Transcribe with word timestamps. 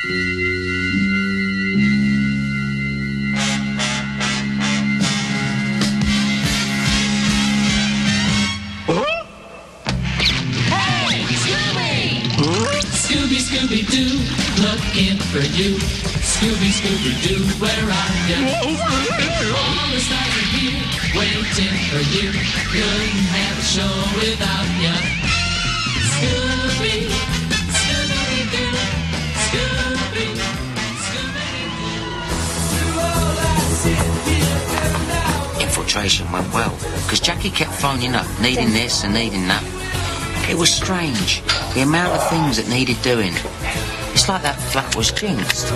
Hey, 0.00 0.12
Scooby! 11.34 12.30
Scooby, 13.42 13.82
Doo, 13.90 14.22
looking 14.62 15.18
for 15.18 15.42
you. 15.42 15.74
Scooby, 16.22 16.70
Scooby 16.70 17.18
Doo, 17.26 17.42
where 17.58 17.90
are 17.90 18.14
you? 18.28 18.38
All 19.50 19.90
the 19.90 19.98
stars 19.98 20.46
here, 20.54 20.78
waiting 21.18 21.74
for 21.90 22.02
you. 22.14 22.30
Couldn't 22.70 23.26
have 23.34 23.58
a 23.58 23.62
show 23.62 23.94
without 24.14 24.68
you. 24.78 24.94
Scooby 26.14 27.27
Infiltration 35.88 36.30
went 36.30 36.52
well, 36.52 36.76
because 37.04 37.18
Jackie 37.18 37.48
kept 37.48 37.72
phoning 37.72 38.14
up, 38.14 38.26
needing 38.42 38.72
this 38.72 39.04
and 39.04 39.14
needing 39.14 39.48
that. 39.48 39.64
It 40.46 40.54
was 40.54 40.70
strange, 40.70 41.42
the 41.72 41.80
amount 41.80 42.12
of 42.12 42.28
things 42.28 42.58
that 42.58 42.68
needed 42.68 43.00
doing. 43.00 43.32
It's 44.12 44.28
like 44.28 44.42
that 44.42 44.60
flat 44.70 44.94
was 44.94 45.10
jinxed. 45.10 45.68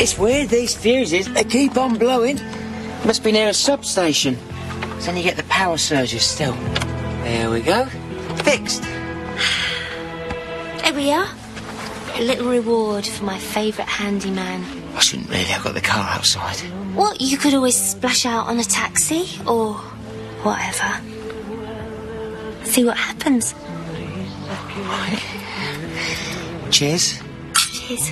It's 0.00 0.16
weird, 0.16 0.48
these 0.48 0.76
fuses, 0.76 1.26
they 1.26 1.42
keep 1.42 1.76
on 1.76 1.98
blowing. 1.98 2.38
Must 3.04 3.24
be 3.24 3.32
near 3.32 3.48
a 3.48 3.52
substation. 3.52 4.38
Then 5.00 5.16
you 5.16 5.24
get 5.24 5.36
the 5.36 5.42
power 5.48 5.76
surges 5.76 6.22
still. 6.22 6.54
There 7.24 7.50
we 7.50 7.62
go. 7.62 7.86
Fixed. 8.44 8.84
There 10.84 10.94
we 10.94 11.10
are. 11.10 11.39
A 12.20 12.22
little 12.22 12.50
reward 12.50 13.06
for 13.06 13.24
my 13.24 13.38
favourite 13.38 13.88
handyman. 13.88 14.62
I 14.94 15.00
shouldn't 15.00 15.30
really 15.30 15.46
I've 15.54 15.64
got 15.64 15.72
the 15.72 15.80
car 15.80 16.06
outside. 16.06 16.58
Well, 16.94 17.14
you 17.18 17.38
could 17.38 17.54
always 17.54 17.74
splash 17.74 18.26
out 18.26 18.46
on 18.46 18.58
a 18.58 18.62
taxi 18.62 19.38
or 19.46 19.72
whatever. 20.42 21.00
See 22.64 22.84
what 22.84 22.98
happens. 22.98 23.54
Cheers. 26.70 27.22
Cheers. 27.56 28.10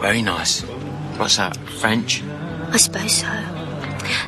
Very 0.00 0.22
nice. 0.22 0.62
What's 1.16 1.36
that? 1.36 1.56
French? 1.78 2.24
I 2.72 2.76
suppose 2.76 3.12
so. 3.12 3.28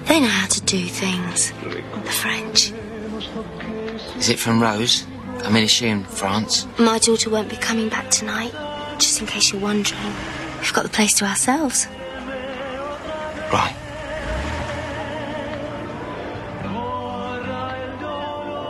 They 0.05 0.21
know 0.21 0.29
how 0.29 0.47
to 0.47 0.61
do 0.61 0.87
things. 0.87 1.51
The 1.51 2.13
French. 2.13 2.73
Is 4.17 4.29
it 4.29 4.39
from 4.39 4.63
Rose? 4.63 5.05
I 5.45 5.51
mean, 5.51 5.65
is 5.65 5.71
she 5.71 5.89
in 5.89 6.05
France? 6.05 6.67
My 6.79 6.99
daughter 6.99 7.31
won't 7.31 7.49
be 7.49 7.57
coming 7.57 7.89
back 7.89 8.11
tonight. 8.11 8.53
Just 8.99 9.21
in 9.21 9.27
case 9.27 9.53
you're 9.53 9.61
wondering. 9.61 10.13
We've 10.61 10.73
got 10.73 10.83
the 10.83 10.91
place 10.91 11.15
to 11.15 11.25
ourselves. 11.25 11.87
Right. 13.53 13.75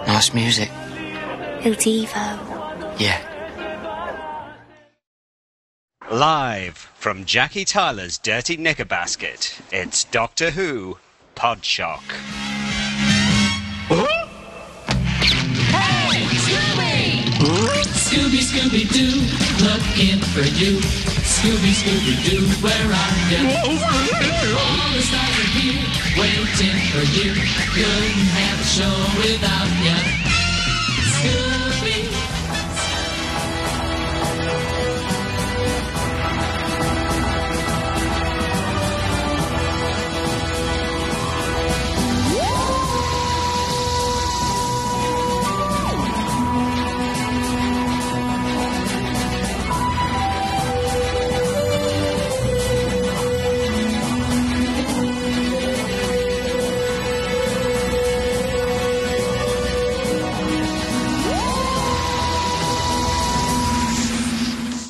Nice 0.06 0.32
music. 0.32 0.70
Il 1.64 1.74
Divo. 1.74 2.98
Yeah. 2.98 3.20
Live 6.10 6.76
from 6.76 7.24
Jackie 7.24 7.64
Tyler's 7.64 8.18
Dirty 8.18 8.56
Knicker 8.56 8.84
Basket, 8.84 9.60
it's 9.70 10.04
Doctor 10.04 10.50
Who 10.50 10.98
Podshock. 11.36 12.02
Hey, 13.88 14.19
Scooby, 18.30 18.46
Scooby 18.46 18.84
Doo, 18.92 19.18
looking 19.64 20.20
for 20.30 20.42
you. 20.42 20.78
Scooby, 21.26 21.72
Scooby 21.74 22.14
Doo, 22.24 22.46
where 22.62 22.92
are 22.92 23.16
you? 23.28 23.42
All 24.56 24.92
the 24.94 25.02
stars 25.02 25.36
are 25.36 25.50
here, 25.58 25.82
waiting 26.16 26.78
for 26.92 27.02
you. 27.10 27.34
Couldn't 27.74 28.30
have 28.38 28.60
a 28.60 28.64
show 28.64 28.96
without 29.18 29.68
you. 29.82 29.98
Scooby. 31.10 31.59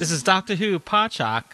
This 0.00 0.10
is 0.10 0.22
Doctor 0.22 0.54
Who 0.54 0.78
Podshock, 0.78 1.44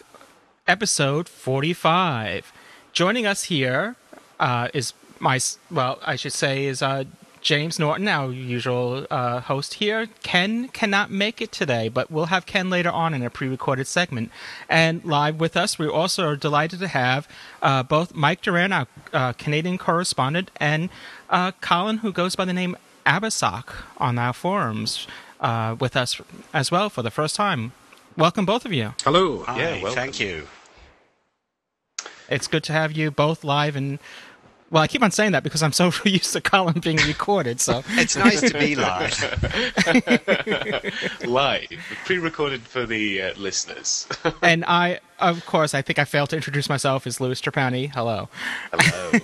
episode 0.69 1.27
45. 1.27 2.53
Joining 2.93 3.25
us 3.25 3.43
here 3.43 3.97
uh, 4.39 4.69
is 4.73 4.93
my, 5.19 5.37
well, 5.69 5.99
I 6.05 6.15
should 6.15 6.31
say, 6.31 6.63
is 6.63 6.81
uh, 6.81 7.03
James 7.41 7.77
Naughton, 7.77 8.07
our 8.07 8.31
usual 8.31 9.05
uh, 9.11 9.41
host 9.41 9.73
here. 9.73 10.07
Ken 10.23 10.69
cannot 10.69 11.11
make 11.11 11.41
it 11.41 11.51
today, 11.51 11.89
but 11.89 12.09
we'll 12.09 12.27
have 12.27 12.45
Ken 12.45 12.69
later 12.69 12.89
on 12.89 13.13
in 13.13 13.21
a 13.21 13.29
pre 13.29 13.49
recorded 13.49 13.85
segment. 13.85 14.31
And 14.69 15.03
live 15.03 15.41
with 15.41 15.57
us, 15.57 15.77
we 15.77 15.85
also 15.85 16.25
are 16.25 16.37
delighted 16.37 16.79
to 16.79 16.87
have 16.87 17.27
uh, 17.61 17.83
both 17.83 18.15
Mike 18.15 18.41
Doran, 18.43 18.71
our 18.71 18.87
uh, 19.11 19.33
Canadian 19.33 19.77
correspondent, 19.77 20.51
and 20.55 20.89
uh, 21.29 21.51
Colin, 21.59 21.97
who 21.97 22.13
goes 22.13 22.37
by 22.37 22.45
the 22.45 22.53
name 22.53 22.77
Abersoch 23.05 23.73
on 23.97 24.17
our 24.17 24.31
forums, 24.31 25.05
uh, 25.41 25.75
with 25.77 25.97
us 25.97 26.21
as 26.53 26.71
well 26.71 26.89
for 26.89 27.01
the 27.01 27.11
first 27.11 27.35
time. 27.35 27.73
Welcome, 28.17 28.45
both 28.47 28.65
of 28.65 28.73
you. 28.73 28.95
Hello. 29.03 29.43
Hi, 29.43 29.59
yeah, 29.59 29.83
well, 29.83 29.93
thank 29.93 30.19
you. 30.19 30.47
It's 32.27 32.47
good 32.47 32.63
to 32.63 32.73
have 32.73 32.91
you 32.91 33.11
both 33.11 33.43
live 33.43 33.75
and. 33.75 33.99
Well, 34.71 34.81
I 34.83 34.87
keep 34.87 35.03
on 35.03 35.11
saying 35.11 35.31
that 35.33 35.43
because 35.43 35.61
I'm 35.61 35.71
so 35.71 35.91
used 36.03 36.33
to 36.33 36.41
Colin 36.41 36.79
being 36.79 36.97
recorded. 36.97 37.61
So 37.61 37.83
It's 37.89 38.17
nice 38.17 38.41
to 38.41 38.57
be 38.57 38.75
live. 38.75 39.13
live, 41.27 41.69
pre-recorded 42.05 42.63
for 42.63 42.87
the 42.87 43.21
uh, 43.21 43.33
listeners. 43.37 44.07
and 44.41 44.65
I, 44.65 44.99
of 45.19 45.45
course, 45.45 45.75
I 45.75 45.83
think 45.83 45.99
I 45.99 46.03
failed 46.03 46.31
to 46.31 46.35
introduce 46.35 46.67
myself 46.69 47.05
as 47.05 47.21
Louis 47.21 47.39
Trapani. 47.39 47.93
Hello. 47.93 48.29
Hello. 48.73 49.19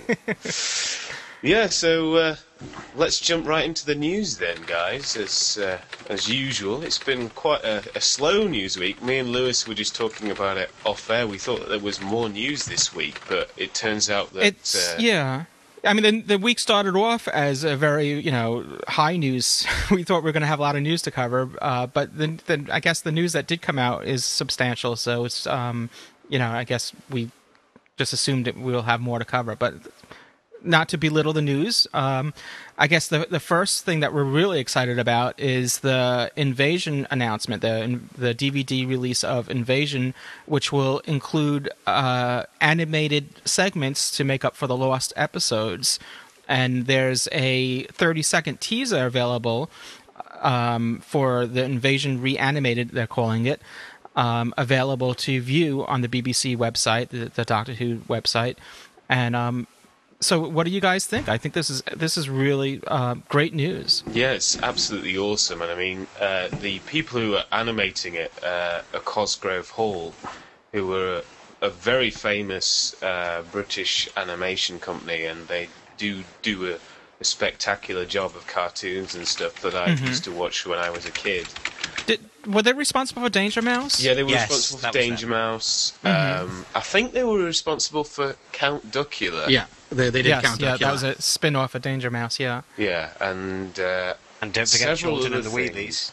yeah, 1.41 1.67
so 1.67 2.15
uh, 2.15 2.35
let's 2.95 3.19
jump 3.19 3.47
right 3.47 3.65
into 3.65 3.85
the 3.85 3.95
news 3.95 4.37
then, 4.37 4.57
guys. 4.65 5.15
As 5.15 5.57
uh, 5.57 5.79
as 6.09 6.29
usual, 6.29 6.83
it's 6.83 6.99
been 6.99 7.29
quite 7.29 7.63
a, 7.63 7.83
a 7.95 8.01
slow 8.01 8.47
news 8.47 8.77
week. 8.77 9.01
Me 9.01 9.19
and 9.19 9.29
Louis 9.31 9.67
were 9.67 9.73
just 9.73 9.95
talking 9.95 10.31
about 10.31 10.57
it 10.57 10.69
off 10.85 11.09
air. 11.09 11.27
We 11.27 11.37
thought 11.37 11.59
that 11.59 11.69
there 11.69 11.79
was 11.79 12.01
more 12.01 12.29
news 12.29 12.65
this 12.65 12.93
week, 12.93 13.19
but 13.27 13.51
it 13.57 13.73
turns 13.73 14.09
out 14.09 14.33
that 14.33 14.43
It's 14.43 14.93
uh, 14.93 14.97
yeah. 14.99 15.45
I 15.85 15.93
mean, 15.93 16.03
the, 16.03 16.21
the 16.21 16.37
week 16.37 16.59
started 16.59 16.95
off 16.95 17.27
as 17.27 17.65
a 17.65 17.75
very, 17.75 18.13
you 18.13 18.31
know, 18.31 18.79
high 18.87 19.17
news. 19.17 19.67
we 19.91 20.03
thought 20.03 20.23
we 20.23 20.29
were 20.29 20.31
going 20.31 20.41
to 20.41 20.47
have 20.47 20.59
a 20.59 20.61
lot 20.61 20.77
of 20.77 20.81
news 20.81 21.01
to 21.01 21.11
cover, 21.11 21.49
uh, 21.61 21.87
but 21.87 22.17
then, 22.17 22.39
then 22.45 22.69
I 22.71 22.79
guess 22.79 23.01
the 23.01 23.11
news 23.11 23.33
that 23.33 23.47
did 23.47 23.61
come 23.61 23.77
out 23.77 24.05
is 24.05 24.23
substantial. 24.23 24.95
So 24.95 25.25
it's, 25.25 25.45
um, 25.45 25.89
you 26.29 26.39
know, 26.39 26.49
I 26.49 26.63
guess 26.63 26.93
we 27.09 27.31
just 27.97 28.13
assumed 28.13 28.45
that 28.45 28.57
we'll 28.57 28.83
have 28.83 29.01
more 29.01 29.19
to 29.19 29.25
cover. 29.25 29.57
But 29.57 29.75
not 30.63 30.89
to 30.89 30.97
belittle 30.97 31.33
the 31.33 31.41
news, 31.41 31.87
um, 31.93 32.33
I 32.77 32.87
guess 32.87 33.07
the 33.07 33.27
the 33.29 33.39
first 33.39 33.85
thing 33.85 33.99
that 33.99 34.13
we're 34.13 34.23
really 34.23 34.59
excited 34.59 34.97
about 34.97 35.39
is 35.39 35.79
the 35.79 36.31
Invasion 36.35 37.07
announcement, 37.11 37.61
the 37.61 37.99
the 38.17 38.33
DVD 38.33 38.87
release 38.87 39.23
of 39.23 39.49
Invasion, 39.49 40.13
which 40.45 40.71
will 40.71 40.99
include 40.99 41.69
uh, 41.85 42.43
animated 42.61 43.41
segments 43.45 44.09
to 44.17 44.23
make 44.23 44.43
up 44.43 44.55
for 44.55 44.67
the 44.67 44.77
lost 44.77 45.13
episodes. 45.15 45.99
And 46.47 46.87
there's 46.87 47.29
a 47.31 47.83
30 47.83 48.21
second 48.21 48.59
teaser 48.59 49.05
available 49.05 49.69
um, 50.41 50.99
for 50.99 51.45
the 51.45 51.63
Invasion 51.63 52.21
Reanimated, 52.21 52.89
they're 52.89 53.07
calling 53.07 53.45
it, 53.45 53.61
um, 54.15 54.53
available 54.57 55.15
to 55.15 55.41
view 55.41 55.85
on 55.85 56.01
the 56.01 56.07
BBC 56.07 56.55
website, 56.55 57.09
the, 57.09 57.31
the 57.33 57.45
Doctor 57.45 57.73
Who 57.73 57.99
website. 57.99 58.57
And 59.09 59.35
um, 59.35 59.67
so, 60.23 60.47
what 60.47 60.65
do 60.65 60.71
you 60.71 60.81
guys 60.81 61.05
think? 61.05 61.29
I 61.29 61.37
think 61.37 61.53
this 61.53 61.69
is 61.69 61.83
this 61.95 62.17
is 62.17 62.29
really 62.29 62.81
uh, 62.87 63.15
great 63.29 63.53
news. 63.53 64.03
Yeah, 64.13 64.31
it's 64.31 64.57
absolutely 64.63 65.17
awesome. 65.17 65.61
And 65.61 65.71
I 65.71 65.75
mean, 65.75 66.07
uh, 66.19 66.49
the 66.61 66.79
people 66.79 67.19
who 67.19 67.35
are 67.35 67.45
animating 67.51 68.15
it 68.15 68.31
uh, 68.43 68.81
at 68.93 69.05
Cosgrove 69.05 69.69
Hall, 69.71 70.13
who 70.71 70.87
were 70.87 71.23
a 71.61 71.69
very 71.69 72.09
famous 72.09 72.95
uh, 73.01 73.43
British 73.51 74.07
animation 74.17 74.79
company, 74.79 75.23
and 75.25 75.47
they 75.47 75.69
do 75.97 76.23
do 76.41 76.73
a, 76.73 76.77
a 77.21 77.23
spectacular 77.23 78.05
job 78.05 78.35
of 78.35 78.47
cartoons 78.47 79.15
and 79.15 79.27
stuff 79.27 79.61
that 79.61 79.75
I 79.75 79.89
Mm-hmm. 79.89 80.07
used 80.07 80.23
to 80.25 80.31
watch 80.31 80.65
when 80.65 80.79
I 80.79 80.89
was 80.89 81.05
a 81.05 81.11
kid. 81.11 81.47
Did, 82.05 82.19
were 82.47 82.61
they 82.61 82.73
responsible 82.73 83.21
for 83.23 83.29
Danger 83.29 83.61
Mouse? 83.61 84.01
Yeah, 84.03 84.13
they 84.13 84.23
were 84.23 84.29
Yes, 84.31 84.49
responsible 84.49 84.77
for 84.77 84.81
that 84.83 84.95
was 84.95 85.05
Danger 85.05 85.27
Mouse. 85.27 85.93
Mm-hmm. 86.03 86.43
Um, 86.45 86.65
I 86.75 86.79
think 86.81 87.13
they 87.13 87.23
were 87.23 87.39
responsible 87.39 88.03
for 88.03 88.35
Count 88.51 88.91
Duckula. 88.91 89.49
Yeah, 89.49 89.65
they, 89.89 90.09
they 90.09 90.21
did 90.21 90.29
Yes, 90.29 90.43
count 90.45 90.59
yeah, 90.61 90.75
Duckula. 90.75 90.79
that 90.79 90.91
was 90.91 91.03
a 91.03 91.21
spin 91.21 91.55
off 91.55 91.75
of 91.75 91.81
Danger 91.81 92.11
Mouse, 92.11 92.39
yeah. 92.39 92.61
Yeah, 92.77 93.11
and 93.21 93.79
uh, 93.79 94.13
And 94.41 94.51
don't 94.53 94.67
forget 94.69 94.97
Several 94.97 95.17
Chilton 95.17 95.33
and 95.33 95.43
the 95.43 95.49
other 95.49 95.57
Wheelies. 95.57 96.11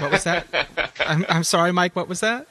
What 0.00 0.10
was 0.12 0.24
that? 0.24 0.46
I'm, 1.06 1.24
I'm 1.28 1.44
sorry, 1.44 1.72
Mike, 1.72 1.94
what 1.94 2.08
was 2.08 2.20
that? 2.20 2.46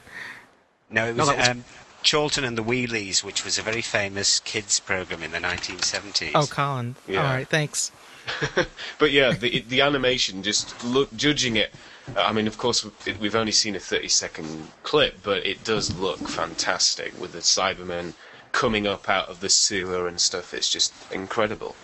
No, 0.89 1.05
it 1.07 1.15
No, 1.15 1.23
was, 1.25 1.29
that 1.29 1.37
was- 1.37 1.47
um, 1.49 1.63
Chorlton 2.09 2.43
and 2.43 2.57
the 2.57 2.63
Wheelies, 2.63 3.23
which 3.23 3.45
was 3.45 3.57
a 3.57 3.61
very 3.61 3.81
famous 3.81 4.41
kids 4.41 4.79
program 4.81 5.23
in 5.23 5.31
the 5.31 5.37
1970s. 5.39 6.31
Oh, 6.35 6.45
Colin. 6.47 6.95
Yeah. 7.07 7.19
All 7.19 7.33
right, 7.33 7.47
thanks. 7.47 7.91
But 8.99 9.11
yeah, 9.11 9.31
the 9.33 9.61
the 9.67 9.81
animation, 9.81 10.43
just 10.43 10.81
look, 10.85 11.13
judging 11.15 11.55
it. 11.57 11.73
Uh, 12.15 12.21
I 12.21 12.31
mean, 12.33 12.47
of 12.47 12.57
course, 12.57 12.83
we- 12.85 13.13
we've 13.13 13.35
only 13.35 13.51
seen 13.51 13.75
a 13.75 13.79
thirty 13.79 14.07
second 14.09 14.67
clip, 14.83 15.19
but 15.23 15.45
it 15.45 15.63
does 15.63 15.95
look 15.97 16.19
fantastic 16.27 17.19
with 17.19 17.31
the 17.33 17.39
Cybermen 17.39 18.13
coming 18.51 18.85
up 18.85 19.09
out 19.09 19.29
of 19.29 19.39
the 19.39 19.49
sewer 19.49 20.07
and 20.07 20.19
stuff. 20.21 20.53
It's 20.53 20.69
just 20.69 20.93
incredible. 21.11 21.75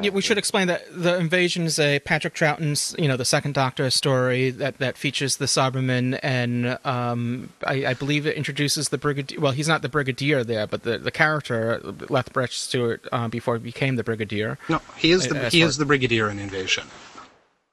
Yeah, 0.00 0.10
we 0.10 0.22
should 0.22 0.38
explain 0.38 0.68
that 0.68 0.84
the 0.92 1.16
invasion 1.18 1.64
is 1.64 1.80
a 1.80 1.98
Patrick 1.98 2.32
Troughton's, 2.32 2.94
you 2.96 3.08
know, 3.08 3.16
the 3.16 3.24
Second 3.24 3.54
Doctor 3.54 3.90
story 3.90 4.50
that, 4.50 4.78
that 4.78 4.96
features 4.96 5.38
the 5.38 5.46
Cybermen, 5.46 6.16
and 6.22 6.78
um, 6.84 7.48
I, 7.66 7.86
I 7.86 7.94
believe 7.94 8.24
it 8.24 8.36
introduces 8.36 8.90
the 8.90 8.98
brigadier. 8.98 9.40
Well, 9.40 9.50
he's 9.50 9.66
not 9.66 9.82
the 9.82 9.88
brigadier 9.88 10.44
there, 10.44 10.68
but 10.68 10.84
the, 10.84 10.98
the 10.98 11.10
character 11.10 11.80
Lethbridge 12.08 12.56
Stewart 12.56 13.04
uh, 13.10 13.26
before 13.26 13.56
he 13.56 13.62
became 13.64 13.96
the 13.96 14.04
brigadier. 14.04 14.58
no, 14.68 14.80
he 14.96 15.10
is 15.10 15.26
the 15.26 15.48
he 15.48 15.60
is 15.62 15.76
the 15.76 15.84
brigadier 15.84 16.30
in 16.30 16.38
Invasion. 16.38 16.86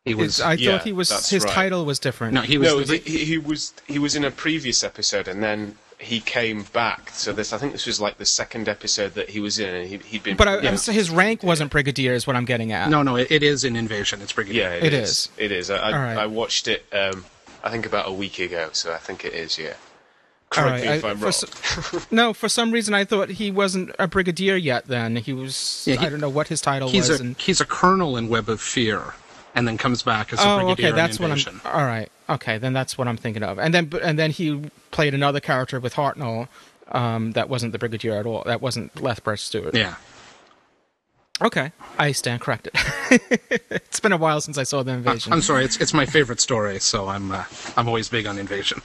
He 0.07 0.15
was 0.15 0.39
It's- 0.39 0.48
I 0.50 0.54
yeah, 0.54 0.71
thought 0.77 0.83
he 0.86 0.94
was 0.94 1.30
his 1.30 1.44
right. 1.44 1.54
title 1.54 1.86
was 1.86 2.00
different. 2.00 2.33
no, 2.33 2.42
he 2.42 2.57
was 2.57 2.68
no, 2.69 2.81
the, 2.81 2.98
he, 2.98 3.18
he 3.19 3.25
he 3.25 3.38
was 3.38 3.74
he 3.88 4.00
was 4.00 4.15
in 4.15 4.24
a 4.24 4.31
previous 4.31 4.83
episode, 4.83 5.27
and 5.27 5.44
then 5.44 5.77
he 6.00 6.19
came 6.19 6.63
back. 6.74 7.09
So 7.12 7.33
this, 7.33 7.51
I 7.54 7.57
think 7.57 7.71
this 7.74 7.86
was 7.88 8.00
like 8.00 8.18
the 8.19 8.25
second 8.25 8.69
episode 8.69 9.15
that 9.15 9.30
he 9.30 9.39
was 9.39 9.57
in, 9.57 9.74
and 9.74 9.88
he, 9.89 9.98
he'd 9.98 10.24
been. 10.24 10.38
but 10.38 10.48
I, 10.48 10.59
Yeah. 10.62 10.69
I'm- 10.69 10.77
his 10.94 11.09
rank 11.09 11.42
wasn't 11.44 11.71
brigadier, 11.71 12.13
is 12.13 12.27
what 12.27 12.36
I'm 12.36 12.45
getting 12.45 12.71
at. 12.71 12.89
no, 12.89 13.01
no, 13.04 13.15
it, 13.15 13.31
it 13.31 13.42
is 13.44 13.63
an 13.63 13.75
Invasion. 13.75 14.21
It's 14.21 14.31
brigadier. 14.33 14.63
Yeah, 14.69 14.74
It 14.75 14.83
it 14.86 14.94
is. 14.94 15.09
is. 15.09 15.30
It 15.38 15.51
is. 15.51 15.69
I, 15.71 15.77
I, 15.77 15.92
All 15.94 16.00
right. 16.00 16.18
I 16.18 16.25
watched 16.27 16.68
it. 16.68 16.86
Um, 16.94 17.25
I 17.63 17.69
think 17.71 17.86
about 17.88 18.07
a 18.07 18.12
week 18.13 18.38
ago, 18.39 18.69
so 18.74 18.94
I 18.94 18.98
think 18.98 19.25
it 19.25 19.33
is. 19.33 19.57
Yeah. 19.57 19.74
All 20.56 20.63
Correct 20.63 20.86
right, 20.86 20.92
me 20.92 20.98
if 20.98 21.04
I- 21.06 21.09
I'm 21.09 21.18
for 21.18 21.25
wrong. 21.25 21.33
s- 22.00 22.07
no, 22.12 22.31
for 22.33 22.48
some 22.48 22.71
reason 22.71 22.94
I 22.94 23.04
thought 23.04 23.30
he 23.31 23.51
wasn't 23.51 23.92
a 24.00 24.07
brigadier 24.07 24.56
yet. 24.56 24.86
Then 24.88 25.15
he 25.18 25.33
was. 25.33 25.83
Yeah, 25.88 25.95
he- 25.95 26.06
I 26.06 26.09
don't 26.09 26.21
know 26.21 26.30
what 26.30 26.48
his 26.48 26.62
title 26.62 26.88
He's 26.89 27.09
was. 27.09 27.19
a 27.19 27.24
and, 27.24 27.38
he's 27.38 27.59
a 27.59 27.65
colonel 27.65 28.15
in 28.15 28.30
Web 28.30 28.48
of 28.48 28.62
Fear, 28.62 29.15
and 29.57 29.68
then 29.68 29.77
comes 29.77 30.04
back 30.04 30.31
as 30.31 30.39
a 30.39 30.48
oh, 30.48 30.59
brigadier 30.59 30.89
okay, 30.89 30.95
that's 30.95 31.18
in 31.18 31.24
what 31.24 31.31
I'm. 31.31 31.38
Invasion. 31.38 31.62
All 31.65 31.83
right, 31.86 32.09
okay, 32.30 32.57
then 32.57 32.74
that's 32.74 32.98
what 32.98 33.07
I'm 33.07 33.18
thinking 33.18 33.44
of. 33.44 33.59
And 33.59 33.74
then, 33.74 33.92
and 34.01 34.18
then 34.18 34.31
he 34.31 34.69
played 34.92 35.13
another 35.13 35.39
character 35.39 35.80
with 35.80 35.95
Hartnell. 35.95 36.48
Um, 36.89 37.33
that 37.33 37.50
wasn't 37.50 37.74
the 37.74 37.80
brigadier 37.80 38.13
at 38.13 38.25
all. 38.25 38.44
That 38.45 38.62
wasn't 38.62 39.01
Lethbridge 39.01 39.42
Stewart. 39.42 39.75
Yeah, 39.75 39.95
Okay, 41.39 41.71
I 42.00 42.13
stand 42.13 42.42
corrected. 42.42 42.74
it's 43.69 44.00
been 44.00 44.12
a 44.12 44.18
while 44.18 44.42
since 44.42 44.57
I 44.57 44.63
saw 44.63 44.81
the 44.81 44.94
invasion. 44.94 45.31
I'm 45.31 45.42
sorry. 45.42 45.65
It's 45.65 45.77
it's 45.77 45.94
my 45.94 46.06
favorite 46.06 46.39
story, 46.39 46.80
so 46.80 47.07
I'm 47.07 47.31
uh, 47.31 47.44
I'm 47.75 47.88
always 47.88 48.09
big 48.09 48.25
on 48.25 48.39
Invasion. 48.39 48.81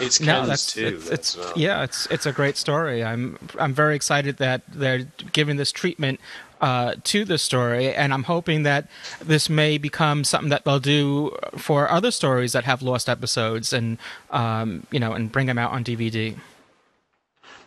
It's 0.00 0.20
No, 0.20 0.34
Ken's 0.34 0.48
that's 0.48 0.72
too. 0.74 0.86
it's, 0.86 1.08
it's 1.10 1.36
well. 1.36 1.52
yeah, 1.56 1.82
it's 1.82 2.06
it's 2.06 2.24
a 2.24 2.30
great 2.30 2.56
story. 2.56 3.02
I'm 3.02 3.36
I'm 3.58 3.74
very 3.74 3.96
excited 3.96 4.36
that 4.36 4.62
they're 4.68 5.08
giving 5.32 5.56
this 5.56 5.72
treatment 5.72 6.20
uh, 6.60 6.94
to 7.04 7.24
the 7.24 7.38
story, 7.38 7.94
and 7.94 8.12
I'm 8.12 8.24
hoping 8.24 8.62
that 8.64 8.88
this 9.20 9.48
may 9.48 9.78
become 9.78 10.24
something 10.24 10.50
that 10.50 10.64
they'll 10.64 10.80
do 10.80 11.36
for 11.56 11.90
other 11.90 12.10
stories 12.10 12.52
that 12.52 12.64
have 12.64 12.82
lost 12.82 13.08
episodes, 13.08 13.72
and 13.72 13.98
um, 14.30 14.86
you 14.90 15.00
know, 15.00 15.12
and 15.12 15.30
bring 15.30 15.46
them 15.46 15.58
out 15.58 15.72
on 15.72 15.84
DVD. 15.84 16.36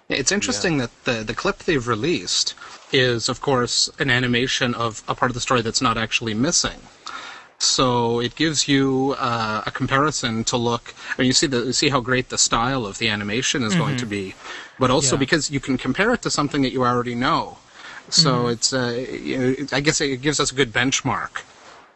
It's 0.10 0.32
interesting 0.32 0.78
that 0.80 0.92
the 1.06 1.24
the 1.24 1.34
clip 1.34 1.60
they've 1.60 1.88
released 1.88 2.54
is, 2.92 3.30
of 3.30 3.40
course, 3.40 3.90
an 4.00 4.10
animation 4.10 4.74
of 4.76 5.04
a 5.08 5.16
part 5.16 5.32
of 5.32 5.36
the 5.36 5.42
story 5.42 5.62
that's 5.62 5.82
not 5.82 5.98
actually 5.98 6.34
missing. 6.34 6.82
So 7.60 8.20
it 8.20 8.36
gives 8.36 8.68
you 8.68 9.16
uh, 9.20 9.62
a 9.66 9.72
comparison 9.72 10.44
to 10.46 10.58
look. 10.58 10.96
I 11.16 11.22
mean, 11.22 11.28
you 11.28 11.34
see 11.34 11.48
the 11.48 11.60
you 11.60 11.74
see 11.74 11.90
how 11.90 12.02
great 12.02 12.30
the 12.30 12.38
style 12.38 12.86
of 12.86 12.98
the 12.98 13.08
animation 13.08 13.64
is 13.64 13.76
going 13.76 13.98
to 13.98 14.06
be, 14.06 14.34
but 14.80 14.90
also 14.90 15.16
Yeah. 15.16 15.20
because 15.20 15.52
you 15.52 15.60
can 15.60 15.78
compare 15.78 16.12
it 16.12 16.24
to 16.24 16.32
something 16.32 16.64
that 16.64 16.72
you 16.74 16.84
already 16.84 17.16
know. 17.16 17.60
So 18.10 18.32
mm-hmm. 18.32 18.50
it's 18.52 18.74
uh, 18.74 19.06
you 19.12 19.38
know, 19.38 19.56
it- 19.58 19.74
I 19.74 19.80
guess 19.80 20.02
it 20.02 20.22
gives 20.22 20.40
us 20.40 20.52
a 20.52 20.56
good 20.56 20.72
benchmark 20.72 21.42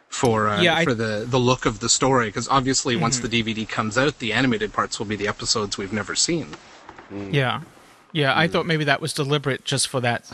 for 0.08 0.48
uh, 0.48 0.62
Yeah, 0.62 0.76
I- 0.76 0.84
for 0.84 0.94
the 0.94 1.24
the 1.26 1.38
look 1.38 1.66
of 1.66 1.80
the 1.80 1.88
story 1.88 2.26
because 2.26 2.48
obviously 2.48 2.96
once 2.96 3.20
mm-hmm. 3.20 3.28
the 3.28 3.42
DVD 3.42 3.68
comes 3.68 3.98
out, 3.98 4.18
the 4.18 4.32
animated 4.32 4.72
parts 4.72 4.98
will 4.98 5.06
be 5.06 5.16
the 5.16 5.28
episodes 5.28 5.76
we've 5.78 5.92
never 5.92 6.14
seen. 6.14 6.48
Mm. 7.12 7.32
Yeah. 7.32 7.60
Yeah, 8.12 8.32
I 8.34 8.48
mm. 8.48 8.52
thought 8.52 8.66
maybe 8.66 8.84
that 8.84 9.02
was 9.02 9.12
deliberate 9.12 9.64
just 9.64 9.88
for 9.88 10.00
that, 10.00 10.24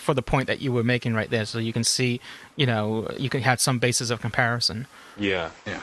for 0.00 0.12
the 0.12 0.22
point 0.22 0.48
that 0.48 0.60
you 0.60 0.72
were 0.72 0.82
making 0.82 1.14
right 1.14 1.30
there, 1.30 1.44
so 1.44 1.58
you 1.58 1.72
can 1.72 1.84
see, 1.84 2.20
you 2.56 2.66
know, 2.66 3.08
you 3.16 3.28
can 3.28 3.42
have 3.42 3.60
some 3.60 3.78
basis 3.78 4.10
of 4.10 4.20
comparison. 4.20 4.88
Yeah. 5.16 5.50
Yeah, 5.64 5.82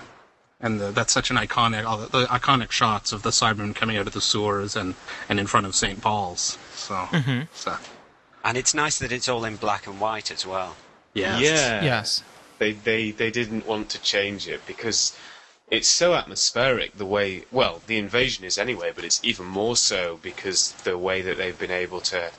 and 0.60 0.80
the, 0.80 0.92
that's 0.92 1.14
such 1.14 1.32
an 1.32 1.38
iconic, 1.38 1.86
all 1.86 1.98
the, 1.98 2.08
the 2.08 2.26
iconic 2.26 2.72
shots 2.72 3.12
of 3.12 3.22
the 3.22 3.30
Cybermen 3.30 3.76
coming 3.76 3.98
out 3.98 4.08
of 4.08 4.14
the 4.14 4.22
sewers 4.22 4.76
and, 4.76 4.96
and 5.30 5.40
in 5.40 5.48
front 5.48 5.66
of 5.66 5.76
St. 5.76 6.02
Paul's. 6.02 6.58
So, 6.74 6.96
mm-hmm. 6.96 7.44
so 7.54 7.78
And 8.46 8.58
it's 8.58 8.76
nice 8.76 9.00
that 9.00 9.12
it's 9.12 9.28
all 9.28 9.44
in 9.44 9.56
black 9.56 9.88
and 9.88 10.00
white 10.00 10.30
as 10.32 10.46
well. 10.46 10.76
yeah, 11.16 11.40
Yeah. 11.40 11.84
Yes. 11.84 12.24
They, 12.60 12.72
they 12.72 13.12
they 13.12 13.32
didn't 13.32 13.66
want 13.66 13.90
to 13.90 14.02
change 14.02 14.48
it 14.48 14.66
because 14.66 15.18
it's 15.70 15.90
so 15.90 16.14
atmospheric 16.14 16.96
the 16.96 17.06
way 17.06 17.44
well 17.52 17.82
the 17.88 17.98
invasion 17.98 18.46
is 18.46 18.58
anyway, 18.58 18.92
but 18.96 19.04
it's 19.04 19.20
even 19.24 19.46
more 19.46 19.76
so 19.76 20.20
because 20.22 20.72
the 20.84 20.98
way 20.98 21.22
that 21.22 21.38
they've 21.38 21.58
been 21.58 21.72
able 21.72 22.00
to 22.02 22.32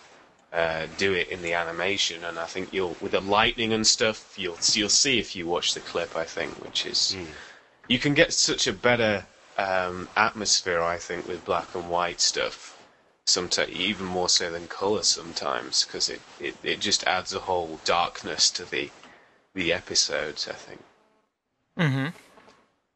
uh, 0.52 0.86
do 0.96 1.12
it 1.12 1.28
in 1.28 1.42
the 1.42 1.52
animation, 1.52 2.24
and 2.24 2.38
I 2.38 2.46
think 2.46 2.72
you'll 2.72 2.96
with 3.00 3.12
the 3.12 3.20
lightning 3.20 3.72
and 3.72 3.86
stuff, 3.86 4.38
you'll 4.38 4.58
you'll 4.72 4.88
see 4.88 5.18
if 5.18 5.36
you 5.36 5.46
watch 5.46 5.74
the 5.74 5.80
clip. 5.80 6.16
I 6.16 6.24
think, 6.24 6.52
which 6.64 6.86
is 6.86 7.14
you 7.88 7.98
can 7.98 8.14
get 8.14 8.32
such 8.32 8.66
a 8.66 8.72
better 8.72 9.26
um, 9.58 10.08
atmosphere. 10.16 10.80
I 10.80 10.96
think 10.98 11.26
with 11.28 11.44
black 11.44 11.74
and 11.74 11.90
white 11.90 12.20
stuff, 12.20 12.75
sometimes 13.26 13.70
even 13.70 14.06
more 14.06 14.28
so 14.28 14.50
than 14.50 14.68
color 14.68 15.02
sometimes, 15.02 15.84
because 15.84 16.08
it, 16.08 16.20
it 16.40 16.56
it 16.62 16.80
just 16.80 17.04
adds 17.04 17.34
a 17.34 17.40
whole 17.40 17.80
darkness 17.84 18.50
to 18.50 18.64
the 18.64 18.90
the 19.54 19.72
episodes. 19.72 20.48
I 20.48 20.52
think. 20.52 20.80
hmm 21.76 22.06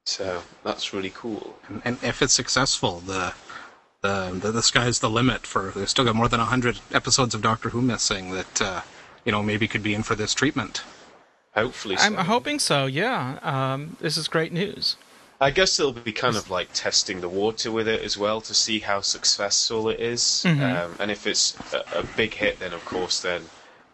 So 0.04 0.42
that's 0.64 0.92
really 0.92 1.10
cool. 1.10 1.56
and, 1.68 1.82
and 1.84 1.98
if 2.02 2.22
it's 2.22 2.32
successful, 2.32 3.00
the, 3.00 3.34
the 4.02 4.30
the 4.40 4.52
the 4.52 4.62
sky's 4.62 5.00
the 5.00 5.10
limit 5.10 5.46
for. 5.46 5.72
They've 5.74 5.88
still 5.88 6.04
got 6.04 6.16
more 6.16 6.28
than 6.28 6.40
hundred 6.40 6.80
episodes 6.92 7.34
of 7.34 7.42
Doctor 7.42 7.70
Who 7.70 7.82
missing 7.82 8.30
that 8.32 8.62
uh, 8.62 8.80
you 9.24 9.32
know 9.32 9.42
maybe 9.42 9.68
could 9.68 9.82
be 9.82 9.94
in 9.94 10.02
for 10.02 10.14
this 10.14 10.34
treatment. 10.34 10.82
Hopefully, 11.54 11.96
so. 11.96 12.04
I'm 12.04 12.14
hoping 12.14 12.60
so. 12.60 12.86
Yeah. 12.86 13.38
Um, 13.42 13.96
this 14.00 14.16
is 14.16 14.28
great 14.28 14.52
news. 14.52 14.96
I 15.42 15.50
guess 15.50 15.76
they'll 15.76 15.92
be 15.92 16.12
kind 16.12 16.36
of 16.36 16.50
like 16.50 16.68
testing 16.74 17.22
the 17.22 17.28
water 17.28 17.72
with 17.72 17.88
it 17.88 18.02
as 18.02 18.18
well 18.18 18.42
to 18.42 18.52
see 18.52 18.80
how 18.80 19.00
successful 19.00 19.88
it 19.88 19.98
is. 19.98 20.44
Um, 20.84 20.96
and 20.98 21.10
if 21.10 21.26
it's 21.26 21.56
a, 21.72 22.00
a 22.00 22.02
big 22.02 22.34
hit, 22.34 22.60
then 22.60 22.74
of 22.74 22.84
course, 22.84 23.20
then 23.20 23.46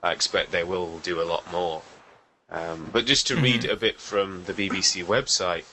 I 0.02 0.10
expect 0.10 0.50
they 0.50 0.64
will 0.64 0.98
do 0.98 1.20
a 1.20 1.24
lot 1.24 1.50
more. 1.52 1.82
Um, 2.50 2.90
but 2.92 3.06
just 3.06 3.28
to 3.28 3.36
read 3.36 3.64
a 3.64 3.76
bit 3.76 4.00
from 4.00 4.44
the 4.44 4.52
BBC 4.52 5.04
website, 5.04 5.64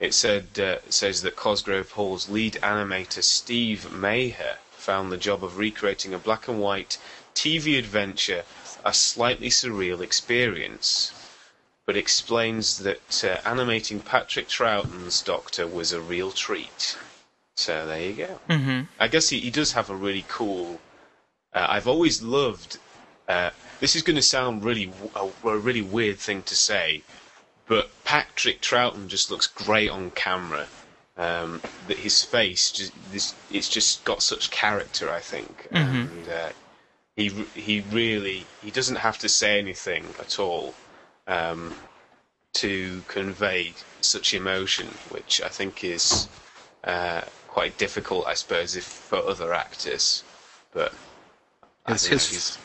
it 0.00 0.12
said 0.12 0.48
uh, 0.58 0.78
it 0.86 0.92
says 0.92 1.22
that 1.22 1.36
Cosgrove 1.36 1.92
Hall's 1.92 2.28
lead 2.28 2.54
animator 2.62 3.22
Steve 3.22 3.90
Maher 3.90 4.58
found 4.70 5.10
the 5.12 5.16
job 5.16 5.44
of 5.44 5.56
recreating 5.56 6.12
a 6.12 6.18
black 6.18 6.48
and 6.48 6.60
white 6.60 6.98
TV 7.34 7.78
adventure 7.78 8.44
a 8.84 8.92
slightly 8.92 9.48
surreal 9.48 10.00
experience 10.00 11.12
but 11.86 11.96
explains 11.96 12.78
that 12.78 13.24
uh, 13.24 13.48
animating 13.48 14.00
Patrick 14.00 14.48
Troughton's 14.48 15.22
Doctor 15.22 15.66
was 15.66 15.92
a 15.92 16.00
real 16.00 16.30
treat. 16.30 16.96
So 17.56 17.86
there 17.86 18.00
you 18.00 18.14
go. 18.14 18.40
hmm 18.48 18.82
I 18.98 19.08
guess 19.08 19.28
he, 19.28 19.40
he 19.40 19.50
does 19.50 19.72
have 19.72 19.90
a 19.90 19.96
really 19.96 20.24
cool. 20.28 20.80
Uh, 21.52 21.66
I've 21.68 21.88
always 21.88 22.22
loved. 22.22 22.78
Uh, 23.28 23.50
this 23.80 23.96
is 23.96 24.02
going 24.02 24.16
to 24.16 24.22
sound 24.22 24.64
really 24.64 24.86
w- 24.86 25.10
a, 25.44 25.48
a 25.48 25.58
really 25.58 25.82
weird 25.82 26.18
thing 26.18 26.42
to 26.44 26.54
say, 26.54 27.02
but 27.66 27.90
Patrick 28.04 28.60
Troughton 28.60 29.08
just 29.08 29.30
looks 29.30 29.46
great 29.46 29.90
on 29.90 30.10
camera. 30.12 30.68
Um, 31.16 31.62
that 31.86 31.98
his 31.98 32.24
face 32.24 32.70
just 32.72 32.92
this 33.10 33.34
it's 33.50 33.68
just 33.68 34.02
got 34.04 34.22
such 34.22 34.50
character. 34.50 35.10
I 35.10 35.20
think, 35.20 35.68
and 35.72 36.28
uh, 36.28 36.50
he 37.16 37.28
he 37.54 37.80
really 37.80 38.46
he 38.62 38.70
doesn't 38.70 38.96
have 38.96 39.18
to 39.18 39.28
say 39.28 39.58
anything 39.58 40.14
at 40.18 40.38
all 40.38 40.74
um, 41.26 41.74
to 42.54 43.02
convey 43.08 43.72
such 44.00 44.34
emotion, 44.34 44.86
which 45.10 45.40
I 45.42 45.48
think 45.48 45.84
is 45.84 46.28
uh, 46.84 47.22
quite 47.48 47.76
difficult, 47.78 48.26
I 48.26 48.34
suppose, 48.34 48.76
if 48.76 48.84
for 48.84 49.18
other 49.18 49.52
actors. 49.54 50.24
But 50.72 50.92
I 51.86 51.92
His- 51.92 52.06
his- 52.06 52.30
he's- 52.30 52.58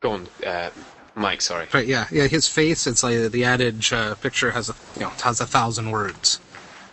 Go 0.00 0.12
on, 0.12 0.28
uh, 0.46 0.68
Mike. 1.14 1.40
Sorry. 1.40 1.66
Right, 1.72 1.86
yeah, 1.86 2.06
yeah. 2.10 2.26
His 2.26 2.46
face. 2.46 2.86
It's 2.86 3.02
like 3.02 3.30
the 3.30 3.44
adage: 3.44 3.90
uh, 3.92 4.14
"Picture 4.16 4.50
has 4.50 4.68
a 4.68 4.74
you 4.96 5.02
know 5.02 5.10
has 5.22 5.40
a 5.40 5.46
thousand 5.46 5.90
words." 5.90 6.40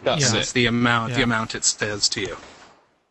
That's 0.03 0.21
Yeah. 0.21 0.29
it. 0.29 0.31
That's 0.31 0.51
the 0.53 0.65
amount. 0.65 1.13
The 1.15 1.21
amount 1.21 1.53
it 1.53 1.65
says 1.65 2.07
to 2.09 2.21
you. 2.21 2.37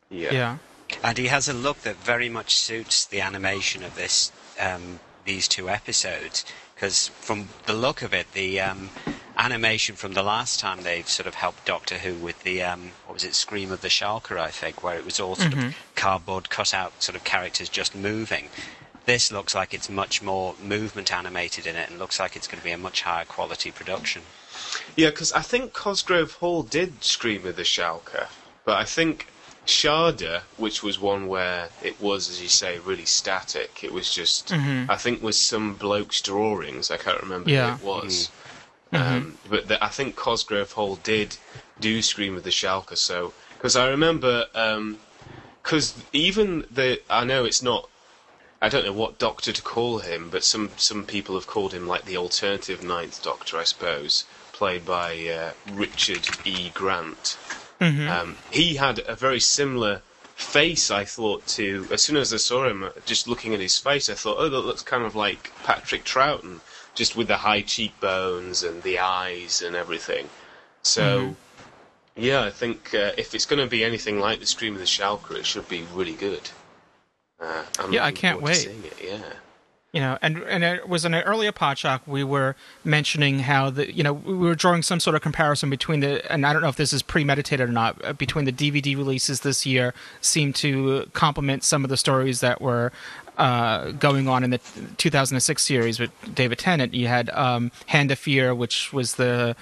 Yeah. 0.08 0.32
Yeah. 0.32 0.58
And 1.04 1.18
he 1.18 1.26
has 1.26 1.48
a 1.48 1.52
look 1.52 1.82
that 1.82 1.96
very 1.96 2.28
much 2.30 2.56
suits 2.56 3.04
the 3.04 3.20
animation 3.20 3.84
of 3.84 3.94
this, 3.94 4.32
um, 4.58 4.98
these 5.24 5.46
two 5.46 5.68
episodes. 5.68 6.44
Because 6.80 7.08
from 7.08 7.48
the 7.66 7.74
look 7.74 8.00
of 8.00 8.14
it, 8.14 8.32
the 8.32 8.58
um, 8.58 8.88
animation 9.36 9.96
from 9.96 10.14
the 10.14 10.22
last 10.22 10.58
time 10.60 10.82
they've 10.82 11.06
sort 11.06 11.26
of 11.26 11.34
helped 11.34 11.66
Doctor 11.66 11.98
Who 11.98 12.14
with 12.14 12.42
the 12.42 12.62
um, 12.62 12.92
what 13.04 13.12
was 13.12 13.22
it, 13.22 13.34
Scream 13.34 13.70
of 13.70 13.82
the 13.82 13.88
Shalka, 13.88 14.38
I 14.40 14.48
think, 14.48 14.82
where 14.82 14.96
it 14.96 15.04
was 15.04 15.20
all 15.20 15.34
sort 15.34 15.52
of 15.52 15.76
cardboard 15.94 16.48
cut 16.48 16.72
out 16.72 17.02
sort 17.02 17.16
of 17.16 17.24
characters 17.24 17.68
just 17.68 17.94
moving. 17.94 18.48
This 19.04 19.30
looks 19.30 19.54
like 19.54 19.74
it's 19.74 19.90
much 19.90 20.22
more 20.22 20.54
movement 20.62 21.12
animated 21.12 21.66
in 21.66 21.76
it, 21.76 21.90
and 21.90 21.98
looks 21.98 22.18
like 22.18 22.34
it's 22.34 22.48
going 22.48 22.60
to 22.60 22.64
be 22.64 22.70
a 22.70 22.78
much 22.78 23.02
higher 23.02 23.26
quality 23.26 23.70
production. 23.70 24.22
Yeah, 24.96 25.10
because 25.10 25.32
I 25.34 25.42
think 25.42 25.74
Cosgrove 25.74 26.32
Hall 26.36 26.62
did 26.62 27.04
Scream 27.04 27.46
of 27.46 27.56
the 27.56 27.62
Shalka, 27.62 28.28
but 28.64 28.78
I 28.78 28.84
think 28.84 29.26
Shada, 29.70 30.42
which 30.56 30.82
was 30.82 30.98
one 30.98 31.28
where 31.28 31.68
it 31.82 32.00
was, 32.00 32.28
as 32.28 32.42
you 32.42 32.48
say, 32.48 32.78
really 32.78 33.04
static. 33.06 33.82
It 33.82 33.92
was 33.92 34.12
just, 34.12 34.52
I 34.52 34.96
think, 34.96 35.22
was 35.22 35.38
some 35.38 35.74
bloke's 35.74 36.20
drawings. 36.20 36.90
I 36.90 36.96
can't 36.96 37.22
remember 37.22 37.50
Yeah. 37.50 37.70
who 37.70 37.74
it 37.76 37.84
was. 37.84 38.30
Um, 38.92 39.38
but 39.48 39.68
the, 39.68 39.82
I 39.82 39.88
think 39.88 40.16
Cosgrove 40.16 40.72
Hall 40.72 40.96
did 40.96 41.36
do 41.78 42.02
Scream 42.02 42.36
of 42.36 42.42
the 42.42 42.50
Shalka. 42.50 42.96
So, 42.96 43.32
because 43.56 43.76
I 43.76 43.88
remember, 43.88 44.46
because 45.62 45.94
even 46.12 46.66
the, 46.70 47.00
I 47.08 47.24
know 47.24 47.44
it's 47.44 47.62
not. 47.62 47.88
I 48.62 48.68
don't 48.68 48.84
know 48.84 48.92
what 48.92 49.18
Doctor 49.18 49.52
to 49.52 49.62
call 49.62 50.00
him, 50.00 50.28
but 50.28 50.44
some 50.44 50.68
some 50.76 51.04
people 51.04 51.34
have 51.36 51.46
called 51.46 51.72
him 51.72 51.86
like 51.86 52.04
the 52.04 52.18
alternative 52.18 52.82
Ninth 52.82 53.22
Doctor, 53.22 53.56
I 53.56 53.64
suppose, 53.64 54.24
played 54.52 54.84
by 54.84 55.26
uh, 55.28 55.52
Richard 55.72 56.28
E. 56.44 56.68
Grant. 56.74 57.38
Um, 57.80 58.36
he 58.50 58.74
had 58.76 59.00
a 59.06 59.14
very 59.14 59.40
similar 59.40 60.02
face, 60.34 60.90
I 60.90 61.04
thought, 61.04 61.46
to. 61.48 61.86
As 61.90 62.02
soon 62.02 62.16
as 62.16 62.32
I 62.32 62.36
saw 62.38 62.68
him, 62.68 62.90
just 63.06 63.26
looking 63.28 63.54
at 63.54 63.60
his 63.60 63.78
face, 63.78 64.08
I 64.10 64.14
thought, 64.14 64.36
oh, 64.38 64.48
that 64.48 64.60
looks 64.60 64.82
kind 64.82 65.04
of 65.04 65.14
like 65.14 65.50
Patrick 65.64 66.04
Troughton, 66.04 66.60
just 66.94 67.16
with 67.16 67.28
the 67.28 67.38
high 67.38 67.62
cheekbones 67.62 68.62
and 68.62 68.82
the 68.82 68.98
eyes 68.98 69.62
and 69.62 69.74
everything. 69.76 70.28
So, 70.82 71.36
yeah, 72.16 72.42
I 72.44 72.50
think 72.50 72.94
uh, 72.94 73.12
if 73.16 73.34
it's 73.34 73.46
going 73.46 73.62
to 73.62 73.70
be 73.70 73.84
anything 73.84 74.18
like 74.18 74.40
the 74.40 74.46
Scream 74.46 74.74
of 74.74 74.80
the 74.80 74.86
Shalka, 74.86 75.36
it 75.36 75.46
should 75.46 75.68
be 75.68 75.84
really 75.94 76.14
good. 76.14 76.50
Uh, 77.38 77.64
Yeah, 77.90 78.04
I 78.04 78.12
can't 78.12 78.42
wait. 78.42 78.56
seeing 78.56 78.84
it, 78.84 78.96
yeah. 79.02 79.22
You 79.92 80.00
know, 80.00 80.18
and 80.22 80.38
and 80.44 80.62
it 80.62 80.88
was 80.88 81.04
in 81.04 81.14
an 81.14 81.24
earlier 81.24 81.50
Podshock 81.50 82.02
we 82.06 82.22
were 82.22 82.54
mentioning 82.84 83.40
how 83.40 83.70
the 83.70 83.92
you 83.92 84.04
know 84.04 84.12
we 84.12 84.34
were 84.34 84.54
drawing 84.54 84.82
some 84.82 85.00
sort 85.00 85.16
of 85.16 85.22
comparison 85.22 85.68
between 85.68 85.98
the 85.98 86.30
and 86.30 86.46
I 86.46 86.52
don't 86.52 86.62
know 86.62 86.68
if 86.68 86.76
this 86.76 86.92
is 86.92 87.02
premeditated 87.02 87.68
or 87.68 87.72
not 87.72 88.04
uh, 88.04 88.12
between 88.12 88.44
the 88.44 88.52
DVD 88.52 88.96
releases 88.96 89.40
this 89.40 89.66
year 89.66 89.92
seem 90.20 90.52
to 90.54 91.10
complement 91.12 91.64
some 91.64 91.82
of 91.82 91.90
the 91.90 91.96
stories 91.96 92.38
that 92.38 92.60
were 92.60 92.92
uh, 93.36 93.90
going 93.92 94.28
on 94.28 94.44
in 94.44 94.50
the 94.50 94.60
2006 94.98 95.64
series 95.64 95.98
with 95.98 96.10
David 96.34 96.58
Tennant. 96.58 96.94
You 96.94 97.08
had 97.08 97.30
um, 97.30 97.72
Hand 97.86 98.12
of 98.12 98.18
Fear, 98.18 98.54
which 98.54 98.92
was 98.92 99.16
the 99.16 99.56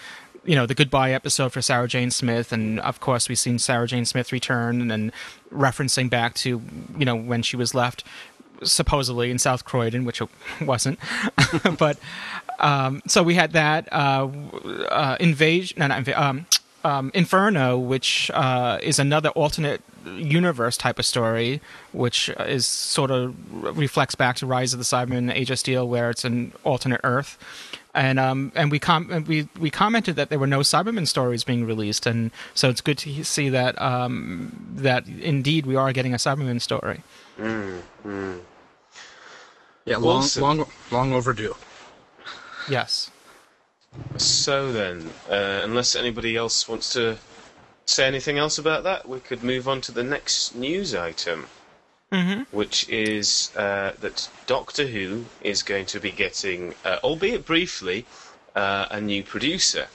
you 0.44 0.56
know 0.56 0.66
the 0.66 0.75
goodbye 0.75 1.12
episode 1.12 1.52
for 1.52 1.62
Sarah 1.62 1.88
Jane 1.88 2.11
Smith, 2.11 2.52
and 2.52 2.80
of 2.80 3.00
course 3.00 3.28
we've 3.28 3.38
seen 3.38 3.58
Sarah 3.58 3.87
Jane 3.87 4.04
Smith 4.04 4.32
return 4.32 4.90
and 4.90 5.12
referencing 5.50 6.11
back 6.11 6.35
to 6.35 6.61
you 6.99 7.04
know 7.04 7.16
when 7.16 7.42
she 7.42 7.56
was 7.56 7.75
left 7.75 8.04
supposedly 8.62 9.31
in 9.31 9.38
South 9.38 9.65
Croydon, 9.65 10.05
which 10.05 10.21
it 10.21 10.29
wasn't. 10.61 10.99
but 11.79 11.99
um, 12.59 13.03
so 13.07 13.23
we 13.23 13.35
had 13.35 13.53
that 13.53 13.88
uh, 13.93 14.29
uh, 14.91 15.17
invasion, 15.21 15.79
no, 15.79 15.88
not 15.88 16.05
inva- 16.05 16.19
um, 16.19 16.47
um, 16.85 17.11
Inferno, 17.15 17.79
which 17.79 18.31
uh, 18.35 18.79
is 18.83 18.99
another 18.99 19.31
alternate 19.31 19.83
universe 20.07 20.77
type 20.77 20.99
of 20.99 21.05
story, 21.07 21.61
which 21.93 22.29
is 22.41 22.67
sort 22.67 23.11
of 23.11 23.35
reflects 23.77 24.15
back 24.15 24.37
to 24.37 24.47
Rise 24.47 24.73
of 24.73 24.79
the 24.79 24.85
Cybermen, 24.85 25.33
Age 25.35 25.50
of 25.50 25.59
Steel, 25.59 25.88
where 25.88 26.11
it's 26.11 26.25
an 26.25 26.53
alternate 26.65 27.00
Earth. 27.05 27.38
And 27.95 28.21
um 28.21 28.53
and 28.55 28.71
we 28.71 28.79
com- 28.79 29.25
we 29.27 29.49
we 29.59 29.71
commented 29.71 30.15
that 30.17 30.29
there 30.29 30.38
were 30.38 30.47
no 30.47 30.61
Cybermen 30.61 31.09
stories 31.09 31.43
being 31.43 31.65
released, 31.65 32.07
and 32.07 32.31
so 32.55 32.69
it's 32.69 32.81
good 32.81 32.99
to 32.99 33.25
see 33.25 33.49
that 33.49 33.81
um 33.81 34.53
that 34.77 35.09
indeed 35.09 35.67
we 35.67 35.75
are 35.75 35.93
getting 35.93 36.15
a 36.15 36.19
Cybermen 36.19 36.61
story. 36.61 37.03
Yeah, 39.88 39.97
long, 39.97 40.18
Awesome. 40.18 40.42
long, 40.42 40.66
long 40.90 41.12
overdue. 41.12 41.54
Yes. 42.68 43.11
So 44.18 44.71
then, 44.73 45.11
uh, 45.30 45.61
unless 45.64 45.97
anybody 45.97 46.37
else 46.37 46.68
wants 46.68 46.92
to 46.92 47.16
say 47.87 48.07
anything 48.07 48.37
else 48.37 48.59
about 48.59 48.85
that, 48.85 49.09
we 49.09 49.21
could 49.21 49.42
move 49.42 49.66
on 49.66 49.80
to 49.83 49.92
the 49.92 50.02
next 50.02 50.54
news 50.54 50.95
item, 50.95 51.47
mm-hmm. 52.12 52.42
which 52.54 52.87
is 52.90 53.50
uh, 53.57 53.92
that 54.00 54.28
Doctor 54.47 54.87
Who 54.87 55.25
is 55.40 55.62
going 55.62 55.87
to 55.87 56.00
be 56.00 56.11
getting, 56.11 56.75
uh, 56.85 56.99
albeit 57.02 57.47
briefly, 57.47 58.04
uh, 58.54 58.87
a 58.90 59.00
new 59.00 59.23
producer. 59.23 59.87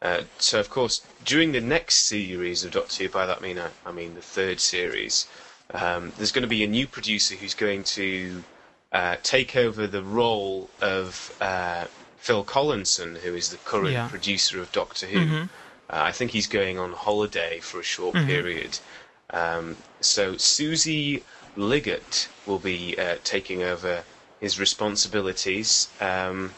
Uh, 0.00 0.22
so, 0.38 0.58
of 0.58 0.70
course, 0.70 1.02
during 1.24 1.52
the 1.52 1.60
next 1.60 2.06
series 2.06 2.64
of 2.64 2.70
Doctor 2.70 3.02
Who, 3.04 3.08
by 3.10 3.26
that 3.26 3.42
mean 3.42 3.58
I, 3.58 3.68
I 3.84 3.92
mean 3.92 4.14
the 4.14 4.22
third 4.22 4.58
series, 4.58 5.26
um, 5.74 6.12
there's 6.16 6.32
going 6.32 6.42
to 6.42 6.48
be 6.48 6.64
a 6.64 6.68
new 6.68 6.86
producer 6.86 7.34
who's 7.34 7.54
going 7.54 7.84
to 7.84 8.44
uh, 8.92 9.16
take 9.22 9.54
over 9.56 9.86
the 9.86 10.02
role 10.02 10.70
of 10.80 11.34
uh, 11.40 11.86
Phil 12.16 12.44
Collinson, 12.44 13.16
who 13.16 13.34
is 13.34 13.50
the 13.50 13.58
current 13.58 13.92
Yeah. 13.92 14.08
producer 14.08 14.60
of 14.60 14.72
Doctor 14.72 15.06
Who. 15.06 15.18
Uh, 15.90 16.02
I 16.10 16.12
think 16.12 16.30
he's 16.32 16.46
going 16.46 16.78
on 16.78 16.92
holiday 16.92 17.60
for 17.60 17.80
a 17.80 17.84
short 17.84 18.14
period. 18.14 18.78
Um, 19.30 19.76
so 20.00 20.36
Susie 20.36 21.22
Liggat 21.56 22.28
will 22.46 22.58
be 22.58 22.98
uh, 22.98 23.16
taking 23.24 23.62
over 23.62 24.04
his 24.40 24.58
responsibilities. 24.58 25.88
Um, 26.00 26.52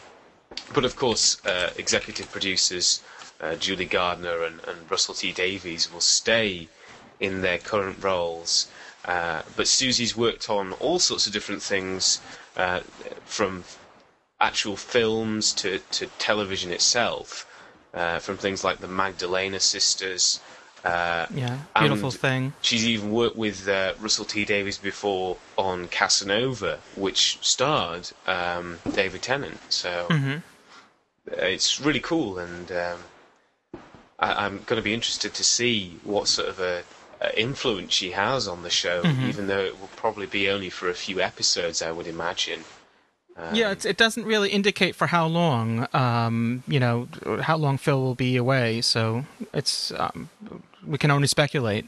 but 0.73 0.85
of 0.85 0.95
course, 0.95 1.43
uh, 1.45 1.71
executive 1.77 2.31
producers 2.31 3.01
uh, 3.41 3.55
Julie 3.55 3.85
Gardner 3.85 4.43
and, 4.43 4.59
and 4.67 4.89
Russell 4.89 5.15
T 5.15 5.31
Davies 5.31 5.91
will 5.91 6.01
stay 6.01 6.67
in 7.19 7.41
their 7.41 7.57
current 7.57 8.03
roles. 8.03 8.67
Uh, 9.05 9.41
but 9.55 9.67
Susie's 9.67 10.15
worked 10.15 10.49
on 10.49 10.73
all 10.73 10.99
sorts 10.99 11.25
of 11.27 11.33
different 11.33 11.61
things, 11.61 12.21
uh, 12.55 12.81
from 13.25 13.63
actual 14.39 14.75
films 14.77 15.53
to, 15.53 15.79
to 15.91 16.07
television 16.17 16.71
itself, 16.71 17.47
uh, 17.93 18.19
from 18.19 18.37
things 18.37 18.63
like 18.63 18.79
the 18.79 18.87
Magdalena 18.87 19.59
Sisters. 19.59 20.39
Uh, 20.83 21.25
Yeah. 21.35 21.57
Beautiful 21.79 22.11
thing. 22.11 22.53
She's 22.61 22.87
even 22.87 23.11
worked 23.11 23.35
with 23.35 23.67
uh, 23.67 23.93
Russell 23.99 24.25
T 24.25 24.45
Davies 24.45 24.77
before 24.77 25.37
on 25.57 25.87
Casanova, 25.87 26.79
which 26.95 27.39
starred 27.41 28.11
um, 28.27 28.79
David 28.93 29.21
Tennant. 29.23 29.59
So 29.69 30.07
Mm-hmm. 30.09 30.37
it's 31.27 31.79
really 31.81 31.99
cool, 31.99 32.37
and 32.37 32.71
um, 32.71 32.99
I, 34.19 34.45
I'm 34.45 34.57
going 34.65 34.77
to 34.77 34.81
be 34.81 34.93
interested 34.93 35.33
to 35.33 35.43
see 35.43 35.97
what 36.03 36.27
sort 36.27 36.49
of 36.49 36.59
a 36.59 36.83
influence 37.35 37.93
she 37.93 38.11
has 38.11 38.47
on 38.47 38.63
the 38.63 38.69
show, 38.69 39.03
Mm-hmm. 39.03 39.29
even 39.29 39.47
though 39.47 39.59
it 39.59 39.79
will 39.79 39.89
probably 39.95 40.25
be 40.27 40.49
only 40.49 40.69
for 40.69 40.89
a 40.89 40.93
few 40.93 41.19
episodes, 41.21 41.81
I 41.81 41.91
would 41.91 42.07
imagine. 42.07 42.63
yeah, 43.53 43.71
it's, 43.71 43.85
it 43.85 43.97
doesn't 43.97 44.25
really 44.25 44.49
indicate 44.49 44.95
for 44.95 45.07
how 45.07 45.25
long, 45.27 45.87
um, 45.93 46.63
you 46.67 46.79
know, 46.79 47.07
how 47.41 47.57
long 47.57 47.77
Phil 47.77 47.99
will 48.01 48.15
be 48.15 48.35
away. 48.37 48.81
So 48.81 49.25
it's 49.53 49.91
um, 49.97 50.29
we 50.85 50.97
can 50.97 51.11
only 51.11 51.27
speculate. 51.27 51.85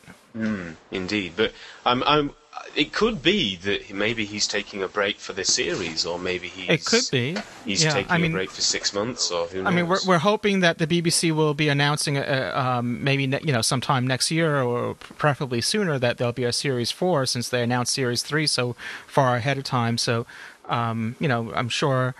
Indeed, 0.92 1.34
but 1.36 1.54
I'm, 1.86 2.02
I'm. 2.04 2.32
It 2.76 2.92
could 2.92 3.22
be 3.22 3.56
that 3.58 3.94
maybe 3.94 4.26
he's 4.26 4.48
taking 4.48 4.82
a 4.82 4.88
break 4.88 5.20
for 5.20 5.34
the 5.34 5.44
series, 5.44 6.06
or 6.06 6.18
maybe 6.18 6.48
he's. 6.48 6.70
It 6.70 6.86
could 6.86 7.04
be. 7.12 7.38
He's 7.66 7.84
yeah, 7.84 7.94
taking 7.94 8.12
I 8.12 8.18
mean, 8.18 8.32
a 8.32 8.36
break 8.36 8.50
for 8.50 8.62
six 8.62 8.94
months, 8.94 9.30
or 9.30 9.46
who 9.48 9.62
knows? 9.62 9.72
I 9.72 9.76
mean, 9.76 9.88
we're 9.88 10.00
we're 10.08 10.18
hoping 10.18 10.62
that 10.62 10.80
the 10.80 10.88
BBC 10.88 11.32
will 11.32 11.54
be 11.54 11.70
announcing, 11.70 12.18
uh, 12.18 12.52
um, 12.56 13.04
maybe 13.04 13.28
ne- 13.28 13.42
you 13.44 13.54
know, 13.54 13.62
sometime 13.62 14.08
next 14.08 14.32
year 14.32 14.62
or 14.62 14.96
preferably 14.96 15.62
sooner, 15.62 16.00
that 16.00 16.18
there'll 16.18 16.34
be 16.34 16.46
a 16.46 16.54
series 16.54 16.90
four, 16.90 17.28
since 17.28 17.50
they 17.50 17.62
announced 17.62 17.94
series 17.94 18.24
three 18.24 18.48
so 18.48 18.76
far 19.06 19.36
ahead 19.36 19.58
of 19.60 19.64
time. 19.64 19.98
So, 20.00 20.26
um, 20.68 21.16
you 21.20 21.28
know, 21.28 21.54
I'm 21.54 21.70
sure 21.70 22.16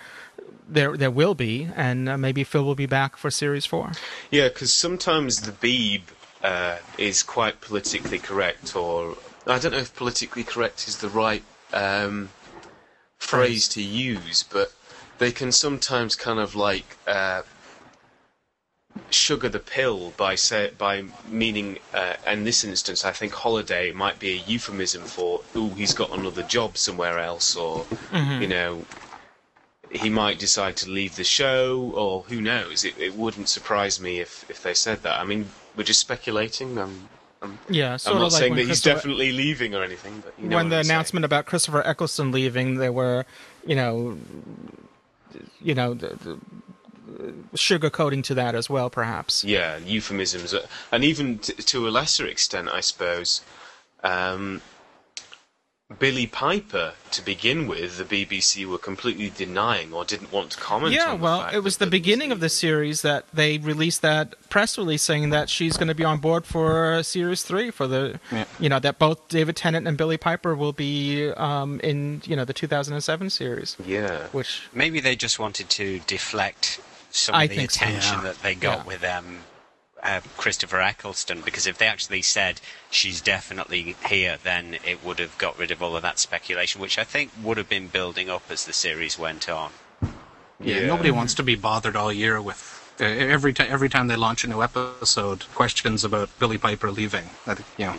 there 0.68 0.96
there 0.96 1.10
will 1.10 1.34
be, 1.34 1.68
and 1.74 2.08
uh, 2.08 2.16
maybe 2.16 2.44
Phil 2.44 2.64
will 2.64 2.74
be 2.74 2.86
back 2.86 3.16
for 3.16 3.30
series 3.30 3.66
four. 3.66 3.92
Yeah, 4.30 4.48
because 4.48 4.72
sometimes 4.72 5.40
the 5.42 5.52
Beeb 5.52 6.02
uh, 6.42 6.78
is 6.98 7.22
quite 7.22 7.60
politically 7.60 8.18
correct, 8.18 8.76
or 8.76 9.16
I 9.46 9.58
don't 9.58 9.72
know 9.72 9.78
if 9.78 9.94
politically 9.94 10.44
correct 10.44 10.88
is 10.88 10.98
the 10.98 11.08
right 11.08 11.42
um, 11.72 12.30
phrase 13.18 13.68
to 13.68 13.82
use, 13.82 14.42
but 14.42 14.72
they 15.18 15.32
can 15.32 15.52
sometimes 15.52 16.14
kind 16.14 16.38
of 16.38 16.54
like 16.54 16.96
uh, 17.06 17.42
sugar 19.10 19.48
the 19.48 19.58
pill 19.58 20.12
by 20.16 20.34
say 20.34 20.70
by 20.78 21.04
meaning 21.28 21.78
uh, 21.92 22.14
in 22.26 22.44
this 22.44 22.64
instance 22.64 23.04
I 23.04 23.12
think 23.12 23.32
holiday 23.32 23.92
might 23.92 24.18
be 24.18 24.30
a 24.32 24.42
euphemism 24.46 25.02
for 25.02 25.40
oh 25.54 25.70
he's 25.70 25.94
got 25.94 26.16
another 26.16 26.42
job 26.42 26.76
somewhere 26.76 27.18
else 27.18 27.56
or 27.56 27.86
you 28.12 28.46
know 28.46 28.84
he 29.90 30.10
might 30.10 30.38
decide 30.38 30.76
to 30.76 30.90
leave 30.90 31.16
the 31.16 31.24
show 31.24 31.92
or 31.94 32.22
who 32.22 32.40
knows? 32.40 32.84
It, 32.84 32.98
it 32.98 33.14
wouldn't 33.14 33.48
surprise 33.48 34.00
me 34.00 34.20
if 34.20 34.48
if 34.50 34.62
they 34.62 34.74
said 34.74 35.02
that. 35.02 35.20
I 35.20 35.24
mean 35.24 35.50
we're 35.76 35.84
just 35.84 36.00
speculating 36.00 36.78
I'm 36.78 37.08
I'm, 37.44 37.58
Yeah, 37.68 37.96
sort 37.96 38.16
I'm 38.16 38.20
not 38.22 38.26
of 38.28 38.32
like 38.32 38.40
saying 38.40 38.54
that 38.56 38.66
he's 38.66 38.80
definitely 38.82 39.32
leaving 39.32 39.74
or 39.74 39.82
anything 39.84 40.22
but 40.24 40.34
you 40.38 40.48
know 40.48 40.56
when 40.56 40.68
the 40.68 40.78
I'm 40.78 40.84
saying. 40.84 40.94
announcement 40.96 41.24
about 41.24 41.46
Christopher 41.46 41.82
Eccleston 41.86 42.32
leaving, 42.32 42.76
there 42.76 42.92
were, 42.92 43.24
you 43.66 43.76
know, 43.76 44.18
you 45.60 45.74
know, 45.74 45.94
the, 45.94 46.08
the 46.24 46.38
sugarcoating 47.56 48.22
to 48.24 48.34
that 48.34 48.54
as 48.54 48.68
well, 48.68 48.90
perhaps. 48.90 49.44
Yeah, 49.44 49.78
euphemisms, 49.78 50.54
and 50.90 51.04
even 51.04 51.38
t- 51.38 51.52
to 51.54 51.88
a 51.88 51.90
lesser 51.90 52.26
extent, 52.26 52.68
I 52.68 52.80
suppose. 52.80 53.42
Um, 54.02 54.60
Billie 55.98 56.26
Piper, 56.26 56.94
to 57.10 57.22
begin 57.22 57.66
with, 57.66 57.98
the 57.98 58.04
BBC 58.04 58.64
were 58.66 58.78
completely 58.78 59.28
denying 59.28 59.92
or 59.92 60.02
didn't 60.04 60.32
want 60.32 60.52
to 60.52 60.56
comment 60.58 60.94
Yeah, 60.94 61.12
on. 61.12 61.20
well, 61.20 61.42
fact 61.42 61.54
it 61.54 61.60
was 61.60 61.76
that 61.76 61.84
the 61.84 61.90
Billy 61.90 62.00
beginning 62.00 62.32
of 62.32 62.40
the 62.40 62.48
series 62.48 63.02
that 63.02 63.26
they 63.34 63.58
released 63.58 64.00
that 64.00 64.34
press 64.48 64.78
release 64.78 65.02
saying 65.02 65.28
that 65.30 65.50
she's 65.50 65.76
going 65.76 65.88
to 65.88 65.94
be 65.94 66.02
on 66.02 66.18
board 66.20 66.46
for 66.46 67.02
series 67.02 67.42
three 67.42 67.70
for 67.70 67.86
the, 67.86 68.18
Yeah. 68.32 68.44
you 68.58 68.70
know, 68.70 68.78
that 68.78 68.98
both 68.98 69.28
David 69.28 69.56
Tennant 69.56 69.86
and 69.86 69.96
Billie 69.98 70.16
Piper 70.16 70.54
will 70.54 70.72
be 70.72 71.30
um, 71.32 71.80
in, 71.80 72.22
you 72.24 72.34
know, 72.34 72.46
the 72.46 72.54
2007 72.54 73.28
series, 73.28 73.76
Yeah, 73.84 74.28
which 74.32 74.62
Maybe 74.72 75.00
they 75.00 75.14
just 75.14 75.38
wanted 75.38 75.68
to 75.70 76.00
deflect 76.06 76.80
some 77.10 77.34
I 77.34 77.44
of 77.44 77.50
the 77.50 77.56
think 77.56 77.70
so, 77.70 77.84
attention 77.84 78.16
yeah. 78.18 78.22
that 78.24 78.42
they 78.42 78.54
got 78.54 78.78
Yeah. 78.78 78.84
with 78.84 79.04
um, 79.04 79.38
uh, 80.04 80.20
Christopher 80.36 80.80
Eccleston, 80.80 81.40
because 81.40 81.66
if 81.66 81.78
they 81.78 81.86
actually 81.86 82.22
said 82.22 82.60
she's 82.90 83.20
definitely 83.20 83.96
here, 84.06 84.36
then 84.42 84.76
it 84.84 85.04
would 85.04 85.18
have 85.18 85.36
got 85.38 85.58
rid 85.58 85.70
of 85.70 85.82
all 85.82 85.96
of 85.96 86.02
that 86.02 86.18
speculation, 86.18 86.80
which 86.80 86.98
I 86.98 87.04
think 87.04 87.30
would 87.42 87.56
have 87.56 87.68
been 87.68 87.88
building 87.88 88.28
up 88.28 88.42
as 88.50 88.64
the 88.66 88.72
series 88.72 89.18
went 89.18 89.48
on. 89.48 89.72
Yeah, 90.60 90.80
Yeah. 90.80 90.86
nobody 90.86 91.10
wants 91.10 91.34
to 91.34 91.42
be 91.42 91.54
bothered 91.54 91.96
all 91.96 92.12
year 92.12 92.40
with 92.40 92.83
uh, 93.00 93.04
every 93.04 93.52
time 93.52 93.66
every 93.70 93.88
time 93.88 94.06
they 94.08 94.16
launch 94.16 94.44
a 94.44 94.48
new 94.48 94.62
episode, 94.62 95.44
questions 95.54 96.04
about 96.04 96.28
Billie 96.38 96.58
Piper 96.58 96.90
leaving. 96.90 97.30
That 97.46 97.60
you 97.76 97.86
know, 97.86 97.96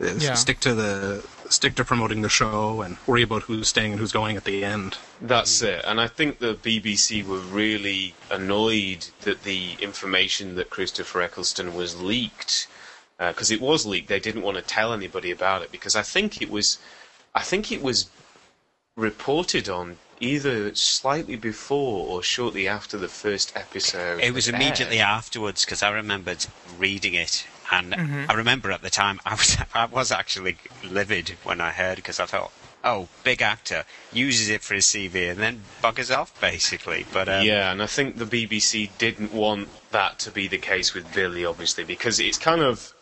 uh, 0.00 0.14
Yeah. 0.18 0.34
stick 0.34 0.60
to 0.60 0.74
the 0.74 1.24
stick 1.48 1.74
to 1.76 1.84
promoting 1.84 2.22
the 2.22 2.28
show 2.28 2.82
and 2.82 2.96
worry 3.06 3.22
about 3.22 3.42
who's 3.44 3.68
staying 3.68 3.92
and 3.92 4.00
who's 4.00 4.12
going 4.12 4.36
at 4.36 4.44
the 4.44 4.64
end. 4.64 4.96
that's 5.20 5.62
it. 5.62 5.82
And 5.86 6.00
I 6.00 6.08
think 6.08 6.38
the 6.38 6.54
BBC 6.54 7.22
were 7.26 7.38
really 7.38 8.14
annoyed 8.30 9.06
that 9.22 9.42
the 9.44 9.74
information 9.80 10.54
that 10.56 10.70
Christopher 10.70 11.22
Eccleston 11.22 11.74
was 11.74 12.00
leaked, 12.00 12.66
because 13.18 13.50
it 13.50 13.60
was 13.60 13.86
leaked. 13.86 14.08
They 14.08 14.20
didn't 14.20 14.42
want 14.42 14.56
to 14.56 14.62
tell 14.62 14.92
anybody 14.92 15.30
about 15.30 15.62
it 15.62 15.70
because 15.70 15.94
I 15.96 16.02
think 16.02 16.42
it 16.42 16.50
was, 16.50 16.78
I 17.34 17.42
think 17.42 17.70
it 17.70 17.82
was 17.82 18.08
reported 18.96 19.68
on 19.68 19.96
either 20.24 20.74
slightly 20.74 21.36
before 21.36 22.06
or 22.08 22.22
shortly 22.22 22.66
after 22.66 22.96
the 22.96 23.08
first 23.08 23.56
episode. 23.56 24.20
It 24.20 24.32
was 24.32 24.48
immediately 24.48 24.98
aired. 24.98 25.06
afterwards 25.06 25.64
because 25.64 25.82
I 25.82 25.90
remembered 25.90 26.46
reading 26.78 27.14
it, 27.14 27.46
and 27.70 27.94
I 27.94 28.32
remember 28.32 28.72
at 28.72 28.82
the 28.82 28.90
time 28.90 29.20
I 29.24 29.34
was 29.34 29.56
I 29.74 29.86
was 29.86 30.10
actually 30.10 30.56
livid 30.82 31.30
when 31.44 31.60
I 31.60 31.70
heard 31.70 31.96
because 31.96 32.18
I 32.18 32.26
thought, 32.26 32.52
oh, 32.82 33.08
big 33.22 33.42
actor 33.42 33.84
uses 34.12 34.48
it 34.48 34.62
for 34.62 34.74
his 34.74 34.86
CV 34.86 35.30
and 35.30 35.40
then 35.40 35.62
buggers 35.82 36.14
off 36.16 36.38
basically. 36.40 37.06
But 37.12 37.28
um, 37.28 37.44
yeah, 37.44 37.70
and 37.72 37.82
I 37.82 37.86
think 37.86 38.16
the 38.16 38.24
BBC 38.24 38.90
didn't 38.98 39.32
want 39.32 39.68
that 39.90 40.18
to 40.20 40.30
be 40.30 40.48
the 40.48 40.58
case 40.58 40.94
with 40.94 41.12
Billie, 41.14 41.44
obviously, 41.44 41.84
because 41.84 42.18
it's 42.20 42.38
kind 42.38 42.60
of. 42.62 42.92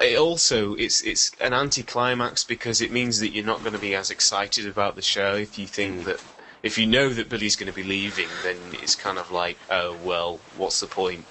It 0.00 0.18
also 0.18 0.74
it's 0.74 1.02
it's 1.02 1.30
an 1.40 1.52
anticlimax 1.52 2.42
because 2.42 2.80
it 2.80 2.90
means 2.90 3.20
that 3.20 3.28
you're 3.28 3.44
not 3.44 3.60
going 3.60 3.74
to 3.74 3.78
be 3.78 3.94
as 3.94 4.10
excited 4.10 4.66
about 4.66 4.96
the 4.96 5.02
show 5.02 5.36
if 5.36 5.56
you 5.56 5.68
think 5.68 6.04
that 6.06 6.20
if 6.64 6.78
you 6.78 6.86
know 6.86 7.10
that 7.10 7.28
Billie's 7.28 7.56
going 7.56 7.70
to 7.70 7.76
be 7.76 7.84
leaving, 7.84 8.28
then 8.42 8.56
it's 8.72 8.96
kind 8.96 9.18
of 9.18 9.30
like 9.30 9.58
oh 9.70 9.96
well, 10.02 10.40
what's 10.56 10.80
the 10.80 10.86
point? 10.86 11.24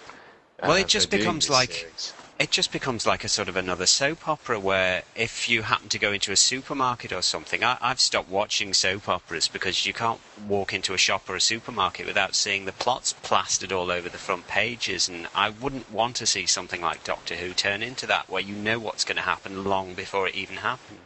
Well, 0.61 0.73
uh, 0.73 0.75
it 0.75 0.87
just 0.87 1.09
becomes 1.09 1.49
like 1.49 1.73
series? 1.73 2.13
it 2.39 2.51
just 2.51 2.71
becomes 2.71 3.05
like 3.07 3.23
a 3.23 3.29
sort 3.29 3.49
of 3.49 3.55
another 3.55 3.87
soap 3.87 4.27
opera 4.27 4.59
where 4.59 5.03
if 5.15 5.49
you 5.49 5.63
happen 5.63 5.89
to 5.89 5.97
go 5.97 6.11
into 6.11 6.31
a 6.31 6.35
supermarket 6.35 7.11
or 7.11 7.23
something, 7.23 7.63
I, 7.63 7.77
I've 7.81 7.99
stopped 7.99 8.29
watching 8.29 8.73
soap 8.73 9.09
operas 9.09 9.47
because 9.47 9.87
you 9.87 9.93
can't 9.93 10.19
walk 10.47 10.71
into 10.71 10.93
a 10.93 10.97
shop 10.99 11.27
or 11.27 11.35
a 11.35 11.41
supermarket 11.41 12.05
without 12.05 12.35
seeing 12.35 12.65
the 12.65 12.71
plots 12.71 13.13
plastered 13.23 13.71
all 13.71 13.89
over 13.89 14.09
the 14.09 14.17
front 14.19 14.47
pages, 14.47 15.09
and 15.09 15.27
I 15.33 15.49
wouldn't 15.49 15.91
want 15.91 16.15
to 16.17 16.27
see 16.27 16.45
something 16.45 16.81
like 16.81 17.03
Doctor 17.03 17.35
Who 17.35 17.53
turn 17.53 17.81
into 17.81 18.05
that, 18.07 18.29
where 18.29 18.41
you 18.41 18.55
know 18.55 18.77
what's 18.77 19.03
going 19.03 19.17
to 19.17 19.23
happen 19.23 19.63
long 19.63 19.95
before 19.95 20.27
it 20.27 20.35
even 20.35 20.57
happens. 20.57 20.99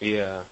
yeah. 0.00 0.44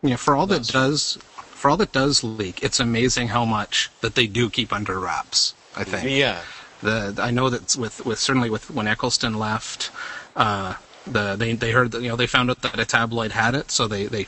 Yeah, 0.00 0.14
for 0.14 0.36
all 0.36 0.46
that 0.46 0.68
does 0.68 1.18
for 1.58 1.68
all 1.70 1.76
that 1.76 1.92
does 1.92 2.22
leak, 2.22 2.62
it's 2.62 2.80
amazing 2.80 3.28
how 3.28 3.44
much 3.44 3.90
that 4.00 4.14
they 4.14 4.26
do 4.26 4.48
keep 4.48 4.72
under 4.72 4.98
wraps. 5.00 5.54
I 5.76 5.84
think. 5.84 6.08
Yeah, 6.10 6.40
the 6.82 7.14
I 7.20 7.30
know 7.30 7.50
that 7.50 7.76
with 7.76 8.04
with 8.06 8.18
certainly 8.18 8.50
with 8.50 8.70
when 8.70 8.86
Eccleston 8.86 9.34
left, 9.38 9.90
uh, 10.36 10.74
the 11.06 11.36
they 11.36 11.52
they 11.54 11.72
heard 11.72 11.90
that 11.92 12.02
you 12.02 12.08
know 12.08 12.16
they 12.16 12.26
found 12.26 12.50
out 12.50 12.62
that 12.62 12.78
a 12.78 12.84
tabloid 12.84 13.32
had 13.32 13.54
it, 13.54 13.70
so 13.70 13.86
they 13.88 14.06
they 14.06 14.26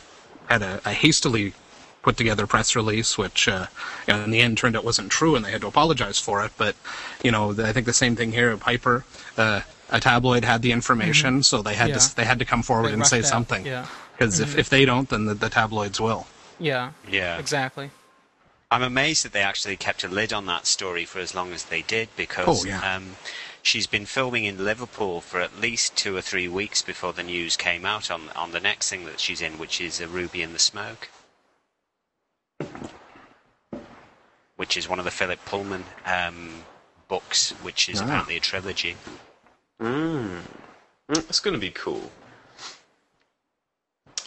had 0.48 0.62
a, 0.62 0.80
a 0.84 0.92
hastily 0.92 1.54
put 2.02 2.16
together 2.16 2.46
press 2.46 2.74
release, 2.74 3.18
which 3.18 3.46
uh, 3.48 3.66
you 4.06 4.14
know, 4.14 4.24
in 4.24 4.30
the 4.30 4.40
end 4.40 4.56
turned 4.58 4.76
out 4.76 4.84
wasn't 4.84 5.10
true, 5.10 5.36
and 5.36 5.44
they 5.44 5.50
had 5.50 5.60
to 5.60 5.66
apologize 5.66 6.18
for 6.18 6.44
it. 6.44 6.52
But 6.56 6.74
you 7.22 7.30
know, 7.30 7.52
I 7.62 7.72
think 7.72 7.86
the 7.86 7.92
same 7.92 8.16
thing 8.16 8.32
here. 8.32 8.56
Piper, 8.56 9.04
uh, 9.36 9.60
a 9.90 10.00
tabloid 10.00 10.44
had 10.44 10.62
the 10.62 10.72
information, 10.72 11.42
so 11.42 11.62
they 11.62 11.74
had 11.74 11.90
Yeah. 11.90 11.98
to 11.98 12.16
they 12.16 12.24
had 12.24 12.38
to 12.38 12.44
come 12.44 12.62
forward 12.62 12.88
They 12.90 12.94
and 12.94 13.06
say 13.06 13.18
out, 13.20 13.26
something. 13.26 13.66
yeah. 13.66 13.86
Because 14.16 14.38
if, 14.38 14.56
if 14.58 14.68
they 14.68 14.84
don't, 14.84 15.08
then 15.08 15.24
the, 15.24 15.34
the 15.34 15.48
tabloids 15.48 15.98
will. 15.98 16.26
Yeah, 16.60 16.92
Yeah. 17.08 17.38
exactly. 17.38 17.90
I'm 18.70 18.82
amazed 18.84 19.24
that 19.24 19.32
they 19.32 19.42
actually 19.42 19.76
kept 19.76 20.04
a 20.04 20.08
lid 20.08 20.32
on 20.32 20.46
that 20.46 20.64
story 20.66 21.04
for 21.04 21.18
as 21.18 21.34
long 21.34 21.52
as 21.52 21.64
they 21.64 21.82
did 21.82 22.08
because 22.16 22.64
Oh, 22.64 22.68
yeah. 22.68 22.94
um, 22.94 23.16
she's 23.62 23.88
been 23.88 24.06
filming 24.06 24.44
in 24.44 24.64
Liverpool 24.64 25.20
for 25.20 25.40
at 25.40 25.58
least 25.58 25.96
two 25.96 26.16
or 26.16 26.20
three 26.22 26.46
weeks 26.46 26.80
before 26.80 27.12
the 27.12 27.24
news 27.24 27.56
came 27.56 27.84
out 27.84 28.12
on 28.12 28.28
on 28.36 28.52
the 28.52 28.60
next 28.60 28.88
thing 28.88 29.06
that 29.06 29.18
she's 29.18 29.40
in, 29.42 29.58
which 29.58 29.80
is 29.80 30.00
a 30.00 30.06
Ruby 30.06 30.40
in 30.42 30.52
the 30.52 30.60
Smoke, 30.60 31.08
which 34.56 34.76
is 34.76 34.88
one 34.88 34.98
of 35.00 35.04
the 35.04 35.10
Philip 35.10 35.44
Pullman 35.46 35.84
um, 36.06 36.62
books, 37.08 37.50
which 37.62 37.88
is 37.88 38.00
Ah. 38.00 38.04
apparently 38.04 38.36
a 38.36 38.40
trilogy. 38.40 38.96
Mm, 39.80 40.42
That's 41.08 41.40
going 41.40 41.54
to 41.54 41.60
be 41.60 41.70
cool. 41.72 42.12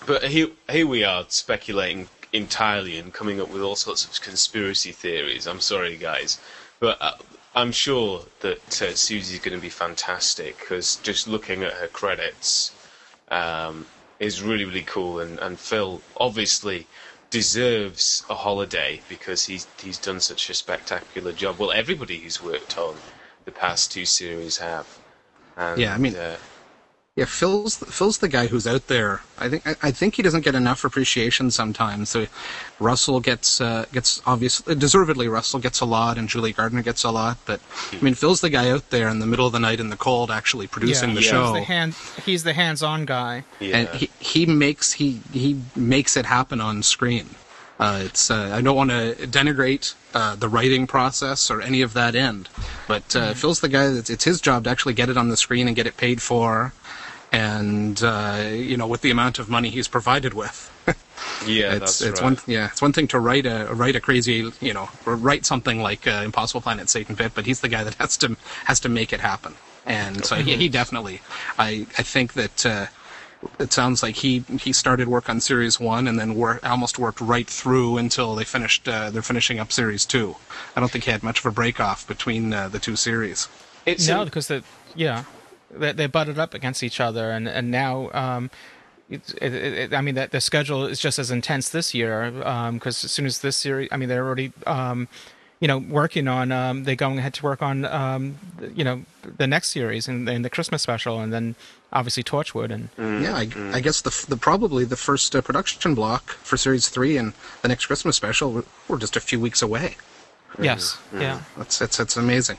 But 0.05 0.25
here, 0.25 0.49
here 0.69 0.85
we 0.85 1.05
are 1.05 1.25
speculating 1.29 2.09
entirely 2.33 2.97
and 2.97 3.13
coming 3.13 3.39
up 3.39 3.49
with 3.49 3.61
all 3.61 3.75
sorts 3.75 4.03
of 4.05 4.21
conspiracy 4.21 4.91
theories. 4.91 5.47
I'm 5.47 5.59
sorry, 5.61 5.95
guys, 5.95 6.39
but 6.79 6.97
uh, 7.01 7.13
I'm 7.55 7.71
sure 7.71 8.23
that 8.41 8.81
uh, 8.81 8.95
Susie's 8.95 9.39
going 9.39 9.55
to 9.55 9.61
be 9.61 9.69
fantastic 9.69 10.59
because 10.59 10.97
just 10.97 11.27
looking 11.27 11.63
at 11.63 11.73
her 11.73 11.87
credits 11.87 12.71
um, 13.29 13.85
is 14.19 14.41
really, 14.41 14.65
really 14.65 14.81
cool. 14.81 15.19
And, 15.19 15.37
and 15.39 15.59
Phil 15.59 16.01
obviously 16.17 16.87
deserves 17.29 18.23
a 18.29 18.35
holiday 18.35 19.01
because 19.09 19.45
he's 19.45 19.67
he's 19.81 19.97
done 19.97 20.19
such 20.19 20.49
a 20.49 20.53
spectacular 20.53 21.31
job. 21.31 21.57
Well, 21.57 21.71
everybody 21.71 22.17
who's 22.17 22.43
worked 22.43 22.77
on 22.77 22.95
the 23.45 23.51
past 23.51 23.91
two 23.91 24.05
series 24.05 24.57
have. 24.57 24.87
And, 25.57 25.79
Yeah, 25.79 25.93
I 25.93 25.97
mean- 25.97 26.15
uh, 26.15 26.37
Yeah, 27.15 27.25
Phil's 27.25 27.77
Phil's 27.77 28.17
the 28.17 28.27
guy 28.27 28.47
who's 28.47 28.65
out 28.65 28.87
there. 28.87 29.21
I 29.37 29.47
think 29.47 29.67
I, 29.67 29.75
I 29.83 29.91
think 29.91 30.15
he 30.15 30.23
doesn't 30.23 30.43
get 30.43 30.55
enough 30.55 30.83
appreciation 30.83 31.51
sometimes. 31.51 32.09
So 32.09 32.25
Russell 32.79 33.19
gets 33.19 33.61
uh, 33.61 33.85
gets 33.93 34.19
obviously 34.25 34.73
deservedly 34.73 35.27
Russell 35.27 35.59
gets 35.59 35.79
a 35.79 35.85
lot, 35.85 36.17
and 36.17 36.27
Julie 36.27 36.53
Gardner 36.53 36.81
gets 36.81 37.03
a 37.03 37.11
lot. 37.11 37.37
But 37.45 37.61
I 37.91 38.01
mean, 38.01 38.15
Phil's 38.15 38.41
the 38.41 38.49
guy 38.49 38.71
out 38.71 38.89
there 38.89 39.09
in 39.09 39.19
the 39.19 39.27
middle 39.27 39.45
of 39.45 39.53
the 39.53 39.59
night 39.59 39.79
in 39.79 39.89
the 39.89 39.95
cold, 39.95 40.31
actually 40.31 40.65
producing 40.65 41.09
yeah, 41.09 41.15
the 41.15 41.21
he's 41.21 41.29
show. 41.29 41.53
The 41.53 41.61
hand, 41.61 41.93
he's 42.25 42.43
the 42.43 42.53
hands-on 42.53 43.05
guy. 43.05 43.43
yeah. 43.59 43.77
and 43.77 43.89
he 43.89 44.09
he 44.19 44.47
makes 44.47 44.93
he 44.93 45.21
he 45.31 45.61
makes 45.75 46.17
it 46.17 46.25
happen 46.25 46.59
on 46.59 46.81
screen. 46.81 47.29
Uh, 47.79 48.01
it's 48.05 48.31
uh, 48.31 48.51
I 48.53 48.61
don't 48.61 48.75
want 48.75 48.89
to 48.89 49.13
denigrate 49.27 49.93
uh, 50.15 50.35
the 50.35 50.47
writing 50.47 50.87
process 50.87 51.51
or 51.51 51.61
any 51.61 51.81
of 51.81 51.93
that 51.93 52.15
end, 52.15 52.49
but 52.87 53.15
uh, 53.15 53.33
Phil's 53.33 53.59
the 53.59 53.69
guy 53.69 53.89
that's 53.89 54.09
it's 54.09 54.23
his 54.23 54.41
job 54.41 54.63
to 54.63 54.71
actually 54.71 54.93
get 54.93 55.09
it 55.09 55.17
on 55.17 55.29
the 55.29 55.37
screen 55.37 55.67
and 55.67 55.75
get 55.75 55.85
it 55.85 55.97
paid 55.97 56.21
for, 56.21 56.73
and 57.33 58.01
uh, 58.03 58.47
you 58.53 58.77
know 58.77 58.87
with 58.87 59.01
the 59.01 59.11
amount 59.11 59.39
of 59.39 59.49
money 59.49 59.69
he's 59.69 59.89
provided 59.89 60.33
with. 60.33 60.69
yeah, 61.45 61.73
it's 61.73 61.79
that's 61.79 62.01
it's 62.01 62.21
right. 62.21 62.23
one 62.23 62.37
yeah 62.47 62.67
it's 62.67 62.81
one 62.81 62.93
thing 62.93 63.07
to 63.07 63.19
write 63.19 63.45
a 63.45 63.67
write 63.73 63.95
a 63.95 63.99
crazy 63.99 64.51
you 64.61 64.73
know 64.73 64.87
write 65.05 65.45
something 65.45 65.81
like 65.81 66.07
uh, 66.07 66.21
Impossible 66.23 66.61
Planet 66.61 66.89
Satan 66.89 67.15
Pit, 67.15 67.33
but 67.35 67.45
he's 67.45 67.59
the 67.59 67.67
guy 67.67 67.83
that 67.83 67.95
has 67.95 68.15
to 68.17 68.37
has 68.65 68.79
to 68.81 68.89
make 68.89 69.11
it 69.11 69.19
happen. 69.19 69.55
And 69.85 70.23
so 70.23 70.35
he, 70.35 70.55
he 70.55 70.69
definitely 70.69 71.21
I 71.57 71.87
I 71.97 72.03
think 72.03 72.33
that 72.33 72.65
uh, 72.65 72.85
it 73.59 73.73
sounds 73.73 74.03
like 74.03 74.15
he 74.15 74.43
he 74.59 74.71
started 74.71 75.07
work 75.07 75.27
on 75.27 75.41
series 75.41 75.79
one 75.79 76.07
and 76.07 76.19
then 76.19 76.35
work, 76.35 76.65
almost 76.65 76.99
worked 76.99 77.19
right 77.19 77.47
through 77.47 77.97
until 77.97 78.35
they 78.35 78.43
finished 78.43 78.87
uh, 78.87 79.09
they're 79.09 79.23
finishing 79.23 79.59
up 79.59 79.71
series 79.71 80.05
two. 80.05 80.35
I 80.75 80.79
don't 80.79 80.91
think 80.91 81.05
he 81.05 81.11
had 81.11 81.23
much 81.23 81.39
of 81.39 81.47
a 81.47 81.51
break 81.51 81.79
off 81.79 82.07
between 82.07 82.53
uh, 82.53 82.69
the 82.69 82.79
two 82.79 82.95
series. 82.95 83.47
It's 83.85 84.07
no, 84.07 84.23
because 84.23 84.47
the 84.47 84.63
yeah, 84.95 85.23
they, 85.77 85.91
they 85.91 86.07
butted 86.07 86.37
up 86.39 86.53
against 86.53 86.83
each 86.83 86.99
other, 86.99 87.31
and 87.31 87.47
and 87.47 87.71
now 87.71 88.09
um, 88.13 88.49
it, 89.09 89.33
it, 89.41 89.53
it, 89.53 89.93
I 89.93 90.01
mean 90.01 90.15
that 90.15 90.31
the 90.31 90.41
schedule 90.41 90.85
is 90.85 90.99
just 90.99 91.19
as 91.19 91.31
intense 91.31 91.69
this 91.69 91.93
year 91.93 92.31
because 92.71 93.03
as 93.03 93.11
soon 93.11 93.25
as 93.25 93.39
this 93.39 93.57
series, 93.57 93.89
I 93.91 93.97
mean 93.97 94.09
they're 94.09 94.25
already 94.25 94.51
um, 94.65 95.07
you 95.59 95.67
know 95.67 95.77
working 95.77 96.27
on 96.27 96.51
um, 96.51 96.83
they're 96.85 96.95
going 96.95 97.19
ahead 97.19 97.33
to 97.35 97.43
work 97.43 97.61
on 97.61 97.85
um, 97.85 98.37
the- 98.57 98.71
you 98.71 98.83
know 98.83 99.03
the 99.37 99.47
next 99.47 99.69
series 99.71 100.07
and, 100.07 100.27
and 100.29 100.43
the 100.43 100.49
Christmas 100.49 100.81
special, 100.81 101.19
and 101.19 101.31
then 101.31 101.55
obviously 101.91 102.23
Torchwood 102.23 102.71
and 102.71 102.89
Yeah, 103.23 103.35
I, 103.35 103.47
I 103.77 103.79
guess 103.79 104.01
the, 104.01 104.25
the 104.27 104.35
probably 104.37 104.83
the 104.83 104.95
first 104.97 105.35
uh, 105.35 105.41
production 105.41 105.93
block 105.95 106.31
for 106.43 106.57
series 106.57 106.89
three 106.89 107.17
and 107.17 107.33
the 107.61 107.67
next 107.67 107.85
Christmas 107.85 108.15
special 108.15 108.51
we're, 108.51 108.63
we're 108.87 108.97
just 108.97 109.15
a 109.15 109.19
few 109.21 109.39
weeks 109.39 109.61
away. 109.61 109.95
yes, 110.59 110.97
yeah. 111.13 111.41
That's 111.57 111.81
it's 111.81 111.99
it's 111.99 112.17
amazing. 112.17 112.57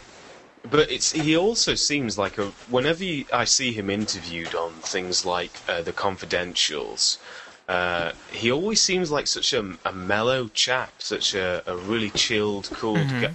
But 0.70 0.90
it's 0.90 1.12
he 1.12 1.36
also 1.36 1.74
seems 1.74 2.16
like 2.16 2.38
a 2.38 2.46
whenever 2.68 3.04
you, 3.04 3.26
I 3.32 3.44
see 3.44 3.72
him 3.72 3.90
interviewed 3.90 4.54
on 4.54 4.72
things 4.80 5.24
like 5.24 5.52
uh, 5.68 5.82
the 5.82 5.92
Confidentials, 5.92 7.18
uh, 7.68 8.12
he 8.30 8.50
always 8.50 8.80
seems 8.80 9.10
like 9.10 9.26
such 9.26 9.52
a, 9.52 9.76
a 9.84 9.92
mellow 9.92 10.48
chap, 10.48 10.92
such 10.98 11.34
a, 11.34 11.62
a 11.66 11.76
really 11.76 12.10
chilled, 12.10 12.68
cool 12.72 12.96
gu- 12.96 13.34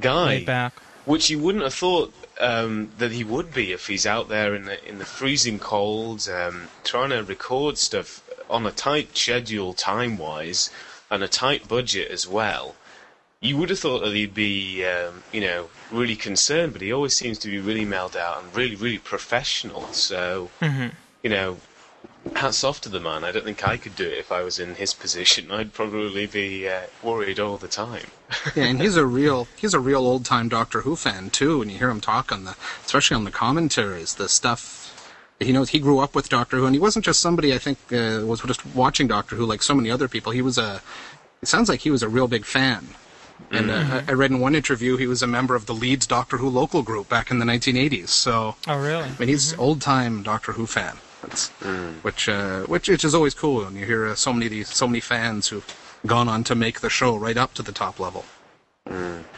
guy. 0.00 0.26
Laid 0.26 0.46
back. 0.46 0.72
Which 1.06 1.30
you 1.30 1.38
wouldn't 1.38 1.64
have 1.64 1.74
thought 1.74 2.12
um, 2.40 2.90
that 2.98 3.12
he 3.12 3.24
would 3.24 3.54
be 3.54 3.72
if 3.72 3.86
he's 3.86 4.06
out 4.06 4.28
there 4.28 4.54
in 4.54 4.66
the 4.66 4.86
in 4.88 4.98
the 4.98 5.06
freezing 5.06 5.58
cold, 5.58 6.28
um, 6.28 6.68
trying 6.84 7.10
to 7.10 7.22
record 7.22 7.78
stuff 7.78 8.22
on 8.50 8.66
a 8.66 8.70
tight 8.70 9.16
schedule, 9.16 9.72
time 9.72 10.18
wise, 10.18 10.70
and 11.10 11.22
a 11.22 11.28
tight 11.28 11.68
budget 11.68 12.10
as 12.10 12.26
well. 12.26 12.74
You 13.42 13.56
would 13.56 13.70
have 13.70 13.78
thought 13.78 14.00
that 14.00 14.12
he'd 14.14 14.34
be, 14.34 14.84
um, 14.84 15.22
you 15.32 15.40
know, 15.40 15.70
really 15.90 16.16
concerned, 16.16 16.74
but 16.74 16.82
he 16.82 16.92
always 16.92 17.16
seems 17.16 17.38
to 17.38 17.48
be 17.48 17.58
really 17.58 17.86
mailed 17.86 18.14
out 18.14 18.42
and 18.42 18.54
really, 18.54 18.76
really 18.76 18.98
professional. 18.98 19.86
So, 19.92 20.50
you 21.22 21.30
know, 21.30 21.56
hats 22.36 22.62
off 22.64 22.82
to 22.82 22.90
the 22.90 23.00
man. 23.00 23.24
I 23.24 23.32
don't 23.32 23.44
think 23.44 23.66
I 23.66 23.78
could 23.78 23.96
do 23.96 24.06
it 24.06 24.18
if 24.18 24.30
I 24.30 24.42
was 24.42 24.58
in 24.58 24.74
his 24.74 24.92
position. 24.92 25.50
I'd 25.50 25.72
probably 25.72 26.26
be 26.26 26.68
uh, 26.68 26.82
worried 27.02 27.40
all 27.40 27.56
the 27.56 27.68
time. 27.68 28.06
Yeah, 28.54 28.64
and 28.64 28.80
he's 28.80 28.96
a 28.96 29.04
real 29.04 29.48
he's 29.56 29.74
a 29.74 29.80
real 29.80 30.06
old 30.06 30.24
time 30.24 30.48
Doctor 30.48 30.82
Who 30.82 30.94
fan 30.94 31.30
too. 31.30 31.60
And 31.62 31.70
you 31.70 31.78
hear 31.78 31.90
him 31.90 32.00
talk 32.00 32.30
on 32.30 32.44
the 32.44 32.54
especially 32.84 33.16
on 33.16 33.24
the 33.24 33.32
commentaries, 33.32 34.14
the 34.14 34.28
stuff 34.28 35.12
he 35.40 35.50
knows. 35.50 35.70
He 35.70 35.80
grew 35.80 35.98
up 35.98 36.14
with 36.14 36.28
Doctor 36.28 36.58
Who, 36.58 36.66
and 36.66 36.74
he 36.74 36.78
wasn't 36.78 37.04
just 37.04 37.20
somebody 37.20 37.52
I 37.52 37.58
think 37.58 37.78
uh, 37.90 38.24
was 38.24 38.40
just 38.42 38.64
watching 38.66 39.08
Doctor 39.08 39.34
Who 39.34 39.44
like 39.44 39.62
so 39.62 39.74
many 39.74 39.90
other 39.90 40.06
people. 40.08 40.30
He 40.30 40.42
was 40.42 40.58
a 40.58 40.80
it 41.42 41.48
sounds 41.48 41.68
like 41.68 41.80
he 41.80 41.90
was 41.90 42.04
a 42.04 42.08
real 42.08 42.28
big 42.28 42.44
fan. 42.44 42.90
And 43.50 43.70
uh, 43.70 44.02
I 44.06 44.10
I 44.10 44.12
read 44.12 44.30
in 44.30 44.40
one 44.40 44.54
interview 44.54 44.96
he 44.96 45.06
was 45.06 45.22
a 45.22 45.26
member 45.26 45.54
of 45.54 45.66
the 45.66 45.74
Leeds 45.74 46.06
Doctor 46.06 46.36
Who 46.38 46.48
local 46.48 46.82
group 46.82 47.08
back 47.08 47.30
in 47.30 47.38
the 47.38 47.44
1980s. 47.44 48.08
So 48.08 48.56
Oh 48.66 48.78
really? 48.78 49.04
I 49.04 49.16
mean, 49.18 49.28
he's 49.28 49.58
old 49.58 49.80
time 49.80 50.22
Doctor 50.22 50.52
Who 50.52 50.66
fan. 50.66 50.96
That's, 51.22 51.48
which, 52.00 52.28
uh, 52.28 52.62
which 52.62 52.88
which 52.88 53.04
is 53.04 53.14
always 53.14 53.34
cool 53.34 53.64
when 53.64 53.76
you 53.76 53.84
hear 53.84 54.06
uh, 54.06 54.14
so 54.14 54.32
many 54.32 54.46
of 54.46 54.52
these, 54.52 54.68
so 54.68 54.86
many 54.86 55.00
fans 55.00 55.48
who've 55.48 55.98
gone 56.06 56.28
on 56.28 56.44
to 56.44 56.54
make 56.54 56.80
the 56.80 56.88
show 56.88 57.14
right 57.16 57.36
up 57.36 57.52
to 57.54 57.62
the 57.62 57.72
top 57.72 58.00
level. 58.00 58.24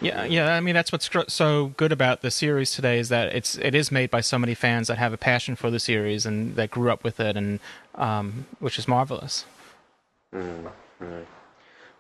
Yeah, 0.00 0.24
yeah. 0.24 0.54
I 0.54 0.60
mean, 0.60 0.74
that's 0.74 0.92
what's 0.92 1.08
gr- 1.08 1.28
so 1.28 1.72
good 1.76 1.92
about 1.92 2.22
the 2.22 2.30
series 2.30 2.70
today 2.70 2.98
is 2.98 3.08
that 3.08 3.34
it's 3.34 3.56
it 3.58 3.74
is 3.74 3.90
made 3.90 4.10
by 4.10 4.20
so 4.20 4.38
many 4.38 4.54
fans 4.54 4.88
that 4.88 4.98
have 4.98 5.12
a 5.12 5.16
passion 5.16 5.56
for 5.56 5.70
the 5.70 5.80
series 5.80 6.24
and 6.24 6.54
that 6.56 6.70
grew 6.70 6.90
up 6.90 7.04
with 7.04 7.20
it, 7.20 7.36
and 7.36 7.60
um, 7.96 8.46
which 8.60 8.78
is 8.78 8.86
marvelous. 8.88 9.44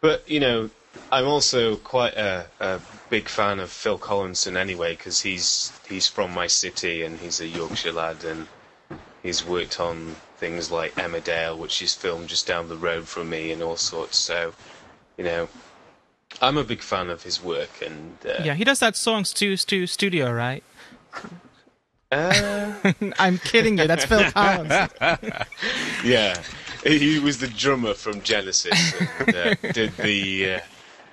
But 0.00 0.28
you 0.30 0.40
know, 0.40 0.70
I'm 1.10 1.26
also 1.26 1.76
quite 1.76 2.14
a, 2.14 2.46
a 2.60 2.80
big 3.10 3.28
fan 3.28 3.60
of 3.60 3.70
Phil 3.70 3.98
Collinson 3.98 4.56
anyway, 4.56 4.96
because 4.96 5.20
he's 5.20 5.72
he's 5.88 6.08
from 6.08 6.32
my 6.32 6.46
city 6.46 7.02
and 7.02 7.18
he's 7.18 7.40
a 7.40 7.46
Yorkshire 7.46 7.92
lad, 7.92 8.24
and 8.24 8.46
he's 9.22 9.44
worked 9.44 9.78
on 9.80 10.16
things 10.38 10.70
like 10.70 10.94
Emmerdale, 10.96 11.56
which 11.56 11.82
is 11.82 11.94
filmed 11.94 12.28
just 12.28 12.46
down 12.46 12.68
the 12.68 12.76
road 12.76 13.06
from 13.06 13.30
me, 13.30 13.52
and 13.52 13.62
all 13.62 13.76
sorts. 13.76 14.16
So, 14.16 14.54
you 15.16 15.24
know, 15.24 15.48
I'm 16.40 16.56
a 16.56 16.64
big 16.64 16.82
fan 16.82 17.10
of 17.10 17.22
his 17.22 17.42
work, 17.42 17.82
and 17.84 18.16
uh, 18.24 18.42
Yeah, 18.42 18.54
he 18.54 18.64
does 18.64 18.80
that 18.80 18.96
song 18.96 19.24
Stu 19.24 19.56
Stu 19.56 19.86
Studio, 19.86 20.32
right? 20.32 20.64
uh, 22.10 22.72
I'm 23.18 23.38
kidding 23.38 23.78
you. 23.78 23.86
That's 23.86 24.04
Phil 24.04 24.30
Collins. 24.32 24.88
yeah, 26.04 26.40
he 26.84 27.18
was 27.18 27.38
the 27.38 27.48
drummer 27.48 27.94
from 27.94 28.22
Genesis 28.22 28.94
and 28.94 29.34
uh, 29.34 29.54
did 29.72 29.96
the, 29.98 30.54
uh, 30.54 30.60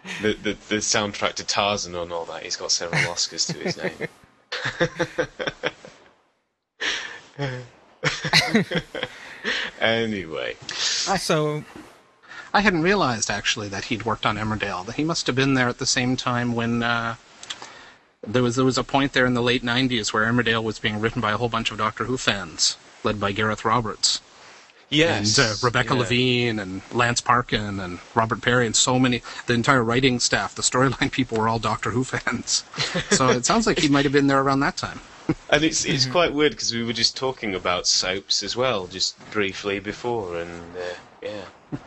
the 0.22 0.34
the 0.34 0.58
the 0.70 0.76
soundtrack 0.78 1.34
to 1.34 1.46
Tarzan 1.46 1.96
and 1.96 2.12
all 2.12 2.26
that. 2.26 2.44
He's 2.44 2.56
got 2.56 2.72
several 2.72 3.02
Oscars 3.02 3.48
to 3.54 3.60
his 3.60 3.78
name. 3.78 4.08
anyway, 9.80 10.56
so 10.68 11.64
I 12.54 12.62
hadn't 12.62 12.82
realized 12.82 13.30
actually 13.30 13.70
that 13.70 13.86
he'd 13.86 14.04
worked 14.06 14.26
on 14.26 14.38
Emmerdale. 14.38 14.86
That 14.86 14.96
he 14.96 15.04
must 15.04 15.28
have 15.28 15.36
been 15.36 15.54
there 15.54 15.70
at 15.70 15.78
the 15.78 15.86
same 15.86 16.16
time 16.16 16.56
when 16.56 16.84
uh, 16.84 17.16
there 18.26 18.44
was 18.44 18.56
there 18.56 18.66
was 18.66 18.78
a 18.78 18.84
point 18.84 19.14
there 19.14 19.26
in 19.26 19.34
the 19.34 19.44
late 19.44 19.64
'90s 19.64 20.14
where 20.14 20.26
Emmerdale 20.26 20.64
was 20.64 20.80
being 20.80 21.00
written 21.00 21.22
by 21.22 21.32
a 21.32 21.38
whole 21.38 21.50
bunch 21.50 21.72
of 21.72 21.78
Doctor 21.78 22.06
Who 22.06 22.18
fans, 22.18 22.78
led 23.04 23.20
by 23.20 23.32
Gareth 23.32 23.66
Roberts 23.66 24.22
yes, 24.90 25.38
and 25.38 25.48
uh, 25.48 25.54
Rebecca 25.64 25.96
yeah. 25.96 26.02
Levene 26.04 26.60
and 26.62 26.82
Lance 26.92 27.22
Parkin 27.22 27.80
and 27.80 28.00
Robert 28.16 28.42
Perry 28.42 28.66
and 28.66 28.76
so 28.76 29.00
many. 29.00 29.22
The 29.48 29.54
entire 29.54 29.84
writing 29.84 30.20
staff, 30.20 30.56
the 30.56 30.62
storyline 30.62 31.12
people 31.20 31.38
were 31.38 31.48
all 31.48 31.60
Doctor 31.60 31.92
Who 31.92 32.04
fans. 32.04 32.64
so 33.12 33.30
it 33.30 33.46
sounds 33.46 33.68
like 33.68 33.80
he 33.80 33.88
might 33.90 34.06
have 34.06 34.14
been 34.14 34.28
there 34.28 34.42
around 34.42 34.60
that 34.62 34.78
time. 34.78 35.00
And 35.52 35.64
it's 35.64 35.86
it's 35.86 36.04
Mm-hmm. 36.04 36.12
quite 36.12 36.34
weird 36.34 36.54
because 36.54 36.74
we 36.74 36.84
were 36.84 36.94
just 36.94 37.16
talking 37.16 37.54
about 37.54 37.86
soaps 37.86 38.42
as 38.42 38.56
well, 38.56 38.88
just 38.88 39.16
briefly 39.32 39.80
before, 39.80 40.38
and 40.38 40.76
uh, 40.76 40.96
yeah. 41.22 41.78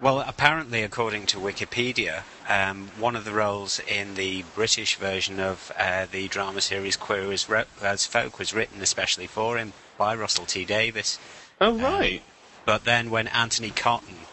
Well, 0.00 0.20
apparently, 0.20 0.84
according 0.84 1.26
to 1.26 1.38
Wikipedia, 1.38 2.22
um, 2.48 2.92
one 3.00 3.16
of 3.16 3.24
the 3.24 3.32
roles 3.32 3.80
in 3.80 4.14
the 4.14 4.44
British 4.54 4.94
version 4.94 5.40
of 5.40 5.72
uh, 5.76 6.06
the 6.08 6.28
drama 6.28 6.60
series 6.60 6.96
Queer 6.96 7.32
as, 7.32 7.48
Ro- 7.48 7.64
as 7.82 8.06
Folk 8.06 8.38
was 8.38 8.54
written 8.54 8.80
especially 8.80 9.26
for 9.26 9.58
him 9.58 9.72
by 9.98 10.14
Russell 10.14 10.46
T 10.46 10.64
Davies. 10.64 11.18
Oh 11.60 11.76
right. 11.76 12.22
But 12.68 12.84
then 12.84 13.08
when 13.08 13.28
Anthony 13.28 13.70
Cotton, 13.70 14.26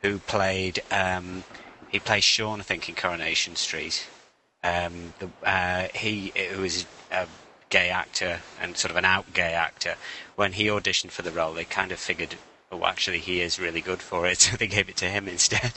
who 0.00 0.16
played 0.18 0.82
um, 0.90 1.44
he 1.90 1.98
plays 1.98 2.24
Sean, 2.24 2.58
I 2.58 2.62
think, 2.62 2.88
in 2.88 2.94
Coronation 2.94 3.54
Street, 3.54 4.08
um, 4.64 5.12
the, 5.18 5.28
uh, 5.46 5.88
he 5.94 6.32
who 6.52 6.62
was 6.62 6.86
a 7.10 7.26
gay 7.68 7.90
actor 7.90 8.40
and 8.58 8.78
sort 8.78 8.92
of 8.92 8.96
an 8.96 9.04
out 9.04 9.34
gay 9.34 9.52
actor, 9.52 9.96
when 10.36 10.54
he 10.54 10.68
auditioned 10.68 11.10
for 11.10 11.20
the 11.20 11.30
role, 11.30 11.52
they 11.52 11.66
kind 11.66 11.92
of 11.92 11.98
figured, 11.98 12.36
oh, 12.70 12.86
actually, 12.86 13.18
he 13.18 13.42
is 13.42 13.60
really 13.60 13.82
good 13.82 14.00
for 14.00 14.26
it, 14.26 14.40
so 14.40 14.56
they 14.56 14.68
gave 14.68 14.88
it 14.88 14.96
to 14.96 15.10
him 15.10 15.28
instead. 15.28 15.72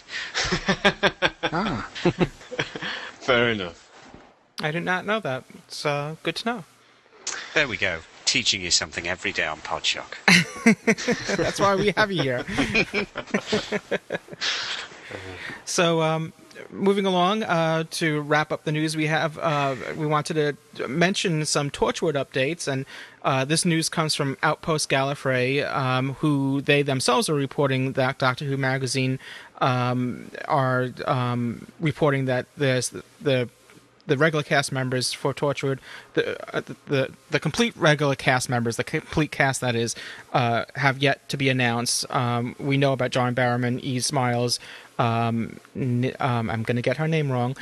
Ah, 1.43 1.89
Fair 3.19 3.49
enough. 3.49 3.91
I 4.62 4.71
did 4.71 4.86
not 4.86 5.06
know 5.06 5.19
that. 5.19 5.43
It's 5.67 5.86
uh, 5.86 6.15
good 6.23 6.38
to 6.38 6.45
know. 6.45 6.63
There 7.54 7.67
we 7.67 7.75
go. 7.75 7.99
Teaching 8.36 8.60
you 8.60 8.69
something 8.69 9.08
every 9.08 9.32
day 9.32 9.45
on 9.45 9.62
Podshock. 9.62 10.15
That's 11.38 11.58
why 11.58 11.74
we 11.78 11.93
have 11.95 12.12
you 12.12 12.21
here. 12.21 12.45
so, 15.65 16.02
um, 16.02 16.34
moving 16.69 17.06
along 17.06 17.43
uh, 17.43 17.86
to 17.91 18.19
wrap 18.19 18.52
up 18.52 18.65
the 18.65 18.74
news, 18.74 18.98
we 18.98 19.08
have 19.08 19.38
uh, 19.38 19.78
we 19.95 20.06
wanted 20.06 20.58
to 20.76 20.86
mention 20.89 21.45
some 21.45 21.71
Torchwood 21.71 22.15
updates, 22.15 22.67
and 22.67 22.86
uh, 23.24 23.45
this 23.45 23.63
news 23.63 23.88
comes 23.88 24.15
from 24.15 24.36
Outpost 24.43 24.89
Gallifrey, 24.89 25.65
um, 25.74 26.15
who 26.15 26.60
they 26.60 26.82
themselves 26.82 27.30
are 27.30 27.36
reporting 27.36 27.93
that 27.93 28.17
Doctor 28.17 28.43
Who 28.43 28.58
magazine 28.58 29.17
um, 29.60 30.30
are 30.50 30.89
um, 31.06 31.67
reporting 31.80 32.26
that 32.26 32.48
there's 32.58 32.89
the, 33.21 33.50
the 34.08 34.15
the 34.15 34.18
regular 34.18 34.44
cast 34.44 34.72
members 34.72 35.13
for 35.13 35.34
Torchwood, 35.34 35.80
the, 36.13 36.56
uh, 36.56 36.62
the 36.88 37.12
the 37.32 37.39
complete 37.39 37.76
regular 37.78 38.15
cast 38.15 38.50
members, 38.50 38.78
the 38.78 38.84
complete 38.84 39.32
cast 39.32 39.62
that 39.62 39.76
is, 39.76 39.96
uh, 40.34 40.65
have 40.76 41.00
yet 41.00 41.28
to 41.30 41.38
be 41.38 41.50
announced. 41.50 42.06
Um, 42.13 42.56
we 42.60 42.78
know 42.78 42.94
about 42.94 43.12
John 43.12 43.36
Barrowman, 43.36 43.80
E. 43.84 44.00
Smiles. 44.00 44.60
Um, 44.98 45.60
N- 45.76 46.15
um, 46.20 46.50
I'm 46.50 46.63
going 46.63 46.78
to 46.78 46.82
get 46.82 46.98
her 46.98 47.08
name 47.08 47.32
wrong. 47.32 47.56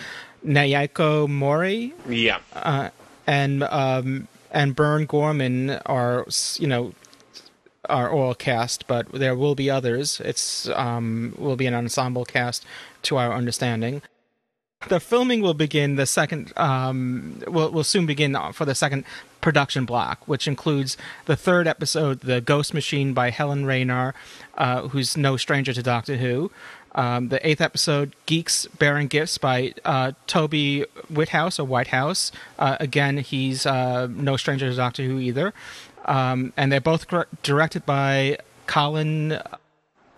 Naoko 0.45 1.27
Mori 1.27 1.93
Yeah. 2.07 2.39
uh, 2.53 2.89
and 3.25 3.63
um, 3.63 4.27
and 4.51 4.75
Burn 4.75 5.05
Gorman 5.05 5.71
are 5.85 6.25
you 6.59 6.67
know 6.67 6.93
are 7.89 8.09
all 8.11 8.33
cast, 8.35 8.85
but 8.87 9.11
there 9.11 9.35
will 9.35 9.55
be 9.55 9.69
others. 9.69 10.21
It's 10.23 10.69
um, 10.69 11.33
will 11.37 11.55
be 11.55 11.65
an 11.65 11.73
ensemble 11.73 12.25
cast, 12.25 12.65
to 13.03 13.17
our 13.17 13.33
understanding. 13.33 14.01
The 14.89 14.99
filming 14.99 15.41
will 15.41 15.53
begin 15.53 15.95
the 15.95 16.05
second. 16.05 16.51
Um, 16.57 17.41
will 17.47 17.71
will 17.71 17.83
soon 17.83 18.05
begin 18.05 18.37
for 18.53 18.65
the 18.65 18.75
second 18.75 19.05
production 19.41 19.85
block, 19.85 20.27
which 20.27 20.47
includes 20.47 20.97
the 21.25 21.35
third 21.35 21.67
episode, 21.67 22.21
"The 22.21 22.41
Ghost 22.41 22.73
Machine" 22.73 23.13
by 23.13 23.29
Helen 23.29 23.65
Raynor, 23.65 24.13
uh, 24.57 24.89
who's 24.89 25.15
no 25.15 25.37
stranger 25.37 25.73
to 25.73 25.83
Doctor 25.83 26.17
Who. 26.17 26.51
Um, 26.95 27.29
the 27.29 27.45
eighth 27.47 27.61
episode, 27.61 28.15
Geeks 28.27 28.67
Bearing 28.77 29.07
Gifts 29.07 29.37
by 29.39 29.73
uh, 29.83 30.11
Toby 30.27 30.85
Whithouse 31.09 31.59
or 31.59 31.65
Whitehouse. 31.65 32.31
Uh, 32.59 32.77
again, 32.79 33.17
he's 33.17 33.65
uh, 33.65 34.07
no 34.11 34.37
stranger 34.37 34.69
to 34.69 34.75
Doctor 34.75 35.03
Who 35.03 35.17
either. 35.17 35.53
Um, 36.05 36.53
and 36.55 36.71
they're 36.71 36.81
both 36.81 37.07
gr- 37.07 37.21
directed 37.41 37.85
by 37.85 38.37
Colin 38.67 39.39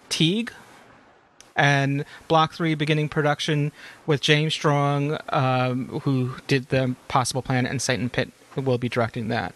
Teague. 0.10 0.52
And 1.56 2.06
Block 2.28 2.54
3 2.54 2.76
beginning 2.76 3.10
production 3.10 3.72
with 4.06 4.22
James 4.22 4.54
Strong, 4.54 5.18
um, 5.30 5.88
who 6.04 6.36
did 6.48 6.70
The 6.70 6.96
Possible 7.08 7.42
Planet 7.42 7.72
and 7.72 7.82
Satan 7.82 8.10
Pit, 8.10 8.32
will 8.56 8.78
be 8.78 8.90
directing 8.90 9.30
that. 9.30 9.54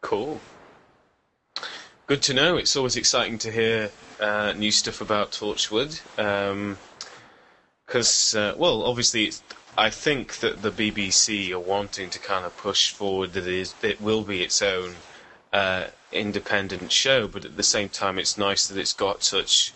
Cool. 0.00 0.40
Good 2.06 2.20
to 2.22 2.34
know. 2.34 2.56
It's 2.58 2.76
always 2.76 2.96
exciting 2.96 3.38
to 3.38 3.50
hear 3.50 3.90
uh, 4.20 4.52
new 4.52 4.70
stuff 4.70 5.00
about 5.00 5.32
Torchwood. 5.32 6.00
Because, 7.86 8.34
uh, 8.34 8.54
well, 8.58 8.82
obviously, 8.82 9.32
I 9.76 9.90
think 9.90 10.38
that 10.38 10.62
the 10.62 10.70
BBC 10.70 11.50
are 11.50 11.58
wanting 11.58 12.10
to 12.10 12.18
kind 12.18 12.44
of 12.44 12.56
push 12.56 12.92
forward 12.92 13.32
that 13.32 13.46
it, 13.46 13.54
is, 13.54 13.74
it 13.82 14.00
will 14.00 14.22
be 14.22 14.42
its 14.42 14.60
own 14.60 14.94
uh, 15.52 15.86
independent 16.12 16.92
show, 16.92 17.26
but 17.26 17.44
at 17.44 17.56
the 17.56 17.62
same 17.62 17.88
time, 17.88 18.18
it's 18.18 18.38
nice 18.38 18.66
that 18.68 18.78
it's 18.78 18.92
got 18.92 19.22
such 19.22 19.72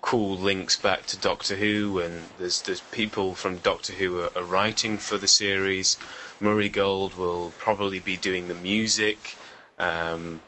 cool 0.00 0.36
links 0.36 0.76
back 0.76 1.06
to 1.06 1.16
Doctor 1.18 1.56
Who, 1.56 1.98
and 2.00 2.24
there's 2.38 2.62
there's 2.62 2.80
people 2.80 3.34
from 3.34 3.58
Doctor 3.58 3.92
Who 3.94 4.20
are, 4.20 4.30
are 4.36 4.44
writing 4.44 4.98
for 4.98 5.18
the 5.18 5.28
series. 5.28 5.96
Murray 6.40 6.68
Gold 6.68 7.16
will 7.16 7.52
probably 7.58 7.98
be 7.98 8.16
doing 8.16 8.48
the 8.48 8.54
music. 8.54 9.36
Um, 9.78 10.40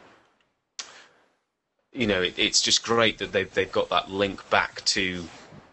you 1.93 2.07
know, 2.07 2.23
it, 2.23 2.35
it's 2.39 2.63
just 2.63 2.83
great 2.85 3.19
that 3.19 3.33
they've 3.33 3.53
they've 3.53 3.71
got 3.73 3.89
that 3.91 4.11
link 4.11 4.49
back 4.51 4.85
to 4.87 5.25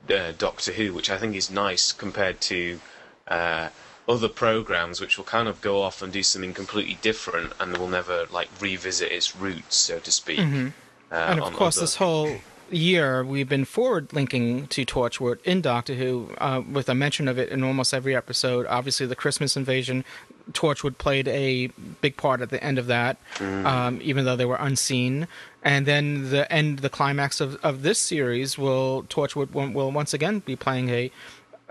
uh, 0.09 0.31
Doctor 0.37 0.71
Who, 0.73 0.93
which 0.93 1.09
I 1.09 1.17
think 1.17 1.35
is 1.35 1.51
nice 1.51 1.91
compared 1.91 2.41
to 2.41 2.79
uh, 3.27 3.69
other 4.09 4.29
programs, 4.29 4.99
which 4.99 5.17
will 5.17 5.25
kind 5.25 5.47
of 5.47 5.61
go 5.61 5.81
off 5.83 6.01
and 6.01 6.11
do 6.11 6.23
something 6.23 6.53
completely 6.53 6.97
different, 7.01 7.53
and 7.59 7.77
will 7.77 7.87
never 7.89 8.25
like 8.31 8.49
revisit 8.59 9.11
its 9.11 9.35
roots, 9.35 9.77
so 9.77 9.99
to 9.99 10.11
speak. 10.11 10.39
Uh, 10.39 10.43
Mm-hmm. 10.43 10.69
and 11.11 11.39
of 11.41 11.53
course, 11.53 11.77
other- 11.77 11.83
this 11.83 11.95
whole 11.97 12.37
year 12.69 13.23
we've 13.23 13.49
been 13.49 13.65
forward 13.65 14.11
linking 14.13 14.67
to 14.67 14.85
Torchwood 14.85 15.41
in 15.43 15.61
Doctor 15.61 15.93
Who, 15.95 16.29
uh, 16.37 16.61
with 16.71 16.89
a 16.89 16.95
mention 16.95 17.27
of 17.27 17.37
it 17.37 17.49
in 17.49 17.63
almost 17.63 17.93
every 17.93 18.15
episode. 18.15 18.65
Obviously, 18.67 19.05
the 19.05 19.15
Christmas 19.15 19.55
invasion, 19.57 20.03
Torchwood 20.51 20.97
played 20.97 21.27
a 21.27 21.67
big 22.01 22.17
part 22.17 22.41
at 22.41 22.49
the 22.49 22.63
end 22.63 22.77
of 22.79 22.87
that, 22.87 23.17
um, 23.39 23.99
even 24.01 24.25
though 24.25 24.35
they 24.35 24.45
were 24.45 24.57
unseen. 24.59 25.27
And 25.63 25.85
then 25.85 26.29
the 26.29 26.51
end, 26.51 26.79
the 26.79 26.89
climax 26.89 27.41
of, 27.41 27.55
of 27.63 27.81
this 27.83 27.99
series 27.99 28.57
will 28.57 29.03
Torchwood 29.09 29.51
will, 29.53 29.69
will 29.69 29.91
once 29.91 30.13
again 30.13 30.39
be 30.39 30.55
playing 30.55 30.89
a 30.89 31.11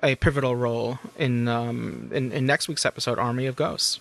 a 0.02 0.14
pivotal 0.16 0.54
role 0.54 0.98
in 1.18 1.48
um, 1.48 2.10
in, 2.12 2.30
in 2.32 2.44
next 2.44 2.68
week's 2.68 2.84
episode, 2.84 3.18
Army 3.18 3.46
of 3.46 3.56
Ghosts. 3.56 3.98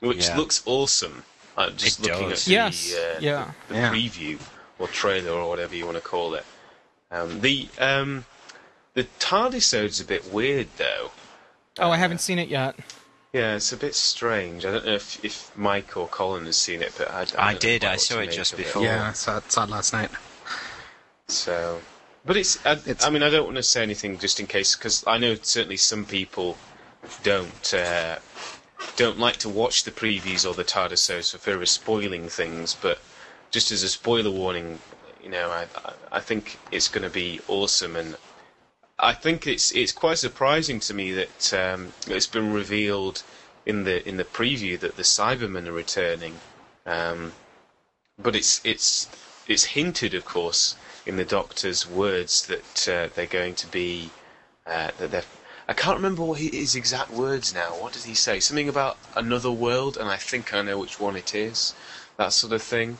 which 0.00 0.28
Yeah. 0.28 0.36
looks 0.36 0.62
awesome. 0.66 1.24
Uh, 1.56 1.70
just 1.70 2.00
It 2.00 2.10
looking 2.10 2.28
does. 2.30 2.40
at 2.42 2.44
the, 2.46 2.50
Yes, 2.52 2.94
uh, 2.94 3.18
yeah. 3.20 3.50
the, 3.68 3.74
the 3.74 3.80
Yeah. 3.80 3.90
preview 3.92 4.38
or 4.84 4.88
trailer 4.88 5.32
or 5.32 5.48
whatever 5.48 5.74
you 5.74 5.84
want 5.86 5.96
to 5.96 6.02
call 6.02 6.34
it. 6.34 6.44
Um, 7.10 7.40
the 7.40 7.68
um, 7.78 8.24
the 8.94 9.04
TARDISode's 9.18 10.00
a 10.00 10.04
bit 10.04 10.32
weird 10.32 10.68
though. 10.76 11.10
Oh, 11.78 11.90
I 11.90 11.96
haven't 11.96 12.20
seen 12.20 12.38
it 12.38 12.48
yet. 12.48 12.76
Yeah, 13.32 13.56
it's 13.56 13.72
a 13.72 13.76
bit 13.76 13.94
strange. 13.96 14.64
I 14.64 14.70
don't 14.70 14.86
know 14.86 14.92
if, 14.92 15.24
if 15.24 15.50
Mike 15.56 15.96
or 15.96 16.06
Colin 16.06 16.44
has 16.46 16.56
seen 16.56 16.82
it, 16.82 16.94
but 16.96 17.10
I, 17.10 17.22
I, 17.36 17.48
I 17.50 17.54
did, 17.54 17.84
I 17.84 17.96
saw 17.96 18.20
it 18.20 18.30
just 18.30 18.52
of 18.52 18.58
before. 18.58 18.84
Yeah, 18.84 19.08
I 19.08 19.12
saw 19.12 19.38
it, 19.38 19.50
saw 19.50 19.64
it 19.64 19.70
last 19.70 19.92
night. 19.92 20.10
So, 21.26 21.80
but 22.24 22.36
it's. 22.36 22.64
I, 22.64 22.72
It's- 22.72 23.04
I 23.04 23.10
mean, 23.10 23.22
I 23.24 23.30
don't 23.30 23.44
want 23.44 23.56
to 23.56 23.62
say 23.62 23.82
anything 23.82 24.18
just 24.18 24.38
in 24.38 24.46
case, 24.46 24.76
because 24.76 25.04
I 25.06 25.18
know 25.18 25.34
certainly 25.34 25.76
some 25.78 26.04
people 26.04 26.56
don't 27.24 27.74
uh, 27.74 28.18
don't 28.96 29.18
like 29.18 29.38
to 29.38 29.48
watch 29.48 29.82
the 29.84 29.90
previews 29.90 30.48
or 30.48 30.54
the 30.54 30.64
TARDIS 30.64 31.32
for 31.32 31.38
fear 31.38 31.60
of 31.60 31.68
spoiling 31.68 32.28
things. 32.28 32.76
But 32.80 32.98
just 33.54 33.70
as 33.70 33.84
a 33.84 33.88
spoiler 33.88 34.32
warning, 34.32 34.80
you 35.22 35.30
know, 35.30 35.48
I 35.48 35.68
I- 36.10 36.20
think 36.28 36.58
it's 36.72 36.88
going 36.88 37.04
to 37.04 37.16
be 37.24 37.40
awesome, 37.46 37.94
and 37.94 38.16
I 38.98 39.12
think 39.14 39.46
it's 39.46 39.70
it's 39.70 39.92
quite 39.92 40.18
surprising 40.18 40.80
to 40.80 40.92
me 40.92 41.12
that 41.12 41.54
um, 41.54 41.92
it's 42.08 42.26
been 42.26 42.52
revealed 42.52 43.22
in 43.64 43.84
the 43.84 43.96
in 44.08 44.16
the 44.16 44.24
preview 44.24 44.76
that 44.80 44.96
the 44.96 45.04
Cybermen 45.04 45.68
are 45.68 45.78
returning. 45.84 46.40
Um, 46.84 47.32
but 48.18 48.34
it's 48.34 48.60
it's 48.64 49.08
it's 49.46 49.66
hinted, 49.76 50.14
of 50.14 50.24
course, 50.24 50.74
in 51.06 51.16
the 51.16 51.24
Doctor's 51.24 51.86
words 51.86 52.46
that 52.46 52.88
uh, 52.88 53.08
they're 53.14 53.36
going 53.40 53.54
to 53.54 53.68
be 53.68 54.10
uh, 54.66 54.90
that 54.98 55.12
they're. 55.12 55.30
I 55.68 55.74
can't 55.74 55.96
remember 55.96 56.24
what 56.24 56.40
his 56.40 56.74
exact 56.74 57.10
words 57.12 57.54
now. 57.54 57.70
What 57.80 57.92
did 57.92 58.02
he 58.02 58.14
say? 58.14 58.40
Something 58.40 58.68
about 58.68 58.98
another 59.14 59.52
world, 59.52 59.96
and 59.96 60.08
I 60.08 60.16
think 60.16 60.52
I 60.52 60.60
know 60.62 60.78
which 60.78 60.98
one 60.98 61.14
it 61.14 61.36
is. 61.36 61.72
That 62.16 62.32
sort 62.32 62.52
of 62.52 62.62
thing. 62.62 62.98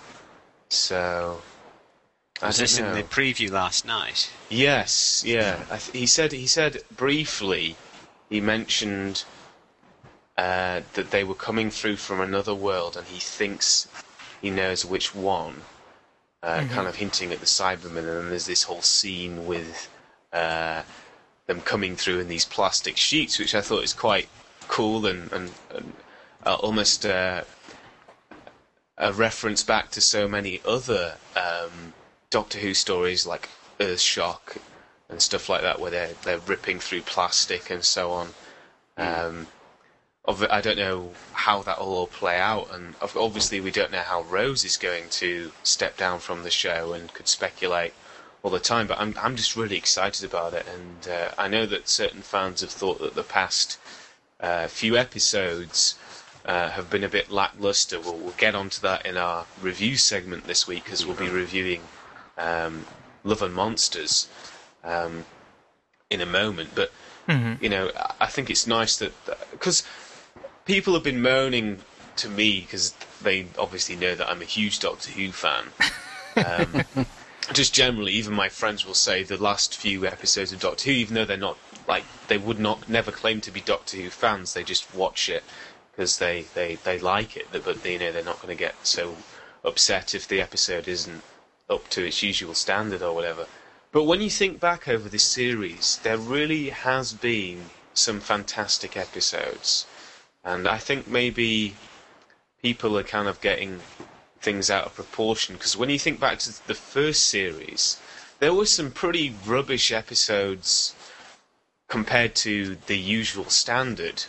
So. 0.74 1.42
I 2.42 2.48
Was 2.48 2.56
don't 2.56 2.64
this 2.64 2.78
in 2.78 2.92
the 2.92 3.02
preview 3.04 3.50
last 3.50 3.86
night? 3.86 4.30
Yes, 4.50 5.22
yeah. 5.24 5.64
I 5.70 5.78
th- 5.78 5.96
he 5.96 6.06
said 6.06 6.32
he 6.32 6.46
said 6.46 6.82
briefly. 6.94 7.76
He 8.28 8.40
mentioned 8.40 9.24
uh, 10.36 10.80
that 10.94 11.10
they 11.10 11.22
were 11.22 11.34
coming 11.34 11.70
through 11.70 11.96
from 11.96 12.20
another 12.20 12.54
world, 12.54 12.96
and 12.96 13.06
he 13.06 13.20
thinks 13.20 13.86
he 14.42 14.50
knows 14.50 14.84
which 14.84 15.14
one. 15.14 15.62
Uh, 16.42 16.66
Kind 16.68 16.86
of 16.86 16.96
hinting 16.96 17.32
at 17.32 17.40
the 17.40 17.46
Cybermen, 17.46 17.98
and 17.98 18.06
then 18.06 18.28
there's 18.28 18.44
this 18.44 18.64
whole 18.64 18.82
scene 18.82 19.46
with 19.46 19.88
uh, 20.30 20.82
them 21.46 21.62
coming 21.62 21.96
through 21.96 22.20
in 22.20 22.28
these 22.28 22.44
plastic 22.44 22.98
sheets, 22.98 23.38
which 23.38 23.54
I 23.54 23.62
thought 23.62 23.84
is 23.84 23.94
quite 23.94 24.28
cool 24.68 25.06
and 25.06 25.32
and, 25.32 25.52
and 25.74 25.92
uh, 26.44 26.56
almost 26.56 27.06
uh, 27.06 27.44
a 28.96 29.12
reference 29.12 29.62
back 29.62 29.90
to 29.90 30.00
so 30.00 30.28
many 30.28 30.60
other 30.66 31.16
um, 31.36 31.94
Doctor 32.30 32.58
Who 32.58 32.74
stories 32.74 33.26
like 33.26 33.48
Earth 33.80 34.00
Shock 34.00 34.56
and 35.08 35.20
stuff 35.20 35.48
like 35.48 35.62
that, 35.62 35.80
where 35.80 35.90
they're 35.90 36.14
they're 36.24 36.38
ripping 36.38 36.80
through 36.80 37.02
plastic 37.02 37.70
and 37.70 37.84
so 37.84 38.12
on. 38.12 38.34
Um, 38.96 39.46
I 40.26 40.62
don't 40.62 40.78
know 40.78 41.12
how 41.32 41.62
that 41.62 41.78
will 41.78 41.94
all 41.94 42.06
play 42.06 42.38
out, 42.38 42.68
and 42.72 42.94
obviously 43.02 43.60
we 43.60 43.70
don't 43.70 43.92
know 43.92 43.98
how 43.98 44.22
Rose 44.22 44.64
is 44.64 44.78
going 44.78 45.10
to 45.10 45.52
step 45.62 45.96
down 45.98 46.18
from 46.20 46.44
the 46.44 46.50
show, 46.50 46.92
and 46.94 47.12
could 47.12 47.28
speculate 47.28 47.92
all 48.42 48.50
the 48.50 48.60
time. 48.60 48.86
But 48.86 49.00
I'm 49.00 49.14
I'm 49.20 49.36
just 49.36 49.56
really 49.56 49.76
excited 49.76 50.24
about 50.24 50.54
it, 50.54 50.66
and 50.66 51.08
uh, 51.12 51.32
I 51.36 51.48
know 51.48 51.66
that 51.66 51.88
certain 51.88 52.22
fans 52.22 52.62
have 52.62 52.70
thought 52.70 53.00
that 53.00 53.14
the 53.14 53.22
past 53.22 53.78
uh, 54.40 54.66
few 54.68 54.96
episodes 54.96 55.96
uh, 56.44 56.70
have 56.70 56.90
been 56.90 57.04
a 57.04 57.08
bit 57.08 57.30
lackluster. 57.30 57.98
We'll, 58.00 58.16
we'll 58.18 58.34
get 58.36 58.54
onto 58.54 58.80
that 58.82 59.06
in 59.06 59.16
our 59.16 59.46
review 59.62 59.96
segment 59.96 60.44
this 60.44 60.66
week 60.66 60.84
because 60.84 61.04
we'll 61.06 61.16
be 61.16 61.28
reviewing 61.28 61.80
um, 62.36 62.86
Love 63.24 63.42
and 63.42 63.54
Monsters 63.54 64.28
um, 64.82 65.24
in 66.10 66.20
a 66.20 66.26
moment. 66.26 66.70
But 66.74 66.92
you 67.60 67.68
know, 67.70 67.90
I- 67.96 68.14
I 68.20 68.26
think 68.26 68.50
it's 68.50 68.66
nice 68.66 68.96
that 68.96 69.12
because 69.50 69.82
people 70.66 70.92
have 70.94 71.02
been 71.02 71.22
moaning 71.22 71.78
to 72.16 72.28
me 72.28 72.60
because 72.60 72.92
they 73.22 73.46
obviously 73.58 73.96
know 73.96 74.14
that 74.14 74.28
I'm 74.28 74.42
a 74.42 74.46
huge 74.46 74.78
Doctor 74.80 75.10
Who 75.12 75.32
fan. 75.32 75.64
Um, 76.36 77.06
just 77.54 77.72
generally, 77.74 78.12
even 78.12 78.34
my 78.34 78.48
friends 78.50 78.84
will 78.86 78.94
say 78.94 79.22
the 79.22 79.36
last 79.42 79.74
few 79.76 80.06
episodes 80.06 80.52
of 80.52 80.60
Doctor 80.60 80.84
Who, 80.90 80.92
even 80.96 81.14
though 81.14 81.24
they're 81.24 81.36
not 81.38 81.56
like 81.88 82.04
they 82.28 82.38
would 82.38 82.58
not 82.58 82.88
never 82.88 83.10
claim 83.10 83.40
to 83.42 83.50
be 83.50 83.60
Doctor 83.60 83.96
Who 83.96 84.10
fans, 84.10 84.52
they 84.52 84.62
just 84.62 84.94
watch 84.94 85.28
it 85.30 85.44
because 85.94 86.18
they, 86.18 86.42
they, 86.54 86.76
they 86.76 86.98
like 86.98 87.36
it, 87.36 87.46
but 87.52 87.84
you 87.84 87.98
know 87.98 88.10
they're 88.10 88.24
not 88.24 88.40
going 88.42 88.56
to 88.56 88.58
get 88.58 88.74
so 88.82 89.16
upset 89.64 90.14
if 90.14 90.26
the 90.26 90.40
episode 90.40 90.88
isn't 90.88 91.22
up 91.70 91.88
to 91.88 92.04
its 92.04 92.22
usual 92.22 92.54
standard 92.54 93.02
or 93.02 93.14
whatever. 93.14 93.46
But 93.92 94.04
when 94.04 94.20
you 94.20 94.30
think 94.30 94.58
back 94.58 94.88
over 94.88 95.08
this 95.08 95.24
series, 95.24 95.98
there 96.02 96.18
really 96.18 96.70
has 96.70 97.12
been 97.12 97.66
some 97.94 98.20
fantastic 98.20 98.96
episodes, 98.96 99.86
and 100.42 100.66
I 100.66 100.78
think 100.78 101.06
maybe 101.06 101.76
people 102.60 102.98
are 102.98 103.04
kind 103.04 103.28
of 103.28 103.40
getting 103.40 103.80
things 104.40 104.68
out 104.70 104.86
of 104.86 104.94
proportion 104.94 105.54
because 105.54 105.76
when 105.76 105.90
you 105.90 105.98
think 105.98 106.18
back 106.18 106.38
to 106.40 106.66
the 106.66 106.74
first 106.74 107.26
series, 107.26 107.98
there 108.40 108.52
were 108.52 108.66
some 108.66 108.90
pretty 108.90 109.34
rubbish 109.46 109.92
episodes 109.92 110.94
compared 111.88 112.34
to 112.34 112.76
the 112.86 112.98
usual 112.98 113.48
standard, 113.48 114.24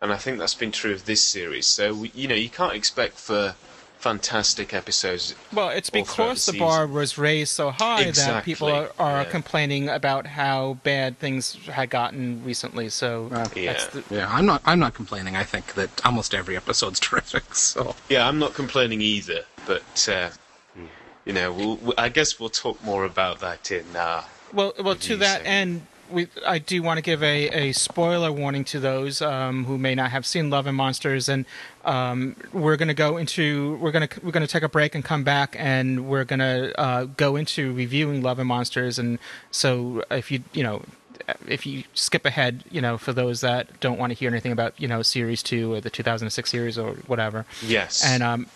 and 0.00 0.12
I 0.12 0.16
think 0.16 0.38
that's 0.38 0.54
been 0.54 0.72
true 0.72 0.92
of 0.92 1.04
this 1.06 1.22
series. 1.22 1.66
So 1.66 2.04
you 2.14 2.28
know 2.28 2.34
you 2.34 2.48
can't 2.48 2.74
expect 2.74 3.18
for 3.18 3.54
fantastic 3.98 4.72
episodes. 4.72 5.34
Well, 5.52 5.68
it's 5.68 5.90
because 5.90 6.46
the 6.46 6.52
the 6.52 6.58
bar 6.58 6.86
was 6.86 7.18
raised 7.18 7.52
so 7.52 7.70
high 7.70 8.10
that 8.10 8.44
people 8.44 8.68
are, 8.68 8.90
are 8.98 9.22
yeah. 9.22 9.30
complaining 9.30 9.90
about 9.90 10.26
how 10.26 10.78
bad 10.82 11.18
things 11.18 11.54
had 11.66 11.90
gotten 11.90 12.42
recently. 12.42 12.88
So 12.88 13.28
that's 13.28 13.54
Yeah. 13.56 13.84
the, 13.92 14.04
Yeah, 14.10 14.28
I'm 14.34 14.46
not. 14.46 14.62
I'm 14.64 14.78
not 14.78 14.94
complaining. 14.94 15.36
I 15.36 15.44
think 15.44 15.74
that 15.74 15.90
almost 16.04 16.34
every 16.34 16.56
episode's 16.56 16.98
terrific. 17.08 17.54
So 17.54 17.94
Yeah, 18.08 18.26
I'm 18.26 18.38
not 18.38 18.54
complaining 18.54 19.02
either, 19.02 19.44
but 19.66 20.08
uh, 20.10 20.30
you 21.26 21.34
know, 21.34 21.52
we'll, 21.52 21.76
we 21.76 21.92
I 21.98 22.08
guess 22.08 22.40
we'll 22.40 22.48
talk 22.48 22.82
more 22.82 23.04
about 23.04 23.40
that 23.40 23.70
in 23.70 23.84
our 23.94 24.24
Well, 24.54 24.72
well, 24.80 24.94
to 24.96 25.16
that 25.16 25.42
segment. 25.44 25.46
end, 25.46 25.86
we, 26.10 26.28
I 26.46 26.58
do 26.58 26.82
want 26.82 26.98
to 26.98 27.02
give 27.02 27.22
a, 27.22 27.48
a 27.48 27.72
spoiler 27.72 28.30
warning 28.32 28.64
to 28.64 28.80
those 28.80 29.22
um, 29.22 29.64
who 29.64 29.78
may 29.78 29.94
not 29.94 30.10
have 30.10 30.26
seen 30.26 30.50
Love 30.50 30.66
and 30.66 30.76
Monsters, 30.76 31.28
and 31.28 31.44
um, 31.84 32.36
we're 32.52 32.76
going 32.76 32.88
to 32.88 32.94
go 32.94 33.16
into 33.16 33.76
we're 33.80 33.90
going 33.92 34.08
to 34.08 34.20
we're 34.24 34.32
going 34.32 34.46
to 34.46 34.52
take 34.52 34.62
a 34.62 34.68
break 34.68 34.94
and 34.94 35.04
come 35.04 35.24
back, 35.24 35.54
and 35.58 36.06
we're 36.08 36.24
going 36.24 36.40
to 36.40 36.78
uh, 36.80 37.04
go 37.04 37.36
into 37.36 37.72
reviewing 37.72 38.22
Love 38.22 38.38
and 38.38 38.48
Monsters, 38.48 38.98
and 38.98 39.18
so 39.50 40.04
if 40.10 40.30
you 40.30 40.42
you 40.52 40.62
know. 40.62 40.82
If 41.46 41.64
you 41.66 41.84
skip 41.94 42.24
ahead, 42.24 42.64
you 42.72 42.80
know, 42.80 42.96
for 42.98 43.12
those 43.12 43.42
that 43.42 43.78
don't 43.78 43.98
want 43.98 44.10
to 44.10 44.14
hear 44.18 44.30
anything 44.30 44.50
about, 44.52 44.80
you 44.80 44.88
know, 44.88 45.02
series 45.02 45.42
two 45.44 45.72
or 45.74 45.80
the 45.80 45.90
2006 45.90 46.50
series 46.50 46.76
or 46.78 46.94
whatever, 47.06 47.44
Yes. 47.62 48.02
and 48.04 48.22
um, 48.22 48.46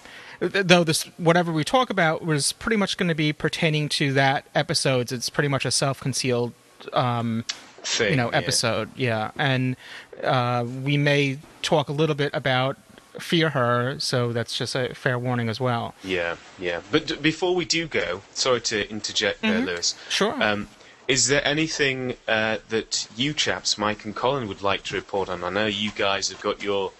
though 0.40 0.82
this 0.82 1.02
whatever 1.18 1.52
we 1.52 1.62
talk 1.62 1.90
about 1.90 2.24
was 2.24 2.52
pretty 2.52 2.76
much 2.76 2.96
going 2.96 3.10
to 3.10 3.14
be 3.14 3.32
pertaining 3.32 3.88
to 3.90 4.12
that 4.14 4.46
episodes, 4.56 5.12
it's 5.12 5.28
pretty 5.30 5.46
much 5.46 5.64
a 5.66 5.70
self-concealed 5.70 6.52
um, 6.92 7.44
Thing, 7.82 8.10
you 8.12 8.16
know 8.16 8.30
episode 8.30 8.88
yeah 8.96 9.30
and 9.36 9.76
uh, 10.22 10.64
we 10.82 10.96
may 10.96 11.38
talk 11.60 11.88
a 11.88 11.92
little 11.92 12.14
bit 12.14 12.30
about 12.32 12.78
fear 13.20 13.50
her 13.50 13.96
so 13.98 14.32
that's 14.32 14.56
just 14.56 14.74
a 14.74 14.94
fair 14.94 15.18
warning 15.18 15.48
as 15.48 15.60
well 15.60 15.94
Yeah, 16.02 16.36
yeah. 16.58 16.80
But 16.90 17.06
d- 17.06 17.16
before 17.16 17.54
we 17.54 17.64
do 17.64 17.86
go, 17.86 18.22
sorry 18.32 18.60
to 18.62 18.90
interject 18.90 19.42
there, 19.42 19.60
Louis. 19.60 19.94
Sure. 20.08 20.42
Um, 20.42 20.68
is 21.06 21.28
there 21.28 21.46
anything 21.46 22.16
uh, 22.26 22.56
that 22.70 23.06
you 23.14 23.32
chaps, 23.34 23.76
Mike 23.78 24.04
and 24.04 24.16
Colin, 24.16 24.48
would 24.48 24.62
like 24.62 24.82
to 24.84 24.96
report 24.96 25.28
on? 25.28 25.44
I 25.44 25.50
know 25.50 25.66
you 25.66 25.90
guys 25.92 26.30
have 26.30 26.40
got 26.40 26.62
your 26.62 26.92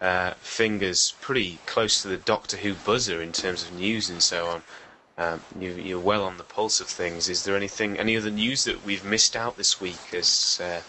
uh, 0.00 0.34
fingers 0.40 1.14
pretty 1.20 1.58
close 1.64 2.02
to 2.02 2.08
the 2.08 2.16
Doctor 2.16 2.56
Who 2.58 2.74
buzzer 2.74 3.22
in 3.22 3.32
terms 3.32 3.62
of 3.62 3.72
news 3.72 4.10
and 4.10 4.20
so 4.22 4.46
on. 4.48 4.62
Um, 5.18 5.42
you, 5.60 5.72
you're 5.72 6.00
well 6.00 6.24
on 6.24 6.38
the 6.38 6.42
pulse 6.44 6.80
of 6.80 6.86
things. 6.86 7.28
Is 7.28 7.44
there 7.44 7.56
anything, 7.56 7.98
any 7.98 8.16
other 8.16 8.30
news 8.30 8.64
that 8.64 8.84
we've 8.84 9.04
missed 9.04 9.36
out 9.36 9.56
this 9.56 9.80
week? 9.80 9.98
As 10.14 10.60
uh, 10.62 10.80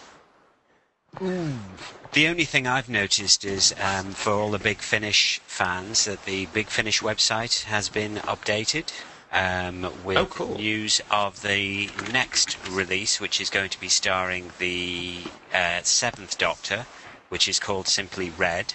The 2.14 2.28
only 2.28 2.46
thing 2.46 2.66
I've 2.66 2.90
noticed 2.90 3.44
is 3.46 3.76
um, 3.80 4.12
for 4.12 4.32
all 4.34 4.52
the 4.52 4.60
Big 4.60 4.80
Finish 4.80 5.40
fans 5.46 6.06
that 6.06 6.26
the 6.26 6.46
Big 6.48 6.68
Finish 6.68 7.02
website 7.02 7.64
has 7.64 7.90
been 7.90 8.16
updated 8.18 8.92
um, 9.32 9.92
with 10.04 10.18
Oh, 10.18 10.26
cool. 10.28 10.56
news 10.56 11.02
of 11.12 11.42
the 11.42 11.90
next 12.12 12.58
release, 12.70 13.20
which 13.20 13.42
is 13.42 13.50
going 13.50 13.70
to 13.72 13.80
be 13.80 13.90
starring 13.90 14.52
the 14.58 15.18
uh, 15.54 15.82
Seventh 15.84 16.38
Doctor, 16.38 16.86
which 17.30 17.48
is 17.48 17.60
called 17.60 17.88
simply 17.88 18.30
Red, 18.30 18.74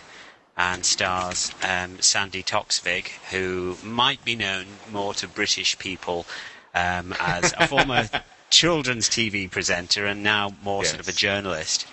and 0.58 0.84
stars 0.84 1.52
um, 1.62 2.00
Sandi 2.00 2.42
Toksvig, 2.42 3.06
who 3.30 3.76
might 3.82 4.22
be 4.24 4.34
known 4.34 4.66
more 4.90 5.14
to 5.14 5.28
British 5.28 5.78
people 5.78 6.26
um, 6.74 7.14
as 7.20 7.54
a 7.56 7.66
former 7.68 8.10
children's 8.50 9.08
TV 9.08 9.48
presenter 9.48 10.04
and 10.04 10.22
now 10.22 10.52
more 10.62 10.84
sort 10.84 11.00
of 11.00 11.08
a 11.08 11.12
journalist. 11.12 11.86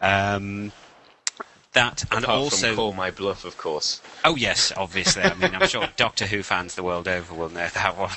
Um, 0.00 0.72
that 1.72 2.04
and 2.12 2.22
apart 2.22 2.38
also 2.38 2.68
from 2.68 2.76
Call 2.76 2.92
My 2.92 3.10
Bluff, 3.10 3.44
of 3.44 3.58
course. 3.58 4.00
oh 4.24 4.36
yes, 4.36 4.72
obviously. 4.76 5.24
I 5.24 5.34
mean, 5.34 5.54
I'm 5.56 5.66
sure 5.66 5.88
Doctor 5.96 6.26
Who 6.26 6.44
fans 6.44 6.76
the 6.76 6.84
world 6.84 7.08
over 7.08 7.34
will 7.34 7.48
know 7.48 7.66
that 7.66 7.96
one. 7.98 8.12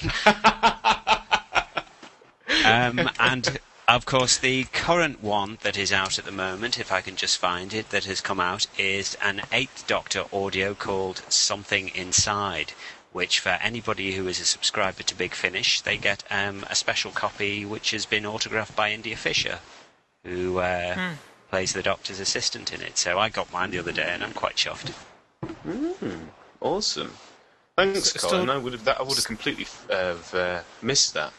um, 2.65 3.09
and 3.19 3.59
of 3.87 4.05
course, 4.05 4.37
the 4.37 4.65
current 4.65 5.23
one 5.23 5.57
that 5.61 5.77
is 5.77 5.91
out 5.93 6.19
at 6.19 6.25
the 6.25 6.31
moment, 6.31 6.79
if 6.79 6.91
I 6.91 7.01
can 7.01 7.15
just 7.15 7.37
find 7.37 7.73
it, 7.73 7.89
that 7.89 8.05
has 8.05 8.19
come 8.21 8.39
out 8.39 8.67
is 8.77 9.15
an 9.21 9.41
Eighth 9.51 9.87
Doctor 9.87 10.25
audio 10.33 10.73
called 10.73 11.21
"Something 11.29 11.89
Inside." 11.89 12.73
Which, 13.13 13.39
for 13.39 13.57
anybody 13.61 14.11
who 14.11 14.27
is 14.27 14.39
a 14.39 14.45
subscriber 14.45 15.01
to 15.03 15.15
Big 15.15 15.33
Finish, 15.33 15.81
they 15.81 15.97
get 15.97 16.23
um, 16.29 16.65
a 16.69 16.75
special 16.75 17.09
copy 17.11 17.65
which 17.65 17.91
has 17.91 18.05
been 18.05 18.25
autographed 18.25 18.75
by 18.75 18.91
India 18.91 19.15
Fisher, 19.15 19.59
who 20.23 20.59
uh, 20.59 21.13
plays 21.49 21.73
the 21.73 21.81
Doctor's 21.81 22.19
assistant 22.19 22.71
in 22.73 22.81
it. 22.81 22.97
So 22.97 23.17
I 23.17 23.29
got 23.29 23.51
mine 23.51 23.71
the 23.71 23.79
other 23.79 23.93
day, 23.93 24.09
and 24.09 24.23
I'm 24.23 24.33
quite 24.33 24.55
chuffed. 24.55 24.91
Awesome. 26.61 27.13
Thanks, 27.75 28.15
S- 28.15 28.21
Colin. 28.21 28.41
still- 28.43 28.51
I 28.51 28.57
would 28.57 28.73
have 28.73 28.83
that. 28.83 28.99
I 28.99 29.03
would 29.03 29.15
have 29.15 29.25
completely 29.25 29.65
uh, 29.89 30.59
missed 30.81 31.13
that. 31.15 31.31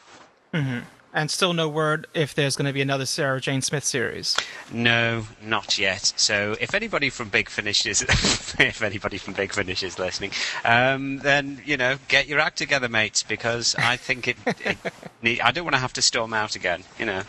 And 1.13 1.31
still 1.31 1.53
no 1.53 1.69
word 1.69 2.07
if 2.15 2.35
there's 2.35 2.57
going 2.57 2.67
to 2.67 2.73
be 2.73 2.83
another 2.83 3.07
sarah 3.07 3.41
jane 3.41 3.63
smith 3.63 3.85
series 3.85 4.37
No, 4.73 5.27
not 5.43 5.79
yet. 5.79 6.13
So 6.17 6.57
if 6.61 6.75
anybody 6.75 7.09
from 7.11 7.29
Big 7.31 7.49
Finish 7.49 7.87
is, 7.87 8.03
if 8.59 8.83
anybody 8.83 9.17
from 9.19 9.35
Big 9.35 9.53
Finish 9.53 9.83
is 9.83 9.99
listening, 9.99 10.31
um, 10.65 11.19
then 11.19 11.63
you 11.65 11.77
know, 11.77 11.97
get 12.09 12.29
your 12.29 12.39
act 12.41 12.59
together, 12.59 12.89
mates, 12.89 13.23
because 13.23 13.75
I 13.79 13.97
think 13.97 14.29
it. 14.29 14.37
it 14.47 14.77
need, 15.23 15.41
I 15.41 15.51
don't 15.53 15.65
want 15.65 15.75
to 15.75 15.81
have 15.81 15.95
to 15.95 16.03
storm 16.03 16.35
out 16.35 16.55
again. 16.55 16.85
You 16.99 17.07
know. 17.07 17.23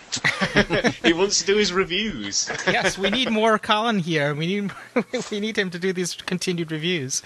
he 1.04 1.14
wants 1.14 1.40
to 1.40 1.46
do 1.46 1.56
his 1.56 1.72
reviews. 1.72 2.50
yes 2.68 2.98
we 2.98 3.10
need 3.10 3.30
more 3.32 3.58
colin 3.58 4.00
here 4.00 4.34
we 4.34 4.48
need 4.48 4.72
we 5.32 5.40
need 5.40 5.58
him 5.58 5.70
to 5.70 5.80
do 5.80 5.94
these 5.94 6.16
continued 6.16 6.72
reviews 6.72 7.22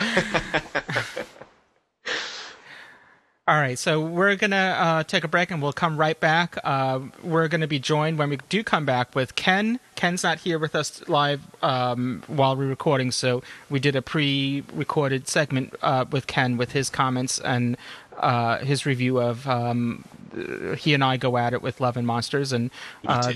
All 3.46 3.60
right, 3.60 3.78
so 3.78 4.00
we're 4.00 4.38
gonna 4.38 4.56
uh, 4.56 5.04
take 5.04 5.26
a 5.26 5.28
break 5.28 5.52
and 5.52 5.62
we'll 5.62 5.74
come 5.74 5.98
right 5.98 6.18
back. 6.18 6.58
Uh, 6.64 7.02
we're 7.22 7.50
gonna 7.50 7.68
be 7.68 7.78
joined 7.78 8.18
when 8.18 8.30
we 8.30 8.38
do 8.48 8.64
come 8.64 8.86
back 8.86 9.14
with 9.16 9.36
Ken. 9.36 9.82
Ken's 9.98 10.24
not 10.24 10.40
here 10.40 10.58
with 10.58 10.76
us 10.76 11.06
live 11.10 11.42
um, 11.62 12.24
while 12.28 12.56
we're 12.56 12.70
recording, 12.70 13.12
so 13.12 13.44
we 13.70 13.82
did 13.82 13.98
a 13.98 14.02
pre-recorded 14.02 15.28
segment 15.28 15.76
uh, 15.82 16.06
with 16.10 16.26
Ken 16.26 16.56
with 16.56 16.72
his 16.72 16.90
comments 16.90 17.38
and 17.38 17.76
uh, 18.18 18.60
his 18.60 18.86
review 18.86 19.20
of. 19.20 19.46
Um, 19.46 20.06
he 20.78 20.94
and 20.94 21.04
I 21.04 21.18
go 21.18 21.36
at 21.36 21.52
it 21.52 21.62
with 21.62 21.82
Love 21.82 21.98
and 21.98 22.08
Monsters, 22.08 22.54
and 22.54 22.72
uh, 23.06 23.34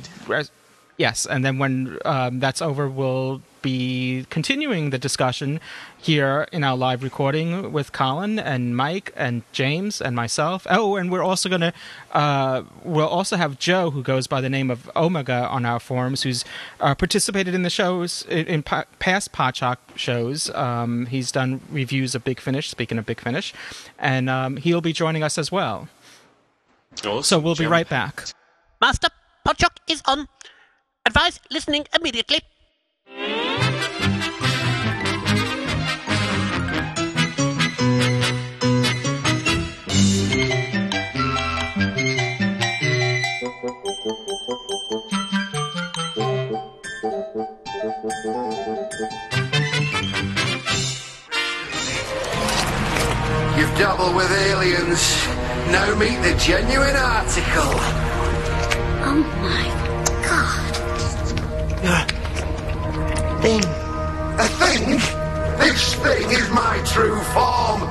Yes, 0.95 1.25
and 1.25 1.43
then 1.43 1.59
when 1.59 1.99
um, 2.05 2.39
that's 2.39 2.61
over, 2.61 2.87
we'll 2.87 3.41
be 3.67 4.25
continuing 4.29 4.91
the 4.91 4.97
discussion 4.97 5.59
here 5.97 6.47
in 6.53 6.63
our 6.63 6.77
live 6.77 7.03
recording 7.03 7.73
with 7.73 7.91
Colin 7.91 8.39
and 8.39 8.77
Mike 8.77 9.11
and 9.13 9.43
James 9.51 9.99
and 9.99 10.15
myself. 10.15 10.65
Oh, 10.69 10.95
and 10.95 11.11
we're 11.11 11.23
also 11.31 11.49
gonna 11.49 11.73
uh, 12.13 12.63
we'll 12.85 13.13
also 13.19 13.35
have 13.35 13.59
Joe, 13.59 13.91
who 13.91 14.01
goes 14.01 14.25
by 14.25 14.39
the 14.39 14.49
name 14.49 14.71
of 14.71 14.89
Omega, 14.95 15.49
on 15.49 15.65
our 15.65 15.81
forums, 15.81 16.23
who's 16.23 16.45
uh, 16.79 16.95
participated 16.95 17.53
in 17.53 17.63
the 17.63 17.69
shows 17.69 18.25
in, 18.29 18.45
in 18.47 18.63
pa- 18.63 18.85
past 18.99 19.33
Podshock 19.33 19.79
shows. 19.95 20.49
Um, 20.51 21.07
he's 21.07 21.29
done 21.29 21.59
reviews 21.69 22.15
of 22.15 22.23
Big 22.23 22.39
Finish. 22.39 22.69
Speaking 22.69 22.97
of 22.97 23.05
Big 23.05 23.19
Finish, 23.19 23.53
and 23.99 24.29
um, 24.29 24.55
he'll 24.55 24.79
be 24.79 24.93
joining 24.93 25.23
us 25.23 25.37
as 25.37 25.51
well. 25.51 25.89
Awesome. 27.03 27.23
So 27.23 27.37
we'll 27.37 27.55
be 27.55 27.65
Jump. 27.65 27.73
right 27.73 27.89
back. 27.89 28.23
Master, 28.79 29.09
Podshock 29.45 29.75
is 29.89 30.01
on. 30.05 30.27
Advise 31.05 31.41
listening 31.51 31.85
immediately. 31.93 32.39
You've 44.07 44.15
dabbled 53.77 54.15
with 54.15 54.31
aliens. 54.31 55.27
Now 55.73 55.93
meet 55.99 56.21
the 56.21 56.33
genuine 56.39 56.95
article. 56.95 57.73
Oh 59.03 59.23
my 59.41 59.67
god. 60.23 60.71
A 61.83 62.05
thing. 63.41 63.63
A 64.39 64.47
thing? 64.47 65.01
This 65.59 65.95
thing 65.95 66.31
is 66.31 66.49
my 66.51 66.81
true 66.85 67.21
form. 67.33 67.81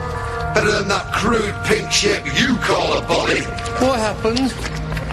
Better 0.54 0.70
than 0.78 0.88
that 0.88 1.12
crude 1.12 1.54
pink 1.66 1.92
shape 1.92 2.24
you 2.40 2.56
call 2.56 2.96
a 2.96 3.02
body. 3.06 3.42
What 3.84 3.98
happened? 3.98 4.52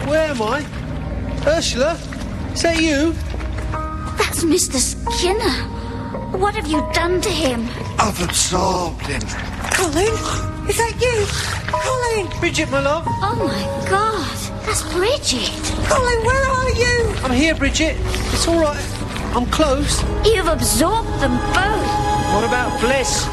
Where 0.08 0.30
am 0.30 0.42
I? 0.42 0.83
Ursula? 1.46 2.00
Is 2.54 2.62
that 2.62 2.82
you? 2.82 3.12
That's 4.18 4.46
Mr. 4.46 4.80
Skinner. 4.80 5.52
What 6.38 6.56
have 6.56 6.68
you 6.68 6.80
done 6.94 7.20
to 7.20 7.30
him? 7.30 7.68
I've 8.00 8.22
absorbed 8.24 9.06
him. 9.06 9.22
Colin? 9.74 10.14
Is 10.70 10.78
that 10.78 10.96
you? 11.02 11.26
Colin! 11.68 12.40
Bridget, 12.40 12.72
my 12.72 12.80
love. 12.80 13.04
Oh 13.08 13.36
my 13.36 13.90
god. 13.90 14.38
That's 14.66 14.84
Bridget. 14.94 15.52
Colin, 15.90 16.26
where 16.26 16.46
are 16.46 16.70
you? 16.72 17.14
I'm 17.24 17.32
here, 17.32 17.56
Bridget. 17.56 17.98
It's 18.32 18.48
all 18.48 18.62
right. 18.62 18.86
I'm 19.36 19.46
close. 19.48 20.02
You've 20.26 20.48
absorbed 20.48 21.20
them 21.20 21.36
both. 21.52 21.90
What 22.34 22.46
about 22.46 22.80
Bliss? 22.80 23.26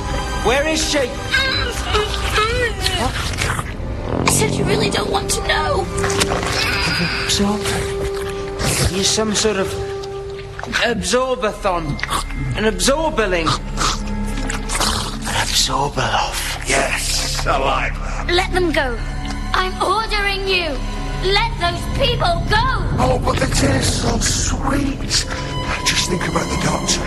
Where 0.44 0.66
is 0.66 0.82
she? 0.82 1.08
I 4.18 4.26
said 4.28 4.50
you 4.54 4.64
really 4.64 4.90
don't 4.90 5.10
want 5.10 5.30
to 5.30 5.46
know. 5.46 5.86
Absorb. 7.24 7.99
You're 8.92 9.04
some 9.04 9.36
sort 9.36 9.56
of 9.56 9.68
absorbathon. 10.82 11.86
An 12.56 12.64
absorberling. 12.64 13.46
Abzorbaloff. 15.26 16.68
Yes, 16.68 17.46
I 17.46 17.58
like 17.58 17.94
that. 17.94 18.26
Let 18.34 18.52
them 18.52 18.72
go. 18.72 18.98
I'm 19.54 19.80
ordering 19.80 20.48
you. 20.48 20.70
let 21.30 21.52
those 21.60 21.80
people 21.98 22.42
go! 22.50 22.66
Oh, 22.98 23.20
but 23.24 23.38
the 23.38 23.46
taste's 23.54 24.02
so 24.02 24.18
sweet. 24.18 24.98
Just 25.86 26.08
think 26.08 26.22
about 26.22 26.48
the 26.50 26.60
doctor. 26.64 27.06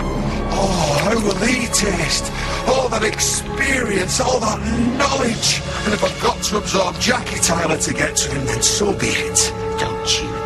Oh, 0.56 1.00
how 1.04 1.16
will 1.16 1.36
he 1.46 1.68
taste? 1.68 2.32
All 2.66 2.88
that 2.90 3.04
experience, 3.04 4.22
all 4.22 4.40
that 4.40 4.60
knowledge. 4.98 5.62
And 5.84 5.94
if 5.94 6.02
I've 6.02 6.22
got 6.22 6.42
to 6.44 6.58
absorb 6.60 6.98
Jackie 7.02 7.40
Tyler 7.42 7.78
to 7.78 7.94
get 7.94 8.16
to 8.16 8.32
him, 8.32 8.46
then 8.46 8.62
so 8.62 8.98
be 8.98 9.08
it. 9.08 9.52
Don't 9.80 10.24
you 10.24 10.43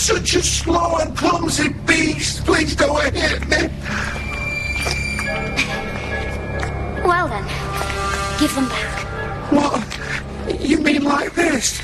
such 0.00 0.34
a 0.34 0.42
slow 0.42 0.96
and 0.96 1.14
clumsy 1.14 1.68
beast. 1.86 2.44
Please 2.46 2.74
don't 2.74 3.14
hit 3.14 3.46
me. 3.48 3.68
Well 7.04 7.28
then, 7.28 7.44
give 8.40 8.54
them 8.54 8.68
back. 8.68 9.52
What? 9.52 9.84
You 10.58 10.78
mean 10.78 11.04
like 11.04 11.34
this? 11.34 11.78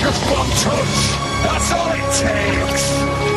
Just 0.00 0.22
one 0.30 0.48
touch. 0.62 0.96
That's 1.42 1.72
all 1.72 1.90
it 1.92 2.06
takes. 2.14 3.27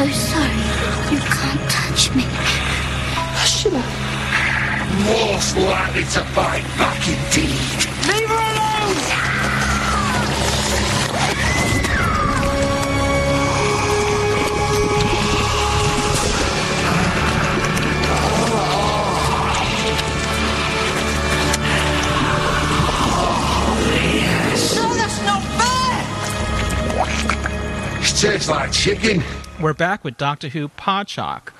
So 0.00 0.08
sorry. 0.08 0.64
You 1.12 1.20
can't 1.20 1.60
touch 1.68 2.14
me. 2.14 2.24
Most 5.04 5.56
likely 5.56 6.04
to 6.04 6.22
fight 6.32 6.64
back 6.78 7.06
indeed. 7.06 7.78
Leave 8.08 8.28
her 8.28 8.34
alone! 8.34 8.96
No, 24.76 24.86
that's 24.96 25.20
not 25.26 25.42
fair! 25.58 26.00
It 28.00 28.14
tastes 28.16 28.48
like 28.48 28.72
chicken. 28.72 29.39
We're 29.60 29.74
back 29.74 30.04
with 30.04 30.16
Doctor 30.16 30.48
Who 30.48 30.70
Podshock. 30.70 31.52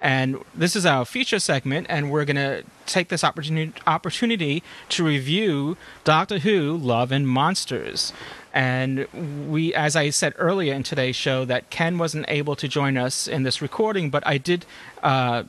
And 0.00 0.42
this 0.54 0.74
is 0.74 0.86
our 0.86 1.04
feature 1.04 1.38
segment, 1.38 1.86
and 1.90 2.10
we're 2.10 2.24
going 2.24 2.36
to 2.36 2.64
take 2.86 3.08
this 3.08 3.22
opportunity, 3.22 3.74
opportunity 3.86 4.62
to 4.88 5.04
review 5.04 5.76
Doctor 6.02 6.38
Who 6.38 6.74
Love 6.78 7.12
and 7.12 7.28
Monsters. 7.28 8.14
And 8.54 9.06
we, 9.50 9.74
as 9.74 9.94
I 9.96 10.08
said 10.08 10.32
earlier 10.38 10.72
in 10.72 10.82
today's 10.82 11.14
show, 11.14 11.44
that 11.44 11.68
Ken 11.68 11.98
wasn't 11.98 12.24
able 12.28 12.56
to 12.56 12.66
join 12.68 12.96
us 12.96 13.28
in 13.28 13.42
this 13.42 13.60
recording, 13.60 14.08
but 14.08 14.26
I 14.26 14.38
did 14.38 14.64
uh, 15.02 15.42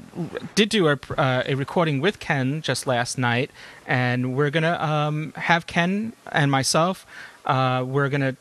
did 0.56 0.68
do 0.68 0.90
a, 0.90 1.00
uh, 1.18 1.44
a 1.46 1.56
recording 1.56 2.02
with 2.02 2.20
Ken 2.20 2.62
just 2.62 2.86
last 2.86 3.18
night, 3.18 3.50
and 3.88 4.36
we're 4.36 4.50
gonna 4.50 4.78
um, 4.82 5.32
have 5.38 5.68
Ken 5.68 6.14
and 6.32 6.52
myself. 6.52 7.06
Uh, 7.46 7.84
we're 7.86 8.10
gonna 8.10 8.36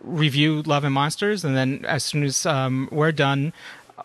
review 0.00 0.62
Love 0.62 0.84
and 0.84 0.94
Monsters, 0.94 1.44
and 1.44 1.56
then 1.56 1.84
as 1.86 2.04
soon 2.04 2.22
as 2.24 2.46
um, 2.46 2.88
we're 2.90 3.12
done, 3.12 3.52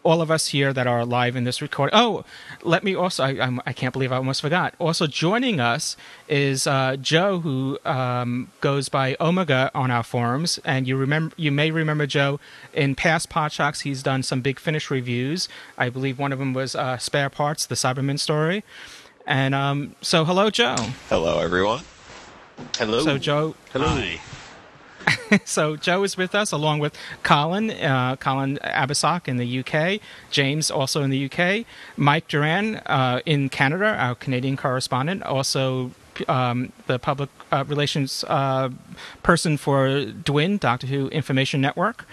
all 0.04 0.22
of 0.22 0.32
us 0.32 0.48
here 0.48 0.74
that 0.74 0.88
are 0.88 1.06
live 1.06 1.36
in 1.36 1.44
this 1.44 1.62
recording. 1.62 1.94
Oh, 1.98 2.26
let 2.64 2.84
me 2.84 2.96
also, 2.96 3.24
I, 3.24 3.40
I'm, 3.40 3.62
I 3.66 3.74
can't 3.74 3.94
believe 3.94 4.12
I 4.12 4.18
almost 4.18 4.42
forgot. 4.42 4.74
Also 4.80 5.08
joining 5.08 5.60
us 5.60 5.96
is 6.28 6.66
uh, 6.66 6.96
Joe, 7.00 7.40
who 7.40 7.78
um, 7.86 8.50
goes 8.62 8.90
by 8.90 9.16
Omega 9.20 9.70
on 9.76 9.92
our 9.92 10.04
forums. 10.04 10.60
And 10.66 10.88
you 10.88 10.98
remember, 10.98 11.36
you 11.38 11.52
may 11.52 11.72
remember 11.72 12.08
Joe 12.08 12.40
in 12.74 12.96
past 12.96 13.30
Podshocks. 13.30 13.82
He's 13.82 14.02
done 14.02 14.24
some 14.24 14.42
big 14.42 14.60
finish 14.60 14.90
reviews. 14.90 15.48
I 15.78 15.90
believe 15.90 16.18
one 16.18 16.32
of 16.32 16.40
them 16.40 16.54
was 16.54 16.76
uh, 16.76 16.98
Spare 16.98 17.30
Parts, 17.30 17.66
the 17.66 17.76
Cyberman 17.76 18.20
story. 18.20 18.64
And 19.28 19.54
um, 19.54 19.96
so, 20.02 20.26
hello, 20.26 20.50
Joe. 20.50 20.76
Hello, 21.10 21.40
everyone. 21.40 21.84
Hello. 22.78 23.04
So, 23.04 23.18
Joe, 23.18 23.56
Hello. 23.72 23.96
so 25.46 25.76
Joe 25.76 26.04
is 26.04 26.18
with 26.18 26.36
us 26.36 26.52
along 26.52 26.80
with 26.80 26.96
Colin, 27.24 27.72
uh, 27.72 28.16
Colin 28.18 28.60
Abersoch 28.64 29.28
in 29.28 29.38
the 29.38 29.60
UK, 29.60 30.00
James 30.30 30.70
also 30.72 31.04
in 31.04 31.10
the 31.10 31.26
UK, 31.26 31.66
Mike 31.98 32.28
Doran 32.28 32.78
uh, 32.86 33.22
in 33.26 33.50
Canada, 33.50 33.96
our 33.98 34.16
Canadian 34.16 34.58
correspondent, 34.58 35.24
also 35.24 35.92
um, 36.28 36.72
the 36.88 37.00
public 37.00 37.30
uh, 37.52 37.64
relations 37.68 38.24
uh, 38.28 38.70
person 39.24 39.58
for 39.58 39.88
DWIN, 39.88 40.60
Doctor 40.60 40.88
Who 40.88 41.08
Information 41.10 41.62
Network, 41.62 42.06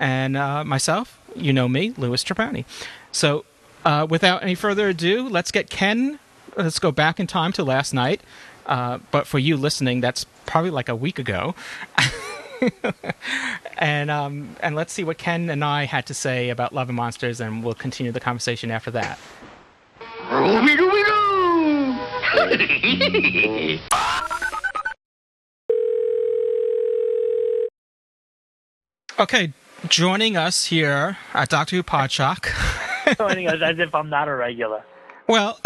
and 0.00 0.36
uh, 0.36 0.64
myself, 0.64 1.18
you 1.36 1.52
know 1.52 1.68
me, 1.68 1.94
Louis 1.96 2.22
Trapani. 2.24 2.64
So 3.12 3.44
uh, 3.84 4.06
without 4.08 4.42
any 4.42 4.54
further 4.54 4.88
ado, 4.88 5.28
let's 5.28 5.50
get 5.50 5.70
Ken. 5.70 6.18
Let's 6.56 6.78
go 6.78 6.90
back 6.90 7.20
in 7.20 7.26
time 7.26 7.52
to 7.52 7.64
last 7.64 7.92
night. 7.92 8.20
But 8.66 9.26
for 9.26 9.38
you 9.38 9.56
listening, 9.56 10.00
that's 10.00 10.24
probably 10.46 10.70
like 10.70 10.88
a 10.88 10.96
week 10.96 11.18
ago. 11.18 11.54
and 13.78 14.10
um, 14.10 14.56
and 14.60 14.74
let's 14.74 14.92
see 14.92 15.04
what 15.04 15.18
Ken 15.18 15.50
and 15.50 15.64
I 15.64 15.84
had 15.84 16.06
to 16.06 16.14
say 16.14 16.50
about 16.50 16.72
Love 16.72 16.88
and 16.88 16.96
Monsters, 16.96 17.40
and 17.40 17.64
we'll 17.64 17.74
continue 17.74 18.12
the 18.12 18.20
conversation 18.20 18.70
after 18.70 18.90
that. 18.92 19.18
Okay, 29.18 29.52
joining 29.88 30.36
us 30.36 30.66
here 30.66 31.18
at 31.34 31.48
Doctor 31.48 31.76
Who 31.76 31.82
Podshock. 31.82 32.48
joining 33.16 33.48
us 33.48 33.60
as 33.62 33.78
if 33.78 33.94
I'm 33.94 34.10
not 34.10 34.28
a 34.28 34.34
regular. 34.34 34.82
Well, 35.26 35.58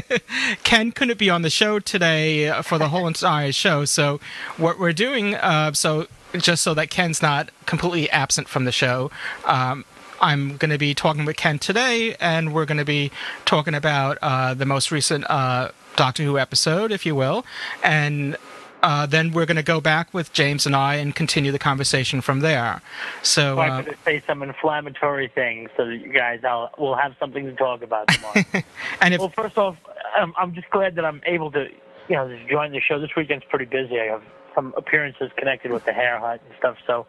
Ken 0.64 0.90
couldn't 0.90 1.18
be 1.18 1.28
on 1.28 1.42
the 1.42 1.50
show 1.50 1.78
today 1.78 2.48
uh, 2.48 2.62
for 2.62 2.78
the 2.78 2.88
whole 2.88 3.06
entire 3.06 3.52
show. 3.52 3.84
So, 3.84 4.18
what 4.56 4.78
we're 4.78 4.94
doing, 4.94 5.34
uh, 5.34 5.74
so 5.74 6.06
just 6.32 6.62
so 6.62 6.72
that 6.74 6.88
Ken's 6.88 7.20
not 7.20 7.50
completely 7.66 8.08
absent 8.10 8.48
from 8.48 8.64
the 8.64 8.72
show, 8.72 9.10
um, 9.44 9.84
I'm 10.22 10.56
going 10.56 10.70
to 10.70 10.78
be 10.78 10.94
talking 10.94 11.26
with 11.26 11.36
Ken 11.36 11.58
today, 11.58 12.16
and 12.18 12.54
we're 12.54 12.64
going 12.64 12.78
to 12.78 12.84
be 12.84 13.10
talking 13.44 13.74
about 13.74 14.16
uh, 14.22 14.54
the 14.54 14.64
most 14.64 14.90
recent 14.90 15.28
uh, 15.30 15.70
Doctor 15.96 16.22
Who 16.22 16.38
episode, 16.38 16.90
if 16.90 17.04
you 17.04 17.14
will, 17.14 17.44
and. 17.82 18.36
Uh, 18.84 19.06
then 19.06 19.32
we're 19.32 19.46
going 19.46 19.56
to 19.56 19.62
go 19.62 19.80
back 19.80 20.12
with 20.12 20.30
James 20.34 20.66
and 20.66 20.76
I 20.76 20.96
and 20.96 21.16
continue 21.16 21.50
the 21.50 21.58
conversation 21.58 22.20
from 22.20 22.40
there. 22.40 22.82
So, 23.22 23.58
I'm 23.58 23.84
going 23.84 23.96
to 23.96 24.02
say 24.04 24.22
some 24.26 24.42
inflammatory 24.42 25.28
things 25.28 25.70
so 25.74 25.86
that 25.86 25.96
you 25.96 26.12
guys 26.12 26.40
I'll, 26.44 26.70
will 26.76 26.94
have 26.94 27.16
something 27.18 27.46
to 27.46 27.54
talk 27.54 27.82
about 27.82 28.08
tomorrow. 28.08 28.44
and 29.00 29.14
if 29.14 29.20
well, 29.20 29.30
first 29.30 29.56
off, 29.56 29.78
um, 30.20 30.34
I'm 30.36 30.54
just 30.54 30.68
glad 30.68 30.96
that 30.96 31.06
I'm 31.06 31.22
able 31.24 31.50
to, 31.52 31.66
you 32.08 32.16
know, 32.16 32.28
just 32.28 32.46
join 32.50 32.72
the 32.72 32.80
show. 32.80 33.00
This 33.00 33.16
weekend's 33.16 33.46
pretty 33.48 33.64
busy. 33.64 33.98
I 33.98 34.04
have 34.04 34.22
some 34.54 34.74
appearances 34.76 35.30
connected 35.38 35.72
with 35.72 35.86
the 35.86 35.94
Hair 35.94 36.18
Hut 36.18 36.42
and 36.46 36.54
stuff. 36.58 36.76
So, 36.86 37.06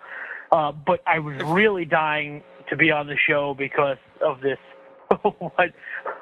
uh, 0.53 0.71
but 0.71 1.01
I 1.05 1.19
was 1.19 1.43
really 1.43 1.83
dying 1.83 2.41
to 2.69 2.77
be 2.77 2.89
on 2.89 3.07
the 3.07 3.17
show 3.17 3.53
because 3.53 3.97
of 4.21 4.39
this 4.39 4.59
what 5.21 5.73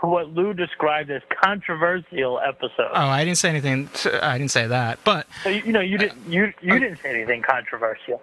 what 0.01 0.29
Lou 0.29 0.53
described 0.53 1.09
as 1.11 1.21
controversial 1.43 2.39
episode. 2.39 2.89
oh, 2.93 3.07
I 3.07 3.23
didn't 3.23 3.38
say 3.38 3.49
anything. 3.49 3.89
I 4.21 4.38
didn't 4.38 4.51
say 4.51 4.67
that, 4.67 4.99
but 5.03 5.27
So, 5.43 5.49
you, 5.49 5.61
you 5.65 5.71
know, 5.71 5.79
you 5.79 5.97
didn't 5.97 6.27
you 6.27 6.53
you 6.61 6.79
didn't 6.79 6.99
say 7.01 7.09
anything 7.15 7.41
controversial. 7.41 8.21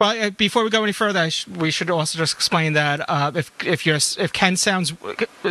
Well, 0.00 0.20
uh, 0.26 0.30
before 0.30 0.64
we 0.64 0.70
go 0.70 0.82
any 0.82 0.92
further, 0.92 1.20
I 1.20 1.28
sh- 1.28 1.46
we 1.46 1.70
should 1.70 1.88
also 1.90 2.18
just 2.18 2.34
explain 2.34 2.72
that 2.72 3.08
uh, 3.08 3.30
if 3.34 3.52
if 3.64 3.86
you're 3.86 3.96
if 3.96 4.32
Ken 4.32 4.56
sounds 4.56 4.92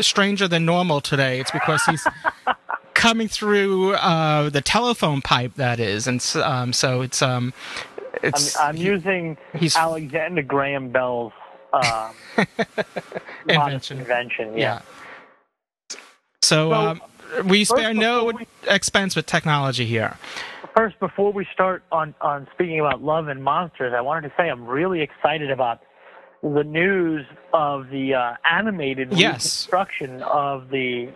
stranger 0.01 0.47
than 0.47 0.65
normal 0.65 0.99
today, 0.99 1.39
it's 1.39 1.51
because 1.51 1.81
he's 1.85 2.05
coming 2.93 3.27
through 3.29 3.93
uh, 3.93 4.49
the 4.49 4.61
telephone 4.61 5.21
pipe. 5.21 5.53
That 5.55 5.79
is, 5.79 6.05
and 6.07 6.21
um, 6.43 6.73
so 6.73 7.01
it's 7.01 7.21
um, 7.21 7.53
it's 8.23 8.57
I'm, 8.57 8.75
I'm 8.75 8.77
using 8.77 9.37
he's- 9.53 9.77
Alexander 9.77 10.41
Graham 10.41 10.89
Bell's 10.89 11.31
um, 11.71 12.11
modest 13.45 13.91
Invention. 13.91 13.99
invention. 13.99 14.57
Yeah. 14.57 14.81
so 16.41 16.73
um, 16.73 17.01
we 17.45 17.63
spare 17.63 17.93
no 17.93 18.31
before 18.31 18.45
expense 18.67 19.15
with 19.15 19.25
technology 19.25 19.85
here. 19.85 20.17
First, 20.75 20.99
before 20.99 21.31
we 21.33 21.45
start 21.53 21.83
on 21.91 22.13
on 22.21 22.47
speaking 22.53 22.79
about 22.79 23.01
love 23.03 23.27
and 23.27 23.43
monsters, 23.43 23.93
I 23.95 24.01
wanted 24.01 24.29
to 24.29 24.33
say 24.37 24.49
I'm 24.49 24.65
really 24.65 25.01
excited 25.01 25.51
about 25.51 25.81
the 26.43 26.63
news 26.63 27.25
of 27.53 27.89
the 27.89 28.13
uh, 28.15 28.33
animated 28.49 29.11
Yes. 29.11 29.67
reconstruction 29.67 30.23
of 30.23 30.69
the 30.69 31.09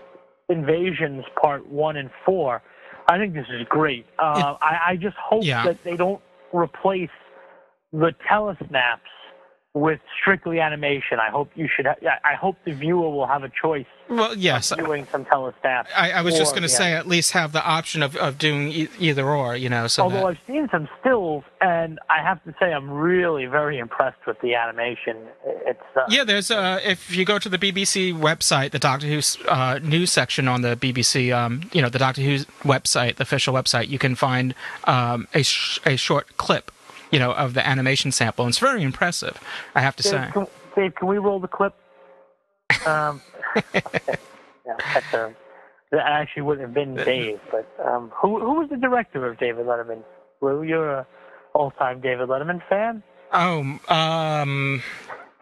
invasions 0.50 1.24
part 1.42 1.66
one 1.68 1.98
and 1.98 2.10
four. 2.26 2.62
I 3.08 3.18
think 3.18 3.34
this 3.34 3.48
is 3.52 3.66
great. 3.70 4.06
Uh, 4.20 4.56
I, 4.62 4.80
I 4.90 4.96
just 4.98 5.16
hope 5.18 5.44
Yeah. 5.44 5.64
that 5.66 5.84
they 5.84 5.96
don't 5.96 6.22
replace 6.54 7.10
the 7.94 8.14
telesnaps 8.30 9.00
with 9.76 10.00
strictly 10.22 10.62
animation. 10.62 11.20
I 11.20 11.30
hope 11.30 11.52
you 11.54 11.68
should. 11.68 11.86
Ha- 11.86 11.96
I 12.24 12.34
hope 12.34 12.56
the 12.64 12.72
viewer 12.72 13.10
will 13.10 13.28
have 13.28 13.44
a 13.44 13.50
choice. 13.62 13.86
Well, 14.08 14.34
yes. 14.36 14.72
Doing 14.76 15.06
some 15.12 15.26
telestats. 15.26 15.88
I, 15.96 16.12
I 16.12 16.22
was 16.22 16.38
just 16.38 16.54
going 16.54 16.62
to 16.62 16.68
the 16.68 16.74
say 16.74 16.94
at 16.94 17.08
least 17.08 17.32
have 17.34 17.52
the 17.52 17.64
option 17.64 18.02
of, 18.02 18.16
of 18.16 18.38
doing 18.38 18.70
e- 18.72 18.88
either 19.00 19.28
or, 19.28 19.56
you 19.58 19.68
know. 19.68 19.88
So 19.88 20.04
Although 20.04 20.16
that, 20.18 20.26
I've 20.28 20.40
seen 20.48 20.70
some 20.72 20.88
stills, 21.02 21.44
and 21.60 22.00
I 22.10 22.22
have 22.22 22.42
to 22.46 22.56
say 22.58 22.72
I'm 22.72 22.90
really 22.90 23.48
very 23.48 23.78
impressed 23.78 24.26
with 24.26 24.40
the 24.40 24.56
animation. 24.56 25.18
It's 25.66 25.82
uh, 25.96 26.06
yeah, 26.08 26.24
there's 26.24 26.50
uh, 26.52 26.80
if 26.84 27.14
you 27.16 27.26
go 27.26 27.38
to 27.38 27.50
the 27.50 27.58
BBC 27.58 28.18
website, 28.18 28.72
the 28.72 28.80
Doctor 28.80 29.08
Who 29.08 29.20
uh, 29.50 29.80
news 29.84 30.10
section 30.12 30.48
on 30.48 30.62
the 30.62 30.78
BBC, 30.78 31.36
um, 31.36 31.70
you 31.74 31.82
know, 31.82 31.90
the 31.90 32.00
Doctor 32.00 32.22
Who 32.22 32.38
website, 32.64 33.18
the 33.18 33.24
official 33.24 33.54
website, 33.54 33.90
you 33.90 34.00
can 34.00 34.16
find 34.16 34.56
um, 34.86 35.28
a 35.34 35.44
sh- 35.44 35.80
a 35.86 35.98
short 35.98 36.38
clip, 36.38 36.72
you 37.12 37.20
know, 37.20 37.32
of 37.34 37.54
the 37.54 37.66
animation 37.66 38.12
sample. 38.12 38.46
And 38.46 38.52
it's 38.52 38.60
very 38.60 38.84
impressive, 38.84 39.40
I 39.74 39.82
have 39.82 39.96
to 39.98 40.04
Dave, 40.04 40.12
say. 40.12 40.30
Can, 40.32 40.48
Dave, 40.76 40.96
can 40.96 41.08
we 41.08 41.18
roll 41.18 41.40
the 41.40 41.48
clip? 41.48 41.74
Um, 42.86 43.22
yeah, 43.74 44.78
a, 45.14 45.34
that 45.92 46.06
actually 46.06 46.42
wouldn't 46.44 46.68
have 46.68 46.74
been 46.74 46.96
Dave, 46.96 47.40
but 47.52 47.68
um, 47.86 48.12
who 48.16 48.40
who 48.40 48.60
was 48.60 48.70
the 48.70 48.78
director 48.78 49.26
of 49.26 49.38
David 49.40 49.66
Letterman? 49.66 50.04
Well, 50.42 50.64
you're 50.64 50.92
a 50.92 51.08
all-time 51.54 52.02
David 52.02 52.28
Letterman 52.28 52.62
fan. 52.68 53.02
Oh, 53.32 53.60
um, 53.88 54.84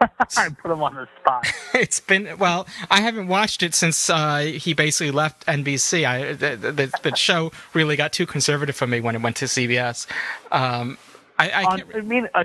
I 0.00 0.48
put 0.62 0.70
him 0.70 0.82
on 0.82 0.94
the 0.94 1.08
spot. 1.20 1.46
it's 1.74 2.00
been 2.00 2.38
well. 2.38 2.66
I 2.90 3.00
haven't 3.00 3.28
watched 3.28 3.62
it 3.62 3.74
since 3.74 4.08
uh, 4.10 4.38
he 4.38 4.74
basically 4.74 5.10
left 5.10 5.46
NBC. 5.46 6.06
I 6.06 6.32
the, 6.34 6.56
the, 6.56 6.92
the 7.02 7.16
show 7.16 7.52
really 7.72 7.96
got 7.96 8.12
too 8.12 8.26
conservative 8.26 8.76
for 8.76 8.86
me 8.86 9.00
when 9.00 9.14
it 9.14 9.22
went 9.22 9.36
to 9.36 9.46
CBS. 9.46 10.06
Um, 10.52 10.98
I, 11.38 11.50
I 11.50 11.62
um, 11.64 11.80
on, 11.80 11.82
I 11.94 12.00
mean, 12.00 12.28
a 12.34 12.44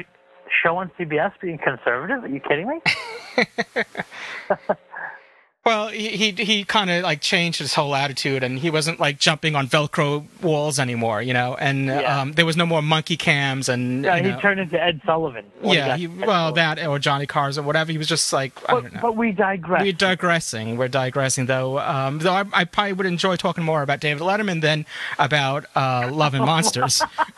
show 0.63 0.77
on 0.77 0.91
CBS 0.99 1.33
being 1.41 1.57
conservative? 1.57 2.23
Are 2.23 2.27
you 2.27 2.39
kidding 2.39 2.67
me? 2.67 2.81
Well, 5.70 5.89
he 5.89 6.09
he, 6.17 6.32
he 6.32 6.63
kind 6.63 6.89
of 6.89 7.03
like 7.03 7.22
changed 7.22 7.59
his 7.59 7.76
whole 7.76 7.93
attitude, 7.93 8.41
and 8.41 8.57
he 8.57 8.72
wasn't 8.72 8.99
like 8.99 9.20
jumping 9.20 9.55
on 9.55 9.67
Velcro 9.67 10.26
walls 10.41 10.80
anymore, 10.80 11.22
you 11.22 11.32
know. 11.32 11.55
And 11.59 11.86
Yeah. 11.86 12.22
um, 12.22 12.32
there 12.34 12.45
was 12.47 12.57
no 12.57 12.65
more 12.65 12.82
monkey 12.82 13.15
cams, 13.15 13.70
and 13.70 14.03
Yeah, 14.03 14.15
he 14.17 14.32
know, 14.32 14.39
turned 14.39 14.59
into 14.59 14.82
Ed 14.82 14.99
Sullivan. 15.05 15.45
yeah, 15.61 15.95
he, 15.95 16.07
well, 16.07 16.26
Sullivan. 16.26 16.55
that 16.55 16.88
or 16.88 16.97
Johnny 16.97 17.28
Carson 17.28 17.63
or 17.63 17.67
whatever. 17.67 17.91
He 17.91 17.99
was 17.99 18.07
just 18.07 18.34
like 18.34 18.53
I 18.67 18.72
don't 18.72 18.86
know. 18.86 18.89
But, 18.93 19.01
but 19.09 19.15
we 19.15 19.32
digress. 19.32 19.84
We're 19.84 19.93
digressing. 19.93 20.76
We're 20.76 20.88
digressing, 20.88 21.45
though. 21.45 21.78
Um, 21.78 22.17
though 22.17 22.34
I, 22.34 22.45
I 22.51 22.63
probably 22.65 22.93
would 22.93 23.05
enjoy 23.05 23.36
talking 23.36 23.63
more 23.63 23.84
about 23.84 23.99
David 23.99 24.24
Letterman 24.24 24.61
than 24.61 24.88
about 25.20 25.65
uh, 25.76 26.09
Love 26.11 26.34
and 26.34 26.45
Monsters. 26.45 27.03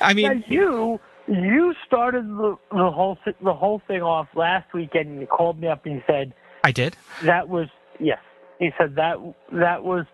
I 0.00 0.12
mean, 0.14 0.26
Now, 0.26 0.44
you 0.46 1.00
you 1.28 1.74
started 1.86 2.26
the 2.26 2.56
the 2.70 2.90
whole 2.90 3.18
the 3.42 3.54
whole 3.54 3.80
thing 3.86 4.02
off 4.02 4.28
last 4.34 4.72
weekend, 4.74 5.08
and 5.08 5.20
you 5.20 5.26
called 5.26 5.60
me 5.60 5.68
up 5.68 5.86
and 5.86 5.96
you 5.96 6.02
said 6.06 6.32
I 6.64 6.72
did. 6.72 6.96
that 7.24 7.48
was 7.48 7.68
yes. 7.98 8.18
He 8.58 8.70
said 8.78 8.96
that 8.96 9.16
that 9.52 9.84
was 9.84 10.06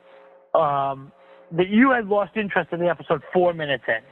um, 0.55 1.13
that 1.53 1.69
you 1.69 1.91
had 1.91 2.07
lost 2.07 2.37
interest 2.37 2.73
in 2.73 2.81
the 2.81 2.89
episode 2.89 3.23
four 3.33 3.53
minutes 3.53 3.85
in. 3.89 4.03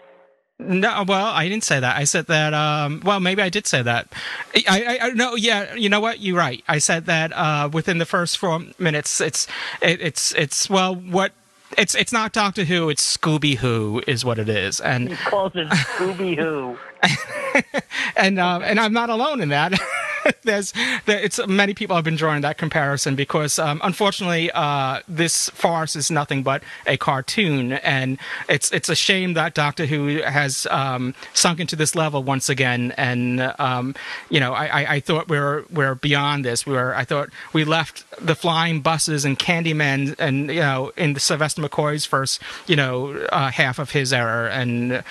No, 0.59 1.05
well, 1.07 1.27
I 1.27 1.51
didn't 1.51 1.65
say 1.65 1.81
that. 1.81 1.97
I 1.97 2.05
said 2.05 2.29
that. 2.29 2.55
Um, 2.55 3.03
well, 3.05 3.21
maybe 3.21 3.43
I 3.43 3.51
did 3.51 3.67
say 3.67 3.83
that. 3.83 4.11
I, 4.55 4.99
I, 5.01 5.07
I 5.07 5.11
no, 5.11 5.35
yeah. 5.35 5.75
You 5.75 5.91
know 5.91 6.01
what? 6.01 6.21
You're 6.21 6.39
right. 6.39 6.65
I 6.67 6.79
said 6.79 7.07
that 7.07 7.33
uh, 7.35 7.69
within 7.71 7.99
the 7.99 8.07
first 8.07 8.39
four 8.39 8.63
minutes. 8.79 9.21
It's, 9.21 9.47
it, 9.83 10.01
it's, 10.01 10.35
it's. 10.35 10.71
Well, 10.71 10.95
what? 10.95 11.33
It's, 11.77 11.95
it's 11.95 12.13
not 12.13 12.33
Doctor 12.33 12.65
Who. 12.65 12.89
It's 12.89 13.17
Scooby 13.17 13.57
Who 13.57 14.03
is 14.07 14.25
what 14.25 14.39
it 14.39 14.49
is, 14.49 14.81
and 14.81 15.11
He 15.11 15.17
calls 15.17 15.53
it 15.55 15.69
Scooby 15.69 16.37
Who. 16.37 16.79
and 18.17 18.39
uh, 18.39 18.61
and 18.63 18.81
I'm 18.81 18.93
not 18.93 19.11
alone 19.11 19.41
in 19.41 19.49
that. 19.51 19.73
There's 20.43 20.73
there, 21.07 21.19
it's 21.19 21.45
many 21.47 21.75
people 21.75 21.97
have 21.97 22.05
been 22.05 22.17
drawing 22.17 22.43
that 22.43 22.59
comparison 22.59 23.17
because 23.17 23.59
um, 23.59 23.81
unfortunately 23.83 24.51
uh, 24.53 25.01
this 25.09 25.51
farce 25.51 25.97
is 25.97 26.11
nothing 26.11 26.43
but 26.43 26.63
a 26.87 26.97
cartoon, 26.97 27.73
and 27.73 28.19
it's 28.49 28.71
it's 28.73 28.89
a 28.89 28.95
shame 28.95 29.35
that 29.35 29.55
Doctor 29.55 29.87
Who 29.87 30.23
has 30.23 30.67
um, 30.71 31.15
sunk 31.33 31.61
into 31.61 31.77
this 31.77 31.95
level 31.95 32.23
once 32.23 32.49
again. 32.49 32.93
And 32.97 33.41
um, 33.59 33.95
you 34.31 34.41
know, 34.41 34.53
I, 34.53 34.67
I, 34.67 34.95
I 34.95 35.01
thought 35.01 35.29
we 35.29 35.39
were 35.39 35.65
we're 35.71 35.95
beyond 35.95 36.45
this. 36.45 36.67
We 36.67 36.75
were 36.75 36.95
I 36.95 37.05
thought 37.05 37.31
we 37.53 37.65
left 37.65 38.05
the 38.25 38.35
flying 38.35 38.81
buses 38.81 39.25
and 39.25 39.39
Candyman, 39.39 40.17
and 40.19 40.49
you 40.49 40.61
know, 40.61 40.93
in 40.97 41.15
the 41.15 41.21
Sylvester 41.21 41.63
McCoy's 41.63 42.05
first 42.05 42.41
you 42.67 42.77
know 42.77 43.27
uh, 43.33 43.51
half 43.51 43.79
of 43.79 43.91
his 43.91 44.13
era, 44.13 44.51
and 44.53 45.03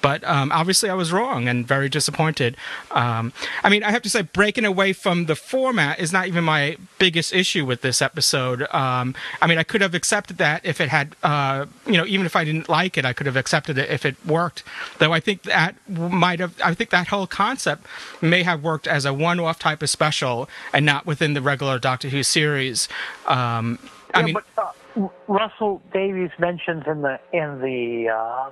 but 0.00 0.24
um, 0.24 0.52
obviously 0.52 0.90
I 0.90 0.94
was 0.94 1.12
wrong 1.12 1.48
and 1.48 1.66
very 1.66 1.88
disappointed. 1.88 2.56
Um, 2.90 3.32
I 3.64 3.68
mean, 3.68 3.82
I 3.82 3.90
have 3.90 4.02
to 4.02 4.10
say, 4.10 4.22
breaking 4.42 4.64
away 4.64 4.92
from 4.92 5.26
the 5.26 5.36
format 5.36 6.00
is 6.00 6.12
not 6.12 6.26
even 6.26 6.42
my 6.42 6.76
biggest 6.98 7.32
issue 7.32 7.64
with 7.64 7.80
this 7.80 8.02
episode. 8.02 8.62
Um, 8.74 9.14
I 9.40 9.46
mean, 9.46 9.56
I 9.56 9.62
could 9.62 9.80
have 9.82 9.94
accepted 9.94 10.38
that 10.38 10.66
if 10.66 10.80
it 10.80 10.88
had, 10.88 11.14
uh, 11.22 11.66
you 11.86 11.92
know, 11.92 12.04
even 12.06 12.26
if 12.26 12.34
I 12.34 12.42
didn't 12.42 12.68
like 12.68 12.98
it, 12.98 13.04
I 13.04 13.12
could 13.12 13.26
have 13.26 13.36
accepted 13.36 13.78
it 13.78 13.88
if 13.88 14.04
it 14.04 14.16
worked. 14.26 14.64
Though 14.98 15.12
I 15.12 15.20
think 15.20 15.44
that 15.44 15.76
might 15.88 16.40
have, 16.40 16.60
I 16.60 16.74
think 16.74 16.90
that 16.90 17.06
whole 17.06 17.28
concept 17.28 17.86
may 18.20 18.42
have 18.42 18.64
worked 18.64 18.88
as 18.88 19.04
a 19.04 19.14
one-off 19.14 19.60
type 19.60 19.80
of 19.80 19.88
special 19.88 20.48
and 20.72 20.84
not 20.84 21.06
within 21.06 21.34
the 21.34 21.40
regular 21.40 21.78
Doctor 21.78 22.08
Who 22.08 22.24
series. 22.24 22.88
Um, 23.26 23.78
I 24.12 24.18
Yeah, 24.18 24.24
mean, 24.24 24.34
but 24.34 24.44
uh, 24.58 25.08
Russell 25.28 25.80
Davies 25.92 26.32
mentions 26.40 26.82
in 26.88 27.02
the 27.02 27.20
in 27.32 27.60
the 27.60 28.10
uh, 28.10 28.50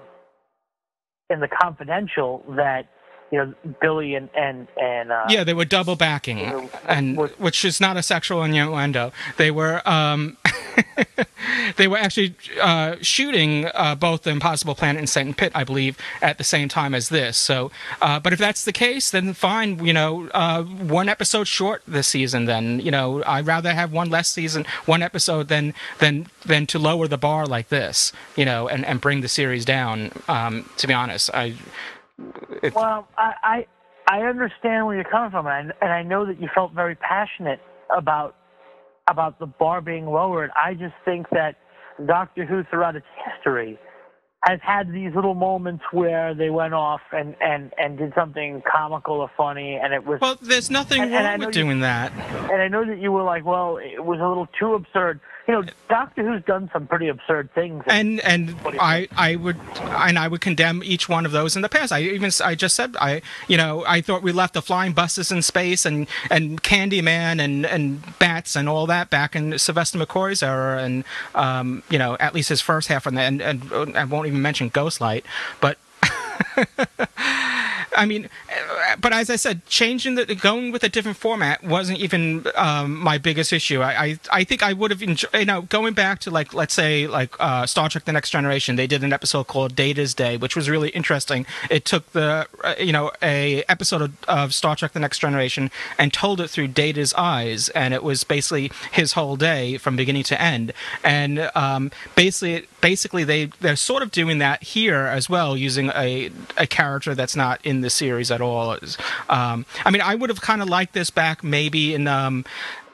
in 1.30 1.40
the 1.40 1.48
confidential 1.48 2.44
that 2.50 2.86
you 3.30 3.38
know 3.38 3.54
Billie 3.80 4.14
and 4.14 4.28
and 4.34 4.66
and 4.80 5.12
uh, 5.12 5.26
yeah, 5.28 5.44
they 5.44 5.54
were 5.54 5.64
double 5.64 5.96
backing, 5.96 6.70
and 6.86 7.18
which 7.38 7.64
is 7.64 7.80
not 7.80 7.96
a 7.96 8.02
sexual 8.02 8.42
innuendo. 8.42 9.12
They 9.36 9.50
were 9.50 9.86
um, 9.88 10.36
they 11.76 11.88
were 11.88 11.96
actually 11.96 12.34
uh, 12.60 12.96
shooting 13.00 13.66
uh, 13.74 13.94
both 13.94 14.22
the 14.22 14.30
Impossible 14.30 14.74
Planet 14.74 14.98
and 14.98 15.08
Satan 15.08 15.34
Pit, 15.34 15.52
I 15.54 15.64
believe, 15.64 15.96
at 16.20 16.38
the 16.38 16.44
same 16.44 16.68
time 16.68 16.94
as 16.94 17.08
this. 17.08 17.36
So, 17.36 17.70
uh, 18.00 18.20
but 18.20 18.32
if 18.32 18.38
that's 18.38 18.64
the 18.64 18.72
case, 18.72 19.10
then 19.10 19.32
fine. 19.34 19.84
You 19.84 19.92
know, 19.92 20.28
uh, 20.30 20.62
one 20.64 21.08
episode 21.08 21.46
short 21.46 21.82
this 21.86 22.08
season. 22.08 22.46
Then 22.46 22.80
you 22.80 22.90
know, 22.90 23.22
I'd 23.24 23.46
rather 23.46 23.72
have 23.72 23.92
one 23.92 24.10
less 24.10 24.28
season, 24.28 24.66
one 24.86 25.02
episode 25.02 25.48
than 25.48 25.74
than 25.98 26.26
than 26.44 26.66
to 26.66 26.78
lower 26.78 27.08
the 27.08 27.18
bar 27.18 27.46
like 27.46 27.68
this. 27.68 28.12
You 28.36 28.44
know, 28.44 28.68
and 28.68 28.84
and 28.84 29.00
bring 29.00 29.20
the 29.20 29.28
series 29.28 29.64
down. 29.64 30.12
Um, 30.28 30.68
to 30.78 30.86
be 30.86 30.94
honest, 30.94 31.30
I. 31.32 31.54
It, 32.62 32.74
Well, 32.74 33.08
I, 33.16 33.32
I 33.42 33.66
I 34.08 34.20
understand 34.22 34.86
where 34.86 34.96
you're 34.96 35.04
coming 35.04 35.30
from, 35.30 35.46
and 35.46 35.72
I, 35.72 35.74
and 35.84 35.92
I 35.92 36.02
know 36.02 36.26
that 36.26 36.40
you 36.40 36.48
felt 36.54 36.72
very 36.72 36.94
passionate 36.96 37.60
about 37.96 38.36
about 39.08 39.38
the 39.38 39.46
bar 39.46 39.80
being 39.80 40.06
lowered. 40.06 40.50
I 40.62 40.74
just 40.74 40.94
think 41.04 41.26
that 41.30 41.56
Doctor 42.06 42.44
Who 42.44 42.64
throughout 42.70 42.96
its 42.96 43.06
history 43.26 43.78
has 44.46 44.58
had 44.62 44.90
these 44.90 45.14
little 45.14 45.34
moments 45.34 45.84
where 45.92 46.34
they 46.34 46.48
went 46.50 46.72
off 46.74 47.00
and 47.12 47.36
and 47.40 47.72
and 47.78 47.98
did 47.98 48.12
something 48.14 48.62
comical 48.70 49.16
or 49.16 49.30
funny, 49.36 49.78
and 49.82 49.92
it 49.92 50.04
was 50.06 50.20
well. 50.20 50.36
There's 50.40 50.70
nothing 50.70 51.02
and, 51.02 51.12
and 51.14 51.24
wrong 51.26 51.38
know 51.40 51.46
with 51.46 51.56
you- 51.56 51.62
doing 51.64 51.80
that. 51.80 52.12
And 52.50 52.62
I 52.62 52.68
know 52.68 52.84
that 52.84 52.98
you 52.98 53.12
were 53.12 53.22
like, 53.22 53.44
well, 53.44 53.76
it 53.78 54.04
was 54.04 54.18
a 54.20 54.26
little 54.26 54.48
too 54.58 54.74
absurd. 54.74 55.20
You 55.50 55.62
know, 55.62 55.64
Doctor 55.88 56.22
Who's 56.22 56.44
done 56.44 56.70
some 56.72 56.86
pretty 56.86 57.08
absurd 57.08 57.52
things. 57.56 57.82
and 57.88 58.20
and 58.20 58.54
I 58.78 59.08
I 59.16 59.34
would 59.34 59.56
and 59.80 60.16
I 60.16 60.28
would 60.28 60.40
condemn 60.40 60.80
each 60.84 61.08
one 61.08 61.26
of 61.26 61.32
those 61.32 61.56
in 61.56 61.62
the 61.62 61.68
past. 61.68 61.90
I 61.90 62.02
even 62.02 62.30
I 62.44 62.54
just 62.54 62.76
said 62.76 62.94
I 63.00 63.20
you 63.48 63.56
know 63.56 63.82
I 63.84 64.00
thought 64.00 64.22
we 64.22 64.30
left 64.30 64.54
the 64.54 64.62
flying 64.62 64.92
buses 64.92 65.32
in 65.32 65.42
space 65.42 65.84
and 65.84 66.06
and 66.30 66.62
Candyman 66.62 67.40
and 67.40 67.66
and 67.66 68.00
bats 68.20 68.54
and 68.54 68.68
all 68.68 68.86
that 68.86 69.10
back 69.10 69.34
in 69.34 69.58
Sylvester 69.58 69.98
McCoy's 69.98 70.40
era 70.40 70.84
and 70.84 71.02
um 71.34 71.82
you 71.90 71.98
know 71.98 72.16
at 72.20 72.32
least 72.32 72.48
his 72.48 72.60
first 72.60 72.86
half 72.86 73.04
and 73.04 73.18
and 73.18 73.42
and 73.42 73.96
I 73.98 74.04
won't 74.04 74.28
even 74.28 74.40
mention 74.40 74.70
Ghostlight, 74.70 75.24
but. 75.60 75.78
I 77.96 78.06
mean, 78.06 78.28
uh, 78.48 78.96
but 79.00 79.12
as 79.12 79.30
I 79.30 79.36
said, 79.36 79.66
changing 79.66 80.14
the 80.14 80.34
going 80.34 80.70
with 80.70 80.84
a 80.84 80.88
different 80.88 81.16
format 81.16 81.62
wasn't 81.64 81.98
even 81.98 82.46
um, 82.54 82.98
my 82.98 83.18
biggest 83.18 83.52
issue. 83.52 83.80
I, 83.80 84.04
I 84.04 84.18
I 84.32 84.44
think 84.44 84.62
I 84.62 84.72
would 84.72 84.90
have 84.90 85.02
enjoyed, 85.02 85.34
you 85.34 85.44
know, 85.44 85.62
going 85.62 85.94
back 85.94 86.20
to 86.20 86.30
like 86.30 86.54
let's 86.54 86.74
say 86.74 87.06
like 87.06 87.34
uh, 87.40 87.66
Star 87.66 87.88
Trek: 87.88 88.04
The 88.04 88.12
Next 88.12 88.30
Generation. 88.30 88.76
They 88.76 88.86
did 88.86 89.02
an 89.02 89.12
episode 89.12 89.46
called 89.46 89.74
Data's 89.74 90.14
Day, 90.14 90.36
which 90.36 90.54
was 90.56 90.68
really 90.70 90.90
interesting. 90.90 91.46
It 91.68 91.84
took 91.84 92.10
the 92.12 92.46
uh, 92.62 92.74
you 92.78 92.92
know 92.92 93.10
a 93.22 93.64
episode 93.68 94.02
of, 94.02 94.12
of 94.28 94.54
Star 94.54 94.76
Trek: 94.76 94.92
The 94.92 95.00
Next 95.00 95.18
Generation 95.18 95.70
and 95.98 96.12
told 96.12 96.40
it 96.40 96.48
through 96.48 96.68
Data's 96.68 97.12
eyes, 97.14 97.68
and 97.70 97.92
it 97.92 98.02
was 98.02 98.24
basically 98.24 98.70
his 98.92 99.12
whole 99.12 99.36
day 99.36 99.76
from 99.78 99.96
beginning 99.96 100.24
to 100.24 100.40
end. 100.40 100.72
And 101.02 101.50
um, 101.54 101.90
basically, 102.14 102.66
basically 102.80 103.24
they 103.24 103.46
they're 103.60 103.76
sort 103.76 104.02
of 104.02 104.10
doing 104.10 104.38
that 104.38 104.62
here 104.62 105.06
as 105.06 105.28
well, 105.28 105.56
using 105.56 105.90
a 105.90 106.30
a 106.56 106.66
character 106.66 107.14
that's 107.14 107.36
not 107.36 107.60
in 107.64 107.79
the 107.80 107.90
series 107.90 108.30
at 108.30 108.40
all. 108.40 108.76
Um, 109.28 109.66
I 109.84 109.90
mean, 109.90 110.02
I 110.02 110.14
would 110.14 110.30
have 110.30 110.40
kind 110.40 110.62
of 110.62 110.68
liked 110.68 110.92
this 110.94 111.10
back 111.10 111.42
maybe 111.44 111.94
in 111.94 112.06
um, 112.08 112.44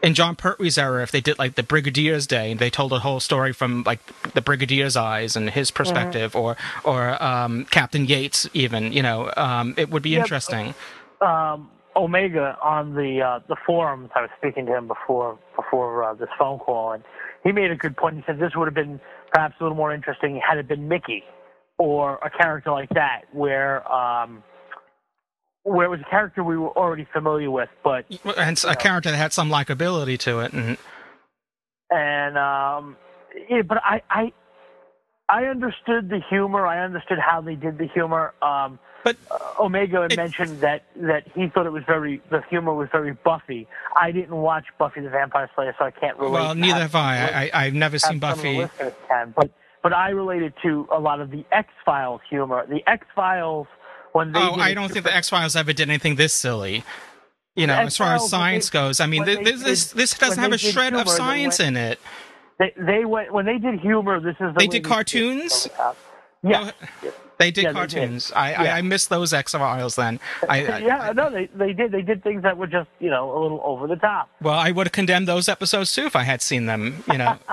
in 0.03 0.14
Jon 0.14 0.37
Pertwee's 0.37 0.78
era, 0.78 1.03
if 1.03 1.11
they 1.11 1.20
did 1.20 1.39
like 1.39 1.55
the 1.55 1.62
Brigadier's 1.62 2.26
Day, 2.26 2.51
and 2.53 2.61
they 2.61 2.70
told 2.70 2.93
a 2.93 2.99
whole 3.01 3.18
story 3.20 3.53
from 3.53 3.82
like 3.84 4.01
the 4.34 4.43
Brigadier's 4.43 4.97
eyes 4.97 5.37
and 5.37 5.51
his 5.51 5.70
perspective, 5.70 6.37
or 6.37 6.57
or 6.84 7.20
um, 7.22 7.64
Captain 7.70 8.05
Yates, 8.07 8.49
even 8.55 8.93
you 8.93 9.03
know, 9.03 9.32
um, 9.37 9.74
it 9.76 9.91
would 9.91 10.03
be 10.03 10.11
Yeah, 10.11 10.20
interesting. 10.20 10.74
um, 11.20 11.70
Omega 11.97 12.59
on 12.62 12.95
the 12.95 13.22
uh, 13.22 13.41
the 13.49 13.57
forums. 13.66 14.11
I 14.14 14.20
was 14.20 14.30
speaking 14.39 14.66
to 14.66 14.76
him 14.76 14.87
before 14.87 15.39
before 15.57 16.05
uh, 16.05 16.14
this 16.14 16.28
phone 16.39 16.59
call, 16.59 16.93
and 16.93 17.03
he 17.43 17.53
made 17.53 17.70
a 17.70 17.76
good 17.76 17.97
point. 17.97 18.16
He 18.16 18.22
said 18.26 18.39
this 18.39 18.53
would 18.55 18.66
have 18.66 18.74
been 18.74 19.01
perhaps 19.32 19.55
a 19.61 19.64
little 19.64 19.76
more 19.76 19.95
interesting 19.95 20.41
had 20.47 20.59
it 20.59 20.68
been 20.68 20.89
Mickey 20.89 21.24
or 21.78 22.16
a 22.16 22.30
character 22.30 22.70
like 22.70 22.91
that, 22.91 23.22
where 23.32 23.91
um, 23.91 24.43
where 25.67 25.87
it 25.87 25.91
was 25.91 26.01
a 26.01 26.09
character 26.09 26.45
we 26.45 26.57
were 26.57 26.71
already 26.71 27.07
familiar 27.12 27.51
with, 27.51 27.69
but 27.83 28.07
and 28.39 28.62
a 28.64 28.77
character 28.77 29.11
that 29.11 29.17
had 29.17 29.33
some 29.33 29.51
likability 29.51 30.19
to 30.21 30.41
it, 30.41 30.53
and 30.53 30.79
and 31.91 32.39
um, 32.39 32.97
yeah, 33.51 33.62
but 33.62 33.79
I 33.85 34.03
I 34.09 34.33
I 35.29 35.45
understood 35.47 36.09
the 36.09 36.21
humor. 36.31 36.67
I 36.67 36.85
understood 36.85 37.19
how 37.19 37.41
they 37.41 37.57
did 37.57 37.79
the 37.79 37.87
humor. 37.87 38.33
Um, 38.41 38.79
but 39.03 39.17
uh, 39.31 39.39
Omega 39.61 40.03
had 40.03 40.17
mentioned 40.17 40.61
that 40.61 40.85
that 40.97 41.27
he 41.35 41.49
thought 41.49 41.67
it 41.67 41.73
was 41.73 41.85
very 41.85 42.23
the 42.31 42.43
humor 42.49 42.73
was 42.73 42.89
very 42.93 43.12
Buffy. 43.12 43.67
I 44.01 44.12
didn't 44.12 44.37
watch 44.37 44.67
Buffy 44.79 45.01
the 45.01 45.11
Vampire 45.11 45.51
Slayer, 45.55 45.75
so 45.79 45.85
I 45.85 45.91
can't 45.91 46.17
relate. 46.17 46.33
well, 46.33 46.55
neither 46.55 46.81
have 46.81 46.95
I. 46.95 47.19
I, 47.19 47.51
I 47.53 47.64
I've 47.67 47.75
never 47.75 47.99
seen 47.99 48.21
Perhaps 48.21 48.41
some 48.41 48.49
of 48.49 48.55
the 48.55 48.85
Buffy. 48.85 48.97
can, 49.09 49.35
but 49.37 49.51
but 49.83 49.93
I 49.93 50.11
related 50.11 50.55
to 50.62 50.89
a 50.93 50.99
lot 50.99 51.21
of 51.21 51.31
the 51.31 51.45
X 51.51 51.69
Files 51.85 52.21
humor. 52.29 52.64
The 52.69 52.89
X 52.89 53.07
Files 53.14 53.67
when 54.17 54.33
they 54.33 54.41
Oh, 54.41 54.55
I 54.55 54.75
don't 54.75 54.91
think 54.91 55.05
the 55.05 55.14
X 55.14 55.29
Files 55.29 55.55
ever 55.57 55.73
did 55.73 55.89
anything 55.89 56.17
this 56.17 56.33
silly. 56.33 56.85
You 57.55 57.67
know, 57.67 57.75
as 57.75 57.97
far 57.97 58.14
as 58.17 58.29
science 58.29 58.69
they- 58.71 58.79
goes, 58.79 59.01
I 59.01 59.07
mean, 59.07 59.21
when 59.25 59.37
th- 59.37 59.45
they 59.45 59.53
this 59.53 59.62
this, 59.62 59.93
this 59.93 60.19
doesn't 60.19 60.43
have 60.43 60.53
a 60.53 60.59
shred 60.59 60.93
humor, 60.93 61.03
of 61.03 61.09
science 61.09 61.59
went- 61.59 61.77
in 61.77 61.83
it. 61.91 61.99
They 62.59 62.73
they 62.77 63.05
went 63.05 63.33
when 63.33 63.47
they 63.47 63.59
did 63.59 63.81
humor. 63.81 64.21
This 64.21 64.37
is 64.41 64.53
the 64.53 64.59
They 64.59 64.67
did 64.67 64.85
cartoons. 64.85 65.69
Yeah, 66.43 66.71
oh, 67.05 67.11
They 67.39 67.51
did 67.51 67.64
Yeah, 67.64 67.73
they 67.73 67.87
did. 67.87 67.97
cartoons. 67.97 68.33
I, 68.35 68.51
Yeah. 68.51 68.62
I 68.75 68.79
I 68.79 68.83
missed 68.83 69.09
those 69.11 69.33
X 69.33 69.53
Files 69.53 69.95
then. 69.97 70.21
I, 70.49 70.57
I 70.67 70.79
yeah, 70.79 71.12
no, 71.14 71.31
they 71.31 71.47
they 71.55 71.73
did 71.73 71.93
they 71.93 72.03
did 72.03 72.23
things 72.23 72.43
that 72.43 72.57
were 72.57 72.67
just 72.67 72.89
you 73.01 73.11
know 73.11 73.25
a 73.31 73.39
little 73.43 73.61
over 73.64 73.87
the 73.87 73.97
top. 73.97 74.29
well, 74.41 74.59
I 74.59 74.71
would 74.71 74.87
have 74.89 74.93
condemned 74.93 75.27
those 75.29 75.49
episodes 75.49 75.95
too 75.95 76.05
if 76.07 76.14
I 76.17 76.23
had 76.25 76.41
seen 76.43 76.67
them. 76.67 77.05
You 77.11 77.19
know. 77.19 77.39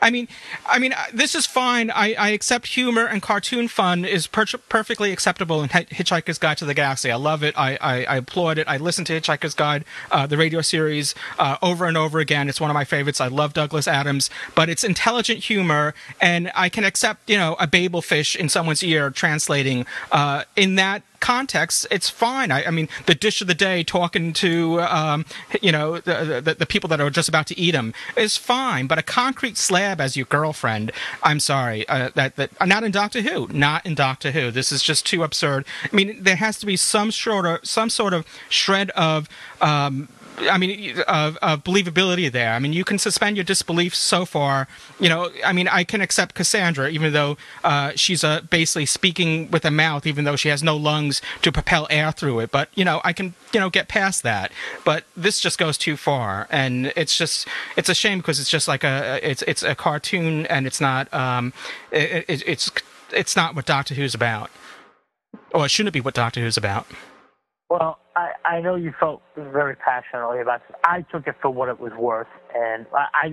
I 0.00 0.10
mean, 0.10 0.28
I 0.66 0.78
mean, 0.78 0.92
uh, 0.92 1.04
this 1.12 1.34
is 1.34 1.46
fine. 1.46 1.90
I, 1.90 2.14
I 2.14 2.28
accept 2.30 2.66
humor 2.68 3.06
and 3.06 3.22
cartoon 3.22 3.68
fun 3.68 4.04
is 4.04 4.26
per- 4.26 4.46
perfectly 4.68 5.12
acceptable 5.12 5.62
in 5.62 5.70
Hi- 5.70 5.84
Hitchhiker's 5.84 6.38
Guide 6.38 6.58
to 6.58 6.64
the 6.64 6.74
Galaxy. 6.74 7.10
I 7.10 7.16
love 7.16 7.42
it. 7.42 7.54
I, 7.56 7.78
I, 7.80 8.04
I 8.04 8.16
applaud 8.16 8.58
it. 8.58 8.68
I 8.68 8.76
listen 8.76 9.04
to 9.06 9.20
Hitchhiker's 9.20 9.54
Guide, 9.54 9.84
uh, 10.10 10.26
the 10.26 10.36
radio 10.36 10.60
series, 10.60 11.14
uh, 11.38 11.56
over 11.62 11.86
and 11.86 11.96
over 11.96 12.18
again. 12.18 12.48
It's 12.48 12.60
one 12.60 12.70
of 12.70 12.74
my 12.74 12.84
favorites. 12.84 13.20
I 13.20 13.28
love 13.28 13.52
Douglas 13.54 13.88
Adams, 13.88 14.30
but 14.54 14.68
it's 14.68 14.84
intelligent 14.84 15.44
humor, 15.44 15.94
and 16.20 16.50
I 16.54 16.68
can 16.68 16.84
accept, 16.84 17.28
you 17.28 17.36
know, 17.36 17.56
a 17.58 17.66
Babel 17.66 18.02
fish 18.02 18.36
in 18.36 18.48
someone's 18.48 18.82
ear 18.82 19.10
translating. 19.10 19.86
Uh, 20.12 20.44
in 20.54 20.76
that 20.76 21.02
context, 21.26 21.88
it's 21.90 22.08
fine. 22.08 22.52
I, 22.52 22.66
I 22.66 22.70
mean, 22.70 22.88
the 23.06 23.14
dish 23.14 23.40
of 23.40 23.48
the 23.48 23.54
day 23.54 23.82
talking 23.82 24.32
to, 24.34 24.80
um, 24.82 25.26
you 25.60 25.72
know, 25.72 25.98
the, 25.98 26.40
the, 26.40 26.54
the 26.54 26.66
people 26.66 26.86
that 26.90 27.00
are 27.00 27.10
just 27.10 27.28
about 27.28 27.48
to 27.48 27.58
eat 27.58 27.72
them 27.72 27.94
is 28.16 28.36
fine. 28.36 28.86
But 28.86 28.98
a 28.98 29.02
concrete 29.02 29.56
slab 29.56 30.00
as 30.00 30.16
your 30.16 30.26
girlfriend, 30.26 30.92
I'm 31.24 31.40
sorry, 31.40 31.88
uh, 31.88 32.10
that 32.14 32.36
that 32.36 32.50
not 32.64 32.84
in 32.84 32.92
Doctor 32.92 33.22
Who, 33.22 33.48
not 33.48 33.84
in 33.84 33.96
Doctor 33.96 34.30
Who. 34.30 34.52
This 34.52 34.70
is 34.70 34.84
just 34.84 35.04
too 35.04 35.24
absurd. 35.24 35.64
I 35.82 35.96
mean, 35.96 36.22
there 36.22 36.36
has 36.36 36.60
to 36.60 36.66
be 36.66 36.76
some 36.76 37.10
sort 37.10 37.44
of 37.44 37.66
some 37.66 37.90
sort 37.90 38.14
of 38.14 38.24
shred 38.48 38.90
of. 38.90 39.28
Um, 39.60 40.08
I 40.38 40.58
mean, 40.58 41.00
of, 41.08 41.36
of 41.38 41.64
believability 41.64 42.30
there. 42.30 42.52
I 42.52 42.58
mean, 42.58 42.72
you 42.72 42.84
can 42.84 42.98
suspend 42.98 43.36
your 43.36 43.44
disbelief 43.44 43.94
so 43.94 44.24
far. 44.24 44.68
You 45.00 45.08
know, 45.08 45.30
I 45.44 45.52
mean, 45.52 45.68
I 45.68 45.84
can 45.84 46.00
accept 46.00 46.34
Cassandra, 46.34 46.90
even 46.90 47.12
though 47.12 47.36
uh, 47.64 47.92
she's 47.94 48.22
uh, 48.22 48.42
basically 48.42 48.86
speaking 48.86 49.50
with 49.50 49.64
a 49.64 49.70
mouth, 49.70 50.06
even 50.06 50.24
though 50.24 50.36
she 50.36 50.48
has 50.48 50.62
no 50.62 50.76
lungs 50.76 51.22
to 51.42 51.50
propel 51.50 51.86
air 51.90 52.12
through 52.12 52.40
it. 52.40 52.50
But 52.50 52.68
you 52.74 52.84
know, 52.84 53.00
I 53.04 53.12
can 53.12 53.34
you 53.52 53.60
know 53.60 53.70
get 53.70 53.88
past 53.88 54.22
that. 54.22 54.52
But 54.84 55.04
this 55.16 55.40
just 55.40 55.58
goes 55.58 55.78
too 55.78 55.96
far, 55.96 56.46
and 56.50 56.92
it's 56.96 57.16
just 57.16 57.48
it's 57.76 57.88
a 57.88 57.94
shame 57.94 58.18
because 58.18 58.38
it's 58.38 58.50
just 58.50 58.68
like 58.68 58.84
a 58.84 59.18
it's 59.22 59.42
it's 59.42 59.62
a 59.62 59.74
cartoon, 59.74 60.46
and 60.46 60.66
it's 60.66 60.80
not 60.80 61.12
um 61.14 61.52
it, 61.90 62.24
it, 62.28 62.42
it's 62.46 62.70
it's 63.12 63.36
not 63.36 63.54
what 63.54 63.66
Doctor 63.66 63.94
Who's 63.94 64.14
about, 64.14 64.50
or 65.52 65.66
it 65.66 65.70
shouldn't 65.70 65.94
be 65.94 66.00
what 66.00 66.14
Doctor 66.14 66.40
Who's 66.40 66.56
about. 66.56 66.86
Well, 67.68 67.98
I, 68.46 68.60
know 68.60 68.76
you 68.76 68.92
felt 68.98 69.22
very 69.36 69.76
passionately 69.76 70.40
about 70.40 70.60
this. 70.68 70.76
I 70.84 71.02
took 71.12 71.26
it 71.26 71.36
for 71.42 71.50
what 71.50 71.68
it 71.68 71.80
was 71.80 71.92
worth, 71.98 72.28
and 72.54 72.86
I, 72.94 73.06
I 73.14 73.26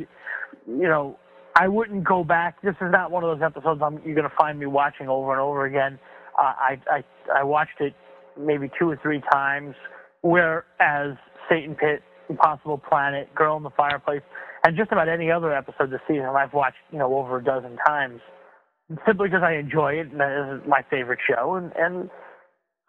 you 0.68 0.88
know, 0.88 1.18
I 1.56 1.68
wouldn't 1.68 2.04
go 2.04 2.24
back. 2.24 2.62
This 2.62 2.76
is 2.82 2.92
not 2.92 3.12
one 3.12 3.24
of 3.24 3.38
those 3.38 3.46
episodes 3.46 3.82
I'm, 3.84 4.02
you're 4.06 4.16
going 4.16 4.30
to 4.30 4.36
find 4.38 4.60
me 4.60 4.66
watching 4.66 5.08
over 5.08 5.32
and 5.32 5.42
over 5.42 5.66
again. 5.66 6.00
Uh, 6.38 6.54
I, 6.58 6.82
I, 6.90 7.04
I 7.36 7.44
watched 7.44 7.80
it 7.80 7.94
maybe 8.40 8.72
two 8.80 8.90
or 8.90 9.00
three 9.02 9.22
times, 9.32 9.76
whereas 10.22 11.16
Satan 11.50 11.76
Pit, 11.76 12.02
Impossible 12.30 12.80
Planet, 12.80 13.34
Girl 13.36 13.58
in 13.58 13.64
the 13.64 13.70
Fireplace, 13.70 14.22
and 14.66 14.76
just 14.76 14.92
about 14.92 15.10
any 15.10 15.30
other 15.30 15.54
episode 15.54 15.92
this 15.92 16.02
season 16.08 16.26
I've 16.26 16.54
watched, 16.54 16.78
you 16.92 16.98
know, 16.98 17.16
over 17.16 17.38
a 17.38 17.44
dozen 17.44 17.78
times, 17.86 18.22
simply 19.06 19.28
because 19.28 19.44
I 19.44 19.54
enjoy 19.56 19.94
it 19.94 20.08
and 20.12 20.22
it 20.22 20.56
is 20.56 20.68
my 20.68 20.82
favorite 20.90 21.20
show, 21.28 21.56
and, 21.56 21.72
and 21.78 22.10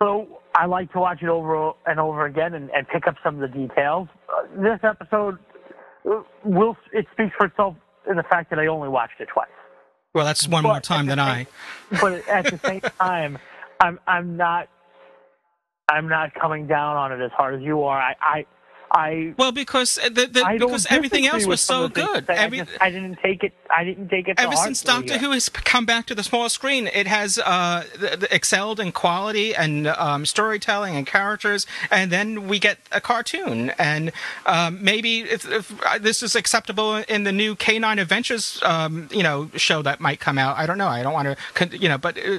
so 0.01 0.40
I 0.55 0.66
like 0.66 0.92
to 0.92 1.01
watch 1.01 1.22
it 1.22 1.28
over 1.28 1.72
and 1.86 2.01
over 2.01 2.26
again 2.26 2.55
and, 2.55 2.70
and 2.70 2.86
pick 2.88 3.07
up 3.07 3.16
some 3.22 3.40
of 3.40 3.40
the 3.40 3.57
details. 3.57 4.09
Uh, 4.28 4.62
this 4.62 4.80
episode 4.82 5.38
uh, 6.09 6.22
will 6.45 6.76
it 6.92 7.07
speaks 7.12 7.34
for 7.36 7.47
itself 7.47 7.76
in 8.09 8.16
the 8.16 8.22
fact 8.22 8.51
that 8.51 8.59
I 8.59 8.66
only 8.66 8.88
watched 8.88 9.20
it 9.20 9.28
twice. 9.32 9.49
Well, 10.14 10.24
that's 10.24 10.47
one 10.47 10.62
more 10.62 10.80
time 10.80 11.07
than 11.07 11.18
I. 11.18 11.47
But 12.01 12.28
at 12.28 12.45
the 12.47 12.59
same 12.59 12.80
time, 13.01 13.38
I'm 13.80 13.99
I'm 14.07 14.36
not 14.36 14.68
I'm 15.88 16.09
not 16.09 16.34
coming 16.34 16.66
down 16.66 16.97
on 16.97 17.12
it 17.12 17.24
as 17.24 17.32
hard 17.32 17.55
as 17.55 17.62
you 17.62 17.82
are. 17.82 17.99
I 17.99 18.14
I, 18.20 18.47
I 18.95 19.34
well 19.36 19.51
because 19.51 19.97
the, 19.97 20.26
the 20.30 20.45
I 20.47 20.57
because 20.57 20.86
everything 20.88 21.26
else 21.26 21.47
was 21.47 21.61
so 21.61 21.88
the 21.88 21.95
good. 21.95 22.26
that 22.28 22.38
I 22.38 22.49
just- 22.49 22.70
I 22.80 22.90
didn't 22.90 23.18
take 23.18 23.42
it. 23.42 23.53
I 23.76 23.82
didn't 23.82 24.09
take 24.09 24.28
it. 24.28 24.38
Ever 24.38 24.55
since 24.55 24.82
Doctor 24.82 25.14
you. 25.14 25.18
Who 25.18 25.30
has 25.32 25.49
come 25.49 25.84
back 25.84 26.07
to 26.07 26.14
the 26.14 26.22
small 26.22 26.49
screen, 26.49 26.86
it 26.86 27.09
has 27.09 27.38
uh, 27.38 27.84
excelled 28.30 28.78
in 28.78 28.92
quality 28.92 29.55
and 29.55 29.88
um, 29.88 30.24
storytelling 30.24 30.95
and 30.95 31.07
characters. 31.07 31.66
And 31.90 32.12
then 32.12 32.47
we 32.47 32.61
get 32.61 32.78
a 32.92 33.01
cartoon, 33.01 33.70
and 33.70 34.12
um, 34.47 34.82
maybe 34.82 35.22
if, 35.22 35.51
if 35.51 35.72
uh, 35.84 35.99
this 35.99 36.22
is 36.22 36.36
acceptable 36.36 36.97
in 36.97 37.24
the 37.24 37.32
new 37.32 37.57
K9 37.57 38.01
Adventures, 38.01 38.61
um, 38.64 39.09
you 39.11 39.24
know, 39.24 39.51
show 39.57 39.82
that 39.82 39.99
might 40.01 40.20
come 40.20 40.38
out. 40.38 40.57
I 40.57 40.66
don't 40.66 40.78
know. 40.78 40.88
I 40.88 41.03
don't 41.03 41.12
want 41.12 41.36
to, 41.57 41.76
you 41.76 41.88
know, 41.88 41.99
but 41.99 42.16
uh, 42.16 42.38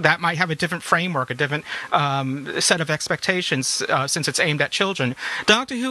that 0.00 0.20
might 0.20 0.38
have 0.38 0.50
a 0.50 0.56
different 0.56 0.82
framework, 0.82 1.30
a 1.30 1.34
different 1.34 1.64
um, 1.92 2.60
set 2.60 2.80
of 2.80 2.90
expectations 2.90 3.82
uh, 3.88 4.08
since 4.08 4.26
it's 4.26 4.40
aimed 4.40 4.60
at 4.60 4.72
children. 4.72 5.14
Doctor 5.46 5.76
Who 5.76 5.83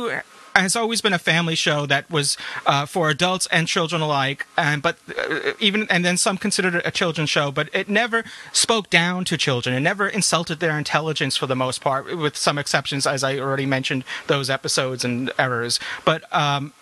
has 0.56 0.76
always 0.76 1.02
been 1.02 1.14
a 1.14 1.20
family 1.20 1.56
show 1.56 1.86
that 1.86 2.10
was 2.10 2.38
uh, 2.66 2.86
for 2.86 3.10
adults 3.10 3.48
and 3.52 3.68
children 3.68 4.02
alike, 4.02 4.46
and 4.58 4.82
but 4.82 4.98
uh, 5.18 5.54
even 5.60 5.88
and 5.90 6.06
then 6.06 6.18
some 6.18 6.38
considered 6.38 6.76
it 6.76 6.86
a 6.86 6.92
children's 6.92 7.30
show, 7.30 7.52
but 7.52 7.70
it 7.74 7.90
never 7.90 8.24
spoke 8.52 8.90
down 8.90 9.26
to 9.26 9.38
children. 9.38 9.76
It 9.76 9.80
never 9.80 10.08
insulted 10.08 10.60
their 10.60 10.78
intelligence 10.78 11.38
for 11.38 11.48
the 11.48 11.56
most 11.56 11.82
part, 11.82 12.16
with 12.18 12.38
some 12.38 12.58
exceptions, 12.58 13.08
as 13.08 13.24
I 13.24 13.40
already 13.40 13.66
mentioned, 13.66 14.04
those 14.28 14.50
episodes 14.50 15.04
and 15.04 15.32
errors. 15.40 15.80
But 16.06 16.24
um, 16.34 16.74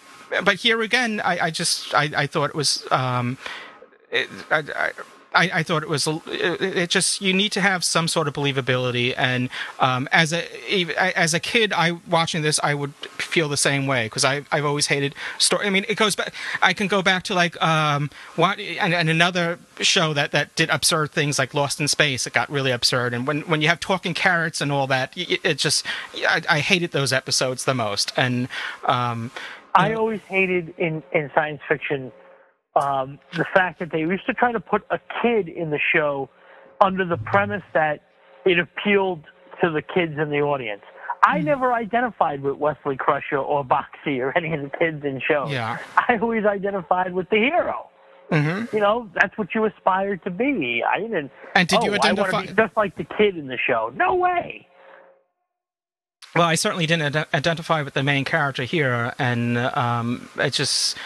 but 0.43 0.55
here 0.55 0.82
again, 0.82 1.22
I, 1.24 1.45
I 1.45 1.51
just 1.51 1.93
I, 1.93 2.09
I 2.16 2.28
thought 2.28 2.49
it 2.49 2.55
was. 2.55 2.86
Um, 2.91 3.38
it, 4.12 4.28
I, 4.49 4.91
I, 5.34 5.49
I, 5.53 5.63
thought 5.63 5.84
it 5.84 5.89
was 5.89 6.07
it, 6.07 6.61
it 6.61 6.89
just 6.89 7.21
you 7.21 7.34
need 7.34 7.51
to 7.53 7.61
have 7.61 7.84
some 7.84 8.07
sort 8.07 8.27
of 8.27 8.34
believability 8.34 9.13
and 9.17 9.49
um, 9.79 10.09
as 10.11 10.34
a 10.34 10.45
as 11.15 11.34
a 11.34 11.39
kid 11.39 11.71
I 11.73 11.91
watching 12.09 12.41
this 12.41 12.59
I 12.63 12.73
would 12.73 12.93
feel 12.95 13.47
the 13.47 13.57
same 13.57 13.88
way 13.88 14.05
because 14.05 14.25
I 14.25 14.43
I've 14.51 14.65
always 14.65 14.88
hated 14.88 15.15
story 15.38 15.67
I 15.67 15.69
mean 15.69 15.86
it 15.88 15.95
goes 15.95 16.15
back 16.15 16.34
I 16.61 16.73
can 16.73 16.88
go 16.88 17.01
back 17.01 17.23
to 17.23 17.34
like 17.34 17.61
um 17.61 18.09
what 18.36 18.59
and, 18.59 18.93
and 18.93 19.09
another 19.09 19.59
show 19.79 20.13
that 20.13 20.32
that 20.32 20.53
did 20.55 20.69
absurd 20.69 21.11
things 21.11 21.39
like 21.39 21.53
Lost 21.53 21.79
in 21.79 21.88
Space 21.88 22.27
it 22.27 22.34
got 22.34 22.49
really 22.49 22.71
absurd 22.71 23.13
and 23.13 23.25
when 23.25 23.41
when 23.41 23.61
you 23.61 23.69
have 23.69 23.79
talking 23.79 24.13
carrots 24.13 24.59
and 24.59 24.71
all 24.71 24.88
that 24.88 25.15
it, 25.17 25.39
it 25.43 25.57
just 25.57 25.86
I, 26.27 26.41
I 26.49 26.59
hated 26.59 26.91
those 26.91 27.13
episodes 27.13 27.65
the 27.65 27.73
most 27.73 28.11
and 28.17 28.49
um 28.86 29.32
I 29.73 29.93
always 29.93 30.19
hated 30.21 30.73
in 30.77 31.01
in 31.13 31.32
science 31.34 31.61
fiction 31.67 32.11
um, 32.76 33.19
the 33.38 33.45
fact 33.53 33.80
that 33.80 33.91
they 33.91 33.99
used 33.99 34.26
to 34.28 34.34
try 34.34 34.51
to 34.51 34.59
put 34.59 34.84
a 34.89 34.99
kid 35.22 35.47
in 35.49 35.69
the 35.72 35.80
show 35.93 36.30
under 36.80 37.05
the 37.05 37.17
premise 37.17 37.63
that 37.74 38.01
it 38.45 38.57
appealed 38.59 39.24
to 39.61 39.69
the 39.69 39.82
kids 39.82 40.13
in 40.17 40.30
the 40.30 40.39
audience. 40.41 40.82
I 41.24 41.39
Hmm. 41.39 41.45
never 41.45 41.74
identified 41.74 42.41
with 42.41 42.55
Wesley 42.57 42.95
Crusher 42.97 43.38
or 43.38 43.63
Boxey 43.63 44.19
or 44.22 44.36
any 44.36 44.53
of 44.53 44.61
the 44.63 44.69
kids 44.78 45.03
in 45.05 45.19
shows. 45.22 45.51
Yeah. 45.51 45.78
I 45.97 46.17
always 46.17 46.45
identified 46.45 47.13
with 47.13 47.30
the 47.30 47.38
hero. 47.38 47.88
Mm-hmm. 48.32 48.74
You 48.76 48.82
know, 48.82 49.09
that's 49.13 49.38
what 49.38 49.53
you 49.53 49.65
aspired 49.65 50.24
to 50.24 50.32
be. 50.32 50.82
I 50.89 50.99
didn't. 51.01 51.30
And 51.53 51.67
did 51.67 51.80
oh, 51.80 51.84
you 51.86 51.89
I 51.89 51.97
want 51.97 52.05
identify- 52.05 52.41
to 52.45 52.53
be 52.55 52.61
just 52.63 52.78
like 52.78 52.95
the 52.95 53.03
kid 53.03 53.38
in 53.38 53.47
the 53.47 53.57
show? 53.57 53.91
No 53.95 54.15
way. 54.15 54.65
Well, 56.34 56.47
I 56.47 56.55
certainly 56.55 56.86
didn't 56.86 57.13
ad- 57.15 57.28
identify 57.34 57.82
with 57.82 57.93
the 57.93 58.03
main 58.03 58.24
character 58.24 58.63
here, 58.63 59.13
and 59.19 59.57
um, 59.57 60.30
it 60.38 60.51
just. 60.53 60.97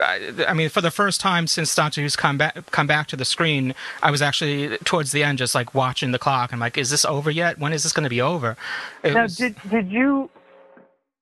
I 0.00 0.32
I 0.46 0.54
mean, 0.54 0.68
for 0.68 0.80
the 0.80 0.90
first 0.90 1.20
time 1.20 1.46
since 1.46 1.74
Doctor 1.74 2.00
Who's 2.00 2.16
come 2.16 2.38
back, 2.38 2.70
come 2.70 2.86
back 2.86 3.08
to 3.08 3.16
the 3.16 3.24
screen, 3.24 3.74
I 4.02 4.10
was 4.10 4.22
actually 4.22 4.78
towards 4.78 5.12
the 5.12 5.24
end, 5.24 5.38
just 5.38 5.54
like 5.54 5.74
watching 5.74 6.12
the 6.12 6.18
clock. 6.18 6.52
I'm 6.52 6.60
like, 6.60 6.78
"Is 6.78 6.90
this 6.90 7.04
over 7.04 7.30
yet? 7.30 7.58
When 7.58 7.72
is 7.72 7.82
this 7.82 7.92
going 7.92 8.04
to 8.04 8.10
be 8.10 8.20
over?" 8.20 8.56
It 9.02 9.14
now, 9.14 9.22
was- 9.24 9.36
did 9.36 9.56
did 9.68 9.90
you? 9.90 10.30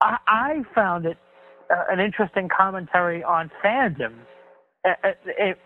I, 0.03 0.19
I 0.27 0.65
found 0.75 1.07
it 1.07 1.17
uh, 1.71 1.85
an 1.91 2.01
interesting 2.01 2.49
commentary 2.49 3.25
on 3.25 3.51
fandom 3.65 4.13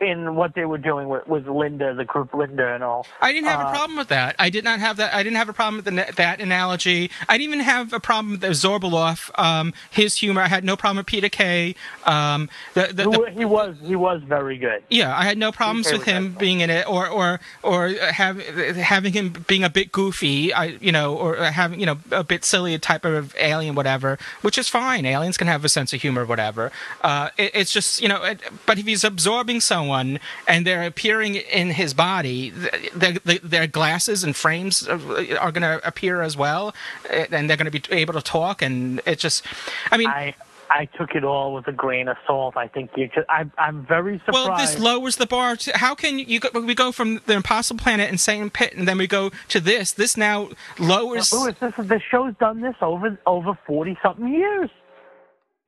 in 0.01 0.35
what 0.35 0.55
they 0.55 0.65
were 0.65 0.79
doing 0.79 1.09
with, 1.09 1.27
with 1.27 1.47
Linda, 1.47 1.95
the 1.95 2.05
group 2.05 2.33
Linda, 2.35 2.75
and 2.75 2.83
all. 2.83 3.07
I 3.21 3.33
didn't 3.33 3.49
have 3.49 3.61
Uh, 3.61 3.69
a 3.69 3.71
problem 3.71 3.99
with 3.99 4.09
that. 4.09 4.37
I 4.39 4.51
did 4.51 4.65
not 4.65 4.81
have 4.81 4.97
that. 4.97 5.15
I 5.15 5.23
didn't 5.23 5.37
have 5.37 5.49
a 5.49 5.53
problem 5.53 5.77
with 5.77 5.85
the, 5.85 6.13
that 6.17 6.41
analogy. 6.41 7.11
I 7.29 7.37
didn't 7.39 7.55
even 7.55 7.65
have 7.65 7.93
a 7.93 8.01
problem 8.01 8.33
with 8.33 8.41
the 8.41 8.49
Zorbaloff, 8.49 9.31
um, 9.39 9.73
his 9.91 10.17
humor. 10.17 10.41
I 10.43 10.49
had 10.49 10.65
no 10.65 10.77
problem 10.77 10.99
with 10.99 11.07
Peter 11.07 11.29
Kay. 11.29 11.75
Um, 12.07 12.49
the, 12.75 12.87
the, 12.89 13.05
the, 13.11 13.33
He 13.37 13.45
was 13.45 13.77
he 13.83 13.97
was 13.97 14.23
very 14.23 14.57
good. 14.59 14.83
yeah, 14.89 15.17
I 15.17 15.25
had 15.25 15.39
no 15.39 15.53
problems 15.53 15.91
with 15.93 16.05
him 16.05 16.35
being 16.39 16.61
in 16.61 16.71
it, 16.71 16.89
or 16.89 17.09
or 17.09 17.41
or 17.63 17.89
have, 17.89 18.41
having 18.77 19.13
him 19.13 19.45
being 19.47 19.65
a 19.65 19.71
bit 19.71 19.93
goofy. 19.93 20.53
I 20.55 20.65
you 20.81 20.93
know, 20.93 21.17
or 21.17 21.37
having 21.37 21.81
you 21.81 21.87
know 21.87 21.99
a 22.11 22.25
bit 22.25 22.45
silly 22.45 22.79
type 22.79 23.05
of 23.05 23.35
alien, 23.39 23.75
whatever, 23.75 24.19
which 24.43 24.57
is 24.59 24.69
fine. 24.69 25.05
Aliens 25.05 25.37
can 25.37 25.47
have 25.47 25.65
a 25.65 25.69
sense 25.69 25.93
of 25.93 26.01
humor, 26.01 26.25
whatever. 26.25 26.73
Uh, 27.03 27.29
it, 27.37 27.51
it's 27.55 27.73
just 27.73 28.01
you 28.01 28.09
know, 28.09 28.23
it, 28.23 28.41
but 28.67 28.79
if 28.79 28.87
he's 28.87 29.05
absorbing 29.11 29.61
someone 29.61 30.19
and 30.47 30.67
they're 30.67 30.87
appearing 30.87 31.35
in 31.37 31.71
his 31.71 31.95
body, 31.95 32.51
th- 32.51 32.93
their, 32.95 33.13
their- 33.25 33.39
their 33.39 33.67
glasses 33.67 34.25
and 34.25 34.35
frames 34.35 34.87
are, 34.89 35.53
going 35.53 35.63
to 35.63 35.81
appear 35.87 36.23
as 36.23 36.37
well, 36.37 36.75
eh, 37.09 37.27
and 37.31 37.49
they're 37.49 37.57
going 37.57 37.71
to 37.71 37.81
be 37.81 37.83
able 37.95 38.15
to 38.15 38.23
talk, 38.23 38.63
and 38.63 39.01
it 39.07 39.19
just, 39.19 39.45
I 39.91 39.97
mean. 39.97 40.09
I 40.09 40.35
I 40.73 40.85
took 40.85 41.17
it 41.17 41.25
all 41.25 41.53
with 41.53 41.67
a 41.67 41.73
grain 41.73 42.07
of 42.07 42.17
salt. 42.27 42.57
I 42.57 42.69
think 42.69 42.93
you. 42.97 43.09
Just, 43.09 43.29
I 43.29 43.45
I'm 43.59 43.85
very 43.85 44.19
surprised. 44.25 44.49
Well, 44.49 44.57
this 44.59 44.79
lowers 44.79 45.17
the 45.17 45.27
bar. 45.27 45.57
To, 45.57 45.77
how 45.77 45.97
can 45.97 46.21
you? 46.21 46.39
Go, 46.39 46.61
we 46.61 46.77
go 46.77 46.93
from 46.93 47.21
the 47.27 47.35
Impossible 47.35 47.83
Planet 47.83 48.09
and 48.09 48.21
Satan 48.21 48.51
Pit, 48.51 48.75
and 48.77 48.87
then 48.87 48.97
we 48.97 49.09
go 49.09 49.33
to 49.49 49.59
this. 49.59 49.91
This 49.91 50.17
now 50.17 50.51
lowers. 50.79 51.33
Louis, 51.33 51.57
this 51.59 51.75
is, 51.77 51.89
the 51.89 52.01
show's 52.01 52.35
done 52.39 52.61
this 52.61 52.77
over 52.81 53.19
over 53.27 53.59
forty 53.67 53.99
something 54.01 54.33
years. 54.33 54.71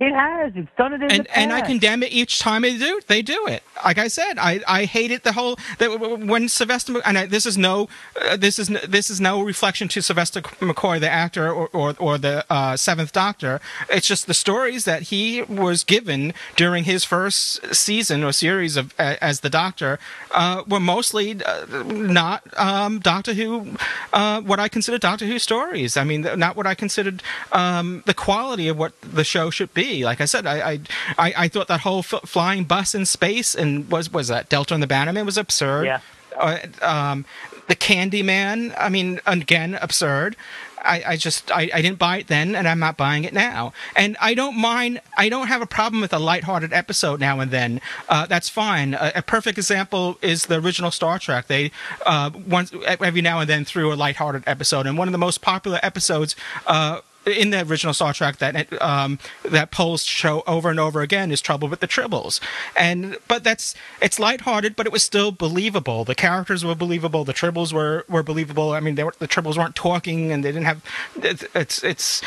It 0.02 0.14
has. 0.14 0.52
It's 0.56 0.68
done 0.76 0.92
it 0.94 1.02
in 1.02 1.10
and 1.12 1.20
the 1.20 1.24
past. 1.28 1.38
and 1.38 1.52
I 1.52 1.60
condemn 1.60 2.02
it 2.02 2.10
each 2.10 2.40
time 2.40 2.62
they 2.62 2.76
do. 2.76 3.00
They 3.06 3.22
do 3.22 3.46
it. 3.46 3.62
Like 3.84 3.98
I 3.98 4.08
said, 4.08 4.34
I 4.36 4.60
I 4.66 4.84
hated 4.84 5.22
the 5.22 5.32
whole 5.32 5.54
that 5.78 5.88
when 6.32 6.48
Sylvester 6.48 7.00
and 7.04 7.16
I, 7.18 7.26
this 7.26 7.46
is 7.46 7.56
no 7.56 7.88
uh, 8.20 8.36
this 8.36 8.58
is 8.58 8.68
n- 8.68 8.80
this 8.96 9.10
is 9.10 9.20
no 9.20 9.42
reflection 9.42 9.86
to 9.94 10.02
Sylvester 10.02 10.40
McCoy, 10.68 10.98
the 10.98 11.08
actor, 11.08 11.46
or 11.52 11.68
or, 11.72 11.94
or 12.00 12.18
the 12.18 12.44
uh, 12.50 12.76
Seventh 12.76 13.12
Doctor. 13.12 13.60
It's 13.88 14.08
just 14.08 14.26
the 14.26 14.34
stories 14.46 14.84
that 14.86 15.02
he 15.12 15.42
was 15.42 15.84
given 15.84 16.34
during 16.56 16.82
his 16.84 17.04
first 17.04 17.40
season 17.72 18.24
or 18.24 18.32
series 18.32 18.76
of 18.76 18.92
uh, 18.98 19.16
as 19.20 19.40
the 19.46 19.50
Doctor 19.50 20.00
uh, 20.32 20.64
were 20.66 20.80
mostly 20.80 21.28
uh, 21.44 21.66
not 21.84 22.42
um, 22.58 22.98
Doctor 22.98 23.34
Who, 23.34 23.76
uh, 24.12 24.40
what 24.40 24.58
I 24.58 24.68
consider 24.68 24.98
Doctor 24.98 25.26
Who 25.26 25.38
stories. 25.38 25.96
I 25.96 26.04
mean, 26.10 26.22
not 26.46 26.56
what 26.56 26.66
I 26.66 26.74
considered 26.74 27.22
um, 27.52 28.02
the 28.06 28.14
quality 28.14 28.66
of 28.68 28.76
what 28.76 28.92
the 29.02 29.24
show 29.24 29.50
should 29.50 29.72
be. 29.74 29.91
Like 30.00 30.20
I 30.20 30.24
said, 30.26 30.46
I 30.46 30.72
I, 30.72 30.80
I, 31.18 31.34
I 31.36 31.48
thought 31.48 31.68
that 31.68 31.80
whole 31.80 32.00
f- 32.00 32.24
flying 32.24 32.64
bus 32.64 32.94
in 32.94 33.06
space 33.06 33.54
and 33.54 33.90
was 33.90 34.12
was 34.12 34.28
that 34.28 34.48
Delta 34.48 34.74
and 34.74 34.82
the 34.82 34.86
Bannermen 34.86 35.26
was 35.26 35.38
absurd. 35.38 35.86
Yeah. 35.86 36.00
Uh, 36.36 36.58
um, 36.80 37.24
the 37.68 37.76
Candyman, 37.76 38.74
I 38.78 38.88
mean, 38.88 39.20
again, 39.26 39.78
absurd. 39.80 40.36
I, 40.84 41.02
I 41.06 41.16
just 41.16 41.50
I, 41.50 41.70
I 41.72 41.80
didn't 41.80 41.98
buy 41.98 42.18
it 42.18 42.26
then, 42.26 42.54
and 42.54 42.66
I'm 42.66 42.78
not 42.78 42.96
buying 42.96 43.24
it 43.24 43.32
now. 43.32 43.72
And 43.94 44.16
I 44.20 44.34
don't 44.34 44.56
mind. 44.56 45.00
I 45.16 45.28
don't 45.28 45.46
have 45.46 45.62
a 45.62 45.66
problem 45.66 46.00
with 46.00 46.12
a 46.12 46.18
lighthearted 46.18 46.72
episode 46.72 47.20
now 47.20 47.40
and 47.40 47.50
then. 47.50 47.80
Uh, 48.08 48.26
that's 48.26 48.48
fine. 48.48 48.94
A, 48.94 49.12
a 49.16 49.22
perfect 49.22 49.58
example 49.58 50.18
is 50.22 50.46
the 50.46 50.56
original 50.56 50.90
Star 50.90 51.18
Trek. 51.18 51.46
They 51.46 51.70
uh, 52.04 52.30
once 52.46 52.72
every 52.86 53.22
now 53.22 53.40
and 53.40 53.48
then 53.48 53.64
threw 53.64 53.92
a 53.92 53.94
lighthearted 53.94 54.44
episode, 54.46 54.86
and 54.86 54.98
one 54.98 55.08
of 55.08 55.12
the 55.12 55.18
most 55.18 55.40
popular 55.40 55.78
episodes. 55.82 56.34
Uh, 56.66 57.00
in 57.26 57.50
the 57.50 57.66
original 57.66 57.94
Star 57.94 58.12
Trek 58.12 58.36
that 58.38 58.82
um, 58.82 59.18
that 59.44 59.70
polls 59.70 60.04
show 60.04 60.42
over 60.46 60.70
and 60.70 60.80
over 60.80 61.00
again 61.00 61.30
is 61.30 61.40
Trouble 61.40 61.68
with 61.68 61.80
the 61.80 61.88
Tribbles, 61.88 62.40
and 62.76 63.16
but 63.28 63.44
that's 63.44 63.74
it's 64.00 64.18
lighthearted, 64.18 64.76
but 64.76 64.86
it 64.86 64.92
was 64.92 65.02
still 65.02 65.32
believable. 65.32 66.04
The 66.04 66.14
characters 66.14 66.64
were 66.64 66.74
believable. 66.74 67.24
The 67.24 67.34
Tribbles 67.34 67.72
were 67.72 68.04
were 68.08 68.22
believable. 68.22 68.72
I 68.72 68.80
mean, 68.80 68.96
were, 68.96 69.14
the 69.18 69.28
Tribbles 69.28 69.56
weren't 69.56 69.76
talking, 69.76 70.32
and 70.32 70.44
they 70.44 70.52
didn't 70.52 70.66
have. 70.66 70.82
It's 71.16 71.44
it's. 71.54 71.84
it's 71.84 72.22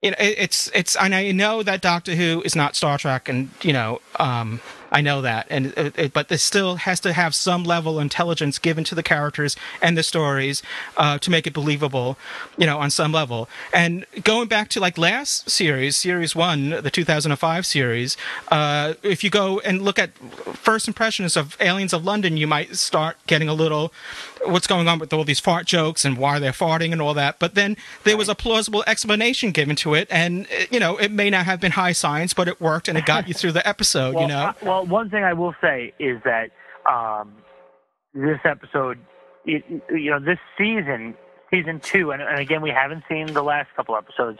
you 0.00 0.12
know, 0.12 0.16
it's 0.20 0.70
it's, 0.74 0.94
and 0.94 1.12
I 1.12 1.32
know 1.32 1.64
that 1.64 1.80
Doctor 1.80 2.14
Who 2.14 2.40
is 2.44 2.54
not 2.54 2.76
Star 2.76 2.98
Trek, 2.98 3.28
and 3.28 3.50
you 3.62 3.72
know, 3.72 4.00
um, 4.20 4.60
I 4.90 5.00
know 5.00 5.20
that, 5.20 5.46
and 5.50 5.66
it, 5.76 5.98
it, 5.98 6.12
but 6.12 6.28
this 6.28 6.42
still 6.42 6.76
has 6.76 7.00
to 7.00 7.12
have 7.12 7.34
some 7.34 7.64
level 7.64 7.98
of 7.98 8.02
intelligence 8.02 8.58
given 8.58 8.84
to 8.84 8.94
the 8.94 9.02
characters 9.02 9.56
and 9.82 9.98
the 9.98 10.02
stories 10.02 10.62
uh, 10.96 11.18
to 11.18 11.30
make 11.30 11.46
it 11.46 11.52
believable, 11.52 12.16
you 12.56 12.66
know, 12.66 12.78
on 12.78 12.90
some 12.90 13.12
level. 13.12 13.48
And 13.72 14.06
going 14.24 14.48
back 14.48 14.68
to 14.70 14.80
like 14.80 14.96
last 14.96 15.50
series, 15.50 15.96
series 15.96 16.34
one, 16.34 16.70
the 16.70 16.90
2005 16.90 17.66
series, 17.66 18.16
uh, 18.48 18.94
if 19.02 19.22
you 19.22 19.30
go 19.30 19.60
and 19.60 19.82
look 19.82 19.98
at 19.98 20.16
first 20.56 20.88
impressions 20.88 21.36
of 21.36 21.56
Aliens 21.60 21.92
of 21.92 22.04
London, 22.04 22.36
you 22.36 22.46
might 22.46 22.76
start 22.76 23.16
getting 23.26 23.48
a 23.48 23.54
little 23.54 23.92
what's 24.44 24.66
going 24.66 24.88
on 24.88 24.98
with 24.98 25.12
all 25.12 25.24
these 25.24 25.40
fart 25.40 25.66
jokes 25.66 26.04
and 26.04 26.16
why 26.18 26.38
they're 26.38 26.52
farting 26.52 26.92
and 26.92 27.00
all 27.02 27.14
that. 27.14 27.38
But 27.38 27.54
then 27.54 27.76
there 28.04 28.16
was 28.16 28.28
a 28.28 28.34
plausible 28.34 28.84
explanation 28.86 29.50
given 29.50 29.76
to 29.76 29.94
it, 29.94 30.08
and 30.10 30.46
uh, 30.46 30.64
you 30.70 30.80
know, 30.80 30.96
it 30.96 31.10
may 31.10 31.30
not 31.30 31.46
have 31.46 31.60
been 31.60 31.72
high 31.72 31.92
science, 31.92 32.32
but 32.34 32.48
it 32.48 32.60
worked 32.60 32.88
and 32.88 32.96
it 32.98 33.06
got 33.06 33.28
you 33.28 33.34
through 33.34 33.52
the 33.52 33.66
episode. 33.74 34.14
well, 34.14 34.22
you 34.22 34.28
know. 34.28 34.38
I- 34.38 34.64
well, 34.64 34.86
one 34.86 35.10
thing 35.10 35.24
I 35.24 35.32
will 35.32 35.54
say 35.60 35.92
is 35.98 36.20
that 36.24 36.50
um, 36.90 37.32
this 38.14 38.38
episode, 38.44 38.98
it, 39.44 39.64
you 39.90 40.10
know, 40.10 40.20
this 40.20 40.38
season, 40.56 41.14
season 41.50 41.80
two, 41.80 42.10
and, 42.10 42.22
and 42.22 42.38
again, 42.38 42.62
we 42.62 42.70
haven't 42.70 43.04
seen 43.08 43.26
the 43.32 43.42
last 43.42 43.68
couple 43.76 43.96
episodes, 43.96 44.38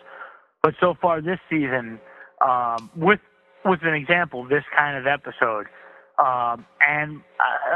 but 0.62 0.74
so 0.80 0.94
far 1.00 1.20
this 1.20 1.38
season, 1.50 2.00
um, 2.46 2.90
with 2.96 3.20
with 3.64 3.80
an 3.82 3.94
example, 3.94 4.44
this 4.46 4.64
kind 4.74 4.96
of 4.96 5.06
episode, 5.06 5.66
um, 6.18 6.66
and 6.86 7.20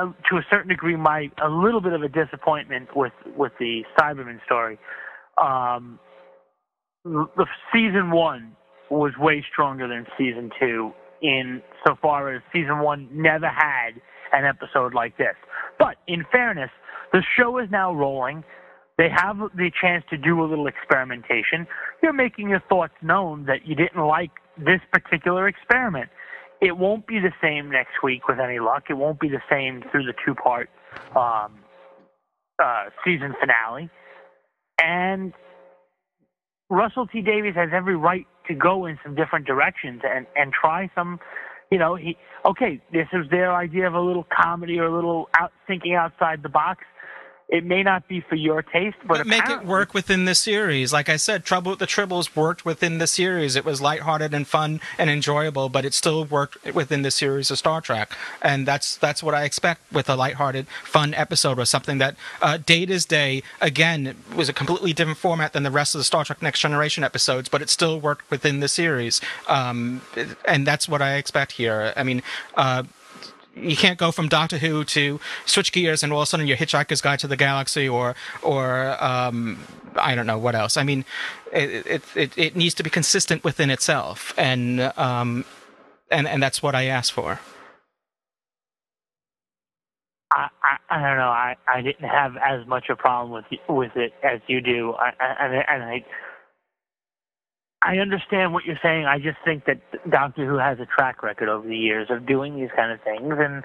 uh, 0.01 0.13
to 0.31 0.37
a 0.37 0.43
certain 0.51 0.69
degree, 0.69 0.97
my 0.97 1.31
a 1.43 1.49
little 1.49 1.81
bit 1.81 1.93
of 1.93 2.03
a 2.03 2.09
disappointment 2.09 2.89
with 2.97 3.13
with 3.37 3.53
the 3.59 3.83
Cyberman 3.99 4.45
story. 4.45 4.79
Um, 5.41 5.99
the 7.05 7.47
season 7.73 8.11
one 8.11 8.57
was 8.91 9.13
way 9.19 9.45
stronger 9.51 9.89
than 9.89 10.07
season 10.19 10.51
two 10.61 10.93
in 11.23 11.63
so 11.87 11.95
far 12.03 12.35
as 12.35 12.43
season 12.53 12.81
one 12.81 13.09
never 13.13 13.49
had 13.49 13.93
an 14.33 14.45
episode 14.45 14.93
like 14.93 15.17
this. 15.19 15.35
But 15.79 15.97
in 16.07 16.25
fairness, 16.33 16.71
the 17.13 17.23
show 17.37 17.59
is 17.59 17.69
now 17.71 17.93
rolling. 17.95 18.45
They 18.99 19.09
have 19.09 19.39
the 19.57 19.71
chance 19.81 20.05
to 20.11 20.17
do 20.17 20.43
a 20.43 20.47
little 20.47 20.67
experimentation. 20.67 21.67
You're 22.03 22.13
making 22.13 22.51
your 22.51 22.63
thoughts 22.69 22.95
known 23.03 23.47
that 23.47 23.67
you 23.67 23.75
didn't 23.75 24.05
like 24.05 24.31
this 24.59 24.81
particular 24.93 25.49
experiment. 25.49 26.11
It 26.63 26.79
won't 26.79 27.09
be 27.09 27.19
the 27.19 27.33
same 27.43 27.71
next 27.71 28.05
week 28.05 28.29
with 28.29 28.39
any 28.39 28.61
luck. 28.61 28.85
It 28.89 28.95
won't 28.95 29.19
be 29.19 29.29
the 29.29 29.43
same 29.51 29.83
through 29.91 30.05
the 30.05 30.15
two 30.25 30.37
part 30.37 30.71
um, 31.17 31.59
uh, 32.63 32.85
season 33.05 33.35
finale. 33.41 33.91
And 34.81 35.33
Russell 36.71 37.09
T 37.09 37.21
Davies 37.21 37.57
has 37.57 37.71
every 37.75 37.97
right 37.97 38.27
to 38.47 38.55
go 38.55 38.87
in 38.87 38.97
some 39.03 39.17
different 39.17 39.45
directions 39.45 40.03
and 40.05 40.27
and 40.37 40.53
try 40.53 40.89
some. 40.95 41.19
You 41.73 41.79
know, 41.79 41.97
he 41.97 42.17
okay. 42.47 42.81
This 42.93 43.09
is 43.13 43.29
their 43.31 43.53
idea 43.53 43.89
of 43.89 43.95
a 43.95 44.01
little 44.01 44.27
comedy 44.33 44.79
or 44.79 44.85
a 44.85 44.95
little 44.95 45.29
out 45.35 45.53
thinking 45.67 45.95
outside 45.95 46.45
the 46.45 46.49
box. 46.49 46.85
It 47.53 47.67
may 47.67 47.83
not 47.83 48.09
be 48.09 48.23
for 48.23 48.35
your 48.35 48.63
taste, 48.63 48.97
but, 49.07 49.19
But 49.19 49.27
make 49.27 49.51
it 49.51 49.67
work 49.67 49.93
within 49.93 50.25
the 50.25 50.35
series. 50.35 50.91
Like 50.91 51.11
I 51.11 51.17
said, 51.17 51.45
Trouble 51.45 51.73
with 51.73 51.81
the 51.81 51.87
Tribbles 51.87 52.35
worked 52.35 52.65
within 52.65 52.97
the 52.97 53.07
series. 53.07 53.57
It 53.57 53.65
was 53.67 53.79
lighthearted 53.79 54.33
and 54.33 54.49
fun 54.49 54.81
and 54.97 55.11
enjoyable, 55.11 55.69
but 55.69 55.85
it 55.85 55.93
still 55.93 56.25
worked 56.25 56.65
within 56.73 57.03
the 57.03 57.11
series 57.11 57.51
of 57.51 57.59
Star 57.59 57.83
Trek. 57.83 58.17
And 58.41 58.67
that's 58.67 58.97
that's 58.97 59.23
what 59.23 59.35
I 59.35 59.45
expect 59.45 59.83
with 59.93 60.09
a 60.09 60.17
lighthearted, 60.17 60.67
fun 60.83 61.13
episode 61.13 61.59
or 61.59 61.67
something 61.67 61.99
that 61.99 62.17
uh, 62.41 62.57
Data's 62.57 63.05
Day 63.05 63.43
again 63.61 64.17
was 64.35 64.49
a 64.49 64.55
completely 64.55 64.95
different 64.95 65.19
format 65.19 65.53
than 65.53 65.63
the 65.63 65.71
rest 65.71 65.95
of 65.95 65.99
the 65.99 66.05
Star 66.05 66.25
Trek 66.25 66.41
Next 66.41 66.61
Generation 66.61 67.05
episodes, 67.05 67.51
but 67.51 67.61
it 67.61 67.69
still 67.69 68.01
worked 68.01 68.31
within 68.31 68.61
the 68.61 68.69
series. 68.69 69.21
Um, 69.47 70.01
and 70.47 70.67
that's 70.67 70.89
what 70.89 71.03
I 71.03 71.17
expect 71.17 71.53
here. 71.53 71.93
I 71.97 72.03
mean. 72.03 72.23
Uh, 72.57 72.85
you 73.55 73.77
can't 73.77 73.99
go 73.99 74.11
from 74.13 74.29
Doctor 74.29 74.59
Who 74.59 74.85
to 74.85 75.21
switch 75.45 75.73
gears 75.73 76.03
and 76.03 76.13
all 76.13 76.21
of 76.21 76.25
a 76.25 76.27
sudden 76.27 76.47
you're 76.47 76.57
Hitchhiker's 76.57 77.01
Guide 77.01 77.19
to 77.21 77.29
the 77.29 77.37
Galaxy 77.37 77.89
or 77.89 78.15
or 78.43 78.97
um, 79.03 79.59
I 79.97 80.15
don't 80.15 80.27
know 80.27 80.39
what 80.39 80.55
else. 80.55 80.77
I 80.77 80.83
mean, 80.85 81.05
it 81.53 81.87
it, 81.87 82.03
it 82.17 82.39
it 82.39 82.57
needs 82.57 82.75
to 82.77 82.83
be 82.83 82.91
consistent 82.91 83.45
within 83.45 83.71
itself, 83.71 84.33
and 84.37 84.81
um, 84.97 85.45
and 86.11 86.27
and 86.27 86.43
that's 86.43 86.63
what 86.63 86.75
I 86.75 86.85
asked 86.85 87.13
for. 87.13 87.41
I, 90.33 90.49
I, 90.65 90.77
I 90.97 91.09
don't 91.09 91.19
know. 91.19 91.25
I, 91.29 91.57
I 91.73 91.83
didn't 91.83 92.09
have 92.09 92.37
as 92.37 92.67
much 92.67 92.87
a 92.91 92.97
problem 92.97 93.33
with 93.33 93.61
with 93.69 93.97
it 93.97 94.13
as 94.23 94.41
you 94.47 94.61
do. 94.61 94.95
I, 94.95 95.13
I, 95.21 95.47
and 95.69 95.83
I- 95.85 96.05
I 97.85 97.99
understand 97.99 98.53
what 98.53 98.65
you're 98.65 98.79
saying. 98.83 99.07
I 99.07 99.19
just 99.19 99.39
think 99.45 99.65
that 99.65 99.81
Doctor 100.09 100.47
Who 100.47 100.57
has 100.59 100.79
a 100.79 100.87
track 100.87 101.23
record 101.23 101.49
over 101.49 101.67
the 101.67 101.77
years 101.77 102.09
of 102.11 102.27
doing 102.27 102.57
these 102.57 102.71
kind 102.77 102.93
of 102.93 103.01
things, 103.03 103.35
and 103.39 103.65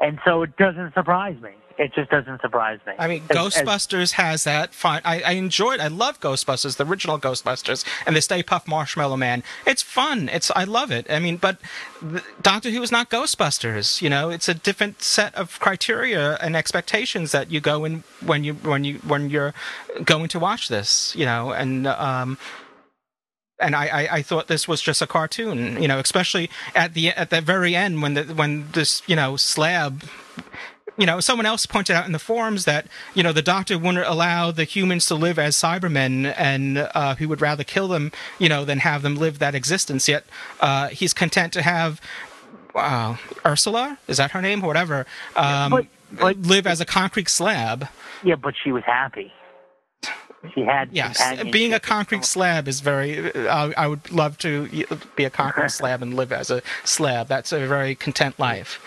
and 0.00 0.18
so 0.24 0.42
it 0.42 0.56
doesn't 0.56 0.94
surprise 0.94 1.40
me. 1.40 1.50
It 1.76 1.92
just 1.92 2.08
doesn't 2.10 2.40
surprise 2.40 2.78
me. 2.86 2.92
I 2.98 3.08
mean, 3.08 3.22
As- 3.30 3.36
as- 3.36 3.62
Ghostbusters 3.64 4.12
has 4.12 4.44
that. 4.44 4.72
Fun. 4.74 5.02
I, 5.04 5.22
I 5.22 5.30
enjoyed. 5.32 5.80
I 5.80 5.88
love 5.88 6.20
Ghostbusters, 6.20 6.76
the 6.76 6.86
original 6.86 7.18
Ghostbusters, 7.18 7.84
and 8.06 8.14
the 8.14 8.20
Stay 8.22 8.44
Puft 8.44 8.68
Marshmallow 8.68 9.16
Man. 9.16 9.42
It's 9.66 9.82
fun. 9.82 10.28
It's 10.28 10.52
I 10.54 10.64
love 10.64 10.92
it. 10.92 11.10
I 11.10 11.18
mean, 11.18 11.36
but 11.36 11.58
Doctor 12.42 12.70
Who 12.70 12.82
is 12.82 12.92
not 12.92 13.10
Ghostbusters. 13.10 14.02
You 14.02 14.08
know, 14.10 14.30
it's 14.30 14.48
a 14.48 14.54
different 14.54 15.02
set 15.02 15.34
of 15.34 15.58
criteria 15.60 16.36
and 16.36 16.54
expectations 16.56 17.32
that 17.32 17.50
you 17.50 17.60
go 17.60 17.84
in 17.84 18.04
when 18.24 18.44
you 18.44 18.54
when 18.54 18.84
you 18.84 18.98
when 18.98 19.30
you're 19.30 19.54
going 20.04 20.28
to 20.28 20.38
watch 20.38 20.68
this. 20.68 21.14
You 21.16 21.24
know, 21.24 21.50
and 21.50 21.86
um, 21.88 22.38
and 23.58 23.74
I, 23.76 23.86
I, 23.86 24.08
I 24.16 24.22
thought 24.22 24.48
this 24.48 24.66
was 24.66 24.82
just 24.82 25.00
a 25.02 25.06
cartoon, 25.06 25.80
you 25.80 25.88
know, 25.88 25.98
especially 25.98 26.50
at 26.74 26.94
the 26.94 27.08
at 27.10 27.30
the 27.30 27.40
very 27.40 27.74
end 27.76 28.02
when 28.02 28.14
the 28.14 28.24
when 28.24 28.70
this 28.72 29.02
you 29.06 29.14
know 29.16 29.36
slab, 29.36 30.02
you 30.96 31.06
know, 31.06 31.20
someone 31.20 31.46
else 31.46 31.64
pointed 31.66 31.94
out 31.96 32.06
in 32.06 32.12
the 32.12 32.18
forums 32.18 32.64
that 32.64 32.86
you 33.14 33.22
know 33.22 33.32
the 33.32 33.42
Doctor 33.42 33.78
wouldn't 33.78 34.04
allow 34.06 34.50
the 34.50 34.64
humans 34.64 35.06
to 35.06 35.14
live 35.14 35.38
as 35.38 35.56
Cybermen, 35.56 36.34
and 36.36 36.78
uh, 36.78 37.14
he 37.14 37.26
would 37.26 37.40
rather 37.40 37.64
kill 37.64 37.88
them, 37.88 38.12
you 38.38 38.48
know, 38.48 38.64
than 38.64 38.78
have 38.80 39.02
them 39.02 39.16
live 39.16 39.38
that 39.38 39.54
existence. 39.54 40.08
Yet 40.08 40.24
uh, 40.60 40.88
he's 40.88 41.12
content 41.14 41.52
to 41.54 41.62
have. 41.62 42.00
Uh, 42.74 43.16
Ursula 43.46 43.98
is 44.08 44.16
that 44.16 44.32
her 44.32 44.42
name? 44.42 44.64
Or 44.64 44.66
whatever. 44.66 45.06
Um, 45.36 45.70
but- 45.70 45.86
but- 46.10 46.36
live 46.38 46.66
as 46.66 46.80
a 46.80 46.84
concrete 46.84 47.28
slab. 47.28 47.88
yeah, 48.24 48.34
but 48.36 48.54
she 48.62 48.72
was 48.72 48.82
happy. 48.84 49.32
She 50.54 50.60
had 50.62 50.90
Yes, 50.92 51.22
being 51.50 51.72
a 51.72 51.80
concrete 51.80 52.24
slab 52.24 52.68
is 52.68 52.80
very. 52.80 53.32
Uh, 53.32 53.72
I 53.76 53.86
would 53.86 54.10
love 54.10 54.36
to 54.38 54.68
be 55.16 55.24
a 55.24 55.30
concrete 55.30 55.70
slab 55.80 56.02
and 56.02 56.14
live 56.14 56.32
as 56.32 56.50
a 56.50 56.62
slab. 56.84 57.28
That's 57.28 57.52
a 57.52 57.66
very 57.66 57.94
content 57.94 58.38
life. 58.38 58.80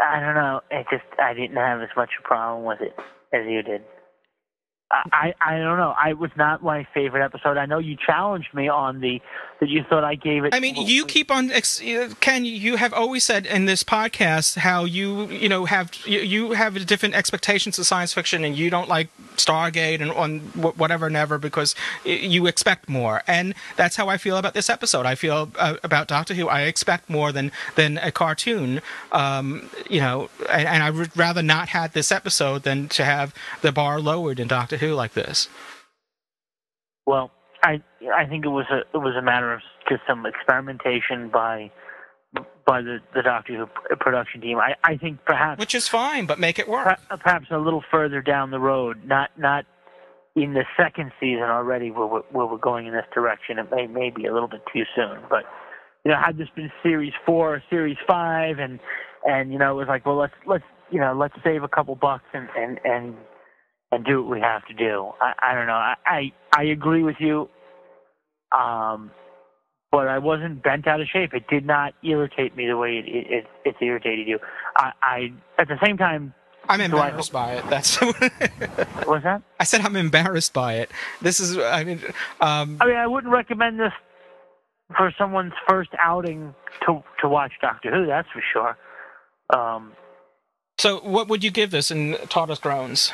I 0.00 0.20
don't 0.20 0.34
know. 0.34 0.60
It 0.70 0.86
just 0.90 1.04
I 1.20 1.32
didn't 1.32 1.56
have 1.56 1.80
as 1.80 1.88
much 1.96 2.10
a 2.18 2.26
problem 2.26 2.64
with 2.64 2.80
it 2.80 2.94
as 3.32 3.46
you 3.46 3.62
did. 3.62 3.82
I, 4.90 5.34
I 5.40 5.58
don't 5.58 5.78
know. 5.78 5.94
I 6.00 6.12
was 6.12 6.30
not 6.36 6.62
my 6.62 6.86
favorite 6.94 7.24
episode. 7.24 7.56
I 7.56 7.66
know 7.66 7.78
you 7.78 7.96
challenged 7.96 8.54
me 8.54 8.68
on 8.68 9.00
the 9.00 9.20
that 9.58 9.68
you 9.68 9.82
thought 9.88 10.04
I 10.04 10.14
gave 10.14 10.44
it. 10.44 10.54
I 10.54 10.60
mean, 10.60 10.76
you 10.76 11.06
keep 11.06 11.30
on, 11.30 11.50
Ken. 12.20 12.44
You 12.44 12.76
have 12.76 12.92
always 12.92 13.24
said 13.24 13.46
in 13.46 13.64
this 13.64 13.82
podcast 13.82 14.58
how 14.58 14.84
you, 14.84 15.26
you 15.28 15.48
know, 15.48 15.64
have 15.64 15.92
you, 16.04 16.52
have 16.52 16.86
different 16.86 17.14
expectations 17.14 17.78
of 17.78 17.86
science 17.86 18.12
fiction, 18.12 18.44
and 18.44 18.56
you 18.56 18.70
don't 18.70 18.88
like 18.88 19.08
Stargate 19.36 20.00
and 20.00 20.12
on 20.12 20.40
wh- 20.40 20.78
whatever, 20.78 21.08
never 21.10 21.38
because 21.38 21.74
you 22.04 22.46
expect 22.46 22.88
more. 22.88 23.22
And 23.26 23.54
that's 23.76 23.96
how 23.96 24.08
I 24.08 24.18
feel 24.18 24.36
about 24.36 24.54
this 24.54 24.68
episode. 24.68 25.06
I 25.06 25.14
feel 25.14 25.50
uh, 25.58 25.76
about 25.82 26.06
Doctor 26.08 26.34
Who. 26.34 26.48
I 26.48 26.62
expect 26.62 27.08
more 27.08 27.32
than 27.32 27.50
than 27.76 27.98
a 27.98 28.12
cartoon. 28.12 28.82
Um, 29.10 29.70
you 29.88 30.00
know, 30.00 30.28
and, 30.50 30.68
and 30.68 30.82
I 30.82 30.90
would 30.90 31.16
rather 31.16 31.42
not 31.42 31.68
have 31.70 31.92
this 31.92 32.12
episode 32.12 32.62
than 32.62 32.88
to 32.90 33.04
have 33.04 33.34
the 33.62 33.72
bar 33.72 34.00
lowered 34.00 34.38
in 34.38 34.48
Doctor 34.48 34.75
Who 34.78 34.94
like 34.94 35.12
this. 35.12 35.48
Well, 37.06 37.30
I 37.62 37.82
I 38.14 38.26
think 38.26 38.44
it 38.44 38.48
was 38.50 38.66
a 38.70 38.78
it 38.94 39.00
was 39.00 39.14
a 39.16 39.22
matter 39.22 39.52
of 39.52 39.60
just 39.88 40.02
some 40.08 40.26
experimentation 40.26 41.30
by 41.30 41.70
by 42.66 42.82
the 42.82 42.98
the 43.14 43.22
Doctor 43.22 43.56
Who 43.56 43.96
production 43.96 44.40
team. 44.40 44.58
I 44.58 44.74
I 44.84 44.96
think 44.96 45.24
perhaps 45.24 45.58
Which 45.60 45.74
is 45.74 45.88
fine, 45.88 46.26
but 46.26 46.38
make 46.38 46.58
it 46.58 46.68
work. 46.68 46.98
per- 47.08 47.16
perhaps 47.16 47.46
a 47.50 47.58
little 47.58 47.82
further 47.90 48.20
down 48.22 48.50
the 48.50 48.60
road, 48.60 49.04
not 49.04 49.30
not 49.38 49.64
in 50.34 50.52
the 50.52 50.64
second 50.76 51.12
season 51.18 51.44
already 51.44 51.90
where 51.90 52.06
we're, 52.06 52.20
where 52.30 52.46
we're 52.46 52.58
going 52.58 52.86
in 52.86 52.92
this 52.92 53.06
direction. 53.14 53.58
It 53.58 53.70
may 53.70 53.86
may 53.86 54.10
be 54.10 54.26
a 54.26 54.32
little 54.32 54.48
bit 54.48 54.62
too 54.72 54.82
soon, 54.94 55.18
but 55.30 55.44
you 56.04 56.10
know, 56.10 56.18
had 56.24 56.36
this 56.38 56.48
been 56.54 56.70
series 56.82 57.12
four 57.24 57.54
or 57.56 57.62
series 57.70 57.96
five, 58.06 58.58
and 58.58 58.78
and 59.24 59.52
you 59.52 59.58
know, 59.58 59.72
it 59.72 59.74
was 59.74 59.88
like, 59.88 60.04
well, 60.04 60.16
let's 60.16 60.34
let's 60.46 60.64
you 60.90 61.00
know, 61.00 61.14
let's 61.18 61.34
save 61.42 61.62
a 61.62 61.68
couple 61.68 61.94
bucks 61.94 62.24
and 62.34 62.48
and 62.56 62.78
and 62.84 63.14
and 63.92 64.04
do 64.04 64.22
what 64.22 64.30
we 64.30 64.40
have 64.40 64.66
to 64.66 64.74
do. 64.74 65.12
I 65.20 65.32
I 65.38 65.54
don't 65.54 65.66
know. 65.66 65.74
I 65.74 65.94
I, 66.06 66.32
I 66.56 66.62
agree 66.64 67.02
with 67.02 67.16
you. 67.18 67.48
Um, 68.56 69.10
but 69.90 70.08
I 70.08 70.18
wasn't 70.18 70.62
bent 70.62 70.86
out 70.86 71.00
of 71.00 71.06
shape. 71.08 71.32
It 71.32 71.46
did 71.48 71.64
not 71.64 71.94
irritate 72.02 72.56
me 72.56 72.66
the 72.66 72.76
way 72.76 72.98
it 72.98 73.08
it, 73.08 73.26
it 73.30 73.46
it's 73.64 73.78
irritated 73.80 74.26
you. 74.26 74.38
I, 74.76 74.92
I 75.02 75.32
at 75.58 75.68
the 75.68 75.78
same 75.84 75.96
time. 75.96 76.34
I'm 76.68 76.80
embarrassed 76.80 77.32
by 77.32 77.54
it. 77.54 77.64
That's 77.70 77.96
What's 79.04 79.22
that? 79.22 79.40
I 79.60 79.64
said 79.64 79.82
I'm 79.82 79.94
embarrassed 79.94 80.52
by 80.52 80.74
it. 80.74 80.90
This 81.22 81.38
is, 81.38 81.56
I 81.56 81.84
mean, 81.84 82.00
um, 82.40 82.78
I 82.80 82.86
mean, 82.86 82.96
I 82.96 83.06
wouldn't 83.06 83.32
recommend 83.32 83.78
this 83.78 83.92
for 84.96 85.14
someone's 85.16 85.52
first 85.68 85.90
outing 86.00 86.54
to 86.84 87.04
to 87.20 87.28
watch 87.28 87.52
Doctor 87.60 87.90
Who. 87.92 88.06
That's 88.06 88.28
for 88.32 88.42
sure. 88.52 88.76
Um, 89.56 89.92
so 90.78 90.98
what 91.00 91.28
would 91.28 91.42
you 91.42 91.50
give 91.50 91.70
this 91.70 91.90
in 91.90 92.14
TARDIS 92.14 92.60
groans? 92.60 93.12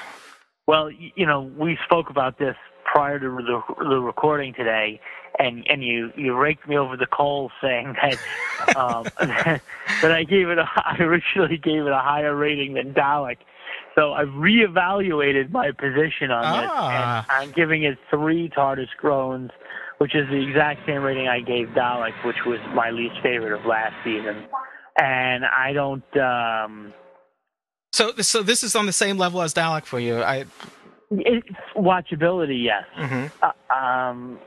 Well, 0.67 0.91
you 0.91 1.27
know, 1.27 1.43
we 1.59 1.79
spoke 1.85 2.11
about 2.11 2.39
this 2.39 2.57
prior 2.85 3.19
to 3.19 3.27
the 3.29 3.63
the 3.85 3.99
recording 4.01 4.55
today, 4.55 5.01
and 5.39 5.65
and 5.69 5.83
you 5.85 6.11
you 6.17 6.35
raked 6.37 6.69
me 6.69 6.77
over 6.77 6.97
the 6.97 7.07
coals 7.07 7.53
saying 7.61 7.95
that 8.03 8.79
um, 8.79 9.11
that 10.03 10.13
I 10.13 10.25
gave 10.25 10.49
it 10.49 10.59
a, 10.59 10.65
I 10.85 10.97
originally 11.01 11.59
gave 11.59 11.83
it 11.87 11.93
a 11.93 11.99
higher 11.99 12.35
rating 12.37 12.75
than 12.75 12.95
Dalek. 12.95 13.39
So 13.95 14.13
I've 14.13 14.29
reevaluated 14.29 15.51
my 15.51 15.71
position 15.73 16.31
on 16.31 16.51
this, 16.51 16.71
Ah. 16.75 17.27
and 17.29 17.43
I'm 17.43 17.53
giving 17.53 17.85
it 17.85 17.99
three 18.11 18.49
TARDIS 18.51 18.89
groans, 18.99 19.51
which 19.99 20.15
is 20.15 20.29
the 20.31 20.47
exact 20.49 20.81
same 20.87 21.03
rating 21.03 21.29
I 21.29 21.41
gave 21.41 21.69
Dalek, 21.69 22.13
which 22.25 22.37
was 22.47 22.59
my 22.75 22.91
least 22.91 23.17
favorite 23.23 23.53
of 23.59 23.65
last 23.67 23.95
season. 24.05 24.45
And 24.99 25.45
I 25.45 25.73
don't. 25.73 26.17
um 26.17 26.95
So, 27.93 28.13
so 28.21 28.43
this 28.43 28.63
is 28.63 28.75
on 28.75 28.87
the 28.87 28.93
same 28.93 29.19
level 29.19 29.43
as 29.43 29.53
Dalek 29.53 29.85
for 29.85 30.01
you. 30.01 30.23
I, 30.23 30.47
It's 31.11 31.47
watchability, 31.77 32.65
yes. 32.65 32.85
Mhm. 32.97 33.31
Uh, 33.43 33.75
um, 33.75 34.39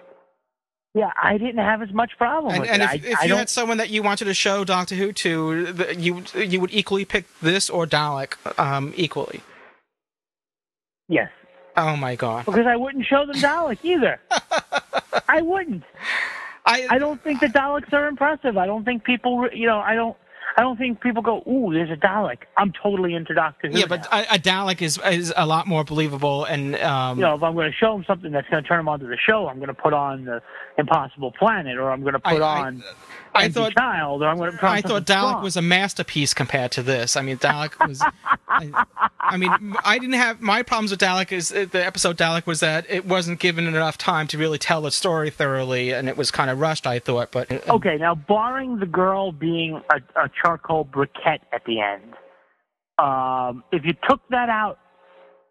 yeah, 0.96 1.12
I 1.22 1.38
didn't 1.38 1.58
have 1.64 1.82
as 1.82 1.91
much 1.93 2.12
problem 2.18 2.54
and, 2.54 2.62
with 2.62 2.70
and 2.72 2.82
it. 2.82 2.86
if, 2.86 2.89
I, 2.91 2.93
if 3.10 3.20
I 3.20 3.24
you 3.24 3.30
don't. 3.30 3.38
had 3.39 3.50
someone 3.50 3.78
that 3.78 3.89
you 3.89 4.02
wanted 4.02 4.26
to 4.26 4.34
show 4.34 4.64
Doctor 4.64 4.96
Who 4.96 5.12
to, 5.14 5.93
you 5.98 6.24
you 6.36 6.60
would 6.62 6.74
equally 6.74 7.06
pick 7.06 7.26
this 7.41 7.70
or 7.70 7.86
Dalek 7.86 8.34
um, 8.58 8.93
equally. 8.96 9.41
yes, 11.10 11.30
Oh 11.78 11.96
my 11.98 12.16
god! 12.16 12.46
because 12.46 12.66
I 12.66 12.78
wouldn't 12.78 13.06
show 13.06 13.26
them 13.26 13.36
Dalek 13.36 13.80
either. 13.84 14.20
I 15.28 15.41
wouldn't. 15.41 15.84
I 16.66 16.88
I 16.89 16.98
don't 16.98 17.22
think 17.22 17.41
the 17.41 17.48
Daleks 17.48 17.91
are 17.93 18.08
impressive. 18.08 18.58
I 18.58 18.66
don't 18.66 18.86
think 18.86 19.04
people, 19.04 19.48
you 19.54 19.68
know, 19.68 19.80
I 19.80 19.93
don't. 19.96 20.16
I 20.58 20.62
don't 20.62 20.78
think 20.78 21.01
people 21.01 21.22
go, 21.22 21.43
"Ooh, 21.47 21.74
there's 21.74 21.89
a 21.89 21.95
Dalek." 21.95 22.39
I'm 22.58 22.72
totally 22.72 23.14
into 23.14 23.34
Doctor 23.34 23.70
Who. 23.70 23.78
yeah, 23.78 23.86
but 23.88 24.08
now. 24.12 24.20
a, 24.20 24.36
a 24.36 24.39
Dalek 24.39 24.82
is 24.82 24.99
is 25.06 25.34
a 25.36 25.45
lot 25.45 25.68
more 25.68 25.84
believable 25.84 26.45
and 26.45 26.76
um, 26.78 27.18
you 27.18 27.26
know, 27.26 27.36
if 27.36 27.43
I'm 27.43 27.53
going 27.53 27.72
to 27.72 27.78
show 27.78 27.93
them 27.93 28.06
something 28.08 28.32
that's 28.32 28.47
going 28.49 28.64
to 28.64 28.68
turn 28.68 28.80
them 28.80 28.89
onto 28.89 29.08
the 29.08 29.18
show, 29.18 29.47
I'm 29.47 29.58
going 29.58 29.68
to 29.68 29.74
put 29.74 29.93
on 29.93 30.26
the 30.26 30.41
Impossible 30.78 31.32
Planet, 31.32 31.78
or 31.78 31.91
I'm 31.91 32.01
going 32.01 32.14
to 32.14 32.20
put 32.20 32.41
I- 32.41 32.60
on 32.68 32.84
I 32.84 32.91
Empty 33.44 33.54
thought 33.60 33.74
Child, 33.74 34.24
I'm 34.24 34.38
going 34.38 34.52
to 34.52 34.66
I 34.66 34.82
thought 34.82 35.06
Dalek 35.06 35.30
strong. 35.30 35.44
was 35.44 35.58
a 35.58 35.62
masterpiece 35.62 36.34
compared 36.34 36.72
to 36.74 36.84
this. 36.84 37.16
I 37.16 37.22
mean, 37.22 37.38
Dalek 37.38 37.88
was. 37.88 38.02
I, 38.48 38.86
I 39.20 39.38
mean, 39.38 39.52
I 39.84 39.98
didn't 40.00 40.16
have 40.16 40.42
my 40.42 40.64
problems 40.64 40.92
with 40.92 41.00
Dalek. 41.00 41.32
Is 41.32 41.52
uh, 41.52 41.66
the 41.70 41.86
episode 41.86 42.18
Dalek 42.18 42.46
was 42.46 42.62
that 42.62 42.86
it 42.90 43.06
wasn't 43.06 43.40
given 43.40 43.68
enough 43.68 43.98
time 43.98 44.28
to 44.28 44.38
really 44.38 44.58
tell 44.58 44.82
the 44.82 44.92
story 44.92 45.30
thoroughly, 45.30 45.92
and 45.92 46.08
it 46.08 46.18
was 46.18 46.32
kind 46.32 46.50
of 46.50 46.60
rushed. 46.60 46.88
I 46.88 47.00
thought, 47.00 47.32
but 47.32 47.52
uh, 47.52 47.60
Okay, 47.70 47.98
now 47.98 48.16
barring 48.16 48.80
the 48.80 48.86
girl 48.86 49.32
being 49.32 49.82
a, 49.92 49.98
a 50.22 50.30
charcoal 50.42 50.86
briquette 50.86 51.42
at 51.52 51.64
the 51.66 51.82
end, 51.82 52.14
um, 52.98 53.64
if 53.72 53.84
you 53.84 53.94
took 54.08 54.22
that 54.30 54.50
out, 54.50 54.80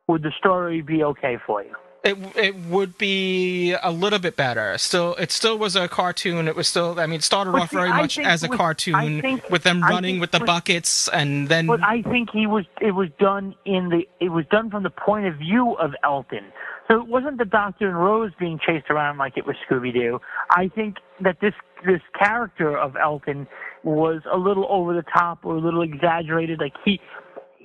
would 0.09 0.23
the 0.23 0.33
story 0.39 0.81
be 0.81 1.03
okay 1.05 1.37
for 1.47 1.63
you? 1.63 1.75
It 2.05 2.17
it 2.37 2.55
would 2.57 2.99
be 2.99 3.73
a 3.83 3.91
little 3.91 4.19
bit 4.19 4.37
better. 4.37 4.77
Still, 4.79 5.15
it 5.15 5.31
still 5.33 5.59
was 5.59 5.75
a 5.77 5.89
cartoon. 5.89 6.47
It 6.49 6.55
was 6.57 6.69
still. 6.69 6.99
I 7.01 7.07
mean, 7.07 7.17
it 7.17 7.23
started 7.25 7.53
But 7.53 7.63
off 7.63 7.71
see, 7.71 7.77
very 7.77 7.91
I 7.91 8.03
much 8.03 8.19
as 8.19 8.43
a 8.45 8.49
with- 8.49 8.59
cartoon 8.59 9.21
think- 9.21 9.49
with 9.51 9.63
them 9.63 9.83
running 9.83 10.15
think 10.17 10.21
with 10.21 10.31
the 10.33 10.41
buckets, 10.41 11.09
and 11.09 11.49
then 11.49 11.67
But 11.67 11.83
I 11.83 12.03
think 12.03 12.31
he 12.31 12.47
was. 12.47 12.65
It 12.81 12.93
was 12.93 13.09
done 13.19 13.55
in 13.65 13.89
the. 13.89 14.07
It 14.21 14.29
was 14.29 14.45
done 14.51 14.71
from 14.71 14.83
the 14.83 14.91
point 14.91 15.27
of 15.27 15.37
view 15.37 15.73
of 15.75 15.95
Elton. 16.05 16.45
So 16.89 17.01
it 17.01 17.07
wasn't 17.09 17.39
the 17.39 17.47
Doctor 17.47 17.89
and 17.89 17.99
Rose 17.99 18.33
being 18.39 18.59
chased 18.65 18.91
around 18.91 19.17
like 19.17 19.39
it 19.39 19.47
was 19.47 19.57
Scooby 19.67 19.93
Doo. 19.93 20.21
I 20.51 20.69
think 20.69 20.97
that 21.23 21.41
this 21.41 21.55
this 21.87 22.03
character 22.19 22.77
of 22.77 22.97
Elton 22.97 23.47
was 23.83 24.21
a 24.31 24.37
little 24.37 24.67
over 24.69 24.93
the 24.95 25.05
top 25.17 25.39
or 25.45 25.57
a 25.57 25.61
little 25.61 25.81
exaggerated. 25.83 26.59
Like 26.61 26.75
he 26.85 27.01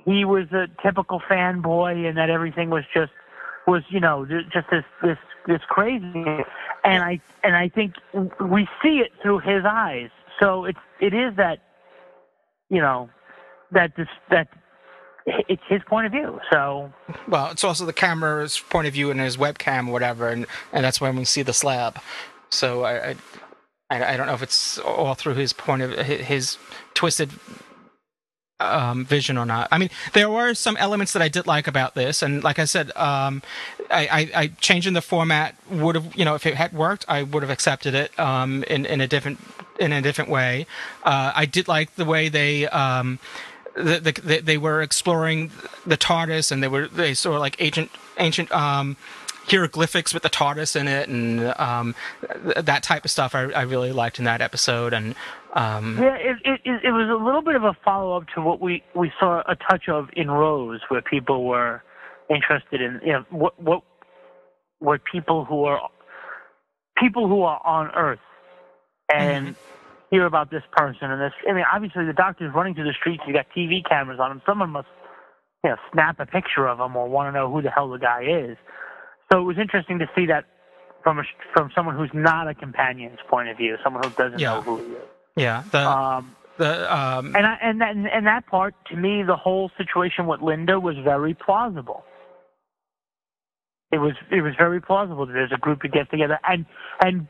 he 0.06 0.24
was 0.24 0.50
a 0.52 0.66
typical 0.82 1.20
fanboy, 1.30 2.08
and 2.08 2.16
that 2.16 2.30
everything 2.30 2.70
was 2.70 2.84
just 2.94 3.12
was 3.70 3.82
you 3.88 4.00
know 4.00 4.26
just 4.26 4.68
this 4.70 4.84
this 5.02 5.18
this 5.46 5.60
crazy. 5.68 6.24
And 6.82 7.02
I 7.04 7.20
and 7.44 7.56
I 7.56 7.68
think 7.68 7.94
we 8.40 8.68
see 8.82 8.98
it 8.98 9.12
through 9.22 9.40
his 9.40 9.64
eyes. 9.64 10.10
So 10.40 10.64
it's 10.64 10.78
it 11.00 11.14
is 11.14 11.36
that 11.36 11.60
you 12.68 12.80
know 12.80 13.10
that 13.72 13.96
this 13.96 14.08
that 14.30 14.48
it's 15.26 15.62
his 15.68 15.82
point 15.86 16.06
of 16.06 16.12
view. 16.12 16.40
So 16.50 16.92
well, 17.28 17.50
it's 17.50 17.64
also 17.64 17.84
the 17.86 17.92
camera's 17.92 18.58
point 18.58 18.86
of 18.86 18.94
view 18.94 19.10
and 19.10 19.20
his 19.20 19.36
webcam 19.36 19.88
or 19.88 19.92
whatever, 19.92 20.28
and 20.28 20.46
and 20.72 20.84
that's 20.84 21.00
when 21.00 21.16
we 21.16 21.24
see 21.24 21.42
the 21.42 21.52
slab. 21.52 22.00
So 22.50 22.84
I, 22.84 23.10
I 23.90 24.14
I 24.14 24.16
don't 24.16 24.26
know 24.26 24.34
if 24.34 24.42
it's 24.42 24.78
all 24.78 25.14
through 25.14 25.34
his 25.34 25.52
point 25.52 25.82
of 25.82 25.92
his 26.06 26.58
twisted 26.94 27.30
um, 28.60 29.04
vision 29.04 29.36
or 29.36 29.46
not. 29.46 29.68
I 29.70 29.78
mean, 29.78 29.90
there 30.12 30.30
were 30.30 30.54
some 30.54 30.76
elements 30.76 31.12
that 31.12 31.22
I 31.22 31.28
did 31.28 31.46
like 31.46 31.66
about 31.66 31.94
this, 31.94 32.22
and 32.22 32.44
like 32.44 32.58
I 32.58 32.64
said, 32.64 32.94
um, 32.96 33.42
I, 33.90 34.06
I, 34.06 34.30
I 34.34 34.46
changing 34.60 34.92
the 34.92 35.02
format 35.02 35.56
would 35.70 35.94
have, 35.94 36.14
you 36.14 36.24
know, 36.24 36.34
if 36.34 36.46
it 36.46 36.54
had 36.54 36.72
worked, 36.72 37.04
I 37.08 37.22
would 37.22 37.42
have 37.42 37.50
accepted 37.50 37.94
it 37.94 38.18
um, 38.18 38.62
in 38.64 38.86
in 38.86 39.00
a 39.00 39.08
different 39.08 39.40
in 39.78 39.92
a 39.92 40.02
different 40.02 40.30
way. 40.30 40.66
Uh, 41.02 41.32
I 41.34 41.46
did 41.46 41.66
like 41.68 41.94
the 41.96 42.04
way 42.04 42.28
they. 42.28 42.68
Um, 42.68 43.18
the, 43.74 44.00
the, 44.00 44.40
they, 44.40 44.58
were 44.58 44.82
exploring 44.82 45.52
the 45.86 45.96
TARDIS, 45.96 46.50
and 46.50 46.60
they 46.60 46.66
were 46.66 46.88
they 46.88 47.12
of 47.12 47.24
like 47.26 47.56
ancient 47.60 47.90
ancient 48.18 48.50
um, 48.50 48.96
hieroglyphics 49.48 50.12
with 50.12 50.22
the 50.22 50.28
TARDIS 50.28 50.76
in 50.76 50.88
it, 50.88 51.08
and 51.08 51.54
um, 51.58 51.94
th- 52.20 52.64
that 52.64 52.82
type 52.82 53.04
of 53.04 53.10
stuff. 53.10 53.34
I, 53.34 53.42
I 53.50 53.62
really 53.62 53.92
liked 53.92 54.18
in 54.18 54.24
that 54.24 54.40
episode, 54.40 54.92
and 54.92 55.14
um, 55.54 55.96
Yeah, 56.00 56.16
it, 56.16 56.36
it 56.44 56.60
it 56.64 56.90
was 56.92 57.08
a 57.10 57.24
little 57.24 57.42
bit 57.42 57.56
of 57.56 57.64
a 57.64 57.76
follow 57.84 58.16
up 58.16 58.24
to 58.34 58.40
what 58.42 58.60
we 58.60 58.82
we 58.94 59.12
saw 59.18 59.40
a 59.48 59.56
touch 59.56 59.88
of 59.88 60.08
in 60.14 60.30
Rose, 60.30 60.80
where 60.88 61.02
people 61.02 61.44
were 61.44 61.82
interested 62.30 62.80
in 62.80 63.00
you 63.04 63.12
know 63.12 63.24
what 63.30 63.60
what 63.60 63.82
what 64.78 65.00
people 65.10 65.44
who 65.44 65.64
are 65.64 65.80
people 66.98 67.28
who 67.28 67.42
are 67.42 67.60
on 67.66 67.90
Earth 67.96 68.20
and 69.12 69.56
hear 70.10 70.26
about 70.26 70.50
this 70.50 70.62
person 70.72 71.10
and 71.10 71.20
this. 71.20 71.32
I 71.48 71.52
mean, 71.52 71.64
obviously 71.72 72.04
the 72.06 72.12
doctor's 72.12 72.54
running 72.54 72.74
through 72.74 72.84
the 72.86 72.94
streets. 72.98 73.22
You 73.26 73.34
got 73.34 73.46
TV 73.56 73.82
cameras 73.88 74.20
on 74.20 74.30
him. 74.32 74.42
Someone 74.46 74.70
must 74.70 74.88
you 75.64 75.70
know 75.70 75.76
snap 75.92 76.20
a 76.20 76.26
picture 76.26 76.68
of 76.68 76.78
him 76.80 76.96
or 76.96 77.08
want 77.08 77.28
to 77.28 77.38
know 77.38 77.50
who 77.52 77.62
the 77.62 77.70
hell 77.70 77.90
the 77.90 77.98
guy 77.98 78.22
is. 78.22 78.56
So 79.32 79.40
it 79.40 79.44
was 79.44 79.58
interesting 79.58 79.98
to 80.00 80.06
see 80.16 80.26
that 80.26 80.44
from 81.02 81.18
a, 81.18 81.22
from 81.54 81.70
someone 81.74 81.96
who's 81.96 82.10
not 82.14 82.48
a 82.48 82.54
companion's 82.54 83.18
point 83.28 83.48
of 83.48 83.56
view, 83.56 83.76
someone 83.84 84.02
who 84.02 84.10
doesn't 84.22 84.40
Yeah. 84.40 84.54
know 84.56 84.62
who 84.62 84.78
he 84.78 84.92
is. 84.92 85.08
Yeah, 85.36 85.64
the 85.70 85.78
Um, 85.88 86.36
the 86.58 86.94
um, 86.94 87.34
and 87.36 87.46
I, 87.46 87.58
and 87.62 87.80
that 87.80 87.96
and 87.96 88.26
that 88.26 88.46
part 88.46 88.74
to 88.90 88.96
me, 88.96 89.22
the 89.22 89.36
whole 89.36 89.70
situation 89.78 90.26
with 90.26 90.42
Linda 90.42 90.78
was 90.78 90.96
very 91.04 91.34
plausible. 91.34 92.04
It 93.92 93.98
was 93.98 94.12
it 94.30 94.42
was 94.42 94.54
very 94.58 94.80
plausible 94.80 95.26
that 95.26 95.32
there's 95.32 95.52
a 95.52 95.58
group 95.58 95.82
that 95.82 95.92
gets 95.92 96.10
together 96.10 96.38
and 96.48 96.66
and 97.04 97.26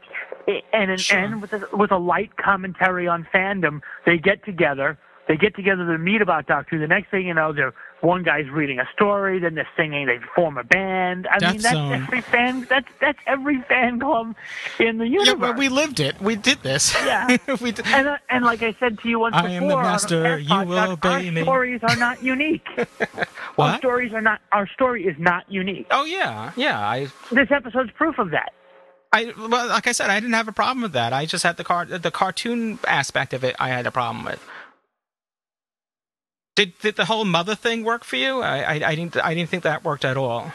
and 0.46 0.90
and, 0.90 1.06
and 1.12 1.42
with 1.42 1.52
a, 1.52 1.68
with 1.72 1.92
a 1.92 1.98
light 1.98 2.36
commentary 2.36 3.08
on 3.08 3.26
fandom, 3.34 3.80
they 4.06 4.18
get 4.18 4.44
together. 4.44 4.98
They 5.28 5.36
get 5.36 5.54
together 5.54 5.86
to 5.86 5.98
meet 5.98 6.22
about 6.22 6.46
Doctor 6.46 6.76
Who. 6.76 6.82
The 6.82 6.88
next 6.88 7.10
thing 7.10 7.26
you 7.26 7.34
know, 7.34 7.52
they're 7.52 7.74
one 8.00 8.22
guy's 8.22 8.48
reading 8.48 8.78
a 8.78 8.88
story, 8.94 9.38
then 9.38 9.54
they're 9.54 9.68
singing. 9.76 10.06
They 10.06 10.18
form 10.34 10.58
a 10.58 10.64
band. 10.64 11.26
I 11.26 11.38
Death 11.38 11.52
mean, 11.52 11.62
that's 11.62 11.74
Zone. 11.74 11.92
every 11.92 12.20
fan. 12.22 12.66
That's 12.68 12.88
that's 13.00 13.18
every 13.26 13.60
fan 13.62 14.00
club 14.00 14.34
in 14.78 14.98
the 14.98 15.06
universe. 15.06 15.28
yeah, 15.28 15.34
but 15.34 15.56
we 15.56 15.68
lived 15.68 16.00
it. 16.00 16.20
We 16.20 16.36
did 16.36 16.62
this. 16.62 16.94
Yeah. 16.94 17.36
we 17.60 17.72
did. 17.72 17.86
And, 17.86 18.08
uh, 18.08 18.18
and 18.28 18.44
like 18.44 18.62
I 18.62 18.74
said 18.80 18.98
to 19.00 19.08
you 19.08 19.18
once 19.18 19.34
I 19.36 19.42
before, 19.42 19.54
am 19.56 19.68
the 19.68 19.76
master, 19.76 20.38
you 20.38 20.64
will 20.64 20.92
obey 20.92 21.26
our 21.28 21.32
me. 21.32 21.42
stories 21.42 21.80
are 21.82 21.96
not 21.96 22.22
unique. 22.22 22.66
what? 23.56 23.70
Our 23.74 23.78
stories 23.78 24.12
are 24.12 24.22
not. 24.22 24.40
Our 24.52 24.66
story 24.68 25.04
is 25.06 25.16
not 25.18 25.50
unique. 25.50 25.86
Oh 25.90 26.04
yeah, 26.04 26.52
yeah. 26.56 26.78
I 26.80 27.08
This 27.30 27.50
episode's 27.50 27.90
proof 27.92 28.18
of 28.18 28.30
that. 28.30 28.52
I 29.12 29.32
well, 29.36 29.68
like 29.68 29.86
I 29.86 29.92
said, 29.92 30.08
I 30.08 30.20
didn't 30.20 30.34
have 30.34 30.48
a 30.48 30.52
problem 30.52 30.82
with 30.82 30.92
that. 30.92 31.12
I 31.12 31.26
just 31.26 31.42
had 31.42 31.56
the 31.56 31.64
car 31.64 31.84
the 31.84 32.10
cartoon 32.10 32.78
aspect 32.86 33.34
of 33.34 33.42
it. 33.44 33.56
I 33.58 33.68
had 33.68 33.86
a 33.86 33.90
problem 33.90 34.24
with. 34.24 34.42
Did 36.60 36.78
did 36.80 36.96
the 36.96 37.06
whole 37.06 37.24
mother 37.24 37.54
thing 37.54 37.84
work 37.84 38.04
for 38.04 38.16
you? 38.16 38.40
I 38.40 38.58
I, 38.58 38.90
I 38.90 38.94
didn't 38.94 39.16
I 39.16 39.34
didn't 39.34 39.48
think 39.48 39.62
that 39.62 39.82
worked 39.82 40.04
at 40.04 40.16
all. 40.16 40.52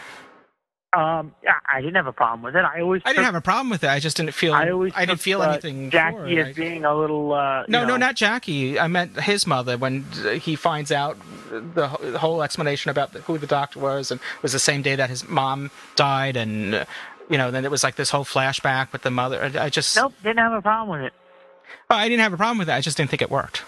Um, 0.96 1.36
yeah, 1.44 1.56
I 1.68 1.82
didn't 1.82 1.96
have 1.96 2.08
a 2.08 2.14
problem 2.14 2.42
with 2.44 2.56
it. 2.56 2.64
I 2.64 2.80
always. 2.80 3.02
I 3.04 3.12
didn't 3.12 3.26
have 3.26 3.36
a 3.36 3.42
problem 3.42 3.70
with 3.70 3.84
it. 3.84 3.90
I 3.90 4.00
just 4.00 4.16
didn't 4.16 4.34
feel. 4.34 4.54
I 4.54 4.70
always. 4.70 4.94
I 4.96 5.02
didn't 5.02 5.18
took, 5.18 5.24
feel 5.24 5.42
uh, 5.42 5.50
anything. 5.50 5.90
Jackie 5.90 6.38
it. 6.38 6.48
as 6.48 6.56
being 6.56 6.86
a 6.86 6.96
little. 6.96 7.34
Uh, 7.34 7.66
No, 7.68 7.82
you 7.82 7.88
no, 7.88 7.98
not 7.98 8.16
Jackie. 8.16 8.80
I 8.80 8.88
meant 8.88 9.20
his 9.20 9.46
mother 9.46 9.78
when 9.78 10.04
he 10.40 10.56
finds 10.56 10.94
out 10.94 11.18
the, 11.50 11.88
whole 11.88 12.44
explanation 12.44 12.92
about 12.92 13.12
the, 13.12 13.20
who 13.22 13.38
the 13.38 13.48
doctor 13.48 13.80
was, 13.80 14.10
and 14.10 14.22
it 14.22 14.44
was 14.44 14.54
the 14.54 14.60
same 14.60 14.84
day 14.84 14.96
that 14.96 15.10
his 15.10 15.28
mom 15.28 15.70
died, 15.96 16.38
and 16.38 16.76
uh, 16.76 16.86
you 17.30 17.38
know, 17.38 17.52
then 17.52 17.66
it 17.66 17.72
was 17.72 17.84
like 17.84 17.96
this 17.96 18.12
whole 18.12 18.26
flashback 18.26 18.94
with 18.94 19.02
the 19.02 19.12
mother. 19.12 19.42
I, 19.42 19.66
I 19.66 19.70
just, 19.70 19.98
Nope, 19.98 20.14
didn't 20.24 20.40
have 20.40 20.54
a 20.54 20.62
problem 20.62 20.98
with 20.98 21.08
it. 21.08 21.14
Oh, 21.90 21.96
I 21.96 22.08
didn't 22.08 22.22
have 22.22 22.34
a 22.34 22.38
problem 22.38 22.58
with 22.58 22.68
that. 22.68 22.78
I 22.78 22.82
just 22.82 22.96
didn't 22.96 23.10
think 23.10 23.22
it 23.22 23.30
worked. 23.30 23.64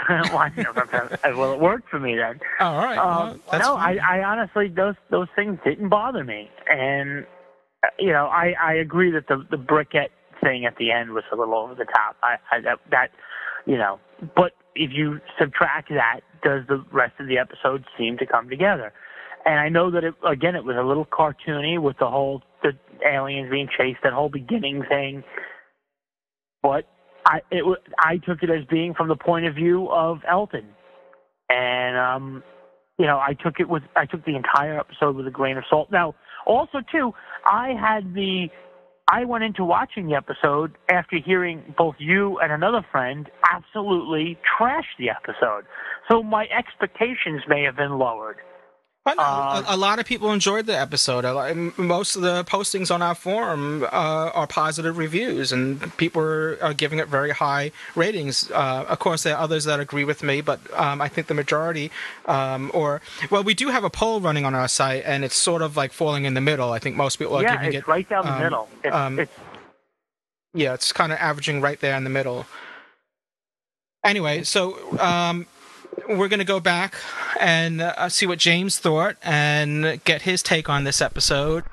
well, 0.08 0.38
I 0.38 0.48
didn't 0.50 0.66
have 0.66 0.76
a 0.76 0.86
problem. 0.86 1.38
well, 1.38 1.52
it 1.52 1.60
worked 1.60 1.88
for 1.88 1.98
me 1.98 2.16
then. 2.16 2.40
All 2.60 2.76
right. 2.76 2.98
Um, 2.98 3.42
well, 3.50 3.60
no. 3.60 3.74
I, 3.76 3.96
I 3.96 4.24
honestly 4.24 4.68
those 4.68 4.94
those 5.10 5.28
things 5.36 5.58
didn't 5.64 5.88
bother 5.88 6.24
me, 6.24 6.50
and 6.70 7.26
uh, 7.82 7.88
you 7.98 8.12
know 8.12 8.26
I 8.26 8.54
I 8.62 8.74
agree 8.74 9.10
that 9.12 9.28
the 9.28 9.46
the 9.50 9.56
briquette 9.56 10.10
thing 10.42 10.64
at 10.66 10.76
the 10.76 10.90
end 10.90 11.12
was 11.12 11.24
a 11.32 11.36
little 11.36 11.54
over 11.54 11.74
the 11.74 11.84
top. 11.84 12.16
I, 12.22 12.36
I 12.50 12.60
that 12.60 12.78
that 12.90 13.08
you 13.66 13.78
know, 13.78 13.98
but 14.36 14.52
if 14.74 14.90
you 14.92 15.20
subtract 15.38 15.88
that, 15.90 16.20
does 16.42 16.62
the 16.68 16.84
rest 16.92 17.14
of 17.18 17.26
the 17.26 17.38
episode 17.38 17.84
seem 17.96 18.18
to 18.18 18.26
come 18.26 18.48
together? 18.48 18.92
And 19.46 19.60
I 19.60 19.68
know 19.68 19.90
that 19.90 20.04
it 20.04 20.14
again 20.26 20.54
it 20.54 20.64
was 20.64 20.76
a 20.76 20.86
little 20.86 21.06
cartoony 21.06 21.80
with 21.80 21.98
the 21.98 22.08
whole 22.08 22.42
the 22.62 22.72
aliens 23.06 23.50
being 23.50 23.68
chased, 23.68 24.00
that 24.02 24.12
whole 24.12 24.30
beginning 24.30 24.84
thing, 24.88 25.22
but 26.62 26.88
I 27.26 27.40
it 27.50 27.64
I 27.98 28.18
took 28.18 28.42
it 28.42 28.50
as 28.50 28.64
being 28.70 28.94
from 28.94 29.08
the 29.08 29.16
point 29.16 29.46
of 29.46 29.54
view 29.54 29.88
of 29.90 30.18
Elton, 30.28 30.66
and 31.48 31.96
um, 31.96 32.42
you 32.98 33.06
know 33.06 33.18
I 33.18 33.34
took 33.34 33.60
it 33.60 33.68
with 33.68 33.82
I 33.96 34.06
took 34.06 34.24
the 34.24 34.36
entire 34.36 34.78
episode 34.78 35.16
with 35.16 35.26
a 35.26 35.30
grain 35.30 35.56
of 35.56 35.64
salt. 35.68 35.90
Now, 35.90 36.14
also 36.46 36.78
too, 36.92 37.12
I 37.46 37.74
had 37.80 38.14
the 38.14 38.48
I 39.10 39.24
went 39.24 39.44
into 39.44 39.64
watching 39.64 40.06
the 40.06 40.14
episode 40.14 40.72
after 40.90 41.16
hearing 41.16 41.74
both 41.76 41.96
you 41.98 42.38
and 42.40 42.50
another 42.52 42.84
friend 42.90 43.28
absolutely 43.52 44.38
trash 44.56 44.86
the 44.98 45.10
episode, 45.10 45.64
so 46.10 46.22
my 46.22 46.46
expectations 46.56 47.42
may 47.48 47.62
have 47.62 47.76
been 47.76 47.98
lowered. 47.98 48.36
No, 49.06 49.12
Um, 49.12 49.18
a, 49.18 49.64
a 49.68 49.76
lot 49.76 49.98
of 49.98 50.06
people 50.06 50.32
enjoyed 50.32 50.64
the 50.64 50.78
episode. 50.78 51.26
A 51.26 51.34
lot- 51.34 51.50
m- 51.50 51.74
Most 51.76 52.16
of 52.16 52.22
the 52.22 52.42
postings 52.44 52.90
on 52.90 53.02
our 53.02 53.14
forum 53.14 53.82
uh, 53.84 53.86
are 53.92 54.46
positive 54.46 54.96
reviews, 54.96 55.52
and 55.52 55.94
people 55.98 56.22
are, 56.22 56.58
are 56.62 56.72
giving 56.72 56.98
it 56.98 57.08
very 57.08 57.30
high 57.32 57.70
ratings. 57.94 58.50
Uh, 58.50 58.86
of 58.88 58.98
course, 59.00 59.22
there 59.22 59.36
are 59.36 59.42
others 59.42 59.64
that 59.64 59.78
agree 59.78 60.04
with 60.04 60.22
me, 60.22 60.40
but 60.40 60.58
um, 60.72 61.02
I 61.02 61.08
think 61.08 61.26
the 61.26 61.34
majority, 61.34 61.90
um, 62.24 62.70
or 62.72 63.02
well, 63.30 63.44
we 63.44 63.52
do 63.52 63.68
have 63.68 63.84
a 63.84 63.90
poll 63.90 64.20
running 64.20 64.46
on 64.46 64.54
our 64.54 64.68
site, 64.68 65.02
and 65.04 65.22
it's 65.22 65.36
sort 65.36 65.60
of 65.60 65.76
like 65.76 65.92
falling 65.92 66.24
in 66.24 66.32
the 66.32 66.40
middle. 66.40 66.72
I 66.72 66.78
think 66.78 66.96
most 66.96 67.16
people 67.16 67.36
are 67.36 67.42
yeah, 67.42 67.56
giving 67.56 67.74
it's 67.74 67.86
it 67.86 67.88
right 67.88 68.08
down 68.08 68.24
the 68.24 68.32
um, 68.32 68.42
middle. 68.42 68.68
It's, 68.82 68.94
um, 68.94 69.18
it's 69.20 69.32
yeah, 70.54 70.72
it's 70.72 70.92
kind 70.92 71.12
of 71.12 71.18
averaging 71.18 71.60
right 71.60 71.78
there 71.78 71.94
in 71.96 72.04
the 72.04 72.10
middle. 72.10 72.46
Anyway, 74.02 74.42
so 74.44 74.98
um, 74.98 75.46
we're 76.08 76.28
going 76.28 76.38
to 76.38 76.44
go 76.44 76.60
back 76.60 76.94
and 77.40 77.80
uh, 77.80 78.08
see 78.08 78.26
what 78.26 78.38
James 78.38 78.78
thought 78.78 79.16
and 79.22 80.02
get 80.04 80.22
his 80.22 80.42
take 80.42 80.68
on 80.68 80.84
this 80.84 81.00
episode. 81.00 81.64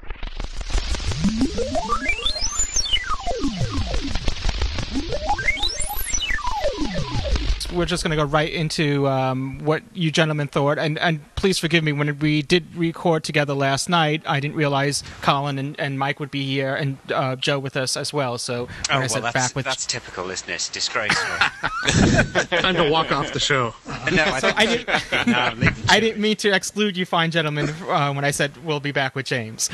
We're 7.73 7.85
just 7.85 8.03
going 8.03 8.11
to 8.11 8.17
go 8.17 8.25
right 8.29 8.51
into 8.51 9.07
um, 9.07 9.59
what 9.59 9.81
you 9.93 10.11
gentlemen 10.11 10.47
thought, 10.47 10.77
and, 10.77 10.99
and 10.99 11.21
please 11.35 11.57
forgive 11.57 11.83
me 11.83 11.93
when 11.93 12.19
we 12.19 12.41
did 12.41 12.75
record 12.75 13.23
together 13.23 13.53
last 13.53 13.87
night. 13.89 14.23
I 14.25 14.39
didn't 14.39 14.55
realize 14.57 15.03
Colin 15.21 15.57
and, 15.57 15.79
and 15.79 15.97
Mike 15.97 16.19
would 16.19 16.31
be 16.31 16.45
here, 16.45 16.75
and 16.75 16.97
uh, 17.13 17.35
Joe 17.37 17.59
with 17.59 17.77
us 17.77 17.95
as 17.95 18.11
well. 18.11 18.37
So 18.37 18.63
Oh, 18.63 18.67
when 18.89 18.97
I 18.97 18.99
well, 18.99 19.09
said 19.09 19.23
that's, 19.23 19.33
back 19.33 19.55
with 19.55 19.65
that's 19.65 19.85
typical, 19.85 20.29
isn't 20.29 20.49
it? 20.49 20.53
It's 20.53 20.69
disgraceful. 20.69 21.37
Time 22.59 22.75
to 22.75 22.89
walk 22.91 23.11
off 23.11 23.31
the 23.31 23.39
show. 23.39 23.73
no, 24.11 24.23
I, 24.25 24.39
think 24.39 24.57
I 24.57 24.65
didn't. 24.65 25.27
no, 25.27 25.69
I 25.89 25.99
didn't 25.99 26.21
mean 26.21 26.35
to 26.37 26.53
exclude 26.53 26.97
you, 26.97 27.05
fine 27.05 27.31
gentlemen, 27.31 27.69
uh, 27.87 28.13
when 28.13 28.25
I 28.25 28.31
said 28.31 28.51
we'll 28.65 28.79
be 28.79 28.91
back 28.91 29.15
with 29.15 29.25
James. 29.25 29.69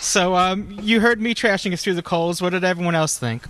so, 0.00 0.34
um, 0.34 0.68
you 0.80 1.00
heard 1.00 1.20
me 1.20 1.34
trashing 1.34 1.72
us 1.72 1.82
through 1.82 1.94
the 1.94 2.02
coals. 2.02 2.40
What 2.40 2.50
did 2.50 2.64
everyone 2.64 2.94
else 2.94 3.18
think? 3.18 3.44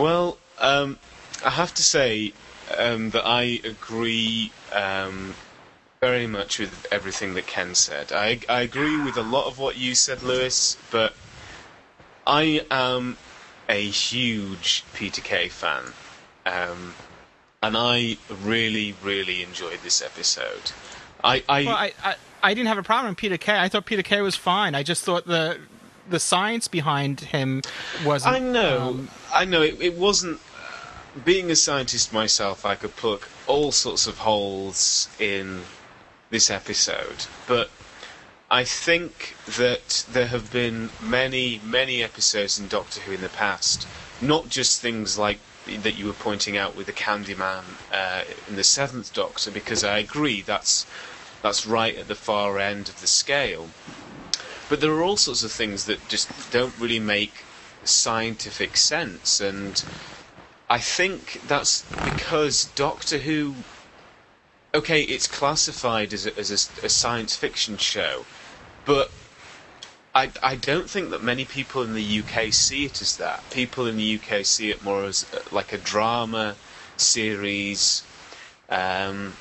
Well, 0.00 0.38
um, 0.58 0.98
I 1.44 1.50
have 1.50 1.74
to 1.74 1.82
say 1.82 2.32
um, 2.78 3.10
that 3.10 3.26
I 3.26 3.60
agree 3.64 4.50
um, 4.72 5.34
very 6.00 6.26
much 6.26 6.58
with 6.58 6.86
everything 6.90 7.34
that 7.34 7.46
Ken 7.46 7.74
said. 7.74 8.10
I, 8.10 8.40
I 8.48 8.62
agree 8.62 8.98
with 8.98 9.18
a 9.18 9.22
lot 9.22 9.46
of 9.46 9.58
what 9.58 9.76
you 9.76 9.94
said, 9.94 10.22
Louis, 10.22 10.78
but 10.90 11.12
I 12.26 12.64
am 12.70 13.18
a 13.68 13.82
huge 13.82 14.84
Peter 14.94 15.20
Kay 15.20 15.48
fan. 15.48 15.92
Um, 16.46 16.94
and 17.62 17.76
I 17.76 18.16
really, 18.42 18.94
really 19.02 19.42
enjoyed 19.42 19.80
this 19.82 20.00
episode. 20.00 20.72
I, 21.22 21.42
I, 21.46 21.64
Well, 21.64 21.76
I, 21.76 21.92
I, 22.02 22.14
I 22.42 22.54
didn't 22.54 22.68
have 22.68 22.78
a 22.78 22.82
problem 22.82 23.10
with 23.10 23.18
Peter 23.18 23.36
Kay. 23.36 23.58
I 23.58 23.68
thought 23.68 23.84
Peter 23.84 24.02
Kay 24.02 24.22
was 24.22 24.34
fine. 24.34 24.74
I 24.74 24.82
just 24.82 25.04
thought 25.04 25.26
the 25.26 25.58
the 26.10 26.20
science 26.20 26.68
behind 26.68 27.20
him 27.20 27.62
wasn't. 28.04 28.34
I 28.34 28.38
know, 28.38 28.78
um, 28.80 29.10
I 29.32 29.44
know. 29.44 29.62
It, 29.62 29.80
it 29.80 29.96
wasn't. 29.96 30.40
Being 31.24 31.50
a 31.50 31.56
scientist 31.56 32.12
myself, 32.12 32.64
I 32.64 32.76
could 32.76 32.94
poke 32.96 33.28
all 33.48 33.72
sorts 33.72 34.06
of 34.06 34.18
holes 34.18 35.08
in 35.18 35.62
this 36.30 36.50
episode, 36.50 37.26
but 37.48 37.68
I 38.50 38.64
think 38.64 39.34
that 39.56 40.06
there 40.10 40.26
have 40.26 40.52
been 40.52 40.90
many, 41.02 41.60
many 41.64 42.02
episodes 42.02 42.58
in 42.58 42.68
Doctor 42.68 43.00
Who 43.00 43.12
in 43.12 43.20
the 43.20 43.28
past, 43.28 43.86
not 44.20 44.48
just 44.48 44.80
things 44.80 45.18
like 45.18 45.38
that 45.66 45.96
you 45.96 46.06
were 46.06 46.12
pointing 46.12 46.56
out 46.56 46.76
with 46.76 46.86
the 46.86 46.92
Kandy 46.92 47.36
Man 47.36 47.64
uh, 47.92 48.22
in 48.48 48.56
the 48.56 48.64
Seventh 48.64 49.12
Doctor, 49.12 49.50
because 49.50 49.84
I 49.84 49.98
agree 49.98 50.42
that's 50.42 50.86
that's 51.42 51.66
right 51.66 51.96
at 51.96 52.08
the 52.08 52.14
far 52.14 52.58
end 52.58 52.88
of 52.88 53.00
the 53.00 53.06
scale. 53.06 53.68
But 54.70 54.80
there 54.80 54.92
are 54.92 55.02
all 55.02 55.16
sorts 55.16 55.42
of 55.42 55.52
things 55.52 55.86
that 55.86 56.08
just 56.08 56.50
don't 56.52 56.72
really 56.78 57.00
make 57.00 57.34
scientific 57.84 58.76
sense, 58.76 59.40
and 59.40 59.82
I 60.70 60.78
think 60.78 61.40
that's 61.44 61.84
because 62.04 62.64
Doctor 62.64 63.18
Who. 63.18 63.56
Okay, 64.72 65.02
it's 65.02 65.26
classified 65.26 66.12
as 66.12 66.26
a, 66.26 66.38
as 66.38 66.50
a, 66.52 66.86
a 66.86 66.88
science 66.88 67.34
fiction 67.34 67.76
show, 67.76 68.24
but 68.84 69.10
I, 70.14 70.30
I 70.42 70.54
don't 70.54 70.88
think 70.88 71.10
that 71.10 71.22
many 71.22 71.44
people 71.44 71.82
in 71.82 71.94
the 71.94 72.20
UK 72.20 72.52
see 72.52 72.84
it 72.84 73.00
as 73.00 73.16
that. 73.16 73.50
People 73.50 73.86
in 73.86 73.96
the 73.96 74.20
UK 74.20 74.44
see 74.44 74.70
it 74.70 74.84
more 74.84 75.04
as 75.04 75.26
uh, 75.32 75.38
like 75.50 75.72
a 75.72 75.78
drama 75.78 76.54
series, 76.96 78.02
um, 78.68 79.34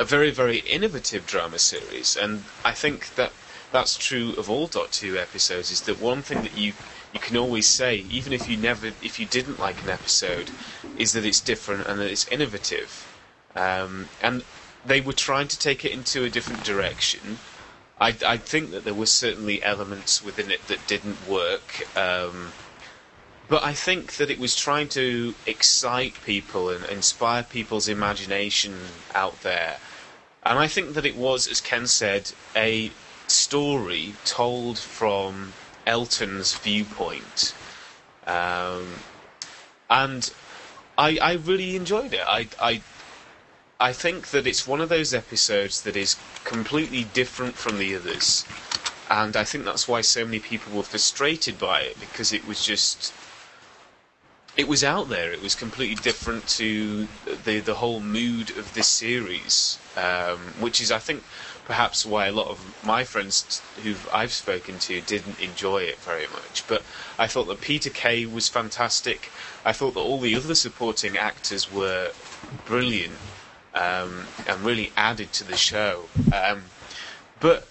a 0.00 0.04
very, 0.04 0.30
very 0.32 0.58
innovative 0.58 1.26
drama 1.26 1.58
series. 1.58 2.16
And 2.16 2.42
I 2.64 2.72
think 2.72 3.14
that 3.14 3.32
that's 3.72 3.96
true 3.96 4.34
of 4.34 4.50
all 4.50 4.66
Doctor 4.66 5.06
Who 5.06 5.16
episodes, 5.16 5.70
is 5.70 5.82
that 5.82 5.98
one 5.98 6.22
thing 6.22 6.42
that 6.42 6.52
you 6.54 6.74
you 7.12 7.20
can 7.20 7.36
always 7.36 7.66
say, 7.68 7.96
even 7.96 8.32
if 8.32 8.48
you 8.48 8.56
never, 8.56 8.88
if 9.00 9.18
you 9.18 9.26
didn't 9.26 9.58
like 9.58 9.82
an 9.82 9.88
episode, 9.90 10.50
is 10.96 11.12
that 11.12 11.24
it's 11.26 11.40
different 11.40 11.86
and 11.86 12.00
that 12.00 12.10
it's 12.10 12.26
innovative. 12.28 13.08
Um, 13.54 14.10
and 14.20 14.44
they 14.84 15.00
were 15.00 15.12
trying 15.12 15.48
to 15.48 15.58
take 15.58 15.84
it 15.84 15.92
into 15.92 16.24
a 16.24 16.30
different 16.30 16.62
direction. 16.62 17.40
I, 18.00 18.16
I 18.26 18.36
think 18.38 18.70
that 18.70 18.84
there 18.84 18.94
were 18.94 19.06
certainly 19.06 19.62
elements 19.62 20.22
within 20.22 20.50
it 20.50 20.68
that 20.68 20.86
didn't 20.86 21.20
work. 21.26 21.82
Um, 21.96 22.54
but 23.48 23.62
I 23.64 23.74
think 23.74 24.16
that 24.16 24.30
it 24.30 24.38
was 24.38 24.54
trying 24.56 24.88
to 24.90 25.34
excite 25.44 26.22
people 26.22 26.70
and 26.70 26.84
inspire 26.86 27.42
people's 27.42 27.88
imagination 27.88 29.04
out 29.14 29.40
there. 29.40 29.80
And 30.44 30.58
I 30.58 30.68
think 30.68 30.94
that 30.94 31.04
it 31.04 31.16
was, 31.16 31.48
as 31.48 31.60
Ken 31.60 31.86
said, 31.86 32.32
a 32.56 32.94
story 33.30 34.14
told 34.24 34.78
from 34.78 35.52
Elton's 35.86 36.54
viewpoint. 36.54 37.54
Um, 38.26 38.86
and 39.88 40.30
I, 40.98 41.18
I 41.18 41.32
really 41.34 41.76
enjoyed 41.76 42.12
it. 42.12 42.22
I, 42.26 42.48
I, 42.60 42.82
I 43.80 43.92
think 43.92 44.28
that 44.28 44.46
it's 44.46 44.66
one 44.66 44.80
of 44.80 44.88
those 44.88 45.14
episodes 45.14 45.82
that 45.82 45.96
is 45.96 46.16
completely 46.44 47.04
different 47.04 47.54
from 47.54 47.78
the 47.78 47.96
others. 47.96 48.44
And 49.08 49.36
I 49.36 49.44
think 49.44 49.64
that's 49.64 49.88
why 49.88 50.02
so 50.02 50.24
many 50.24 50.38
people 50.38 50.76
were 50.76 50.82
frustrated 50.84 51.58
by 51.58 51.80
it 51.80 51.98
because 51.98 52.32
it 52.32 52.46
was 52.46 52.64
just. 52.64 53.12
It 54.56 54.68
was 54.68 54.84
out 54.84 55.08
there. 55.08 55.32
It 55.32 55.42
was 55.42 55.54
completely 55.54 55.94
different 55.94 56.46
to 56.58 57.08
the 57.44 57.60
the 57.60 57.74
whole 57.74 58.00
mood 58.00 58.50
of 58.50 58.74
this 58.74 58.88
series, 58.88 59.78
um, 59.96 60.38
which 60.60 60.80
is, 60.80 60.92
I 60.92 60.98
think, 60.98 61.22
perhaps 61.66 62.04
why 62.04 62.26
a 62.26 62.32
lot 62.32 62.48
of 62.48 62.84
my 62.84 63.04
friends 63.04 63.62
who 63.82 63.94
I've 64.12 64.32
spoken 64.32 64.78
to 64.80 65.00
didn't 65.00 65.40
enjoy 65.40 65.82
it 65.82 65.98
very 65.98 66.26
much. 66.28 66.64
But 66.66 66.82
I 67.18 67.26
thought 67.26 67.46
that 67.48 67.60
Peter 67.60 67.90
Kay 67.90 68.26
was 68.26 68.48
fantastic. 68.48 69.30
I 69.64 69.72
thought 69.72 69.94
that 69.94 70.00
all 70.00 70.18
the 70.18 70.34
other 70.34 70.54
supporting 70.54 71.16
actors 71.16 71.72
were 71.72 72.12
brilliant 72.66 73.18
um, 73.74 74.26
and 74.46 74.60
really 74.62 74.92
added 74.96 75.32
to 75.34 75.44
the 75.44 75.56
show. 75.56 76.04
Um, 76.32 76.64
but 77.38 77.66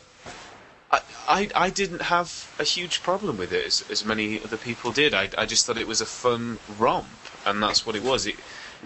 I, 0.92 1.02
I, 1.28 1.50
I 1.56 1.70
didn't 1.70 2.04
have 2.04 2.54
a 2.60 2.64
huge 2.64 3.04
problem 3.04 3.38
with 3.38 3.52
it 3.52 3.66
as, 3.66 3.84
as 3.90 4.06
many 4.06 4.42
other 4.42 4.58
people 4.58 4.92
did. 4.92 5.14
I, 5.14 5.30
I 5.38 5.46
just 5.46 5.66
thought 5.66 5.78
it 5.78 5.88
was 5.88 6.02
a 6.02 6.06
fun 6.06 6.60
romp, 6.78 7.08
and 7.46 7.62
that's 7.62 7.86
what 7.86 7.96
it 7.96 8.04
was. 8.04 8.26
It, 8.26 8.36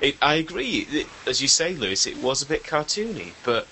it 0.02 0.18
I 0.22 0.36
agree, 0.36 0.88
it, 0.92 1.08
as 1.26 1.42
you 1.42 1.48
say, 1.48 1.76
Louis, 1.76 2.06
it 2.08 2.18
was 2.18 2.42
a 2.42 2.46
bit 2.46 2.64
cartoony, 2.64 3.34
but 3.44 3.68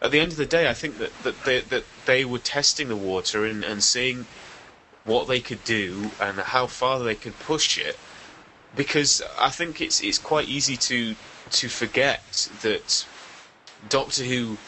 at 0.00 0.10
the 0.10 0.20
end 0.20 0.32
of 0.32 0.38
the 0.38 0.46
day, 0.46 0.68
I 0.68 0.74
think 0.74 0.98
that, 0.98 1.12
that, 1.22 1.44
they, 1.44 1.60
that 1.60 1.84
they 2.06 2.24
were 2.24 2.38
testing 2.38 2.88
the 2.88 2.96
water 2.96 3.44
and, 3.44 3.64
and 3.64 3.82
seeing 3.82 4.26
what 5.04 5.26
they 5.26 5.40
could 5.40 5.64
do 5.64 6.10
and 6.20 6.38
how 6.38 6.66
far 6.66 7.00
they 7.00 7.14
could 7.14 7.38
push 7.40 7.78
it. 7.78 7.98
Because 8.76 9.22
I 9.38 9.48
think 9.48 9.80
it's 9.80 10.02
it's 10.02 10.18
quite 10.18 10.46
easy 10.46 10.76
to 10.76 11.16
to 11.52 11.68
forget 11.68 12.48
that 12.60 13.06
Doctor 13.88 14.24
Who 14.24 14.58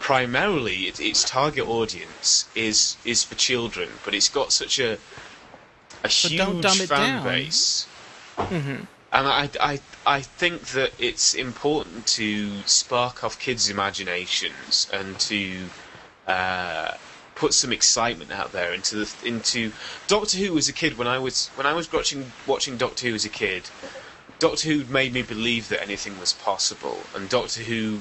primarily 0.00 0.88
it, 0.88 0.98
its 0.98 1.22
target 1.22 1.66
audience 1.66 2.48
is 2.56 2.96
is 3.04 3.22
for 3.22 3.36
children, 3.36 3.88
but 4.04 4.14
it's 4.14 4.28
got 4.28 4.52
such 4.52 4.80
a 4.80 4.98
a 6.02 6.08
huge 6.08 6.38
don't 6.38 6.60
dumb 6.60 6.80
it 6.80 6.88
fan 6.88 7.22
down. 7.22 7.24
base. 7.24 7.86
Mm-hmm. 8.36 8.84
And 9.14 9.28
I, 9.28 9.48
I, 9.60 9.80
I 10.04 10.20
think 10.22 10.66
that 10.70 10.90
it's 10.98 11.34
important 11.34 12.04
to 12.08 12.62
spark 12.66 13.22
off 13.22 13.38
kids' 13.38 13.70
imaginations 13.70 14.88
and 14.92 15.16
to 15.20 15.70
uh, 16.26 16.94
put 17.36 17.54
some 17.54 17.72
excitement 17.72 18.32
out 18.32 18.50
there 18.50 18.74
into 18.74 18.96
the, 18.96 19.14
into 19.24 19.70
Doctor 20.08 20.36
Who 20.38 20.58
as 20.58 20.68
a 20.68 20.72
kid. 20.72 20.98
When 20.98 21.06
I 21.06 21.18
was 21.18 21.50
when 21.54 21.64
I 21.64 21.74
was 21.74 21.92
watching 21.92 22.32
watching 22.44 22.76
Doctor 22.76 23.06
Who 23.06 23.14
as 23.14 23.24
a 23.24 23.28
kid, 23.28 23.70
Doctor 24.40 24.68
Who 24.68 24.84
made 24.92 25.12
me 25.12 25.22
believe 25.22 25.68
that 25.68 25.80
anything 25.80 26.18
was 26.18 26.32
possible, 26.32 27.08
and 27.14 27.28
Doctor 27.28 27.62
Who 27.62 28.00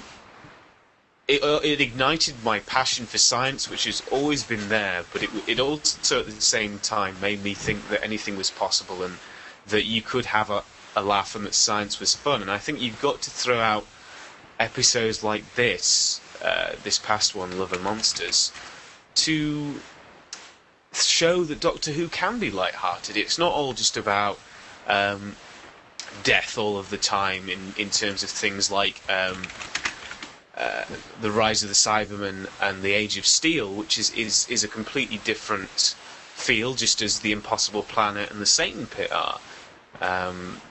it, 1.28 1.44
uh, 1.44 1.60
it 1.64 1.80
ignited 1.80 2.44
my 2.44 2.60
passion 2.60 3.06
for 3.06 3.20
science, 3.20 3.70
which 3.70 3.84
has 3.84 4.02
always 4.12 4.44
been 4.44 4.68
there, 4.70 5.06
but 5.12 5.22
it, 5.22 5.30
it 5.48 5.60
also 5.60 6.22
at 6.22 6.26
the 6.26 6.42
same 6.42 6.80
time 6.80 7.20
made 7.22 7.44
me 7.44 7.54
think 7.54 7.88
that 7.90 8.04
anything 8.04 8.36
was 8.36 8.50
possible 8.50 9.04
and 9.04 9.20
that 9.68 9.86
you 9.86 10.02
could 10.02 10.26
have 10.26 10.50
a, 10.50 10.64
a 10.96 11.02
laugh 11.02 11.36
and 11.36 11.46
that 11.46 11.54
science 11.54 12.00
was 12.00 12.16
fun. 12.16 12.42
And 12.42 12.52
I 12.52 12.58
think 12.58 12.82
you've 12.82 13.02
got 13.02 13.22
to 13.24 13.30
throw 13.30 13.60
out 13.60 13.86
episodes 14.60 15.24
like 15.24 15.56
this, 15.56 16.22
uh, 16.44 16.74
this 16.84 17.00
past 17.00 17.36
one, 17.36 17.58
Love 17.58 17.74
and 17.74 17.84
Monsters, 17.84 18.52
to 19.16 19.80
show 20.94 21.44
that 21.44 21.60
Doctor 21.60 21.92
Who 21.92 22.08
can 22.08 22.40
be 22.40 22.52
light-hearted. 22.52 23.18
It's 23.18 23.40
not 23.40 23.52
all 23.52 23.74
just 23.74 23.98
about 23.98 24.40
um, 24.88 25.36
death 26.24 26.58
all 26.58 26.78
of 26.78 26.90
the 26.90 26.98
time 26.98 27.50
in, 27.50 27.74
in 27.78 27.90
terms 27.90 28.24
of 28.24 28.30
things 28.30 28.70
like 28.70 29.02
um, 29.10 29.44
uh, 30.56 30.86
the 31.20 31.32
rise 31.32 31.64
of 31.64 31.70
the 31.70 31.76
Cybermen 31.76 32.48
and 32.62 32.84
the 32.84 32.94
Age 32.94 33.18
of 33.18 33.26
Steel, 33.26 33.74
which 33.74 33.98
is, 33.98 34.12
is, 34.14 34.48
is 34.50 34.64
a 34.64 34.68
completely 34.68 35.20
different 35.24 35.96
feel, 36.36 36.76
just 36.76 37.02
as 37.02 37.20
the 37.20 37.32
Impossible 37.32 37.84
Planet 37.84 38.30
and 38.30 38.40
the 38.40 38.46
Satan 38.46 38.86
Pit 38.86 39.12
are. 39.12 39.40
Um, 40.02 40.62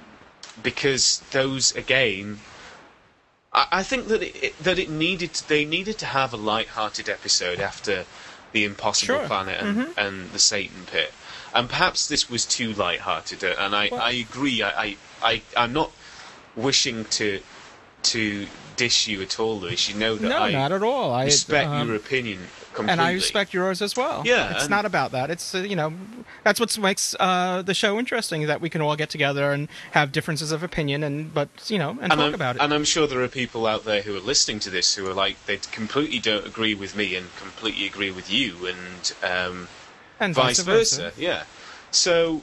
because 0.62 1.22
those 1.30 1.74
again, 1.76 2.40
I, 3.52 3.82
think 3.82 4.08
that 4.08 4.22
it, 4.22 4.58
that 4.62 4.78
it 4.78 4.88
needed 4.90 5.30
they 5.48 5.64
needed 5.64 5.98
to 5.98 6.06
have 6.06 6.32
a 6.32 6.36
light-hearted 6.36 7.08
episode 7.08 7.60
after 7.60 8.04
the 8.52 8.64
Impossible 8.64 9.16
Sure. 9.18 9.26
Planet 9.26 9.60
and, 9.60 9.76
Mhm. 9.78 9.96
and 9.96 10.30
the 10.32 10.38
Satan 10.38 10.86
Pit, 10.90 11.12
and 11.54 11.68
perhaps 11.68 12.06
this 12.08 12.28
was 12.30 12.44
too 12.44 12.72
light-hearted. 12.72 13.42
uh, 13.44 13.54
And 13.58 13.74
I, 13.74 13.88
Well- 13.90 14.00
I 14.00 14.10
agree. 14.12 14.62
I, 14.62 14.82
I, 14.84 14.96
I 15.22 15.42
I'm 15.56 15.72
not 15.72 15.90
wishing 16.56 17.04
to 17.06 17.40
to 18.04 18.46
dish 18.76 19.06
you 19.06 19.22
at 19.22 19.38
all, 19.38 19.60
Louis. 19.60 19.88
You 19.88 19.94
know 19.94 20.16
that 20.16 20.28
No, 20.28 20.38
I 20.38 20.50
not 20.52 20.72
at 20.72 20.82
all. 20.82 21.12
I 21.12 21.24
respect 21.26 21.68
um, 21.68 21.86
your 21.88 21.96
opinion 21.96 22.48
completely. 22.72 22.92
and 22.92 23.00
I 23.00 23.12
respect 23.12 23.52
yours 23.54 23.80
as 23.82 23.96
well. 23.96 24.22
Yeah, 24.24 24.52
it's 24.52 24.62
and- 24.64 24.70
not 24.70 24.84
about 24.84 25.12
that. 25.12 25.30
It's 25.30 25.54
uh, 25.54 25.58
you 25.58 25.76
know, 25.76 25.92
that's 26.44 26.58
what 26.60 26.76
makes 26.78 27.14
uh, 27.20 27.62
the 27.62 27.74
show 27.74 27.98
interesting. 27.98 28.46
That 28.46 28.60
we 28.60 28.68
can 28.70 28.80
all 28.80 28.96
get 28.96 29.10
together 29.10 29.52
and 29.52 29.68
have 29.92 30.12
differences 30.12 30.52
of 30.52 30.62
opinion, 30.62 31.02
and 31.04 31.32
but 31.32 31.48
you 31.68 31.78
know, 31.78 31.90
and, 32.00 32.10
talk 32.12 32.18
I'm, 32.20 32.34
about 32.34 32.56
it. 32.56 32.62
And 32.62 32.72
I'm 32.74 32.84
sure 32.84 33.06
there 33.06 33.22
are 33.22 33.28
people 33.28 33.66
out 33.66 33.84
there 33.84 34.02
who 34.02 34.16
are 34.16 34.20
listening 34.20 34.58
to 34.60 34.70
this 34.70 34.94
who 34.94 35.06
are 35.08 35.14
like 35.14 35.36
they 35.46 35.58
completely 35.58 36.18
don't 36.18 36.46
agree 36.46 36.74
with 36.74 36.96
me 36.96 37.14
and 37.16 37.26
completely 37.36 37.86
agree 37.86 38.10
with 38.10 38.30
you, 38.30 38.66
and 38.66 39.12
um, 39.22 39.68
And 40.20 40.34
vice, 40.34 40.58
vice 40.58 40.64
versa. 40.66 41.02
versa. 41.02 41.20
Yeah. 41.20 41.44
So 41.90 42.42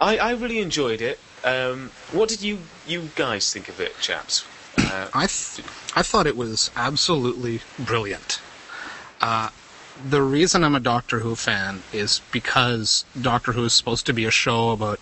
I, 0.00 0.16
I 0.18 0.30
really 0.32 0.58
enjoyed 0.60 1.00
it. 1.02 1.18
Um, 1.44 1.90
what 2.12 2.28
did 2.28 2.42
you 2.42 2.58
you 2.86 3.10
guys 3.14 3.52
think 3.52 3.68
of 3.68 3.80
it, 3.80 3.94
chaps? 4.00 4.44
Uh, 4.78 5.08
I 5.12 5.26
th- 5.26 5.66
I 5.96 6.02
thought 6.02 6.26
it 6.26 6.36
was 6.36 6.70
absolutely 6.76 7.60
brilliant. 7.78 8.40
Uh, 9.20 9.50
the 10.08 10.22
reason 10.22 10.64
I'm 10.64 10.74
a 10.74 10.80
Doctor 10.80 11.18
Who 11.20 11.34
fan 11.34 11.82
is 11.92 12.20
because 12.32 13.04
Doctor 13.20 13.52
Who 13.52 13.64
is 13.64 13.72
supposed 13.72 14.06
to 14.06 14.12
be 14.12 14.24
a 14.24 14.30
show 14.30 14.70
about, 14.70 14.98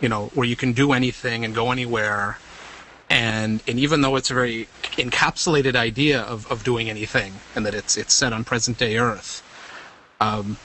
you 0.00 0.08
know, 0.08 0.26
where 0.34 0.46
you 0.46 0.56
can 0.56 0.72
do 0.72 0.92
anything 0.92 1.44
and 1.44 1.54
go 1.54 1.70
anywhere, 1.70 2.38
and 3.08 3.62
and 3.66 3.78
even 3.78 4.02
though 4.02 4.16
it's 4.16 4.30
a 4.30 4.34
very 4.34 4.68
encapsulated 4.96 5.76
idea 5.76 6.20
of, 6.20 6.50
of 6.50 6.62
doing 6.62 6.90
anything, 6.90 7.34
and 7.54 7.64
that 7.64 7.74
it's 7.74 7.96
it's 7.96 8.12
set 8.12 8.32
on 8.32 8.44
present 8.44 8.76
day 8.76 8.98
Earth, 8.98 9.42
um, 10.20 10.58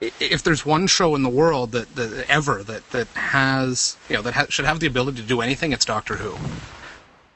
if 0.00 0.42
there's 0.42 0.66
one 0.66 0.86
show 0.86 1.14
in 1.14 1.22
the 1.22 1.30
world 1.30 1.72
that, 1.72 1.94
that 1.96 2.26
ever 2.28 2.62
that 2.64 2.90
that 2.90 3.08
has 3.08 3.96
you 4.10 4.16
know 4.16 4.22
that 4.22 4.34
ha- 4.34 4.46
should 4.50 4.66
have 4.66 4.80
the 4.80 4.86
ability 4.86 5.22
to 5.22 5.26
do 5.26 5.40
anything, 5.40 5.72
it's 5.72 5.86
Doctor 5.86 6.16
Who 6.16 6.36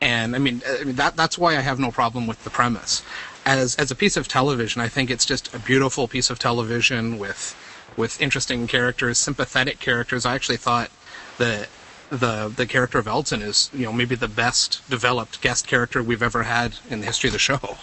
and 0.01 0.35
I 0.35 0.39
mean, 0.39 0.63
I 0.67 0.85
mean 0.85 0.97
that 0.97 1.17
that's 1.17 1.39
why 1.39 1.57
I 1.57 1.61
have 1.61 1.79
no 1.79 1.91
problem 1.91 2.27
with 2.27 2.43
the 2.45 2.51
premise. 2.51 3.03
As 3.47 3.75
as 3.77 3.91
a 3.91 3.95
piece 3.95 4.17
of 4.17 4.29
television, 4.29 4.81
I 4.81 4.89
think 4.89 5.11
it's 5.11 5.27
just 5.27 5.55
a 5.55 5.59
beautiful 5.59 6.09
piece 6.09 6.31
of 6.31 6.39
television 6.39 7.19
with 7.19 7.57
with 7.97 8.21
interesting 8.21 8.67
characters, 8.67 9.19
sympathetic 9.19 9.81
characters. 9.81 10.25
I 10.27 10.35
actually 10.35 10.59
thought 10.59 10.91
that 11.39 11.69
the 12.11 12.53
the 12.55 12.67
character 12.67 12.99
of 12.99 13.07
Elton 13.07 13.41
is 13.41 13.71
you 13.73 13.85
know 13.87 13.93
maybe 13.93 14.15
the 14.15 14.29
best 14.29 14.83
developed 14.91 15.41
guest 15.41 15.67
character 15.67 16.03
we've 16.03 16.23
ever 16.23 16.43
had 16.43 16.77
in 16.89 17.01
the 17.01 17.07
history 17.07 17.29
of 17.29 17.33
the 17.33 17.39
show. 17.39 17.77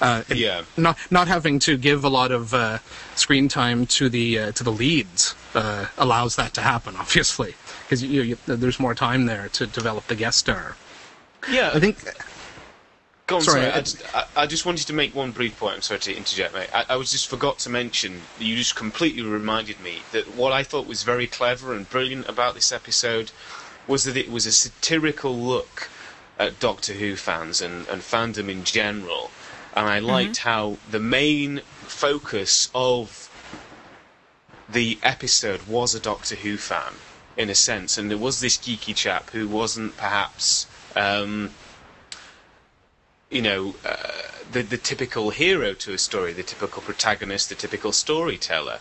Uh, 0.00 0.22
Yeah. 0.28 0.62
Not 0.76 0.98
not 1.10 1.28
having 1.28 1.58
to 1.60 1.76
give 1.76 2.04
a 2.04 2.08
lot 2.08 2.30
of 2.32 2.54
uh, 2.54 2.78
screen 3.14 3.48
time 3.48 3.86
to 3.86 4.08
the 4.08 4.38
uh, 4.38 4.52
to 4.52 4.64
the 4.64 4.72
leads 4.72 5.34
uh, 5.54 5.86
allows 5.96 6.36
that 6.36 6.54
to 6.54 6.60
happen, 6.60 6.96
obviously, 6.98 7.54
because 7.84 8.02
you, 8.02 8.22
you, 8.22 8.38
there's 8.46 8.80
more 8.80 8.94
time 8.94 9.26
there 9.26 9.48
to 9.50 9.66
develop 9.66 10.06
the 10.06 10.14
guest 10.14 10.38
star. 10.38 10.76
Yeah, 11.50 11.70
I 11.74 11.80
think. 11.80 11.98
Go 13.32 13.38
on, 13.38 13.42
Sorry, 13.44 13.62
sorry. 13.62 13.72
I, 13.72 13.76
I- 13.76 13.80
just, 13.80 14.14
I, 14.14 14.24
I 14.36 14.46
just 14.46 14.66
wanted 14.66 14.86
to 14.88 14.92
make 14.92 15.14
one 15.14 15.30
brief 15.30 15.58
point. 15.58 15.76
I'm 15.76 15.80
sorry 15.80 16.00
to 16.00 16.14
interject, 16.14 16.52
mate. 16.52 16.68
I, 16.74 16.84
I 16.90 16.96
was 16.96 17.10
just 17.10 17.28
forgot 17.28 17.58
to 17.60 17.70
mention. 17.70 18.20
You 18.38 18.56
just 18.56 18.76
completely 18.76 19.22
reminded 19.22 19.80
me 19.80 20.02
that 20.12 20.34
what 20.34 20.52
I 20.52 20.62
thought 20.62 20.86
was 20.86 21.02
very 21.02 21.26
clever 21.26 21.72
and 21.74 21.88
brilliant 21.88 22.28
about 22.28 22.54
this 22.54 22.70
episode 22.72 23.30
was 23.88 24.04
that 24.04 24.18
it 24.18 24.30
was 24.30 24.44
a 24.44 24.52
satirical 24.52 25.34
look 25.34 25.88
at 26.38 26.60
Doctor 26.60 26.92
Who 26.92 27.16
fans 27.16 27.62
and, 27.62 27.88
and 27.88 28.02
fandom 28.02 28.50
in 28.50 28.64
general. 28.64 29.30
And 29.74 29.88
I 29.88 29.98
liked 30.00 30.38
how 30.38 30.76
the 30.90 31.00
main 31.00 31.62
focus 31.86 32.68
of 32.74 33.30
the 34.68 34.98
episode 35.02 35.62
was 35.66 35.94
a 35.94 36.00
Doctor 36.00 36.34
Who 36.34 36.58
fan, 36.58 36.92
in 37.38 37.48
a 37.48 37.54
sense, 37.54 37.96
and 37.96 38.10
there 38.10 38.18
was 38.18 38.40
this 38.40 38.58
geeky 38.58 38.94
chap 38.94 39.30
who 39.30 39.48
wasn't 39.48 39.96
perhaps. 39.96 40.66
Um, 40.94 41.52
you 43.32 43.42
know, 43.42 43.74
uh, 43.84 43.96
the 44.52 44.62
the 44.62 44.76
typical 44.76 45.30
hero 45.30 45.72
to 45.74 45.94
a 45.94 45.98
story, 45.98 46.32
the 46.32 46.42
typical 46.42 46.82
protagonist, 46.82 47.48
the 47.48 47.54
typical 47.54 47.92
storyteller, 47.92 48.78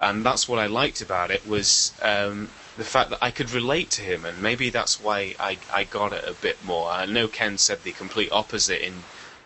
and 0.00 0.24
that's 0.24 0.46
what 0.48 0.58
I 0.58 0.66
liked 0.66 1.00
about 1.00 1.30
it 1.30 1.46
was 1.46 1.92
um, 2.02 2.50
the 2.76 2.84
fact 2.84 3.08
that 3.10 3.18
I 3.22 3.30
could 3.30 3.50
relate 3.50 3.90
to 3.92 4.02
him, 4.02 4.26
and 4.26 4.42
maybe 4.42 4.68
that's 4.68 5.00
why 5.00 5.34
I 5.40 5.58
I 5.72 5.84
got 5.84 6.12
it 6.12 6.24
a 6.28 6.34
bit 6.34 6.62
more. 6.64 6.90
I 6.90 7.06
know 7.06 7.26
Ken 7.26 7.56
said 7.56 7.82
the 7.82 7.92
complete 7.92 8.30
opposite 8.30 8.84
in 8.86 8.92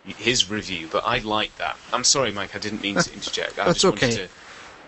his 0.05 0.51
review, 0.51 0.89
but 0.91 1.05
I 1.07 1.19
liked 1.19 1.59
that. 1.59 1.77
I'm 1.93 2.05
sorry, 2.05 2.33
Mike, 2.33 2.57
I 2.57 2.59
didn't 2.59 2.83
mean 2.83 2.97
to 2.97 3.13
interject. 3.13 3.59
I 3.59 3.67
That's 3.67 3.83
just 3.83 3.85
wanted 3.85 4.05
okay. 4.05 4.17
to 4.27 4.29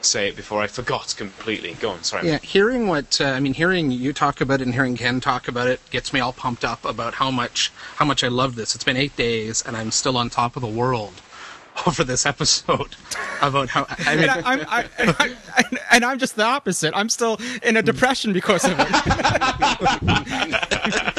say 0.05 0.29
it 0.29 0.37
before 0.37 0.61
I 0.63 0.67
forgot 0.67 1.15
completely. 1.17 1.75
Go 1.75 1.91
on, 1.91 2.03
sorry. 2.03 2.29
Yeah, 2.29 2.39
hearing 2.39 2.87
what 2.87 3.21
uh, 3.21 3.25
I 3.27 3.41
mean, 3.41 3.55
hearing 3.55 3.91
you 3.91 4.13
talk 4.13 4.41
about 4.41 4.61
it 4.61 4.65
and 4.65 4.75
hearing 4.75 4.97
Ken 4.97 5.21
talk 5.21 5.49
about 5.49 5.69
it 5.69 5.81
gets 5.91 6.13
me 6.13 6.21
all 6.21 6.33
pumped 6.33 6.65
up 6.65 6.85
about 6.85 7.15
how 7.15 7.31
much 7.31 7.71
how 7.97 8.05
much 8.05 8.23
I 8.25 8.29
love 8.29 8.55
this. 8.55 8.75
It's 8.75 8.85
been 8.85 8.97
eight 8.97 9.17
days 9.17 9.63
and 9.65 9.77
I'm 9.77 9.91
still 9.91 10.17
on 10.17 10.31
top 10.31 10.57
of 10.57 10.63
the 10.63 10.69
world 10.69 11.15
over 11.87 12.05
this 12.05 12.27
episode 12.27 12.97
about 13.43 13.69
how 13.69 13.87
I 13.89 14.17
mean. 14.17 14.29
and, 14.29 14.31
I, 14.31 14.43
I'm, 14.45 14.61
I, 14.69 14.85
and, 14.99 15.17
I, 15.19 15.35
and 15.93 16.05
I'm 16.05 16.19
just 16.19 16.37
the 16.37 16.45
opposite. 16.45 16.93
I'm 16.95 17.09
still 17.09 17.39
in 17.63 17.77
a 17.77 17.83
depression 17.83 18.33
because 18.33 18.65
of 18.65 18.77
it. 18.79 18.87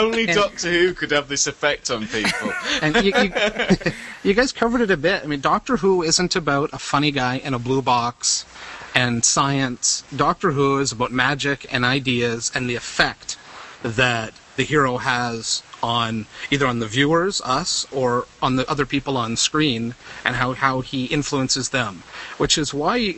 Only 0.00 0.26
Doctor 0.26 0.70
Who 0.70 0.94
could 0.94 1.10
have 1.10 1.28
this 1.28 1.46
effect 1.46 1.90
on 1.90 2.06
people. 2.06 2.52
and 2.82 2.96
you, 2.96 3.12
you, 3.14 3.92
you 4.22 4.34
guys 4.34 4.52
covered 4.52 4.80
it 4.80 4.90
a 4.90 4.96
bit. 4.96 5.22
I 5.22 5.26
mean, 5.26 5.40
Doctor 5.40 5.76
Who 5.76 6.02
isn't 6.02 6.34
about 6.34 6.70
a 6.72 6.78
funny 6.78 7.10
guy 7.10 7.36
in 7.36 7.52
a 7.52 7.58
blue 7.58 7.82
box 7.82 8.46
and 8.94 9.24
science. 9.24 10.02
Doctor 10.14 10.52
Who 10.52 10.78
is 10.78 10.92
about 10.92 11.12
magic 11.12 11.66
and 11.72 11.84
ideas 11.84 12.50
and 12.54 12.68
the 12.68 12.76
effect 12.76 13.36
that 13.82 14.32
the 14.56 14.62
hero 14.64 14.98
has 14.98 15.62
on 15.82 16.26
either 16.50 16.66
on 16.66 16.78
the 16.78 16.86
viewers, 16.86 17.40
us, 17.42 17.86
or 17.90 18.26
on 18.42 18.56
the 18.56 18.70
other 18.70 18.84
people 18.84 19.16
on 19.16 19.36
screen, 19.36 19.94
and 20.24 20.36
how, 20.36 20.52
how 20.52 20.80
he 20.80 21.06
influences 21.06 21.70
them. 21.70 22.02
Which 22.36 22.58
is 22.58 22.74
why 22.74 23.14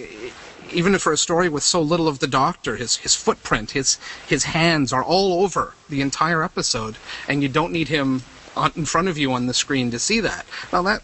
even 0.72 0.98
for 0.98 1.12
a 1.12 1.16
story 1.16 1.48
with 1.48 1.62
so 1.62 1.80
little 1.80 2.08
of 2.08 2.18
the 2.18 2.26
doctor, 2.26 2.76
his 2.76 2.96
his 2.96 3.14
footprint, 3.14 3.72
his 3.72 3.98
his 4.26 4.44
hands 4.44 4.92
are 4.92 5.04
all 5.04 5.42
over 5.42 5.74
the 5.88 6.00
entire 6.00 6.42
episode, 6.42 6.96
and 7.28 7.42
you 7.42 7.48
don't 7.48 7.72
need 7.72 7.88
him 7.88 8.22
on, 8.56 8.72
in 8.76 8.84
front 8.84 9.08
of 9.08 9.18
you 9.18 9.32
on 9.32 9.46
the 9.46 9.54
screen 9.54 9.90
to 9.90 9.98
see 9.98 10.20
that. 10.20 10.46
Now 10.72 10.82
that 10.82 11.02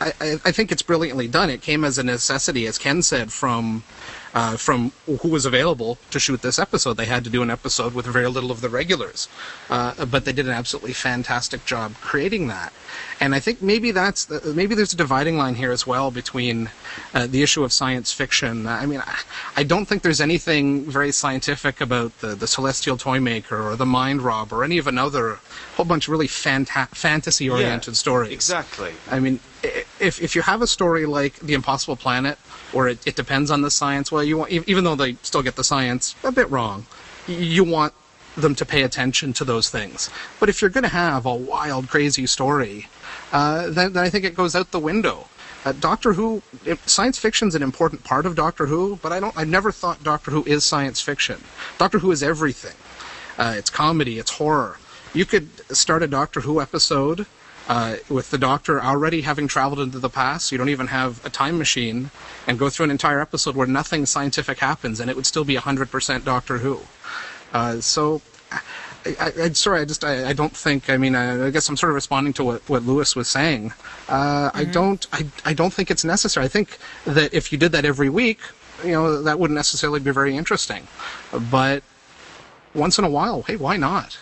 I, 0.00 0.12
I, 0.20 0.32
I 0.44 0.52
think 0.52 0.70
it's 0.70 0.82
brilliantly 0.82 1.28
done. 1.28 1.50
It 1.50 1.62
came 1.62 1.84
as 1.84 1.98
a 1.98 2.02
necessity, 2.02 2.66
as 2.66 2.78
Ken 2.78 3.02
said, 3.02 3.32
from 3.32 3.84
uh, 4.34 4.56
from 4.56 4.92
who 5.06 5.28
was 5.28 5.46
available 5.46 5.98
to 6.10 6.20
shoot 6.20 6.42
this 6.42 6.58
episode. 6.58 6.98
They 6.98 7.06
had 7.06 7.24
to 7.24 7.30
do 7.30 7.42
an 7.42 7.50
episode 7.50 7.94
with 7.94 8.04
very 8.06 8.28
little 8.28 8.50
of 8.50 8.60
the 8.60 8.68
regulars, 8.68 9.28
uh, 9.70 10.04
but 10.04 10.26
they 10.26 10.32
did 10.32 10.46
an 10.46 10.52
absolutely 10.52 10.92
fantastic 10.92 11.64
job 11.64 11.94
creating 12.00 12.48
that. 12.48 12.72
And 13.18 13.34
I 13.34 13.40
think 13.40 13.62
maybe 13.62 13.92
that's 13.92 14.26
the, 14.26 14.52
maybe 14.54 14.74
there's 14.74 14.92
a 14.92 14.96
dividing 14.96 15.38
line 15.38 15.54
here 15.54 15.72
as 15.72 15.86
well 15.86 16.10
between 16.10 16.70
uh, 17.14 17.26
the 17.26 17.42
issue 17.42 17.64
of 17.64 17.72
science 17.72 18.12
fiction. 18.12 18.66
I 18.66 18.84
mean, 18.84 19.00
I, 19.00 19.18
I 19.56 19.62
don't 19.62 19.86
think 19.86 20.02
there's 20.02 20.20
anything 20.20 20.84
very 20.84 21.12
scientific 21.12 21.80
about 21.80 22.18
the, 22.20 22.34
the 22.34 22.46
Celestial 22.46 22.96
Toymaker 22.96 23.60
or 23.60 23.74
the 23.76 23.86
Mind 23.86 24.20
Rob 24.20 24.52
or 24.52 24.64
any 24.64 24.76
of 24.78 24.86
another 24.86 25.38
whole 25.76 25.86
bunch 25.86 26.08
of 26.08 26.12
really 26.12 26.28
fanta- 26.28 26.88
fantasy 26.88 27.48
oriented 27.48 27.96
stories. 27.96 28.32
Exactly. 28.32 28.92
I 29.10 29.20
mean, 29.20 29.40
if 29.62 30.22
if 30.22 30.36
you 30.36 30.42
have 30.42 30.62
a 30.62 30.66
story 30.66 31.06
like 31.06 31.38
The 31.40 31.54
Impossible 31.54 31.96
Planet, 31.96 32.38
where 32.72 32.88
it, 32.88 33.06
it 33.06 33.16
depends 33.16 33.50
on 33.50 33.62
the 33.62 33.70
science, 33.70 34.12
well, 34.12 34.22
you 34.22 34.38
want, 34.38 34.50
even 34.50 34.84
though 34.84 34.94
they 34.94 35.14
still 35.22 35.42
get 35.42 35.56
the 35.56 35.64
science 35.64 36.14
a 36.22 36.32
bit 36.32 36.50
wrong, 36.50 36.86
you 37.26 37.64
want 37.64 37.94
them 38.36 38.54
to 38.54 38.66
pay 38.66 38.82
attention 38.82 39.32
to 39.32 39.44
those 39.44 39.70
things. 39.70 40.10
But 40.38 40.48
if 40.48 40.60
you're 40.60 40.70
going 40.70 40.84
to 40.84 40.90
have 40.90 41.24
a 41.24 41.34
wild, 41.34 41.88
crazy 41.88 42.26
story, 42.26 42.88
uh, 43.32 43.70
then, 43.70 43.92
then 43.92 44.04
I 44.04 44.10
think 44.10 44.24
it 44.24 44.34
goes 44.34 44.54
out 44.54 44.70
the 44.70 44.78
window. 44.78 45.28
Uh, 45.64 45.72
Doctor 45.72 46.12
Who, 46.12 46.42
it, 46.64 46.78
science 46.88 47.18
fiction's 47.18 47.54
an 47.54 47.62
important 47.62 48.04
part 48.04 48.24
of 48.24 48.36
Doctor 48.36 48.66
Who, 48.66 48.96
but 49.02 49.12
I 49.12 49.18
don't. 49.18 49.36
I've 49.36 49.48
never 49.48 49.72
thought 49.72 50.04
Doctor 50.04 50.30
Who 50.30 50.44
is 50.44 50.64
science 50.64 51.00
fiction. 51.00 51.42
Doctor 51.76 51.98
Who 51.98 52.12
is 52.12 52.22
everything. 52.22 52.76
Uh, 53.36 53.54
it's 53.56 53.68
comedy, 53.68 54.18
it's 54.18 54.30
horror. 54.32 54.78
You 55.12 55.24
could 55.24 55.48
start 55.76 56.02
a 56.02 56.06
Doctor 56.06 56.40
Who 56.40 56.60
episode 56.60 57.26
uh, 57.68 57.96
with 58.08 58.30
the 58.30 58.38
Doctor 58.38 58.80
already 58.80 59.22
having 59.22 59.48
traveled 59.48 59.80
into 59.80 59.98
the 59.98 60.08
past. 60.08 60.52
You 60.52 60.58
don't 60.58 60.68
even 60.68 60.86
have 60.86 61.24
a 61.24 61.30
time 61.30 61.58
machine, 61.58 62.10
and 62.46 62.58
go 62.58 62.70
through 62.70 62.84
an 62.84 62.90
entire 62.90 63.20
episode 63.20 63.56
where 63.56 63.66
nothing 63.66 64.06
scientific 64.06 64.58
happens, 64.58 65.00
and 65.00 65.10
it 65.10 65.16
would 65.16 65.26
still 65.26 65.44
be 65.44 65.56
100% 65.56 66.24
Doctor 66.24 66.58
Who. 66.58 66.80
Uh, 67.52 67.80
so, 67.80 68.22
I, 69.20 69.32
I, 69.44 69.48
sorry, 69.50 69.80
I 69.80 69.84
just 69.84 70.04
I, 70.04 70.30
I 70.30 70.32
don't 70.32 70.56
think. 70.56 70.90
I 70.90 70.96
mean, 70.96 71.14
I, 71.14 71.46
I 71.46 71.50
guess 71.50 71.68
I'm 71.68 71.76
sort 71.76 71.90
of 71.90 71.94
responding 71.94 72.32
to 72.34 72.44
what, 72.44 72.68
what 72.68 72.82
Louis 72.84 73.14
was 73.14 73.28
saying. 73.28 73.72
Uh, 74.08 74.50
I 74.52 74.64
don't 74.64 75.06
I, 75.12 75.26
I 75.44 75.54
don't 75.54 75.72
think 75.72 75.90
it's 75.90 76.04
necessary. 76.04 76.46
I 76.46 76.48
think 76.48 76.78
that 77.04 77.32
if 77.32 77.52
you 77.52 77.58
did 77.58 77.72
that 77.72 77.84
every 77.84 78.08
week, 78.08 78.40
you 78.84 78.92
know, 78.92 79.22
that 79.22 79.38
wouldn't 79.38 79.56
necessarily 79.56 80.00
be 80.00 80.10
very 80.10 80.36
interesting. 80.36 80.86
But 81.50 81.82
once 82.74 82.98
in 82.98 83.04
a 83.04 83.10
while, 83.10 83.42
hey, 83.42 83.56
why 83.56 83.76
not? 83.76 84.18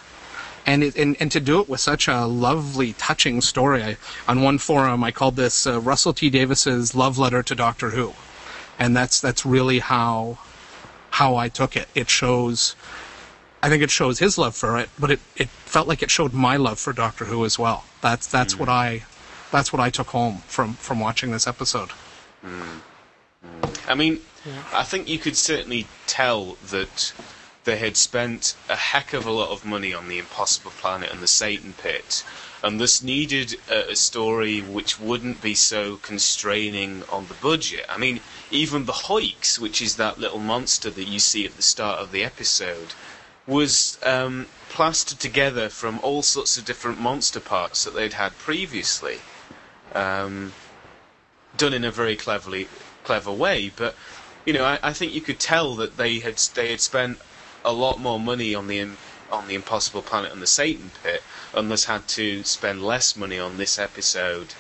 And, 0.66 0.82
it, 0.82 0.96
and 0.96 1.14
and 1.20 1.30
to 1.32 1.40
do 1.40 1.60
it 1.60 1.68
with 1.68 1.80
such 1.80 2.08
a 2.08 2.24
lovely, 2.24 2.94
touching 2.94 3.42
story. 3.42 3.82
I, 3.82 3.96
on 4.26 4.40
one 4.40 4.58
forum, 4.58 5.04
I 5.04 5.10
called 5.10 5.36
this 5.36 5.66
uh, 5.66 5.78
Russell 5.80 6.14
T 6.14 6.30
Davies's 6.30 6.94
love 6.94 7.18
letter 7.18 7.42
to 7.42 7.54
Doctor 7.54 7.90
Who, 7.90 8.14
and 8.78 8.96
that's 8.96 9.20
that's 9.20 9.44
really 9.44 9.80
how 9.80 10.38
how 11.10 11.36
I 11.36 11.48
took 11.48 11.76
it. 11.76 11.88
It 11.94 12.08
shows, 12.08 12.74
I 13.64 13.70
think 13.70 13.82
it 13.82 13.90
shows 13.90 14.18
his 14.18 14.36
love 14.36 14.54
for 14.54 14.78
it, 14.78 14.90
but 14.98 15.10
it, 15.10 15.20
it 15.36 15.48
felt 15.48 15.88
like 15.88 16.02
it 16.02 16.10
showed 16.10 16.34
my 16.34 16.58
love 16.58 16.78
for 16.78 16.92
Doctor 16.92 17.24
Who 17.24 17.46
as 17.46 17.58
well. 17.58 17.84
That's 18.02 18.26
that's 18.26 18.56
mm. 18.56 18.60
what 18.60 18.68
I 18.68 19.04
that's 19.50 19.72
what 19.72 19.80
I 19.80 19.88
took 19.88 20.08
home 20.08 20.42
from 20.46 20.74
from 20.74 21.00
watching 21.00 21.30
this 21.30 21.46
episode. 21.46 21.88
Mm. 22.44 22.80
I 23.88 23.94
mean, 23.94 24.20
I 24.74 24.82
think 24.82 25.08
you 25.08 25.18
could 25.18 25.34
certainly 25.34 25.86
tell 26.06 26.58
that 26.68 27.14
they 27.64 27.78
had 27.78 27.96
spent 27.96 28.54
a 28.68 28.76
heck 28.76 29.14
of 29.14 29.24
a 29.24 29.30
lot 29.30 29.48
of 29.48 29.64
money 29.64 29.94
on 29.94 30.08
the 30.08 30.18
Impossible 30.18 30.72
Planet 30.72 31.10
and 31.10 31.22
the 31.22 31.26
Satan 31.26 31.72
Pit, 31.72 32.22
and 32.62 32.78
thus 32.78 33.02
needed 33.02 33.56
a, 33.70 33.92
a 33.92 33.96
story 33.96 34.60
which 34.60 35.00
wouldn't 35.00 35.40
be 35.40 35.54
so 35.54 35.96
constraining 35.96 37.02
on 37.04 37.28
the 37.28 37.40
budget. 37.40 37.86
I 37.88 37.96
mean, 37.96 38.20
even 38.50 38.84
the 38.84 39.00
Hoix, 39.08 39.58
which 39.58 39.80
is 39.80 39.96
that 39.96 40.20
little 40.20 40.38
monster 40.38 40.90
that 40.90 41.08
you 41.08 41.18
see 41.18 41.46
at 41.46 41.56
the 41.56 41.62
start 41.62 42.00
of 42.00 42.12
the 42.12 42.22
episode, 42.22 42.92
was 43.46 43.98
um, 44.02 44.46
plastered 44.70 45.20
together 45.20 45.68
from 45.68 46.00
all 46.02 46.22
sorts 46.22 46.56
of 46.56 46.64
different 46.64 47.00
monster 47.00 47.40
parts 47.40 47.84
that 47.84 47.94
they'd 47.94 48.14
had 48.14 48.36
previously. 48.38 49.18
Um, 49.94 50.52
done 51.56 51.72
in 51.72 51.84
a 51.84 51.90
very 51.90 52.16
cleverly 52.16 52.68
clever 53.04 53.32
way. 53.32 53.70
But 53.74 53.94
you 54.44 54.52
know, 54.52 54.64
I, 54.64 54.78
I 54.82 54.92
think 54.92 55.12
you 55.12 55.20
could 55.20 55.38
tell 55.38 55.74
that 55.76 55.96
they 55.96 56.18
had 56.18 56.36
they 56.54 56.70
had 56.70 56.80
spent 56.80 57.18
a 57.64 57.72
lot 57.72 57.98
more 57.98 58.20
money 58.20 58.54
on 58.54 58.66
the 58.66 58.88
on 59.30 59.48
the 59.48 59.54
Impossible 59.54 60.02
Planet 60.02 60.32
and 60.32 60.42
the 60.42 60.46
Satan 60.46 60.90
Pit, 61.02 61.22
and 61.54 61.70
thus 61.70 61.84
had 61.84 62.06
to 62.08 62.44
spend 62.44 62.82
less 62.82 63.16
money 63.16 63.38
on 63.38 63.56
this 63.56 63.78
episode, 63.78 64.54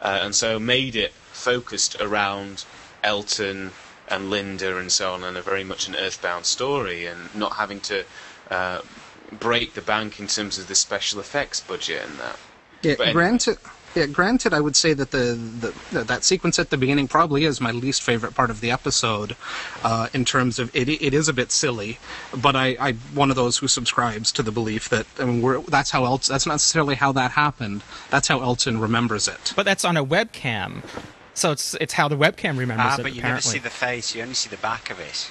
uh, 0.00 0.20
and 0.22 0.34
so 0.34 0.58
made 0.58 0.96
it 0.96 1.12
focused 1.32 2.00
around 2.00 2.64
Elton 3.02 3.72
and 4.08 4.30
Linda 4.30 4.76
and 4.76 4.90
so 4.92 5.12
on, 5.14 5.24
and 5.24 5.36
a 5.36 5.42
very 5.42 5.64
much 5.64 5.88
an 5.88 5.96
earthbound 5.96 6.46
story, 6.46 7.06
and 7.06 7.34
not 7.34 7.54
having 7.54 7.80
to. 7.80 8.04
Uh, 8.50 8.80
break 9.40 9.74
the 9.74 9.80
bank 9.80 10.20
in 10.20 10.28
terms 10.28 10.58
of 10.58 10.68
the 10.68 10.74
special 10.74 11.18
effects 11.18 11.60
budget 11.60 12.04
and 12.04 12.18
that. 12.18 12.38
Yeah, 12.82 12.92
anyway. 12.92 13.12
granted, 13.12 13.58
Yeah, 13.94 14.06
granted, 14.06 14.52
I 14.52 14.60
would 14.60 14.74
say 14.74 14.92
that 14.92 15.12
the, 15.12 15.38
the 15.90 16.04
that 16.04 16.24
sequence 16.24 16.58
at 16.58 16.70
the 16.70 16.76
beginning 16.76 17.06
probably 17.06 17.44
is 17.44 17.60
my 17.60 17.70
least 17.70 18.02
favorite 18.02 18.34
part 18.34 18.50
of 18.50 18.60
the 18.60 18.70
episode, 18.72 19.36
uh, 19.84 20.08
in 20.12 20.24
terms 20.24 20.58
of 20.58 20.74
it. 20.74 20.88
It 20.88 21.14
is 21.14 21.28
a 21.28 21.32
bit 21.32 21.52
silly, 21.52 21.98
but 22.36 22.56
I, 22.56 22.76
I'm 22.80 22.96
one 23.14 23.30
of 23.30 23.36
those 23.36 23.58
who 23.58 23.68
subscribes 23.68 24.32
to 24.32 24.42
the 24.42 24.50
belief 24.50 24.88
that 24.88 25.06
I 25.18 25.24
mean, 25.24 25.42
we're, 25.42 25.60
that's 25.62 25.90
how 25.90 26.04
else. 26.04 26.26
That's 26.26 26.44
not 26.46 26.54
necessarily 26.54 26.96
how 26.96 27.12
that 27.12 27.32
happened. 27.32 27.82
That's 28.10 28.26
how 28.26 28.42
Elton 28.42 28.80
remembers 28.80 29.28
it. 29.28 29.52
But 29.54 29.64
that's 29.64 29.84
on 29.84 29.96
a 29.96 30.04
webcam, 30.04 30.82
so 31.34 31.52
it's 31.52 31.74
it's 31.80 31.92
how 31.94 32.08
the 32.08 32.16
webcam 32.16 32.56
remembers 32.58 32.86
Ah, 32.88 32.96
it. 32.98 33.02
but 33.02 33.14
you 33.14 33.22
never 33.22 33.40
see 33.40 33.58
the 33.58 33.70
face, 33.70 34.14
you 34.14 34.22
only 34.22 34.34
see 34.34 34.48
the 34.48 34.56
back 34.58 34.90
of 34.90 34.98
it. 35.00 35.30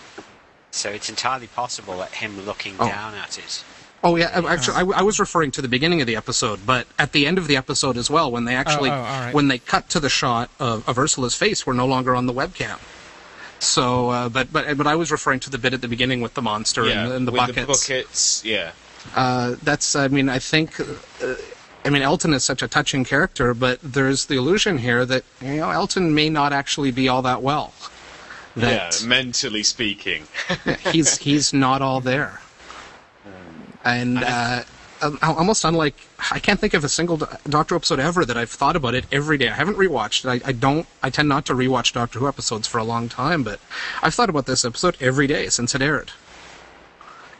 So 0.71 0.89
it's 0.89 1.09
entirely 1.09 1.47
possible 1.47 1.97
that 1.99 2.11
him 2.15 2.45
looking 2.45 2.75
Oh. 2.79 2.87
down 2.87 3.13
at 3.15 3.37
it. 3.37 3.63
Oh 4.05 4.15
yeah, 4.17 4.31
uh, 4.37 4.47
actually, 4.47 4.75
I, 4.93 4.99
I 4.99 5.01
was 5.01 5.17
referring 5.19 5.51
to 5.51 5.61
the 5.61 5.67
beginning 5.69 6.01
of 6.01 6.07
the 6.07 6.15
episode, 6.17 6.65
but 6.65 6.87
at 6.99 7.13
the 7.13 7.25
end 7.25 7.37
of 7.37 7.47
the 7.47 7.55
episode 7.55 7.95
as 7.95 8.09
well, 8.09 8.29
when 8.29 8.43
they 8.43 8.53
actually, 8.55 8.89
oh, 8.89 8.95
all 8.95 9.01
right. 9.21 9.33
when 9.33 9.47
they 9.47 9.59
cut 9.59 9.87
to 9.89 9.99
the 10.01 10.09
shot 10.09 10.49
of, 10.59 10.87
of 10.89 10.97
Ursula's 10.97 11.35
face, 11.35 11.65
we're 11.65 11.71
no 11.73 11.85
longer 11.85 12.13
on 12.13 12.25
the 12.25 12.33
webcam. 12.33 12.79
So, 13.59 14.09
uh, 14.09 14.27
but 14.29 14.51
but 14.51 14.75
but 14.77 14.87
I 14.87 14.95
was 14.95 15.09
referring 15.09 15.39
to 15.41 15.49
the 15.49 15.57
bit 15.57 15.73
at 15.73 15.79
the 15.79 15.87
beginning 15.87 16.19
with 16.19 16.33
the 16.33 16.41
monster 16.41 16.85
yeah, 16.85 17.05
and, 17.05 17.13
and 17.13 17.27
the 17.27 17.31
with 17.31 17.39
buckets. 17.55 17.87
the 17.87 17.93
buckets. 17.93 18.45
Yeah. 18.45 18.71
Uh, 19.15 19.55
that's, 19.63 19.95
I 19.95 20.07
mean, 20.09 20.27
I 20.29 20.39
think, 20.39 20.79
uh, 20.79 20.85
I 21.85 21.89
mean, 21.89 22.01
Elton 22.01 22.33
is 22.33 22.43
such 22.43 22.61
a 22.61 22.67
touching 22.67 23.03
character, 23.03 23.53
but 23.53 23.79
there's 23.83 24.25
the 24.25 24.35
illusion 24.35 24.77
here 24.77 25.05
that 25.05 25.23
you 25.41 25.57
know 25.57 25.69
Elton 25.69 26.15
may 26.15 26.29
not 26.29 26.53
actually 26.53 26.91
be 26.91 27.09
all 27.09 27.21
that 27.23 27.41
well. 27.41 27.73
That 28.55 28.99
yeah, 29.01 29.07
mentally 29.07 29.63
speaking. 29.63 30.27
he's 30.91 31.17
he's 31.17 31.53
not 31.53 31.81
all 31.81 31.99
there, 31.99 32.41
and 33.83 34.19
uh, 34.23 34.63
almost 35.21 35.65
unlike 35.65 35.95
I 36.31 36.39
can't 36.39 36.59
think 36.59 36.73
of 36.73 36.83
a 36.83 36.89
single 36.89 37.17
Do- 37.17 37.27
Doctor 37.49 37.75
episode 37.75 37.99
ever 37.99 38.23
that 38.25 38.37
I've 38.37 38.51
thought 38.51 38.75
about 38.75 38.93
it 38.93 39.05
every 39.11 39.37
day. 39.37 39.49
I 39.49 39.53
haven't 39.53 39.77
rewatched. 39.77 40.25
it. 40.25 40.43
I, 40.45 40.49
I 40.49 40.51
don't. 40.53 40.87
I 41.01 41.09
tend 41.09 41.27
not 41.27 41.45
to 41.47 41.53
rewatch 41.53 41.93
Doctor 41.93 42.19
Who 42.19 42.27
episodes 42.27 42.67
for 42.67 42.77
a 42.77 42.83
long 42.83 43.09
time, 43.09 43.43
but 43.43 43.59
I've 44.01 44.13
thought 44.13 44.29
about 44.29 44.45
this 44.45 44.63
episode 44.63 44.95
every 45.01 45.27
day 45.27 45.49
since 45.49 45.75
it 45.75 45.81
aired. 45.81 46.11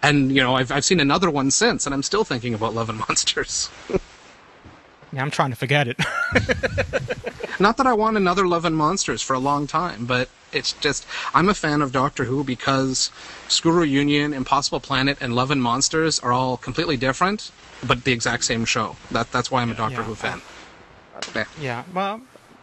And 0.02 0.36
you 0.36 0.42
know, 0.42 0.56
I've 0.56 0.72
I've 0.72 0.84
seen 0.84 1.00
another 1.00 1.30
one 1.30 1.50
since, 1.50 1.86
and 1.86 1.94
I'm 1.94 2.04
still 2.04 2.26
thinking 2.26 2.54
about 2.54 2.74
Love 2.74 2.90
and 2.90 3.00
Monsters. 3.00 3.70
Yeah, 5.14 5.22
I'm 5.22 5.32
trying 5.32 5.52
to 5.52 5.56
forget 5.56 5.88
it. 5.88 5.98
Not 7.60 7.78
that 7.78 7.86
I 7.86 7.94
want 7.94 8.18
another 8.18 8.48
Love 8.48 8.66
and 8.66 8.76
Monsters 8.76 9.22
for 9.22 9.34
a 9.34 9.40
long 9.40 9.68
time, 9.68 10.06
but 10.06 10.28
it's 10.52 10.74
just 10.74 11.06
I'm 11.34 11.50
a 11.50 11.54
fan 11.54 11.82
of 11.82 11.92
Doctor 11.92 12.26
Who 12.26 12.44
because 12.44 13.12
School 13.48 13.74
Reunion, 13.74 14.34
Impossible 14.34 14.80
Planet, 14.80 15.18
and 15.22 15.36
Love 15.36 15.52
and 15.52 15.62
Monsters 15.62 16.20
are 16.20 16.32
all 16.32 16.58
completely 16.58 16.98
different, 16.98 17.52
but 17.86 18.04
the 18.06 18.12
exact 18.12 18.44
same 18.44 18.66
show. 18.66 18.96
That 19.12 19.32
that's 19.32 19.52
why 19.52 19.62
I'm 19.62 19.72
a 19.72 19.76
Doctor 19.76 19.98
Yeah. 19.98 20.04
Who 20.04 20.16
fan. 20.16 20.42
Yeah. 21.36 21.46
yeah, 21.62 21.84
well, 21.94 22.22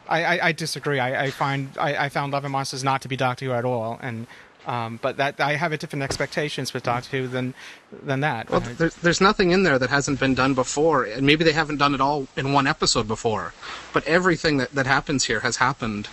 I, 0.08 0.24
I, 0.24 0.46
I 0.48 0.52
disagree. 0.52 0.98
I, 0.98 1.26
I 1.26 1.30
find 1.30 1.70
I, 1.78 2.06
I 2.06 2.08
found 2.08 2.32
Love 2.32 2.44
and 2.44 2.52
Monsters 2.52 2.82
not 2.82 3.00
to 3.02 3.08
be 3.08 3.16
Doctor 3.16 3.44
Who 3.46 3.52
at 3.52 3.64
all, 3.64 3.98
and 4.02 4.26
um, 4.66 4.98
but 5.02 5.16
that 5.18 5.40
I 5.40 5.54
have 5.56 5.72
a 5.72 5.76
different 5.76 6.02
expectations 6.02 6.72
with 6.74 6.82
Doctor 6.82 7.16
Who 7.18 7.28
than 7.28 7.54
than 8.02 8.20
that. 8.20 8.50
Well, 8.50 8.60
there's, 8.60 8.94
there's 8.96 9.20
nothing 9.20 9.50
in 9.50 9.62
there 9.62 9.78
that 9.78 9.90
hasn't 9.90 10.20
been 10.20 10.34
done 10.34 10.54
before, 10.54 11.04
and 11.04 11.26
maybe 11.26 11.44
they 11.44 11.52
haven't 11.52 11.78
done 11.78 11.94
it 11.94 12.00
all 12.00 12.26
in 12.36 12.52
one 12.52 12.66
episode 12.66 13.08
before. 13.08 13.52
But 13.92 14.06
everything 14.06 14.58
that, 14.58 14.72
that 14.72 14.86
happens 14.86 15.24
here 15.24 15.40
has 15.40 15.56
happened. 15.56 16.08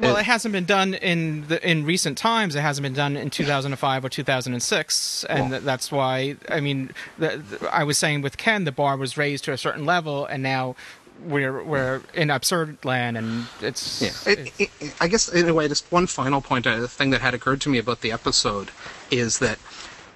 Well, 0.00 0.16
It- 0.16 0.20
it 0.20 0.24
hasn't 0.26 0.52
been 0.52 0.66
done 0.66 0.94
in 0.94 1.48
the 1.48 1.58
in 1.68 1.84
recent 1.84 2.16
times. 2.16 2.54
It 2.54 2.60
hasn't 2.60 2.84
been 2.84 2.94
done 2.94 3.16
in 3.16 3.28
2005 3.30 4.04
or 4.04 4.08
2006, 4.08 5.24
and 5.24 5.50
Well- 5.50 5.60
that's 5.60 5.90
why. 5.90 6.36
I 6.48 6.60
mean, 6.60 6.90
the, 7.18 7.38
the, 7.38 7.68
I 7.74 7.82
was 7.84 7.98
saying 7.98 8.22
with 8.22 8.36
Ken, 8.36 8.64
the 8.64 8.72
bar 8.72 8.96
was 8.96 9.16
raised 9.16 9.44
to 9.44 9.52
a 9.52 9.58
certain 9.58 9.84
level, 9.84 10.26
and 10.26 10.42
now 10.42 10.76
we're 11.22 11.62
we're 11.62 12.02
in 12.14 12.30
absurd 12.30 12.84
land, 12.84 13.16
and 13.16 13.46
it's 13.60 14.02
Yeah. 14.02 14.32
It, 14.32 14.52
it, 14.58 14.70
it- 14.80 14.94
I 15.00 15.08
guess 15.08 15.28
in 15.28 15.48
a 15.48 15.54
way, 15.54 15.68
just 15.68 15.90
one 15.92 16.06
final 16.06 16.40
point, 16.40 16.66
a 16.66 16.86
thing 16.88 17.10
that 17.10 17.20
had 17.20 17.34
occurred 17.34 17.60
to 17.62 17.68
me 17.68 17.78
about 17.78 18.00
the 18.00 18.12
episode 18.12 18.70
is 19.10 19.38
that 19.38 19.58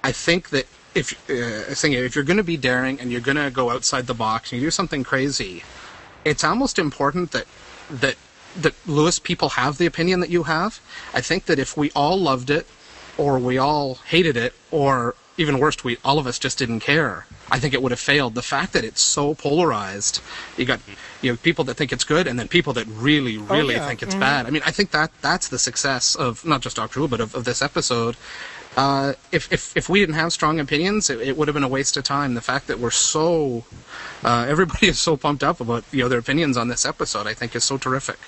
I 0.03 0.11
think 0.11 0.49
that 0.49 0.67
if 0.95 1.13
uh, 1.29 1.73
saying 1.75 1.93
if 1.93 2.15
you're 2.15 2.23
going 2.25 2.37
to 2.37 2.43
be 2.43 2.57
daring 2.57 2.99
and 2.99 3.11
you're 3.11 3.21
going 3.21 3.37
to 3.37 3.49
go 3.51 3.69
outside 3.69 4.07
the 4.07 4.13
box 4.13 4.51
and 4.51 4.61
you 4.61 4.67
do 4.67 4.71
something 4.71 5.03
crazy, 5.03 5.63
it's 6.25 6.43
almost 6.43 6.77
important 6.79 7.31
that 7.31 7.45
that 7.89 8.15
that 8.57 8.73
Louis 8.87 9.19
people 9.19 9.49
have 9.49 9.77
the 9.77 9.85
opinion 9.85 10.19
that 10.21 10.29
you 10.29 10.43
have. 10.43 10.79
I 11.13 11.21
think 11.21 11.45
that 11.45 11.59
if 11.59 11.77
we 11.77 11.91
all 11.95 12.19
loved 12.19 12.49
it, 12.49 12.65
or 13.17 13.37
we 13.39 13.57
all 13.57 13.95
hated 14.07 14.35
it, 14.35 14.53
or 14.71 15.15
even 15.37 15.59
worse, 15.59 15.83
we 15.83 15.97
all 16.03 16.17
of 16.19 16.25
us 16.27 16.39
just 16.39 16.57
didn't 16.57 16.79
care. 16.81 17.25
I 17.51 17.59
think 17.59 17.73
it 17.73 17.81
would 17.81 17.91
have 17.91 17.99
failed. 17.99 18.35
The 18.35 18.41
fact 18.41 18.73
that 18.73 18.83
it's 18.83 19.01
so 19.01 19.33
polarized, 19.35 20.21
you 20.57 20.65
got 20.65 20.79
you 21.21 21.31
know 21.31 21.37
people 21.37 21.63
that 21.65 21.75
think 21.75 21.91
it's 21.91 22.03
good, 22.03 22.27
and 22.27 22.37
then 22.39 22.47
people 22.47 22.73
that 22.73 22.85
really, 22.87 23.37
really 23.37 23.75
yeah. 23.75 23.87
think 23.87 24.01
it's 24.03 24.15
Mhm. 24.15 24.19
bad. 24.19 24.45
I 24.45 24.49
mean, 24.49 24.61
I 24.65 24.71
think 24.71 24.91
that 24.91 25.11
that's 25.21 25.47
the 25.47 25.59
success 25.59 26.15
of 26.15 26.45
not 26.45 26.61
just 26.61 26.75
Doctor 26.75 26.99
Who, 26.99 27.07
but 27.07 27.19
of, 27.21 27.35
of 27.35 27.43
this 27.45 27.61
episode. 27.61 28.15
Uh, 28.77 29.13
if, 29.31 29.51
if 29.51 29.75
if 29.75 29.89
we 29.89 29.99
didn't 29.99 30.15
have 30.15 30.31
strong 30.31 30.59
opinions, 30.59 31.09
it, 31.09 31.19
it 31.21 31.35
would 31.37 31.47
have 31.47 31.55
been 31.55 31.63
a 31.63 31.67
waste 31.67 31.97
of 31.97 32.03
time. 32.03 32.35
The 32.35 32.41
fact 32.41 32.67
that 32.67 32.79
we're 32.79 32.91
so 32.91 33.63
uh, 34.23 34.45
everybody 34.53 34.87
is 34.87 34.99
so 34.99 35.17
pumped 35.17 35.43
up 35.43 35.59
about 35.59 35.83
you 35.91 36.03
know 36.03 36.09
their 36.09 36.19
opinions 36.19 36.55
on 36.55 36.67
this 36.67 36.85
episode, 36.85 37.25
I 37.27 37.33
think, 37.33 37.55
is 37.55 37.63
so 37.63 37.77
terrific. 37.77 38.19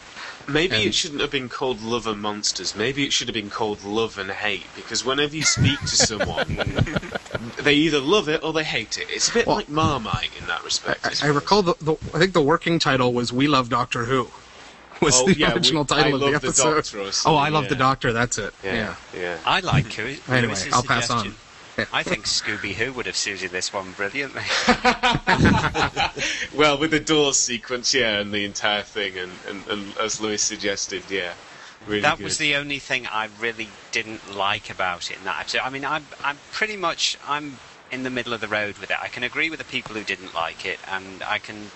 Maybe 0.48 0.76
And- 0.76 0.86
it 0.86 0.94
shouldn't 0.96 1.22
have 1.22 1.32
been 1.32 1.50
called 1.50 1.82
Love 1.82 2.08
and 2.08 2.22
Monsters. 2.22 2.76
Maybe 2.76 3.06
it 3.06 3.14
should 3.14 3.28
have 3.28 3.34
been 3.36 3.50
called 3.50 3.84
Love 3.84 4.18
and 4.18 4.32
Hate. 4.32 4.66
Because 4.76 5.04
whenever 5.06 5.36
you 5.36 5.44
speak 5.44 5.80
to 5.82 5.88
someone, 5.88 6.46
mm. 6.46 7.56
they 7.58 7.74
either 7.74 8.00
love 8.00 8.30
it 8.30 8.44
or 8.44 8.54
they 8.54 8.64
hate 8.64 8.98
it. 8.98 9.08
It's 9.10 9.30
a 9.30 9.34
bit 9.34 9.48
Well- 9.48 9.58
like 9.58 9.70
Marmite 9.70 10.32
in 10.40 10.48
that 10.48 10.64
respect. 10.64 11.24
I, 11.24 11.28
I 11.28 11.30
recall 11.30 11.62
the, 11.62 11.76
the 11.82 11.94
I 12.14 12.20
think 12.20 12.34
the 12.34 12.42
working 12.42 12.80
title 12.80 13.14
was 13.14 13.32
"We 13.34 13.48
Love 13.48 13.70
Doctor 13.70 14.06
Who." 14.06 14.30
Was 15.02 15.20
Oh, 15.20 15.26
the 15.26 15.36
yeah, 15.36 15.48
we- 15.50 15.54
original 15.56 15.82
I 15.90 15.96
title 16.04 16.14
of 16.14 16.20
the 16.20 16.26
Love 16.30 16.42
the 16.42 16.48
episode? 16.50 16.76
Doctor 16.76 16.98
or 17.00 17.02
oh, 17.02 17.08
I 17.08 17.12
something, 17.12 17.54
love 17.56 17.70
the. 17.70 17.76
Doctor. 17.76 18.14
That's 18.14 18.38
it. 18.38 18.54
yeah, 18.64 18.74
yeah. 18.76 19.20
yeah. 19.20 19.38
I 19.48 19.60
like 19.62 19.98
Louis, 19.98 20.20
Anyway, 20.30 20.54
I'll 20.72 20.84
pass 20.84 21.10
on. 21.10 21.34
I 21.94 22.04
think 22.04 22.26
Scooby 22.26 22.74
Who 22.74 22.94
would 22.94 23.06
have 23.06 23.16
suited 23.16 23.52
this 23.52 23.72
one 23.72 23.94
brilliantly. 23.94 24.42
well, 26.56 26.78
with 26.78 26.92
the 26.92 27.00
door 27.00 27.34
sequence, 27.34 27.94
yeah, 27.94 28.20
and 28.20 28.34
the 28.34 28.46
entire 28.46 28.82
thing, 28.82 29.18
and, 29.18 29.32
and, 29.48 29.68
and 29.68 29.98
as 29.98 30.20
Louis 30.20 30.42
suggested, 30.42 31.04
yeah, 31.10 31.34
really 31.88 32.02
that 32.02 32.18
good. 32.18 32.26
was 32.26 32.38
the 32.38 32.56
only 32.56 32.80
thing 32.80 33.08
I 33.08 33.30
really 33.40 33.70
didn't 33.92 34.36
like 34.36 34.70
about 34.70 35.12
it 35.12 35.18
in 35.18 35.24
that 35.24 35.40
episode. 35.40 35.62
I 35.64 35.70
mean, 35.70 35.86
I'm, 35.86 36.06
I'm 36.24 36.38
pretty 36.52 36.78
much 36.78 37.18
I'm 37.28 37.58
in 37.92 38.04
the 38.04 38.10
middle 38.10 38.34
of 38.34 38.42
the 38.42 38.48
road 38.48 38.78
with 38.78 38.92
it. 38.92 38.98
I 39.02 39.08
can 39.08 39.24
agree 39.24 39.50
with 39.50 39.60
the 39.60 39.66
people 39.66 39.96
who 39.96 40.04
didn't 40.04 40.34
like 40.34 40.66
it, 40.66 40.80
and 40.88 41.24
I 41.24 41.40
can. 41.40 41.72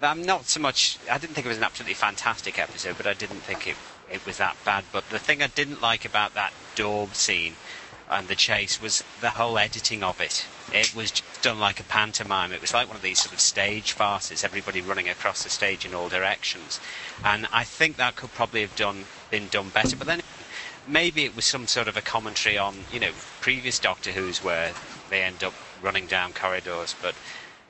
I'm 0.00 0.22
not 0.22 0.46
so 0.46 0.58
much. 0.58 0.98
I 1.08 1.18
didn't 1.18 1.34
think 1.34 1.46
it 1.46 1.48
was 1.48 1.58
an 1.58 1.64
absolutely 1.64 1.94
fantastic 1.94 2.58
episode, 2.58 2.96
but 2.96 3.06
I 3.06 3.14
didn't 3.14 3.40
think 3.40 3.68
it 3.68 3.76
it 4.10 4.26
was 4.26 4.38
that 4.38 4.56
bad. 4.64 4.84
But 4.92 5.08
the 5.10 5.18
thing 5.18 5.42
I 5.42 5.46
didn't 5.46 5.80
like 5.80 6.04
about 6.04 6.34
that 6.34 6.52
door 6.74 7.08
scene 7.12 7.54
and 8.10 8.28
the 8.28 8.34
chase 8.34 8.80
was 8.80 9.02
the 9.20 9.30
whole 9.30 9.58
editing 9.58 10.02
of 10.02 10.20
it. 10.20 10.46
It 10.72 10.94
was 10.94 11.22
done 11.42 11.58
like 11.58 11.80
a 11.80 11.84
pantomime. 11.84 12.52
It 12.52 12.60
was 12.60 12.74
like 12.74 12.86
one 12.88 12.96
of 12.96 13.02
these 13.02 13.20
sort 13.20 13.32
of 13.32 13.40
stage 13.40 13.92
farces, 13.92 14.44
everybody 14.44 14.80
running 14.80 15.08
across 15.08 15.42
the 15.42 15.50
stage 15.50 15.84
in 15.84 15.94
all 15.94 16.08
directions. 16.08 16.80
And 17.24 17.46
I 17.52 17.64
think 17.64 17.96
that 17.96 18.16
could 18.16 18.32
probably 18.32 18.60
have 18.62 18.76
done 18.76 19.04
been 19.30 19.48
done 19.48 19.70
better. 19.70 19.96
But 19.96 20.06
then 20.06 20.20
maybe 20.86 21.24
it 21.24 21.34
was 21.34 21.44
some 21.44 21.66
sort 21.66 21.88
of 21.88 21.96
a 21.96 22.02
commentary 22.02 22.58
on, 22.58 22.84
you 22.92 23.00
know, 23.00 23.12
previous 23.40 23.78
Doctor 23.78 24.12
Who's 24.12 24.42
where 24.42 24.72
they 25.10 25.22
end 25.22 25.42
up 25.42 25.54
running 25.82 26.06
down 26.06 26.32
corridors. 26.32 26.94
But 27.00 27.14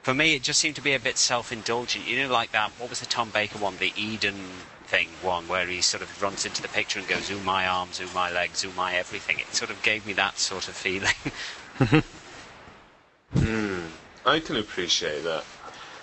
for 0.02 0.14
me, 0.14 0.34
it 0.34 0.42
just 0.42 0.60
seemed 0.60 0.76
to 0.76 0.82
be 0.82 0.94
a 0.94 1.00
bit 1.00 1.18
self-indulgent. 1.18 2.06
You 2.06 2.22
know, 2.22 2.32
like 2.32 2.52
that. 2.52 2.70
What 2.78 2.90
was 2.90 3.00
the 3.00 3.06
Tom 3.06 3.30
Baker 3.30 3.58
one? 3.58 3.78
The 3.78 3.92
Eden 3.96 4.36
thing 4.92 5.08
one 5.22 5.48
where 5.48 5.66
he 5.66 5.80
sort 5.80 6.02
of 6.02 6.22
runs 6.22 6.44
into 6.44 6.60
the 6.60 6.68
picture 6.68 6.98
and 6.98 7.08
goes, 7.08 7.30
"Ooh 7.30 7.40
my 7.40 7.66
arms, 7.66 7.98
ooh 7.98 8.14
my 8.14 8.30
legs, 8.30 8.62
ooh 8.62 8.72
my 8.76 8.94
everything." 8.94 9.38
It 9.38 9.54
sort 9.54 9.70
of 9.70 9.82
gave 9.82 10.06
me 10.06 10.12
that 10.14 10.38
sort 10.38 10.68
of 10.68 10.74
feeling. 10.74 11.14
Hmm. 13.34 13.86
I 14.26 14.40
can 14.40 14.56
appreciate 14.56 15.24
that. 15.24 15.44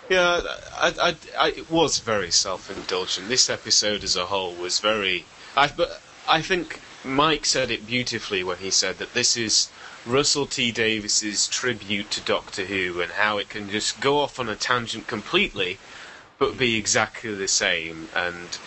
Yeah, 0.09 0.41
I, 0.75 0.87
I, 0.99 1.15
I, 1.37 1.49
it 1.49 1.69
was 1.69 1.99
very 1.99 2.31
self-indulgent. 2.31 3.27
This 3.27 3.51
episode 3.51 4.03
as 4.03 4.15
a 4.15 4.25
whole 4.25 4.55
was 4.55 4.79
very. 4.79 5.25
I, 5.55 5.67
but 5.67 6.01
I 6.27 6.41
think 6.41 6.81
Mike 7.03 7.45
said 7.45 7.69
it 7.69 7.85
beautifully 7.85 8.43
when 8.43 8.57
he 8.57 8.71
said 8.71 8.97
that 8.97 9.13
this 9.13 9.37
is 9.37 9.69
Russell 10.07 10.47
T 10.47 10.71
Davies's 10.71 11.47
tribute 11.47 12.09
to 12.11 12.21
Doctor 12.21 12.65
Who 12.65 12.99
and 12.99 13.11
how 13.11 13.37
it 13.37 13.49
can 13.49 13.69
just 13.69 14.01
go 14.01 14.19
off 14.19 14.39
on 14.39 14.49
a 14.49 14.55
tangent 14.55 15.05
completely, 15.05 15.77
but 16.39 16.57
be 16.57 16.77
exactly 16.77 17.35
the 17.35 17.47
same. 17.47 18.09
And 18.15 18.57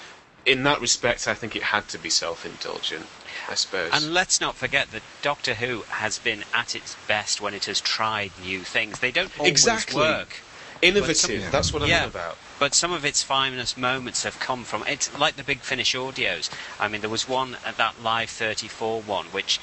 in 0.44 0.62
that 0.64 0.80
respect, 0.80 1.28
I 1.28 1.34
think 1.34 1.54
it 1.54 1.62
had 1.64 1.88
to 1.88 1.98
be 1.98 2.10
self-indulgent. 2.10 3.06
I 3.48 3.54
suppose. 3.54 3.90
And 3.92 4.14
let's 4.14 4.40
not 4.40 4.56
forget 4.56 4.90
that 4.92 5.02
Doctor 5.20 5.54
Who 5.54 5.82
has 5.88 6.18
been 6.18 6.44
at 6.54 6.74
its 6.74 6.96
best 7.08 7.40
when 7.40 7.54
it 7.54 7.64
has 7.66 7.80
tried 7.80 8.32
new 8.42 8.60
things. 8.60 9.00
They 9.00 9.10
don't 9.10 9.36
always 9.38 9.50
Exactly. 9.50 10.00
work. 10.00 10.40
Innovative. 10.80 11.06
But 11.40 11.42
some- 11.42 11.50
That's 11.52 11.72
what 11.72 11.82
I'm 11.82 11.88
yeah, 11.88 12.06
about. 12.06 12.36
But 12.58 12.74
some 12.74 12.92
of 12.92 13.04
its 13.04 13.22
finest 13.22 13.76
moments 13.78 14.24
have 14.24 14.38
come 14.38 14.64
from 14.64 14.84
it's 14.86 15.16
like 15.18 15.36
the 15.36 15.44
Big 15.44 15.60
Finish 15.60 15.94
audios. 15.94 16.50
I 16.78 16.88
mean, 16.88 17.00
there 17.00 17.10
was 17.10 17.28
one 17.28 17.56
at 17.64 17.76
that 17.76 18.02
Live 18.02 18.30
34 18.30 19.02
one, 19.02 19.26
which 19.26 19.60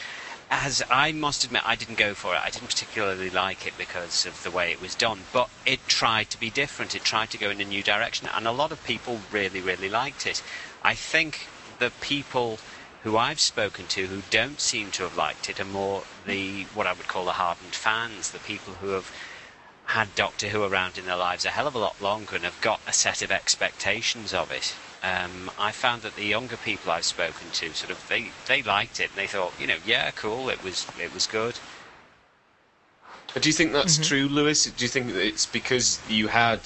as 0.51 0.81
I 0.89 1.11
must 1.11 1.43
admit, 1.43 1.61
I 1.65 1.75
didn't 1.75 1.97
go 1.97 2.13
for 2.15 2.33
it. 2.33 2.41
I 2.43 2.49
didn't 2.49 2.69
particularly 2.69 3.29
like 3.29 3.67
it 3.67 3.73
because 3.77 4.25
of 4.25 4.41
the 4.43 4.49
way 4.49 4.71
it 4.71 4.81
was 4.81 4.95
done. 4.95 5.19
But 5.31 5.49
it 5.65 5.87
tried 5.87 6.31
to 6.31 6.39
be 6.39 6.49
different. 6.49 6.95
It 6.95 7.03
tried 7.03 7.29
to 7.31 7.37
go 7.37 7.49
in 7.51 7.61
a 7.61 7.65
new 7.65 7.83
direction, 7.83 8.27
and 8.33 8.47
a 8.47 8.51
lot 8.51 8.71
of 8.71 8.83
people 8.83 9.21
really, 9.31 9.61
really 9.61 9.89
liked 9.89 10.25
it. 10.25 10.41
I 10.81 10.93
think 10.95 11.47
the 11.79 11.91
people 12.01 12.59
who 13.03 13.17
I've 13.17 13.39
spoken 13.39 13.87
to 13.87 14.07
who 14.07 14.21
don't 14.29 14.59
seem 14.59 14.91
to 14.91 15.03
have 15.03 15.15
liked 15.17 15.49
it 15.49 15.59
are 15.59 15.65
more 15.65 16.03
the 16.25 16.65
what 16.73 16.87
I 16.87 16.93
would 16.93 17.07
call 17.07 17.25
the 17.25 17.33
hardened 17.33 17.75
fans, 17.75 18.31
the 18.31 18.39
people 18.39 18.73
who 18.75 18.89
have 18.89 19.11
had 19.85 20.13
Doctor 20.15 20.49
Who 20.49 20.63
around 20.63 20.97
in 20.97 21.05
their 21.05 21.15
lives 21.15 21.45
a 21.45 21.49
hell 21.49 21.67
of 21.67 21.75
a 21.75 21.79
lot 21.79 21.99
longer 22.01 22.35
and 22.35 22.45
have 22.45 22.61
got 22.61 22.79
a 22.85 22.93
set 22.93 23.21
of 23.21 23.31
expectations 23.31 24.33
of 24.33 24.51
it. 24.51 24.75
Um, 25.01 25.49
I 25.57 25.71
found 25.71 26.01
that 26.01 26.15
the 26.15 26.25
younger 26.25 26.57
people 26.57 26.91
I've 26.91 27.05
spoken 27.05 27.49
to 27.51 27.73
sort 27.73 27.89
of 27.89 28.07
they, 28.07 28.31
they 28.47 28.61
liked 28.61 28.99
it 28.99 29.09
and 29.11 29.17
they 29.17 29.27
thought, 29.27 29.53
you 29.59 29.65
know, 29.65 29.77
yeah, 29.85 30.11
cool, 30.11 30.49
it 30.49 30.61
was 30.61 30.85
it 30.99 31.13
was 31.13 31.25
good. 31.25 31.59
Do 33.39 33.47
you 33.47 33.53
think 33.53 33.71
that's 33.73 33.97
Mhm. 33.97 34.07
true, 34.07 34.27
Louis? 34.27 34.65
Do 34.65 34.83
you 34.83 34.89
think 34.89 35.11
it's 35.11 35.45
because 35.45 35.99
you 36.09 36.27
had 36.27 36.59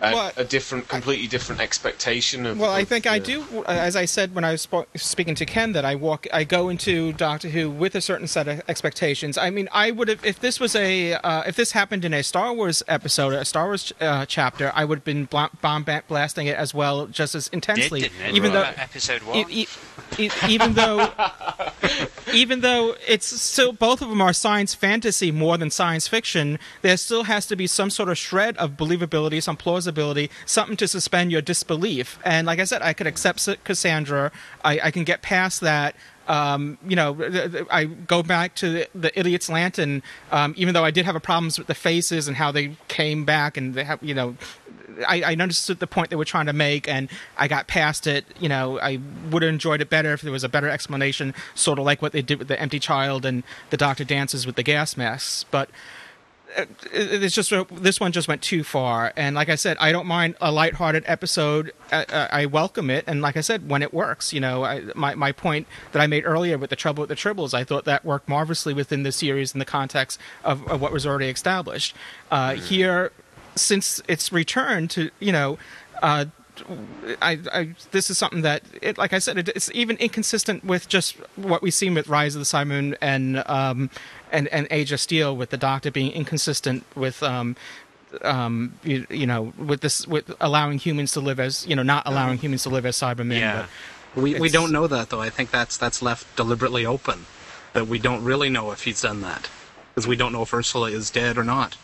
a, 0.00 0.12
Well, 0.12 0.32
a 0.36 0.44
different, 0.44 0.88
completely 0.88 1.26
different 1.26 1.60
expectation 1.60 2.46
of? 2.46 2.58
Well, 2.58 2.70
I 2.70 2.80
of 2.80 2.88
think 2.88 3.06
I 3.06 3.18
the- 3.18 3.26
do. 3.26 3.64
As 3.66 3.96
I 3.96 4.04
said 4.04 4.34
when 4.34 4.44
I 4.44 4.52
was 4.52 4.66
spo- 4.66 4.86
speaking 4.96 5.34
to 5.36 5.46
Ken, 5.46 5.72
that 5.72 5.84
I 5.84 5.94
walk, 5.94 6.26
I 6.32 6.44
go 6.44 6.68
into 6.68 7.12
Doctor 7.12 7.48
Who 7.48 7.70
with 7.70 7.94
a 7.94 8.00
certain 8.00 8.26
set 8.28 8.46
of 8.48 8.62
expectations. 8.68 9.38
I 9.38 9.50
mean, 9.50 9.68
I 9.72 9.90
would 9.90 10.08
have 10.08 10.24
if 10.24 10.40
this 10.40 10.60
was 10.60 10.74
a 10.76 11.14
uh, 11.14 11.42
if 11.46 11.56
this 11.56 11.72
happened 11.72 12.04
in 12.04 12.12
a 12.14 12.22
Star 12.22 12.52
Wars 12.52 12.82
episode, 12.88 13.32
a 13.32 13.44
Star 13.44 13.66
Wars 13.66 13.92
uh, 14.00 14.26
chapter, 14.26 14.70
I 14.74 14.84
would 14.84 14.98
have 14.98 15.04
been 15.04 15.24
bla- 15.24 15.50
bomb 15.62 15.84
ba- 15.84 16.02
blasting 16.08 16.46
it 16.46 16.56
as 16.56 16.74
well, 16.74 17.06
just 17.06 17.34
as 17.34 17.48
intensely. 17.48 18.00
Did, 18.02 18.12
didn't 18.12 18.26
it? 18.30 18.34
even 18.36 18.52
though 18.52 18.62
episode 18.76 19.22
one. 19.22 19.36
e- 19.50 19.62
e- 19.62 19.68
e- 20.18 20.30
even 20.48 20.74
though 20.74 21.10
even 22.32 22.60
though 22.60 22.94
it's 23.06 23.26
still 23.40 23.72
both 23.72 24.02
of 24.02 24.08
them 24.08 24.20
are 24.20 24.32
science 24.32 24.74
fantasy 24.74 25.30
more 25.30 25.56
than 25.56 25.70
science 25.70 26.08
fiction, 26.08 26.58
there 26.82 26.96
still 26.96 27.24
has 27.24 27.46
to 27.46 27.56
be 27.56 27.66
some 27.66 27.90
sort 27.90 28.08
of 28.08 28.18
shred 28.18 28.56
of 28.58 28.72
believability, 28.72 29.42
some 29.42 29.56
plausibility, 29.56 29.85
something 30.44 30.76
to 30.76 30.88
suspend 30.88 31.32
your 31.32 31.42
disbelief. 31.42 32.18
And 32.24 32.46
like 32.46 32.58
I 32.58 32.64
said, 32.64 32.82
I 32.82 32.92
could 32.92 33.06
accept 33.06 33.48
Cassandra. 33.64 34.32
I, 34.64 34.80
I 34.84 34.90
can 34.90 35.04
get 35.04 35.22
past 35.22 35.60
that. 35.60 35.94
Um, 36.28 36.78
you 36.86 36.96
know, 36.96 37.16
I 37.70 37.84
go 37.84 38.22
back 38.22 38.56
to 38.56 38.70
the, 38.70 38.88
the 38.94 39.18
Idiot's 39.18 39.48
Lantern, 39.48 40.02
um, 40.32 40.54
even 40.56 40.74
though 40.74 40.84
I 40.84 40.90
did 40.90 41.04
have 41.04 41.14
a 41.14 41.20
problems 41.20 41.56
with 41.56 41.68
the 41.68 41.74
faces 41.74 42.26
and 42.26 42.36
how 42.36 42.50
they 42.50 42.76
came 42.88 43.24
back, 43.24 43.56
and 43.56 43.74
they 43.74 43.84
have, 43.84 44.02
you 44.02 44.14
know, 44.14 44.36
I, 45.06 45.22
I 45.22 45.32
understood 45.34 45.78
the 45.78 45.86
point 45.86 46.10
they 46.10 46.16
were 46.16 46.24
trying 46.24 46.46
to 46.46 46.52
make, 46.52 46.88
and 46.88 47.08
I 47.36 47.46
got 47.48 47.68
past 47.68 48.06
it. 48.06 48.24
You 48.40 48.48
know, 48.48 48.80
I 48.80 48.98
would 49.30 49.42
have 49.42 49.50
enjoyed 49.50 49.80
it 49.80 49.90
better 49.90 50.12
if 50.12 50.22
there 50.22 50.32
was 50.32 50.42
a 50.42 50.48
better 50.48 50.68
explanation, 50.68 51.34
sort 51.54 51.78
of 51.78 51.84
like 51.84 52.02
what 52.02 52.12
they 52.12 52.22
did 52.22 52.38
with 52.38 52.48
the 52.48 52.60
empty 52.60 52.80
child 52.80 53.24
and 53.24 53.44
the 53.70 53.76
doctor 53.76 54.04
dances 54.04 54.46
with 54.46 54.56
the 54.56 54.62
gas 54.62 54.96
masks. 54.96 55.44
But 55.50 55.70
it's 56.92 57.34
just 57.34 57.52
this 57.72 58.00
one 58.00 58.12
just 58.12 58.28
went 58.28 58.42
too 58.42 58.64
far. 58.64 59.12
And 59.16 59.34
like 59.34 59.48
I 59.48 59.56
said, 59.56 59.76
I 59.78 59.92
don't 59.92 60.06
mind 60.06 60.36
a 60.40 60.50
lighthearted 60.52 61.04
episode. 61.06 61.72
I, 61.92 62.06
I 62.08 62.28
I 62.42 62.46
welcome 62.46 62.90
it, 62.90 63.04
and 63.06 63.20
like 63.20 63.36
I 63.36 63.40
said, 63.40 63.68
when 63.68 63.82
it 63.82 63.92
works, 63.92 64.32
you 64.32 64.40
know, 64.40 64.64
I, 64.64 64.82
my 64.94 65.14
my 65.14 65.32
point 65.32 65.66
that 65.92 66.00
I 66.00 66.06
made 66.06 66.24
earlier 66.24 66.58
with 66.58 66.70
the 66.70 66.76
trouble 66.76 67.02
with 67.02 67.08
the 67.08 67.16
tribbles, 67.16 67.54
I 67.54 67.64
thought 67.64 67.84
that 67.84 68.04
worked 68.04 68.28
marvelously 68.28 68.74
within 68.74 69.02
the 69.02 69.12
series 69.12 69.52
in 69.52 69.58
the 69.58 69.64
context 69.64 70.20
of, 70.44 70.66
of 70.68 70.80
what 70.80 70.92
was 70.92 71.06
already 71.06 71.28
established. 71.28 71.94
Uh, 72.30 72.54
Here, 72.54 73.12
since 73.54 74.00
it's 74.08 74.32
return 74.32 74.88
to 74.88 75.10
you 75.20 75.32
know. 75.32 75.58
Uh, 76.02 76.26
I, 77.22 77.38
I, 77.52 77.74
this 77.90 78.10
is 78.10 78.18
something 78.18 78.42
that, 78.42 78.62
it, 78.82 78.98
like 78.98 79.12
I 79.12 79.18
said, 79.18 79.38
it, 79.38 79.48
it's 79.48 79.70
even 79.74 79.96
inconsistent 79.96 80.64
with 80.64 80.88
just 80.88 81.16
what 81.36 81.62
we've 81.62 81.74
seen 81.74 81.94
with 81.94 82.08
Rise 82.08 82.34
of 82.34 82.40
the 82.40 82.44
Cybermen 82.44 82.96
and 83.00 83.42
um, 83.46 83.90
and 84.32 84.48
and 84.48 84.66
Age 84.70 84.92
of 84.92 85.00
Steel, 85.00 85.36
with 85.36 85.50
the 85.50 85.56
Doctor 85.56 85.90
being 85.90 86.12
inconsistent 86.12 86.84
with 86.94 87.22
um, 87.22 87.56
um, 88.22 88.74
you, 88.82 89.06
you 89.10 89.26
know, 89.26 89.52
with 89.58 89.80
this 89.80 90.06
with 90.06 90.34
allowing 90.40 90.78
humans 90.78 91.12
to 91.12 91.20
live 91.20 91.40
as 91.40 91.66
you 91.66 91.76
know, 91.76 91.82
not 91.82 92.04
allowing 92.06 92.38
humans 92.38 92.62
to 92.64 92.70
live 92.70 92.86
as 92.86 92.96
Cybermen. 92.96 93.38
Yeah. 93.38 93.66
but 94.14 94.22
We 94.22 94.38
we 94.38 94.48
don't 94.48 94.72
know 94.72 94.86
that 94.86 95.10
though. 95.10 95.20
I 95.20 95.30
think 95.30 95.50
that's 95.50 95.76
that's 95.76 96.02
left 96.02 96.36
deliberately 96.36 96.86
open. 96.86 97.26
That 97.72 97.86
we 97.86 97.98
don't 97.98 98.24
really 98.24 98.48
know 98.48 98.70
if 98.70 98.84
he's 98.84 99.02
done 99.02 99.20
that 99.20 99.50
because 99.94 100.06
we 100.06 100.16
don't 100.16 100.32
know 100.32 100.42
if 100.42 100.54
Ursula 100.54 100.90
is 100.90 101.10
dead 101.10 101.36
or 101.36 101.44
not. 101.44 101.76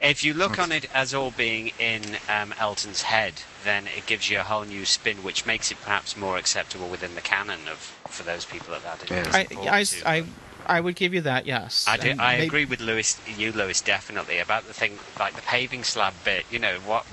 If 0.00 0.22
you 0.22 0.32
look 0.32 0.58
on 0.58 0.70
it 0.70 0.86
as 0.94 1.12
all 1.12 1.32
being 1.32 1.72
in 1.78 2.02
um, 2.28 2.54
Elton's 2.58 3.02
head, 3.02 3.34
then 3.64 3.86
it 3.88 4.06
gives 4.06 4.30
you 4.30 4.38
a 4.38 4.42
whole 4.44 4.64
new 4.64 4.84
spin, 4.84 5.24
which 5.24 5.44
makes 5.44 5.70
it 5.72 5.78
perhaps 5.82 6.16
more 6.16 6.36
acceptable 6.36 6.88
within 6.88 7.14
the 7.16 7.20
canon 7.20 7.60
of 7.68 7.78
for 8.06 8.22
those 8.22 8.44
people 8.44 8.74
at 8.74 8.82
that 8.84 9.00
that 9.00 9.26
is 9.26 9.34
I, 9.34 9.46
I, 9.68 9.82
to. 9.84 10.08
I, 10.08 10.24
I 10.66 10.80
would 10.80 10.94
give 10.94 11.14
you 11.14 11.20
that. 11.22 11.46
Yes, 11.46 11.84
I, 11.88 11.96
do, 11.96 12.10
I 12.18 12.36
maybe- 12.36 12.46
agree 12.46 12.64
with 12.64 12.80
Louis, 12.80 13.20
you, 13.36 13.52
Louis, 13.52 13.80
definitely 13.80 14.38
about 14.38 14.66
the 14.66 14.72
thing 14.72 14.98
like 15.18 15.34
the 15.34 15.42
paving 15.42 15.82
slab 15.82 16.14
bit. 16.24 16.44
You 16.50 16.58
know 16.60 16.76
what? 16.86 17.04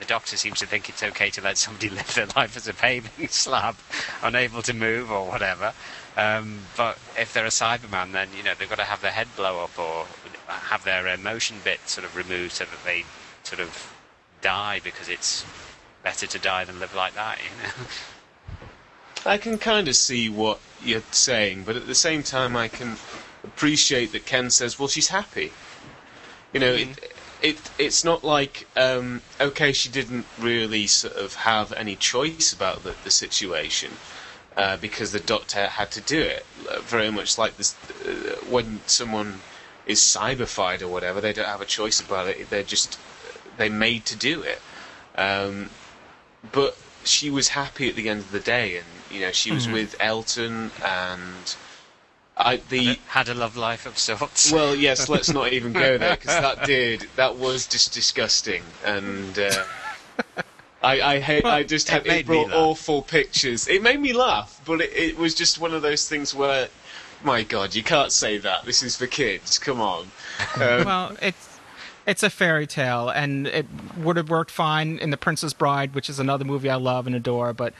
The 0.00 0.06
doctor 0.06 0.36
seems 0.36 0.58
to 0.60 0.66
think 0.66 0.88
it's 0.88 1.02
okay 1.02 1.30
to 1.30 1.40
let 1.42 1.58
somebody 1.58 1.88
live 1.90 2.12
their 2.14 2.26
life 2.36 2.56
as 2.56 2.66
a 2.66 2.74
paving 2.74 3.28
slab, 3.28 3.76
unable 4.22 4.62
to 4.62 4.72
move 4.72 5.10
or 5.10 5.26
whatever. 5.26 5.72
Um, 6.16 6.60
but 6.76 6.98
if 7.18 7.32
they're 7.34 7.44
a 7.44 7.48
Cyberman, 7.48 8.12
then 8.12 8.28
you 8.36 8.42
know 8.42 8.52
they've 8.58 8.68
got 8.68 8.78
to 8.78 8.84
have 8.84 9.02
their 9.02 9.10
head 9.10 9.28
blow 9.36 9.62
up 9.62 9.78
or 9.78 10.06
have 10.46 10.84
their 10.84 11.06
emotion 11.06 11.56
bit 11.64 11.80
sort 11.88 12.04
of 12.04 12.16
removed 12.16 12.52
so 12.52 12.64
that 12.64 12.84
they 12.84 13.04
sort 13.42 13.60
of 13.60 13.94
die 14.40 14.80
because 14.82 15.08
it's 15.08 15.44
better 16.02 16.26
to 16.26 16.38
die 16.38 16.64
than 16.64 16.78
live 16.80 16.94
like 16.94 17.14
that. 17.14 17.38
You 17.38 17.62
know. 17.62 17.86
I 19.26 19.38
can 19.38 19.58
kind 19.58 19.88
of 19.88 19.96
see 19.96 20.28
what 20.28 20.60
you're 20.82 21.02
saying, 21.10 21.64
but 21.64 21.76
at 21.76 21.86
the 21.86 21.94
same 21.94 22.22
time, 22.22 22.56
I 22.56 22.68
can 22.68 22.96
appreciate 23.42 24.12
that 24.12 24.26
Ken 24.26 24.50
says, 24.50 24.78
"Well, 24.78 24.88
she's 24.88 25.08
happy." 25.08 25.52
You 26.52 26.60
know, 26.60 26.72
it, 26.72 27.14
it 27.42 27.70
it's 27.78 28.04
not 28.04 28.22
like 28.22 28.66
um, 28.76 29.22
okay, 29.40 29.72
she 29.72 29.88
didn't 29.88 30.26
really 30.38 30.86
sort 30.86 31.14
of 31.14 31.34
have 31.34 31.72
any 31.72 31.96
choice 31.96 32.52
about 32.52 32.84
the, 32.84 32.94
the 33.02 33.10
situation 33.10 33.92
uh, 34.56 34.76
because 34.76 35.12
the 35.12 35.20
doctor 35.20 35.66
had 35.66 35.90
to 35.92 36.00
do 36.00 36.20
it. 36.20 36.46
Uh, 36.70 36.80
Very 36.80 37.10
much 37.10 37.38
like 37.38 37.56
this, 37.56 37.74
uh, 38.04 38.36
when 38.48 38.80
someone 38.86 39.40
is 39.86 40.00
cyberfied 40.00 40.82
or 40.82 40.88
whatever, 40.88 41.20
they 41.20 41.32
don't 41.32 41.46
have 41.46 41.60
a 41.60 41.66
choice 41.66 42.00
about 42.00 42.28
it. 42.28 42.50
They're 42.50 42.62
just 42.62 42.98
they're 43.56 43.70
made 43.70 44.04
to 44.06 44.16
do 44.16 44.42
it. 44.42 44.60
Um, 45.16 45.70
but 46.52 46.76
she 47.04 47.30
was 47.30 47.48
happy 47.48 47.88
at 47.88 47.96
the 47.96 48.08
end 48.08 48.20
of 48.20 48.30
the 48.32 48.40
day, 48.40 48.76
and 48.76 48.86
you 49.10 49.20
know 49.20 49.32
she 49.32 49.52
was 49.52 49.66
Mhm. 49.66 49.72
with 49.72 49.96
Elton, 50.00 50.70
and 50.82 51.54
I 52.36 52.56
the 52.56 52.98
had 53.08 53.28
a 53.28 53.34
love 53.34 53.56
life 53.56 53.86
of 53.86 53.98
sorts. 53.98 54.50
Well, 54.50 54.74
yes, 54.74 55.08
let's 55.08 55.32
not 55.32 55.52
even 55.52 55.72
go 55.72 55.98
there 55.98 56.16
because 56.16 56.40
that 56.40 56.64
did 56.66 57.08
that 57.16 57.36
was 57.36 57.66
just 57.66 57.92
disgusting, 57.92 58.62
and 58.84 59.38
uh, 59.38 59.64
I 60.82 61.00
I 61.14 61.20
hate 61.20 61.44
I 61.44 61.62
just 61.62 61.88
had 61.90 62.06
made 62.06 62.20
it 62.20 62.26
brought 62.26 62.52
awful 62.52 63.02
pictures. 63.02 63.68
It 63.68 63.82
made 63.82 64.00
me 64.00 64.12
laugh, 64.12 64.60
but 64.64 64.80
it, 64.80 64.92
it 64.92 65.18
was 65.18 65.34
just 65.34 65.58
one 65.60 65.72
of 65.74 65.82
those 65.82 66.08
things 66.08 66.34
where, 66.34 66.68
my 67.24 67.42
God, 67.42 67.74
you 67.74 67.82
can't 67.82 68.12
say 68.12 68.38
that. 68.38 68.64
This 68.64 68.82
is 68.82 68.96
for 68.96 69.06
kids. 69.06 69.58
Come 69.58 69.80
on. 69.80 70.10
Um, 70.56 70.60
well, 70.84 71.16
it's 71.20 71.58
it's 72.06 72.22
a 72.22 72.30
fairy 72.30 72.66
tale, 72.66 73.08
and 73.08 73.46
it 73.46 73.66
would 73.96 74.16
have 74.16 74.28
worked 74.28 74.50
fine 74.50 74.98
in 74.98 75.10
The 75.10 75.16
Princess 75.16 75.52
Bride, 75.52 75.94
which 75.94 76.10
is 76.10 76.18
another 76.18 76.44
movie 76.44 76.68
I 76.68 76.76
love 76.76 77.06
and 77.06 77.16
adore. 77.16 77.52
But 77.54 77.72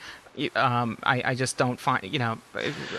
um, 0.55 0.97
I, 1.03 1.21
I 1.23 1.35
just 1.35 1.57
don't 1.57 1.79
find 1.79 2.03
you 2.03 2.19
know 2.19 2.37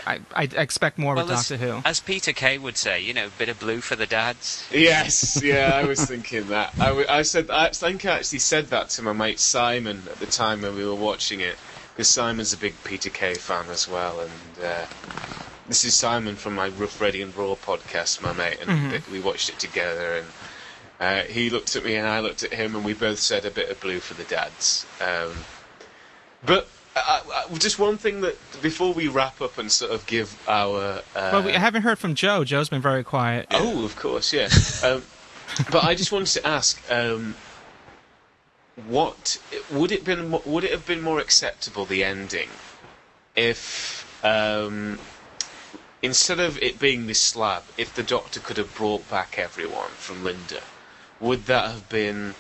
I, 0.07 0.21
I 0.35 0.45
expect 0.45 0.99
more 0.99 1.15
of 1.15 1.29
a 1.29 1.33
as, 1.33 1.49
Doctor 1.49 1.57
Who. 1.57 1.83
as 1.85 2.01
Peter 2.01 2.33
Kay 2.33 2.59
would 2.59 2.77
say, 2.77 3.01
you 3.01 3.13
know, 3.13 3.27
a 3.27 3.31
bit 3.31 3.49
of 3.49 3.59
blue 3.59 3.81
for 3.81 3.97
the 3.97 4.07
dads. 4.07 4.67
Yes, 4.73 5.43
yeah, 5.43 5.73
I 5.75 5.85
was 5.85 6.05
thinking 6.05 6.49
that. 6.49 6.73
I, 6.79 6.87
w- 6.87 7.07
I 7.09 7.23
said, 7.23 7.51
I 7.51 7.71
think 7.71 8.05
I 8.05 8.17
actually 8.17 8.39
said 8.39 8.69
that 8.69 8.91
to 8.91 9.03
my 9.03 9.13
mate 9.13 9.41
Simon 9.41 10.03
at 10.11 10.19
the 10.21 10.27
time 10.27 10.63
when 10.63 10.77
we 10.77 10.87
were 10.87 10.95
watching 10.95 11.41
it, 11.41 11.57
because 11.93 12.09
Simon's 12.09 12.53
a 12.53 12.57
big 12.57 12.75
Peter 12.85 13.11
Kay 13.11 13.35
fan 13.35 13.67
as 13.69 13.89
well, 13.89 14.21
and 14.21 14.65
uh, 14.65 14.87
this 15.69 15.85
is 15.85 15.95
Simon 15.95 16.37
from 16.37 16.55
my 16.55 16.69
Rough 16.69 17.01
Ready 17.01 17.23
and 17.23 17.35
Raw 17.37 17.55
podcast, 17.55 18.21
my 18.23 18.33
mate, 18.33 18.59
and 18.61 18.93
Mhm. 18.93 19.11
we 19.11 19.21
watched 19.21 19.49
it 19.49 19.59
together, 19.59 20.17
and 20.17 20.27
uh, 21.01 21.23
he 21.31 21.51
looked 21.51 21.77
at 21.77 21.85
me 21.85 21.95
and 21.97 22.07
I 22.07 22.21
looked 22.21 22.43
at 22.43 22.53
him, 22.55 22.75
and 22.75 22.85
we 22.85 22.95
both 22.95 23.19
said 23.19 23.45
a 23.45 23.51
bit 23.51 23.69
of 23.71 23.81
blue 23.81 24.01
for 24.01 24.15
the 24.15 24.25
dads. 24.25 24.87
Um, 25.01 25.45
but 26.45 26.69
uh, 26.95 27.21
uh, 27.35 27.59
just 27.59 27.79
one 27.79 27.99
thing 27.99 28.23
that 28.23 28.37
before 28.63 28.95
we 28.95 29.09
wrap 29.09 29.41
up 29.43 29.59
and 29.59 29.71
sort 29.71 29.91
of 29.91 30.07
give 30.07 30.37
our 30.49 31.03
uh, 31.15 31.31
well, 31.33 31.43
we 31.43 31.53
haven't 31.53 31.83
heard 31.83 31.99
from 31.99 32.15
Joe. 32.15 32.45
Joe's 32.45 32.69
been 32.69 32.81
very 32.81 33.05
quiet. 33.05 33.47
Oh, 33.51 33.85
of 33.85 33.97
course, 33.97 34.33
yeah. 34.33 34.49
um, 34.83 35.03
but 35.71 35.85
I 35.85 35.95
just 35.95 36.13
wanted 36.13 36.29
to 36.41 36.47
ask, 36.47 36.81
um, 36.91 37.35
what 38.89 39.39
would 39.71 39.93
it 39.93 40.05
been? 40.05 40.31
Would 40.45 40.65
it 40.65 40.71
have 40.71 40.87
been 40.87 41.03
more 41.03 41.19
acceptable 41.19 41.85
the 41.85 42.05
ending 42.05 42.49
if 43.35 44.07
um, 44.25 44.99
instead 46.07 46.41
of 46.41 46.57
it 46.63 46.79
being 46.79 47.07
this 47.07 47.21
slab, 47.21 47.65
if 47.77 47.93
the 47.95 48.03
Doctor 48.03 48.41
could 48.41 48.57
have 48.57 48.75
brought 48.75 49.09
back 49.11 49.39
everyone 49.39 49.91
from 49.91 50.25
Linda, 50.25 50.63
would 51.21 51.47
that 51.47 51.71
have 51.71 51.89
been 51.89 52.35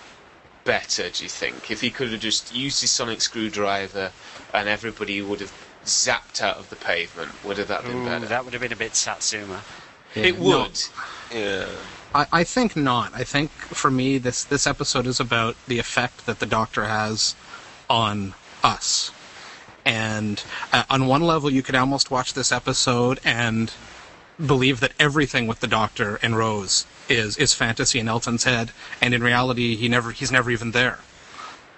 better? 0.64 1.10
Do 1.10 1.24
you 1.24 1.28
think 1.28 1.70
if 1.70 1.80
he 1.80 1.90
could 1.90 2.12
have 2.12 2.20
just 2.20 2.54
used 2.54 2.80
his 2.80 2.90
sonic 2.90 3.20
screwdriver 3.20 4.12
and 4.54 4.68
everybody 4.68 5.20
would 5.20 5.40
have 5.40 5.52
zapped 5.84 6.40
out 6.40 6.56
of 6.56 6.70
the 6.70 6.76
pavement? 6.76 7.32
Would 7.44 7.58
have 7.58 7.68
that 7.68 7.84
been 7.84 8.02
Ooh, 8.02 8.04
better? 8.04 8.26
that 8.26 8.44
would 8.44 8.54
have 8.54 8.62
been 8.62 8.72
a 8.72 8.76
bit 8.76 8.94
Satsuma. 8.94 9.62
It 10.14 10.38
No. 10.40 10.62
would. 10.62 10.82
Yeah. 11.34 11.66
I, 12.14 12.26
I 12.32 12.44
think 12.44 12.76
not. 12.76 13.12
I 13.14 13.24
think 13.24 13.50
for 13.50 13.90
me, 13.90 14.18
this 14.18 14.44
this 14.44 14.66
episode 14.66 15.06
is 15.06 15.20
about 15.20 15.56
the 15.66 15.78
effect 15.78 16.24
that 16.26 16.38
the 16.38 16.46
Doctor 16.46 16.84
has 16.84 17.34
on 17.90 18.34
us. 18.62 19.10
And 19.86 20.42
uh, 20.72 20.82
on 20.90 21.06
one 21.06 21.22
level, 21.22 21.48
you 21.48 21.62
could 21.62 21.76
almost 21.76 22.10
watch 22.10 22.34
this 22.34 22.50
episode 22.50 23.20
and 23.24 23.72
believe 24.44 24.80
that 24.80 24.92
everything 24.98 25.46
with 25.46 25.60
the 25.60 25.66
Doctor 25.68 26.18
and 26.22 26.36
Rose 26.36 26.84
is 27.08 27.36
is 27.38 27.54
fantasy 27.54 28.00
in 28.00 28.08
Elton's 28.08 28.44
head, 28.44 28.72
and 29.00 29.14
in 29.14 29.22
reality, 29.22 29.76
he 29.76 29.88
never 29.88 30.10
he's 30.10 30.32
never 30.32 30.50
even 30.50 30.72
there. 30.72 30.98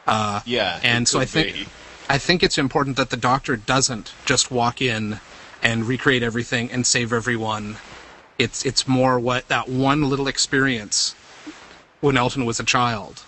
Uh, 0.07 0.41
Yeah. 0.47 0.81
and 0.83 1.07
so 1.07 1.21
I 1.21 1.27
think 1.27 1.55
be. 1.55 1.67
I 2.09 2.17
think 2.17 2.43
it's 2.43 2.57
important 2.57 2.97
that 2.97 3.11
the 3.11 3.17
Doctor 3.19 3.57
doesn't 3.57 4.15
just 4.25 4.51
walk 4.51 4.81
in 4.81 5.21
and 5.63 5.87
recreate 5.87 6.23
everything 6.23 6.71
and 6.73 6.87
save 6.87 7.13
everyone. 7.13 7.77
It's 8.39 8.65
it's 8.65 8.89
more 8.89 9.21
what 9.21 9.49
that 9.49 9.69
one 9.69 10.09
little 10.09 10.29
experience 10.29 11.15
when 12.01 12.17
Elton 12.17 12.47
was 12.47 12.59
a 12.59 12.65
child 12.65 13.23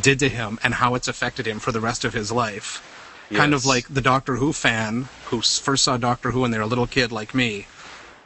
did 0.00 0.18
to 0.20 0.28
him 0.28 0.60
and 0.62 0.74
how 0.74 0.94
it's 0.94 1.08
affected 1.08 1.46
him 1.46 1.58
for 1.58 1.72
the 1.72 1.80
rest 1.80 2.04
of 2.04 2.14
his 2.14 2.30
life. 2.30 2.80
Kind 3.34 3.54
of 3.54 3.64
like 3.64 3.88
the 3.88 4.00
Doctor 4.00 4.36
Who 4.36 4.52
fan 4.52 5.08
who 5.26 5.40
first 5.40 5.84
saw 5.84 5.96
Doctor 5.96 6.30
Who 6.32 6.40
when 6.40 6.50
they 6.50 6.58
were 6.58 6.64
a 6.64 6.66
little 6.66 6.86
kid 6.86 7.10
like 7.12 7.34
me, 7.34 7.66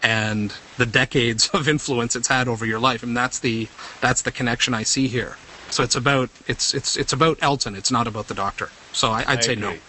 and 0.03 0.53
the 0.79 0.87
decades 0.87 1.49
of 1.55 1.69
influence 1.69 2.17
it's 2.17 2.29
had 2.29 2.49
over 2.49 2.67
your 2.67 2.81
life. 2.81 3.03
And 3.03 3.17
that's 3.17 3.39
the 3.39 3.69
that's 4.01 4.23
the 4.23 4.33
connection 4.33 4.75
I 4.75 4.83
see 4.83 5.07
here. 5.09 5.37
So 5.71 5.83
it's 5.83 5.97
about 5.97 6.31
it's 6.47 6.75
it's 6.75 6.97
it's 6.97 7.13
about 7.13 7.39
Elton. 7.43 7.75
It's 7.77 7.91
not 7.91 8.07
about 8.07 8.29
the 8.29 8.35
Doctor. 8.35 8.71
So 8.93 9.11
I, 9.11 9.21
I'd 9.21 9.39
I 9.39 9.41
say 9.41 9.53
agree. 9.53 9.81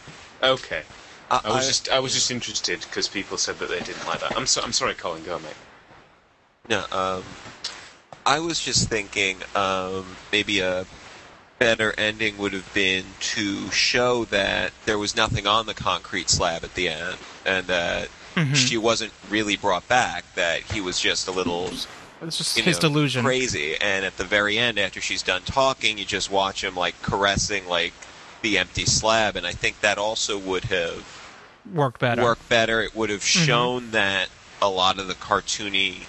no. 0.41 0.49
Okay. 0.49 0.83
I- 1.29 1.41
I 1.43 1.49
was 1.49 1.65
I- 1.65 1.67
just 1.67 1.89
I 1.89 1.99
was 1.99 2.13
just 2.13 2.31
interested 2.31 2.81
because 2.81 3.07
people 3.07 3.37
said 3.37 3.59
that 3.59 3.69
they 3.69 3.81
didn't 3.81 4.05
like 4.05 4.19
that. 4.21 4.31
I'm 4.35 4.45
so, 4.45 4.61
I'm 4.61 4.71
sorry, 4.73 4.93
Colin. 4.93 5.23
Go 5.23 5.35
on, 5.35 5.43
mate. 5.43 5.55
No, 6.69 6.85
um, 6.91 7.23
I 8.25 8.39
was 8.39 8.59
just 8.59 8.89
thinking 8.89 9.41
um, 9.55 10.17
maybe 10.31 10.59
a 10.59 10.85
better 11.59 11.93
ending 11.97 12.37
would 12.37 12.53
have 12.53 12.71
been 12.73 13.03
to 13.19 13.69
show 13.71 14.25
that 14.25 14.71
there 14.85 14.97
was 14.99 15.15
nothing 15.15 15.47
on 15.47 15.65
the 15.65 15.73
concrete 15.73 16.29
slab 16.29 16.63
at 16.63 16.75
the 16.75 16.89
end, 16.89 17.17
and 17.45 17.67
that 17.67 18.09
Mhm. 18.35 18.55
she 18.55 18.77
wasn't 18.77 19.11
really 19.29 19.55
brought 19.55 19.87
back. 19.87 20.23
That 20.35 20.61
he 20.71 20.81
was 20.81 20.99
just 20.99 21.27
a 21.27 21.31
little. 21.31 21.71
It's 22.21 22.37
just 22.37 22.57
his 22.59 22.77
know, 22.77 22.81
delusion. 22.81 23.23
Crazy, 23.23 23.75
and 23.77 24.05
at 24.05 24.17
the 24.17 24.23
very 24.23 24.57
end, 24.57 24.77
after 24.79 25.01
she's 25.01 25.21
done 25.23 25.41
talking, 25.43 25.97
you 25.97 26.05
just 26.05 26.29
watch 26.29 26.63
him 26.63 26.75
like 26.75 26.99
caressing 27.01 27.67
like 27.67 27.93
the 28.41 28.57
empty 28.57 28.85
slab, 28.85 29.35
and 29.35 29.45
I 29.47 29.51
think 29.51 29.81
that 29.81 29.97
also 29.97 30.37
would 30.37 30.65
have 30.65 31.03
Worked 31.73 31.99
better. 31.99 32.21
worked 32.21 32.47
better. 32.49 32.81
It 32.81 32.95
would 32.95 33.09
have 33.09 33.23
Mhm. 33.23 33.45
shown 33.45 33.91
that 33.91 34.29
a 34.61 34.69
lot 34.69 34.99
of 34.99 35.07
the 35.07 35.15
cartoony 35.15 36.01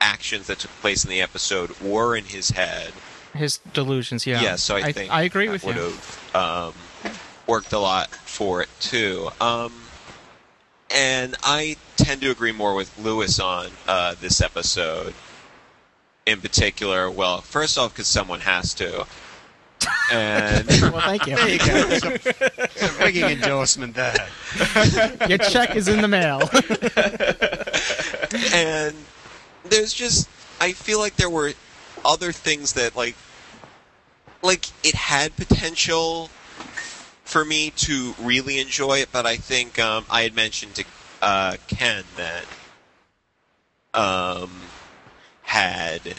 actions 0.00 0.46
that 0.48 0.60
took 0.60 0.80
place 0.80 1.04
in 1.04 1.10
the 1.10 1.20
episode 1.20 1.80
were 1.80 2.14
in 2.16 2.24
his 2.26 2.50
head. 2.50 2.92
His 3.34 3.58
delusions, 3.72 4.26
yeah. 4.26 4.40
Yeah. 4.40 4.56
so 4.56 4.76
I, 4.76 4.92
think 4.92 5.12
I 5.12 5.22
agree 5.22 5.46
that 5.46 5.52
with 5.52 5.64
would 5.64 5.76
you. 5.76 5.82
have 5.82 6.34
um, 6.34 6.74
worked 7.46 7.72
a 7.72 7.78
lot 7.78 8.08
for 8.10 8.62
it 8.62 8.68
too. 8.80 9.30
Um, 9.40 9.72
and 10.94 11.36
I 11.42 11.76
tend 11.96 12.22
to 12.22 12.30
agree 12.30 12.52
more 12.52 12.74
with 12.74 12.96
Louis 12.98 13.38
on 13.38 13.68
uh, 13.86 14.14
this 14.20 14.40
episode. 14.40 15.14
In 16.26 16.40
particular, 16.40 17.10
well, 17.10 17.40
first 17.40 17.78
off, 17.78 17.94
because 17.94 18.06
someone 18.06 18.40
has 18.40 18.74
to, 18.74 19.06
and 20.12 20.68
well, 20.82 21.00
thank 21.00 21.26
you. 21.26 21.36
There 21.36 21.48
you 21.48 21.58
go. 21.58 21.98
Some, 21.98 22.16
some 22.70 22.98
ringing 22.98 23.24
endorsement 23.24 23.94
there. 23.94 24.28
Your 25.28 25.38
check 25.38 25.76
is 25.76 25.88
in 25.88 26.02
the 26.02 26.08
mail. 26.08 26.40
and 28.54 28.94
there's 29.70 29.92
just 29.92 30.28
I 30.60 30.72
feel 30.72 30.98
like 30.98 31.16
there 31.16 31.30
were 31.30 31.52
other 32.08 32.32
things 32.32 32.72
that 32.72 32.96
like 32.96 33.14
like 34.42 34.66
it 34.82 34.94
had 34.94 35.36
potential 35.36 36.30
for 37.24 37.44
me 37.44 37.70
to 37.70 38.14
really 38.22 38.58
enjoy 38.58 38.98
it, 38.98 39.10
but 39.12 39.26
I 39.26 39.36
think 39.36 39.78
um, 39.78 40.06
I 40.10 40.22
had 40.22 40.34
mentioned 40.34 40.74
to 40.76 40.84
uh, 41.20 41.56
Ken 41.68 42.02
that 42.16 42.46
um, 43.92 44.50
had 45.42 46.14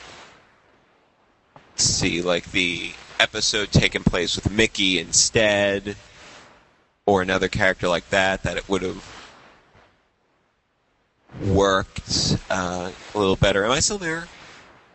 see 1.75 2.21
like 2.21 2.51
the 2.51 2.91
episode 3.19 3.71
taking 3.71 4.03
place 4.03 4.35
with 4.35 4.51
Mickey 4.51 4.99
instead, 4.99 5.95
or 7.07 7.23
another 7.23 7.47
character 7.47 7.87
like 7.87 8.07
that, 8.11 8.43
that 8.43 8.57
it 8.57 8.69
would 8.69 8.83
have 8.83 9.03
worked 11.47 12.37
uh, 12.51 12.91
a 13.15 13.17
little 13.17 13.35
better. 13.35 13.65
Am 13.65 13.71
I 13.71 13.79
still 13.79 13.97
there? 13.97 14.27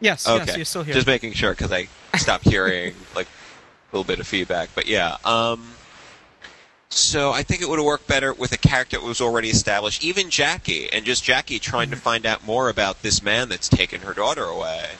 Yes, 0.04 0.28
Okay. 0.28 0.44
yes, 0.46 0.56
you're 0.56 0.64
still 0.64 0.82
here. 0.84 0.94
Just 0.94 1.06
making 1.06 1.32
sure 1.32 1.50
because 1.52 1.72
I 1.72 1.88
stopped 2.16 2.44
hearing 2.44 2.94
like 3.16 3.26
a 3.26 3.96
little 3.96 4.04
bit 4.04 4.20
of 4.20 4.26
feedback. 4.26 4.68
But 4.74 4.86
yeah, 4.86 5.16
um, 5.24 5.72
so 6.90 7.32
I 7.32 7.42
think 7.42 7.60
it 7.62 7.68
would 7.68 7.78
have 7.78 7.86
worked 7.86 8.06
better 8.06 8.32
with 8.32 8.52
a 8.52 8.58
character 8.58 8.96
that 8.98 9.04
was 9.04 9.20
already 9.20 9.50
established, 9.50 10.04
even 10.04 10.30
Jackie, 10.30 10.92
and 10.92 11.04
just 11.04 11.24
Jackie 11.24 11.58
trying 11.58 11.90
to 11.90 11.96
find 11.96 12.24
out 12.26 12.44
more 12.44 12.68
about 12.68 13.02
this 13.02 13.22
man 13.22 13.48
that's 13.48 13.68
taken 13.68 14.02
her 14.02 14.14
daughter 14.14 14.44
away. 14.44 14.90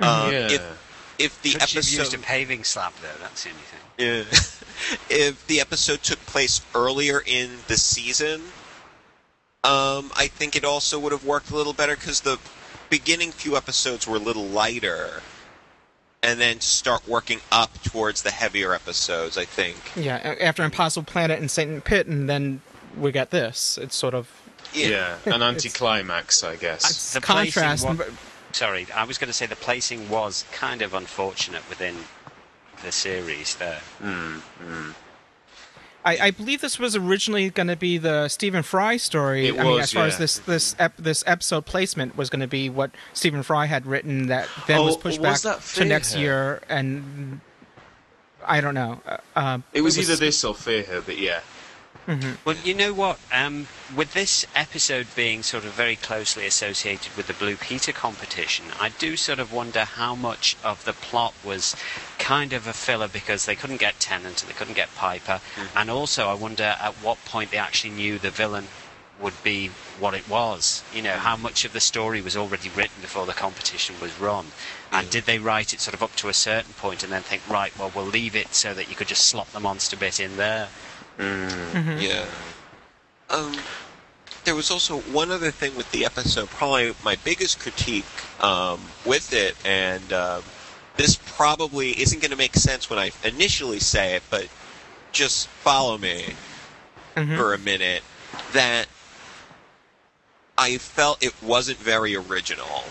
Um, 0.00 0.30
Yeah. 0.32 0.48
If, 0.50 0.82
if 1.18 1.42
the 1.42 1.52
Could 1.52 1.68
she 1.68 1.76
have 1.78 1.84
episode 1.86 1.98
used 1.98 2.14
a 2.14 2.18
paving 2.18 2.64
slab 2.64 2.92
though? 3.00 3.08
That's 3.22 3.44
the 3.44 3.50
only 3.50 3.62
thing. 3.62 4.26
yeah. 4.28 4.38
if 5.16 5.46
the 5.46 5.60
episode 5.62 6.02
took 6.02 6.18
place 6.26 6.60
earlier 6.74 7.22
in 7.24 7.50
the 7.68 7.78
season, 7.78 8.42
um, 9.64 10.12
I 10.14 10.26
think 10.28 10.54
it 10.56 10.64
also 10.66 10.98
would 10.98 11.12
have 11.12 11.24
worked 11.24 11.50
a 11.50 11.56
little 11.56 11.72
better 11.72 11.96
because 11.96 12.20
the 12.20 12.38
beginning 12.90 13.32
few 13.32 13.56
episodes 13.56 14.06
were 14.06 14.16
a 14.16 14.20
little 14.20 14.44
lighter, 14.44 15.22
and 16.22 16.40
then 16.40 16.60
start 16.60 17.06
working 17.06 17.40
up 17.52 17.82
towards 17.82 18.22
the 18.22 18.30
heavier 18.30 18.74
episodes, 18.74 19.36
I 19.38 19.44
think. 19.44 19.76
yeah, 19.96 20.36
after 20.40 20.62
Impossible 20.64 21.04
Planet 21.04 21.38
and 21.40 21.50
Satan 21.50 21.80
Pit, 21.80 22.06
and 22.06 22.28
then 22.28 22.60
we 22.96 23.12
got 23.12 23.30
this. 23.30 23.78
It's 23.78 23.94
sort 23.94 24.14
of 24.14 24.30
Yeah, 24.72 25.18
an 25.26 25.42
anticlimax, 25.42 26.42
I 26.42 26.56
guess. 26.56 27.12
The 27.14 27.20
contrast. 27.20 27.84
placing 27.84 27.98
wa- 27.98 28.14
sorry, 28.52 28.86
I 28.94 29.04
was 29.04 29.18
going 29.18 29.28
to 29.28 29.32
say 29.34 29.46
the 29.46 29.56
placing 29.56 30.08
was 30.08 30.44
kind 30.52 30.82
of 30.82 30.94
unfortunate 30.94 31.68
within 31.68 31.96
the 32.82 32.90
series 32.92 33.54
there. 33.56 33.80
Mm, 34.02 34.40
mm. 34.64 34.94
I, 36.06 36.26
I 36.26 36.30
believe 36.30 36.60
this 36.60 36.78
was 36.78 36.94
originally 36.94 37.50
going 37.50 37.66
to 37.66 37.74
be 37.74 37.98
the 37.98 38.28
Stephen 38.28 38.62
Fry 38.62 38.96
story. 38.96 39.48
It 39.48 39.58
I 39.58 39.64
mean, 39.64 39.72
was, 39.72 39.82
as 39.82 39.92
far 39.92 40.06
as 40.06 40.18
this 40.18 40.38
this 40.38 40.76
ep, 40.78 40.96
this 40.96 41.24
episode 41.26 41.66
placement 41.66 42.16
was 42.16 42.30
going 42.30 42.40
to 42.40 42.46
be 42.46 42.70
what 42.70 42.92
Stephen 43.12 43.42
Fry 43.42 43.66
had 43.66 43.86
written 43.86 44.28
that 44.28 44.48
then 44.68 44.82
was 44.84 44.94
Oh, 44.94 44.98
pushed 44.98 45.20
was 45.20 45.42
back 45.42 45.60
to 45.74 45.84
next 45.84 46.16
year, 46.16 46.62
and 46.68 47.40
I 48.46 48.60
don't 48.60 48.74
know. 48.74 49.00
Uh, 49.04 49.16
uh, 49.34 49.58
It 49.72 49.80
was 49.80 49.98
either 49.98 50.14
this 50.14 50.44
or 50.44 50.54
Fear 50.54 50.84
Her, 50.84 51.00
but 51.00 51.18
yeah. 51.18 51.40
Well, 52.44 52.56
you 52.62 52.74
know 52.74 52.92
what? 52.94 53.18
Um, 53.32 53.66
with 53.94 54.12
this 54.14 54.46
episode 54.54 55.08
being 55.16 55.42
sort 55.42 55.64
of 55.64 55.72
very 55.72 55.96
closely 55.96 56.46
associated 56.46 57.16
with 57.16 57.26
the 57.26 57.32
Blue 57.32 57.56
Peter 57.56 57.92
competition, 57.92 58.66
I 58.80 58.90
do 58.90 59.16
sort 59.16 59.40
of 59.40 59.52
wonder 59.52 59.84
how 59.84 60.14
much 60.14 60.56
of 60.62 60.84
the 60.84 60.92
plot 60.92 61.34
was 61.44 61.74
kind 62.18 62.52
of 62.52 62.66
a 62.66 62.72
filler 62.72 63.08
because 63.08 63.46
they 63.46 63.56
couldn't 63.56 63.78
get 63.78 63.98
Tennant 63.98 64.42
and 64.42 64.50
they 64.50 64.54
couldn't 64.54 64.74
get 64.74 64.94
Piper, 64.94 65.40
and 65.74 65.90
also 65.90 66.28
I 66.28 66.34
wonder 66.34 66.76
at 66.80 66.94
what 66.94 67.24
point 67.24 67.50
they 67.50 67.56
actually 67.56 67.90
knew 67.94 68.18
the 68.18 68.30
villain 68.30 68.68
would 69.20 69.42
be 69.42 69.70
what 69.98 70.14
it 70.14 70.28
was. 70.28 70.84
You 70.94 71.02
know, 71.02 71.14
how 71.14 71.36
much 71.36 71.64
of 71.64 71.72
the 71.72 71.80
story 71.80 72.20
was 72.20 72.36
already 72.36 72.68
written 72.68 73.00
before 73.00 73.26
the 73.26 73.32
competition 73.32 73.96
was 74.00 74.18
run, 74.20 74.46
and 74.92 75.10
did 75.10 75.24
they 75.24 75.38
write 75.38 75.72
it 75.72 75.80
sort 75.80 75.94
of 75.94 76.02
up 76.02 76.14
to 76.16 76.28
a 76.28 76.34
certain 76.34 76.74
point 76.74 77.02
and 77.02 77.10
then 77.12 77.22
think, 77.22 77.42
right, 77.48 77.76
well, 77.78 77.90
we'll 77.94 78.04
leave 78.04 78.36
it 78.36 78.54
so 78.54 78.74
that 78.74 78.88
you 78.88 78.94
could 78.94 79.08
just 79.08 79.24
slot 79.24 79.50
the 79.52 79.60
monster 79.60 79.96
bit 79.96 80.20
in 80.20 80.36
there. 80.36 80.68
Mm-hmm. 81.18 82.00
Yeah. 82.00 82.26
Um, 83.30 83.56
there 84.44 84.54
was 84.54 84.70
also 84.70 84.98
one 85.00 85.30
other 85.30 85.50
thing 85.50 85.76
with 85.76 85.90
the 85.90 86.04
episode. 86.04 86.48
Probably 86.48 86.94
my 87.04 87.16
biggest 87.24 87.58
critique 87.58 88.04
um, 88.40 88.80
with 89.04 89.32
it, 89.32 89.56
and 89.64 90.12
um, 90.12 90.42
this 90.96 91.18
probably 91.36 92.00
isn't 92.00 92.20
going 92.20 92.30
to 92.30 92.36
make 92.36 92.54
sense 92.54 92.88
when 92.88 92.98
I 92.98 93.10
initially 93.24 93.80
say 93.80 94.14
it, 94.16 94.22
but 94.30 94.48
just 95.12 95.48
follow 95.48 95.98
me 95.98 96.34
Mhm. 97.16 97.36
for 97.36 97.54
a 97.54 97.58
minute. 97.58 98.02
That 98.52 98.86
I 100.58 100.78
felt 100.78 101.22
it 101.22 101.34
wasn't 101.42 101.78
very 101.78 102.14
original. 102.14 102.84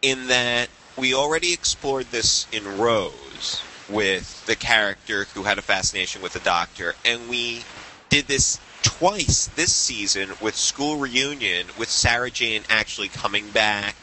In 0.00 0.28
that 0.28 0.68
we 0.96 1.12
already 1.14 1.52
explored 1.52 2.06
this 2.06 2.46
in 2.52 2.78
Rose 2.78 3.62
with 3.88 4.46
the 4.46 4.56
character 4.56 5.24
who 5.34 5.42
had 5.42 5.58
a 5.58 5.62
fascination 5.62 6.22
with 6.22 6.32
the 6.32 6.40
Doctor, 6.40 6.94
and 7.04 7.28
we 7.28 7.62
did 8.08 8.26
this 8.26 8.58
twice 8.82 9.46
this 9.56 9.74
season 9.74 10.32
with 10.40 10.54
School 10.54 10.96
Reunion 10.96 11.66
with 11.78 11.90
Sarah 11.90 12.30
Jane 12.30 12.62
actually 12.68 13.08
coming 13.08 13.50
back 13.50 13.96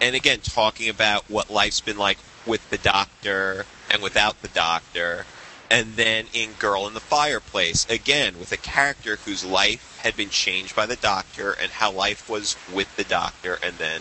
and 0.00 0.16
again 0.16 0.40
talking 0.40 0.88
about 0.88 1.28
what 1.28 1.50
life's 1.50 1.80
been 1.80 1.98
like 1.98 2.18
with 2.46 2.68
the 2.70 2.78
Doctor 2.78 3.66
and 3.90 4.02
without 4.02 4.40
the 4.40 4.48
Doctor. 4.48 5.26
And 5.70 5.94
then 5.94 6.26
in 6.32 6.52
Girl 6.54 6.88
in 6.88 6.94
the 6.94 7.00
Fireplace, 7.00 7.88
again, 7.88 8.40
with 8.40 8.50
a 8.50 8.56
character 8.56 9.16
whose 9.16 9.44
life 9.44 10.00
had 10.02 10.16
been 10.16 10.30
changed 10.30 10.74
by 10.74 10.86
the 10.86 10.96
doctor 10.96 11.52
and 11.52 11.70
how 11.70 11.92
life 11.92 12.28
was 12.28 12.56
with 12.74 12.96
the 12.96 13.04
doctor 13.04 13.58
and 13.62 13.74
then 13.76 14.00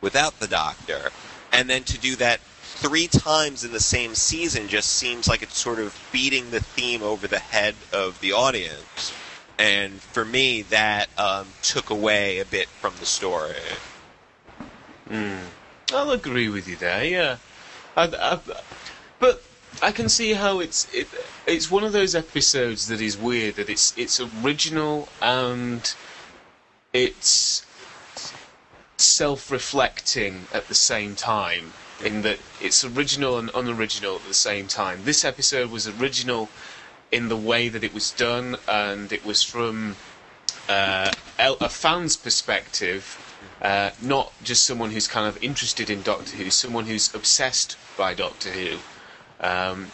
without 0.00 0.40
the 0.40 0.46
doctor. 0.46 1.10
And 1.52 1.68
then 1.68 1.82
to 1.84 1.98
do 1.98 2.16
that 2.16 2.40
three 2.80 3.06
times 3.06 3.62
in 3.62 3.72
the 3.72 3.80
same 3.80 4.14
season 4.14 4.66
just 4.66 4.88
seems 4.88 5.28
like 5.28 5.42
it's 5.42 5.58
sort 5.58 5.78
of 5.78 5.98
beating 6.12 6.50
the 6.50 6.60
theme 6.60 7.02
over 7.02 7.28
the 7.28 7.38
head 7.38 7.74
of 7.92 8.18
the 8.22 8.32
audience. 8.32 9.12
And 9.58 10.00
for 10.00 10.24
me, 10.24 10.62
that 10.62 11.10
um, 11.18 11.46
took 11.60 11.90
away 11.90 12.38
a 12.38 12.46
bit 12.46 12.68
from 12.68 12.94
the 12.98 13.04
story. 13.04 13.54
Hmm. 15.08 15.36
I'll 15.92 16.10
agree 16.10 16.48
with 16.48 16.66
you 16.66 16.76
there. 16.76 17.04
Yeah, 17.04 17.36
I, 17.96 18.04
I, 18.04 18.38
but 19.18 19.42
I 19.82 19.92
can 19.92 20.08
see 20.08 20.32
how 20.32 20.60
it's 20.60 20.92
it, 20.94 21.08
it's 21.46 21.70
one 21.70 21.84
of 21.84 21.92
those 21.92 22.14
episodes 22.14 22.88
that 22.88 23.02
is 23.02 23.18
weird. 23.18 23.56
That 23.56 23.68
it's 23.68 23.92
it's 23.98 24.20
original 24.20 25.08
and 25.20 25.92
it's 26.94 27.66
self-reflecting 28.96 30.46
at 30.54 30.68
the 30.68 30.74
same 30.74 31.14
time. 31.14 31.72
In 32.04 32.22
that 32.22 32.38
it's 32.60 32.84
original 32.84 33.38
and 33.38 33.50
unoriginal 33.54 34.16
at 34.16 34.26
the 34.26 34.34
same 34.34 34.66
time. 34.66 35.04
This 35.04 35.24
episode 35.24 35.70
was 35.70 35.86
original 35.86 36.48
in 37.12 37.28
the 37.28 37.36
way 37.36 37.68
that 37.68 37.84
it 37.84 37.92
was 37.92 38.10
done, 38.10 38.56
and 38.68 39.12
it 39.12 39.24
was 39.24 39.42
from 39.42 39.96
uh, 40.68 41.12
a 41.38 41.68
fan's 41.68 42.16
perspective, 42.16 43.18
uh, 43.60 43.90
not 44.00 44.32
just 44.42 44.64
someone 44.64 44.90
who's 44.90 45.08
kind 45.08 45.26
of 45.26 45.42
interested 45.42 45.90
in 45.90 46.02
Doctor 46.02 46.36
Who, 46.36 46.50
someone 46.50 46.86
who's 46.86 47.14
obsessed 47.14 47.76
by 47.96 48.14
Doctor 48.14 48.50
Who. 48.50 48.78
Um, 49.40 49.90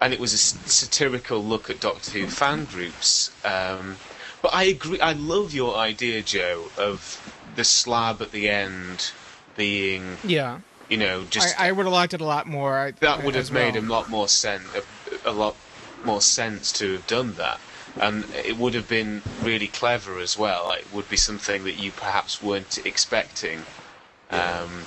and 0.00 0.12
it 0.12 0.20
was 0.20 0.32
a 0.32 0.38
satirical 0.38 1.42
look 1.42 1.68
at 1.70 1.80
Doctor 1.80 2.12
Who 2.12 2.26
fan 2.26 2.66
groups. 2.66 3.30
Um, 3.44 3.96
but 4.42 4.54
I 4.54 4.64
agree. 4.64 5.00
I 5.00 5.12
love 5.12 5.52
your 5.52 5.76
idea, 5.76 6.22
Joe, 6.22 6.66
of 6.78 7.20
the 7.56 7.64
slab 7.64 8.22
at 8.22 8.32
the 8.32 8.48
end 8.48 9.12
being, 9.56 10.16
Yeah. 10.24 10.60
You 10.90 10.96
know, 10.96 11.24
just 11.24 11.58
I, 11.58 11.68
I 11.68 11.72
would 11.72 11.86
have 11.86 11.92
liked 11.92 12.14
it 12.14 12.20
a 12.20 12.24
lot 12.24 12.46
more. 12.46 12.76
I- 12.78 12.90
that 12.90 13.22
would 13.24 13.36
have 13.36 13.52
made 13.52 13.74
well. 13.76 13.84
a 13.84 13.86
lot 13.86 14.10
more 14.10 14.28
sense, 14.28 14.62
a, 14.74 15.30
a 15.30 15.32
lot 15.32 15.56
more 16.04 16.20
sense 16.20 16.72
to 16.72 16.92
have 16.94 17.06
done 17.06 17.34
that, 17.34 17.60
and 18.00 18.24
it 18.34 18.56
would 18.56 18.74
have 18.74 18.88
been 18.88 19.22
really 19.40 19.68
clever 19.68 20.18
as 20.18 20.36
well. 20.36 20.72
It 20.72 20.92
would 20.92 21.08
be 21.08 21.16
something 21.16 21.64
that 21.64 21.74
you 21.80 21.92
perhaps 21.92 22.42
weren't 22.42 22.78
expecting. 22.84 23.64
Um, 24.30 24.86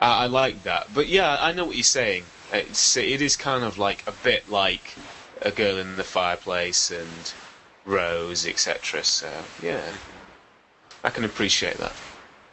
I, 0.00 0.24
I 0.24 0.26
like 0.26 0.64
that, 0.64 0.92
but 0.92 1.06
yeah, 1.08 1.36
I 1.40 1.52
know 1.52 1.64
what 1.66 1.76
you're 1.76 1.84
saying. 1.84 2.24
It's 2.52 2.96
it 2.96 3.22
is 3.22 3.36
kind 3.36 3.64
of 3.64 3.78
like 3.78 4.02
a 4.06 4.12
bit 4.12 4.48
like 4.48 4.96
a 5.42 5.50
girl 5.50 5.78
in 5.78 5.96
the 5.96 6.04
fireplace 6.04 6.90
and 6.90 7.32
Rose, 7.84 8.46
etc. 8.46 9.04
So 9.04 9.30
yeah, 9.62 9.92
I 11.04 11.10
can 11.10 11.24
appreciate 11.24 11.78
that. 11.78 11.94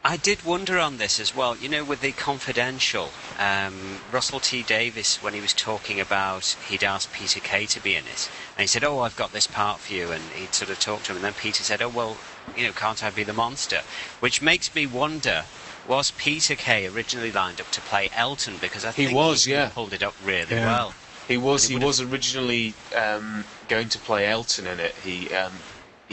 I 0.03 0.17
did 0.17 0.43
wonder 0.43 0.79
on 0.79 0.97
this 0.97 1.19
as 1.19 1.35
well. 1.35 1.55
You 1.55 1.69
know, 1.69 1.83
with 1.83 2.01
the 2.01 2.11
confidential, 2.11 3.11
um, 3.37 3.99
Russell 4.11 4.39
T 4.39 4.63
Davies, 4.63 5.17
when 5.21 5.33
he 5.33 5.41
was 5.41 5.53
talking 5.53 5.99
about, 5.99 6.55
he'd 6.67 6.83
asked 6.83 7.13
Peter 7.13 7.39
Kay 7.39 7.67
to 7.67 7.79
be 7.79 7.95
in 7.95 8.05
it, 8.07 8.29
and 8.57 8.61
he 8.63 8.67
said, 8.67 8.83
"Oh, 8.83 9.01
I've 9.01 9.15
got 9.15 9.31
this 9.31 9.45
part 9.47 9.79
for 9.79 9.93
you," 9.93 10.11
and 10.11 10.23
he'd 10.31 10.55
sort 10.55 10.71
of 10.71 10.79
talked 10.79 11.05
to 11.05 11.11
him, 11.11 11.17
and 11.17 11.25
then 11.25 11.33
Peter 11.33 11.63
said, 11.63 11.81
"Oh, 11.83 11.89
well, 11.89 12.17
you 12.55 12.65
know, 12.65 12.73
can't 12.73 13.03
I 13.03 13.11
be 13.11 13.23
the 13.23 13.33
monster?" 13.33 13.81
Which 14.19 14.41
makes 14.41 14.73
me 14.73 14.85
wonder. 14.87 15.45
Was 15.87 16.11
Peter 16.11 16.55
Kay 16.55 16.85
originally 16.85 17.31
lined 17.31 17.59
up 17.59 17.71
to 17.71 17.81
play 17.81 18.09
Elton? 18.15 18.57
Because 18.61 18.85
I 18.85 18.91
think 18.91 19.09
He 19.09 19.15
was, 19.15 19.45
he 19.45 19.53
yeah. 19.53 19.69
pulled 19.69 19.93
it 19.93 20.03
up 20.03 20.13
really 20.23 20.55
Yeah. 20.55 20.65
well. 20.67 20.93
He 21.27 21.37
was. 21.37 21.67
He 21.67 21.75
was 21.75 21.99
originally 22.01 22.73
um, 22.95 23.45
going 23.67 23.89
to 23.89 23.99
play 23.99 24.27
Elton 24.27 24.67
in 24.67 24.79
it. 24.79 24.95
He 25.03 25.33
um, 25.33 25.53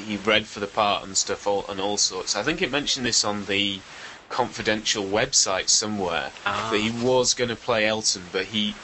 he 0.00 0.16
read 0.16 0.46
for 0.48 0.60
the 0.60 0.66
part 0.66 1.04
and 1.04 1.16
stuff, 1.16 1.46
all, 1.46 1.66
and 1.68 1.80
all 1.80 1.96
sorts. 1.98 2.36
I 2.36 2.42
think 2.42 2.62
it 2.62 2.70
mentioned 2.70 3.06
this 3.06 3.24
on 3.24 3.44
the 3.46 3.82
confidential 4.28 5.06
website 5.06 5.68
somewhere 5.68 6.32
Ah. 6.44 6.70
that 6.70 6.78
he 6.78 6.90
was 6.90 7.34
going 7.34 7.50
to 7.50 7.56
play 7.56 7.86
Elton, 7.86 8.28
but 8.30 8.46
he 8.46 8.76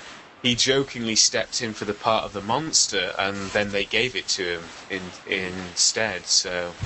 he 0.42 0.54
jokingly 0.54 1.16
stepped 1.16 1.62
in 1.62 1.72
for 1.74 1.86
the 1.86 1.94
part 1.94 2.24
of 2.24 2.32
the 2.34 2.42
monster, 2.42 3.14
and 3.18 3.52
then 3.52 3.70
they 3.72 3.84
gave 3.86 4.14
it 4.14 4.28
to 4.28 4.44
him 4.44 4.72
in, 4.90 5.12
instead. 5.26 6.26
So 6.26 6.76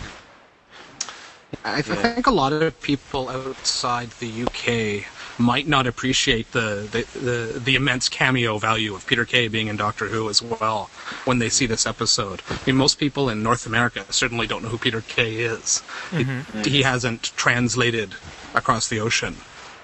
I, 1.65 1.83
th- 1.83 1.99
Yeah. 1.99 2.03
think 2.03 2.27
a 2.27 2.31
lot 2.31 2.53
of 2.53 2.81
people 2.81 3.29
outside 3.29 4.13
the 4.13 4.29
UK 4.29 5.07
might 5.39 5.67
not 5.69 5.87
appreciate 5.87 6.51
the, 6.53 6.89
the, 6.91 7.19
the, 7.19 7.59
the 7.61 7.75
immense 7.77 8.09
cameo 8.09 8.59
value 8.59 8.95
of 8.95 9.07
Peter 9.07 9.25
Kay 9.25 9.49
being 9.49 9.69
in 9.69 9.77
Doctor 9.77 10.09
Who 10.09 10.29
as 10.29 10.43
well 10.43 10.91
when 11.25 11.39
they 11.39 11.49
see 11.49 11.67
this 11.67 11.87
episode. 11.87 12.43
I 12.51 12.59
mean, 12.67 12.77
most 12.77 12.99
people 12.99 13.29
in 13.31 13.43
North 13.43 13.65
America 13.65 14.05
certainly 14.11 14.47
don't 14.49 14.63
know 14.63 14.69
who 14.69 14.79
Peter 14.79 15.01
Kay 15.03 15.37
is. 15.37 15.83
He- 16.11 16.25
Mhm. 16.25 16.67
He, 16.67 16.83
hasn't 16.83 17.33
translated 17.37 18.15
across 18.55 18.89
the 18.89 18.99
ocean. 19.01 19.37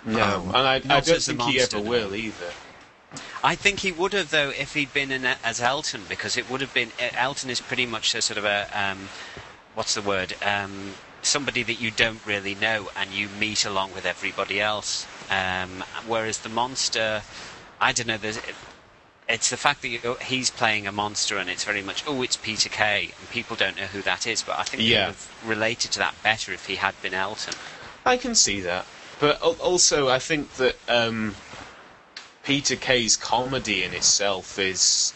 no, 0.05 0.23
Um, 0.41 0.49
and 0.49 0.57
I, 0.57 0.75
I 0.75 0.79
don't 0.81 0.91
as 0.93 1.07
the 1.27 1.35
think 1.35 1.43
he 1.51 1.61
ever 1.61 1.77
no. 1.77 1.83
will 1.83 2.15
either. 2.15 2.53
I 3.43 3.55
think 3.55 3.81
he 3.81 3.93
would 3.93 4.13
have 4.13 4.31
though 4.31 4.51
if 4.51 4.75
he'd 4.75 4.93
been 4.93 5.13
in 5.13 5.25
it 5.25 5.39
as 5.45 5.61
Elton 5.61 6.03
because 6.09 6.37
it 6.37 6.51
would 6.51 6.61
have 6.61 6.75
been 6.75 6.91
Elton 6.99 7.49
is 7.51 7.61
pretty 7.61 7.87
much 7.87 8.15
a 8.15 8.23
sort 8.23 8.39
of 8.39 8.45
a 8.45 8.67
um, 8.73 9.09
what's 9.75 9.95
the 9.95 10.03
word 10.03 10.35
um, 10.43 10.95
somebody 11.23 11.63
that 11.63 11.81
you 11.81 11.91
don't 11.91 12.25
really 12.27 12.55
know 12.55 12.91
and 12.97 13.11
you 13.13 13.29
meet 13.29 13.65
along 13.65 13.93
with 13.95 14.05
everybody 14.07 14.61
else. 14.61 15.07
Um, 15.31 15.85
whereas 16.07 16.39
the 16.39 16.49
monster, 16.49 17.23
I 17.81 17.93
don't 17.93 18.07
know. 18.07 18.19
There's, 18.19 18.41
it's 19.29 19.51
the 19.51 19.57
fact 19.57 19.83
that 19.83 20.23
he's 20.23 20.51
playing 20.51 20.87
a 20.87 20.93
monster 20.93 21.39
and 21.39 21.49
it's 21.49 21.65
very 21.65 21.83
much 21.83 22.05
oh 22.07 22.21
it's 22.23 22.37
Peter 22.37 22.69
Kay 22.69 23.13
and 23.19 23.29
people 23.31 23.57
don't 23.57 23.77
know 23.77 23.87
who 23.87 24.03
that 24.03 24.27
is. 24.27 24.43
But 24.43 24.59
I 24.59 24.63
think 24.65 24.83
Yeah. 24.83 25.07
would 25.07 25.15
have 25.15 25.31
related 25.45 25.93
to 25.93 25.99
that 26.01 26.23
better 26.23 26.53
if 26.53 26.67
he 26.67 26.77
had 26.77 27.01
been 27.01 27.15
Elton. 27.15 27.55
I 28.05 28.17
can 28.17 28.35
see 28.35 28.61
that, 28.61 28.87
but 29.19 29.41
also 29.41 30.09
I 30.09 30.19
think 30.19 30.53
that 30.55 30.77
um, 30.89 31.37
Peter 32.45 32.77
Kay's 32.77 33.17
comedy 33.17 33.83
in 33.83 33.95
itself 33.95 34.59
is 34.59 35.15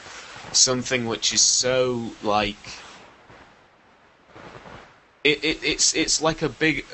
something 0.52 1.06
which 1.06 1.32
is 1.32 1.43
so 1.43 2.12
like 2.22 2.56
it, 5.24 5.44
it 5.44 5.59
it's 5.62 5.94
it's 5.94 6.22
like 6.22 6.40
a 6.40 6.48
big 6.48 6.86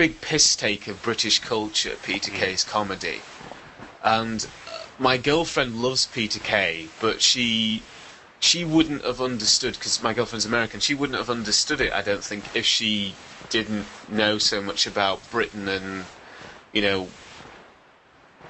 big 0.00 0.22
piss 0.22 0.56
take 0.56 0.88
of 0.88 1.02
British 1.02 1.40
culture. 1.40 1.94
Peter 2.02 2.30
Kay's 2.30 2.64
comedy, 2.64 3.20
and 4.02 4.46
uh, 4.66 4.86
my 4.98 5.18
girlfriend 5.18 5.76
loves 5.76 6.06
Peter 6.06 6.38
Kay, 6.38 6.88
but 7.02 7.20
she 7.20 7.82
she 8.40 8.64
wouldn't 8.64 9.04
have 9.04 9.20
understood 9.20 9.74
because 9.74 10.02
my 10.02 10.14
girlfriend's 10.14 10.46
American. 10.46 10.80
She 10.80 10.94
wouldn't 10.94 11.18
have 11.18 11.28
understood 11.28 11.82
it. 11.82 11.92
I 11.92 12.00
don't 12.00 12.24
think 12.24 12.44
if 12.56 12.64
she 12.64 13.12
didn't 13.50 13.84
know 14.10 14.38
so 14.38 14.62
much 14.62 14.86
about 14.86 15.30
Britain 15.30 15.68
and 15.68 16.06
you 16.72 16.80
know 16.80 17.08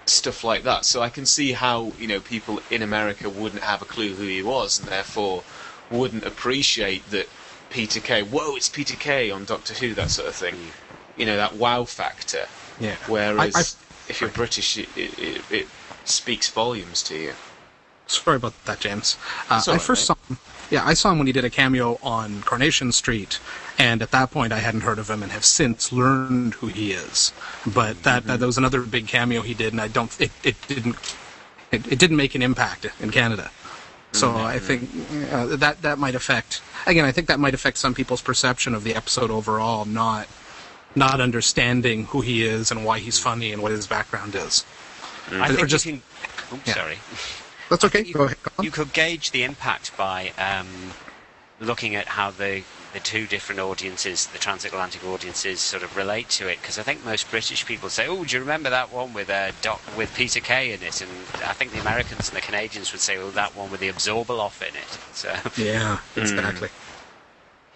stuff 0.07 0.45
like 0.45 0.63
that. 0.63 0.85
So 0.85 1.03
I 1.03 1.09
can 1.09 1.27
see 1.27 1.51
how 1.51 1.91
you 1.99 2.07
know 2.07 2.21
people 2.21 2.61
in 2.71 2.81
America 2.81 3.29
wouldn't 3.29 3.65
have 3.65 3.83
a 3.83 3.87
clue 3.87 4.15
who 4.15 4.23
he 4.23 4.45
was, 4.45 4.79
and 4.79 4.87
therefore 4.87 5.43
wouldn't 5.91 6.25
appreciate 6.25 7.11
that 7.11 7.27
Peter 7.71 7.99
Kay. 7.99 8.23
Whoa, 8.23 8.55
it's 8.55 8.69
Peter 8.69 8.95
Kay 8.95 9.33
on 9.33 9.47
Doctor 9.47 9.75
Who, 9.75 9.95
that 9.95 10.11
sort 10.11 10.29
of 10.29 10.37
thing. 10.37 10.71
You 11.21 11.27
know 11.27 11.37
that 11.37 11.57
wow 11.57 11.85
factor. 11.85 12.47
Yeah. 12.81 12.97
Whereas 13.07 13.55
I- 13.55 13.61
I- 13.61 14.11
if 14.11 14.21
you're 14.21 14.31
British, 14.31 14.77
it, 14.77 14.89
it, 14.97 15.43
it, 15.51 15.69
speaks 16.05 16.49
volumes 16.49 17.03
to 17.05 17.17
you. 17.17 17.35
Sorry 18.09 18.37
about 18.37 18.55
that, 18.65 18.81
James. 18.81 19.17
Uh, 19.49 19.63
I 19.65 19.73
right, 19.73 19.81
first 19.81 20.07
saw 20.07 20.17
him. 20.29 20.39
Yeah, 20.71 20.85
I 20.85 20.95
saw 20.95 21.13
him 21.13 21.19
when 21.19 21.29
he 21.29 21.33
did 21.33 21.45
a 21.45 21.51
cameo 21.51 21.99
on 22.03 22.43
Coronation 22.43 22.91
Street, 22.91 23.39
and 23.79 24.03
at 24.03 24.11
that 24.11 24.31
point 24.33 24.53
I 24.53 24.59
hadn't 24.59 24.81
heard 24.81 24.99
of 24.99 25.09
him 25.11 25.23
and 25.23 25.31
have 25.31 25.45
since 25.45 25.93
learned 25.93 26.55
who 26.55 26.69
he 26.69 26.93
is. 26.93 27.33
But 27.67 28.03
that 28.03 28.25
that, 28.27 28.41
that 28.41 28.47
was 28.47 28.59
another 28.59 28.81
big 28.83 29.07
cameo 29.07 29.43
he 29.43 29.55
did, 29.55 29.73
and 29.73 29.81
I 29.81 29.89
don't. 29.89 30.19
It, 30.21 30.33
it 30.43 30.57
didn't. 30.67 30.97
It, 31.71 31.87
it 31.93 31.99
didn't 32.01 32.17
make 32.17 32.35
an 32.35 32.43
impact 32.43 32.87
in 32.99 33.11
Canada. 33.11 33.51
So 34.13 34.35
I 34.37 34.59
think 34.59 34.91
uh, 35.31 35.55
that 35.57 35.83
that 35.83 35.99
might 35.99 36.17
affect. 36.17 36.63
Again, 36.87 37.05
I 37.05 37.13
think 37.13 37.29
that 37.29 37.39
might 37.39 37.55
affect 37.55 37.79
some 37.79 37.95
people's 37.95 38.23
perception 38.23 38.75
of 38.75 38.83
the 38.83 38.97
episode 38.97 39.31
overall, 39.31 39.85
not 39.85 40.27
not 40.95 41.21
understanding 41.21 42.07
who 42.07 42.21
he 42.21 42.45
is 42.45 42.71
and 42.71 42.85
why 42.85 42.99
he's 42.99 43.19
funny 43.19 43.53
and 43.53 43.63
what 43.63 43.73
his 43.73 43.87
background 43.87 44.35
is. 44.35 44.65
I 45.31 45.51
Or 45.51 45.55
think 45.55 45.69
just- 45.69 45.87
you 45.87 45.93
can. 45.93 46.03
Oh, 46.53 46.61
yeah. 46.65 46.75
sorry. 46.75 46.99
That's 47.69 47.85
okay. 47.85 48.03
You, 48.03 48.15
Go 48.15 48.25
ahead. 48.25 48.37
you 48.61 48.71
could 48.73 48.93
gauge 48.93 49.31
the 49.31 49.45
impact 49.45 49.97
by 49.97 50.33
um, 50.39 50.67
looking 51.61 51.95
at 51.95 52.07
how 52.09 52.31
the 52.33 52.65
the 52.93 52.99
two 52.99 53.25
different 53.29 53.61
audiences, 53.61 54.27
the 54.27 54.39
transatlantic 54.39 55.05
audiences, 55.07 55.61
sort 55.61 55.85
of 55.85 55.97
relate 55.97 56.29
to 56.29 56.49
it. 56.49 56.61
Because 56.61 56.77
I 56.77 56.83
think 56.83 57.05
most 57.05 57.31
British 57.31 57.65
people 57.65 57.89
say, 57.89 58.09
"Oh, 58.09 58.25
do 58.25 58.35
you 58.35 58.41
remember 58.41 58.69
that 58.71 58.93
one 58.93 59.13
with 59.15 59.31
uh, 59.31 59.53
Doc, 59.63 59.81
with 59.97 60.13
Peter 60.17 60.41
Kay 60.41 60.73
in 60.73 60.83
it?" 60.83 61.01
And 61.01 61.11
I 61.45 61.53
think 61.53 61.71
the 61.71 61.79
Americans 61.79 62.29
and 62.29 62.37
the 62.37 62.41
Canadians 62.41 62.91
would 62.91 63.01
say, 63.01 63.17
"Oh, 63.17 63.31
that 63.31 63.55
one 63.55 63.71
with 63.71 63.79
the 63.79 63.89
Abzorbaloff 63.93 64.61
in 64.61 64.75
it." 64.75 64.99
So, 65.15 65.33
Yeah, 65.57 65.99
exactly. 66.17 66.71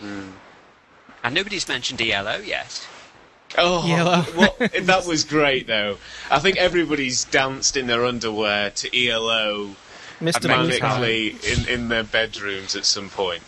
and 0.01 1.33
nobody's 1.35 1.69
mentioned 1.69 2.01
ELO 2.03 2.39
yet. 2.39 2.89
Oh, 3.57 3.87
Yellow. 3.87 4.25
well, 4.37 4.57
eh, 4.61 4.81
that 4.83 5.07
was 5.07 5.25
great 5.25 5.67
though. 5.67 5.99
I 6.31 6.39
think 6.39 6.57
everybody's 6.57 7.25
danced 7.25 7.77
in 7.77 7.87
their 7.87 8.05
underwear 8.05 8.71
to 8.71 9.09
ELO 9.09 9.77
Mr. 10.21 10.43
Blue 10.43 10.79
manically 10.79 11.45
in, 11.45 11.69
in 11.69 11.89
their 11.89 12.05
bedrooms 12.05 12.75
at 12.77 12.85
some 12.85 13.11
point. 13.11 13.43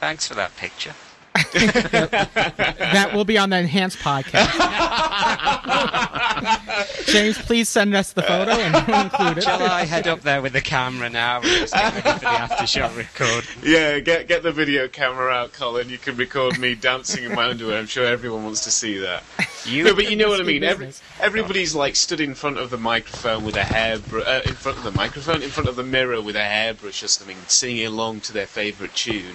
Thanks 0.00 0.26
for 0.26 0.34
that 0.34 0.56
picture. 0.56 0.94
that 1.52 3.10
will 3.14 3.24
be 3.24 3.38
on 3.38 3.50
the 3.50 3.58
enhanced 3.58 3.98
podcast. 3.98 4.46
James, 7.06 7.38
please 7.38 7.68
send 7.68 7.94
us 7.94 8.12
the 8.12 8.22
photo 8.22 8.52
and 8.52 8.86
we'll 8.86 9.02
include 9.02 9.38
it. 9.38 9.44
Shall 9.44 9.62
I 9.62 9.84
head 9.84 10.06
up 10.06 10.22
there 10.22 10.42
with 10.42 10.52
the 10.52 10.60
camera 10.60 11.08
now 11.08 11.36
and 11.36 11.46
just 11.46 11.74
get 11.74 11.92
ready 11.92 12.18
for 12.18 12.18
the 12.18 12.26
aftershock 12.26 12.96
record? 12.96 13.44
Yeah, 13.62 13.98
get 14.00 14.28
get 14.28 14.42
the 14.42 14.52
video 14.52 14.88
camera 14.88 15.30
out, 15.30 15.52
Colin. 15.52 15.88
You 15.88 15.98
can 15.98 16.16
record 16.16 16.58
me 16.58 16.74
dancing 16.74 17.24
in 17.24 17.34
my 17.34 17.48
underwear. 17.48 17.78
I'm 17.78 17.86
sure 17.86 18.06
everyone 18.06 18.44
wants 18.44 18.64
to 18.64 18.70
see 18.70 18.98
that. 18.98 19.22
You 19.64 19.84
no, 19.84 19.94
but 19.94 20.10
you 20.10 20.16
know 20.16 20.28
what 20.28 20.40
I 20.40 20.44
mean. 20.44 20.62
Every, 20.62 20.90
everybody's 21.20 21.74
like 21.74 21.96
stood 21.96 22.20
in 22.20 22.34
front 22.34 22.58
of 22.58 22.70
the 22.70 22.78
microphone 22.78 23.44
with 23.44 23.56
a 23.56 23.64
hairbrush, 23.64 24.26
uh, 24.26 24.42
in 24.44 24.54
front 24.54 24.78
of 24.78 24.84
the 24.84 24.92
microphone, 24.92 25.42
in 25.42 25.50
front 25.50 25.68
of 25.68 25.76
the 25.76 25.82
mirror 25.82 26.20
with 26.20 26.36
a 26.36 26.44
hairbrush 26.44 27.02
or 27.02 27.08
something, 27.08 27.36
singing 27.48 27.86
along 27.86 28.20
to 28.20 28.32
their 28.32 28.46
favourite 28.46 28.94
tune, 28.94 29.34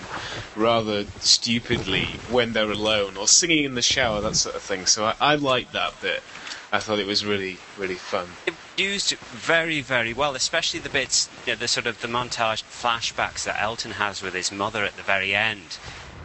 rather 0.55 1.05
stupidly 1.19 1.90
when 2.29 2.53
they're 2.53 2.71
alone, 2.71 3.17
or 3.17 3.27
singing 3.27 3.63
in 3.63 3.75
the 3.75 3.81
shower, 3.81 4.21
that 4.21 4.35
sort 4.35 4.55
of 4.55 4.61
thing. 4.61 4.85
So 4.85 5.05
I, 5.05 5.15
I 5.19 5.35
liked 5.35 5.73
that 5.73 5.99
bit. 6.01 6.23
I 6.71 6.79
thought 6.79 6.99
it 6.99 7.07
was 7.07 7.25
really, 7.25 7.57
really 7.77 7.95
fun. 7.95 8.29
It 8.47 8.53
used 8.77 9.13
very, 9.17 9.81
very 9.81 10.13
well, 10.13 10.35
especially 10.35 10.79
the 10.79 10.89
bits, 10.89 11.29
you 11.45 11.53
know, 11.53 11.57
the 11.57 11.67
sort 11.67 11.85
of 11.85 12.01
the 12.01 12.07
montage 12.07 12.63
flashbacks 12.63 13.43
that 13.43 13.61
Elton 13.61 13.91
has 13.91 14.21
with 14.21 14.33
his 14.33 14.51
mother 14.51 14.85
at 14.85 14.95
the 14.95 15.03
very 15.03 15.35
end, 15.35 15.77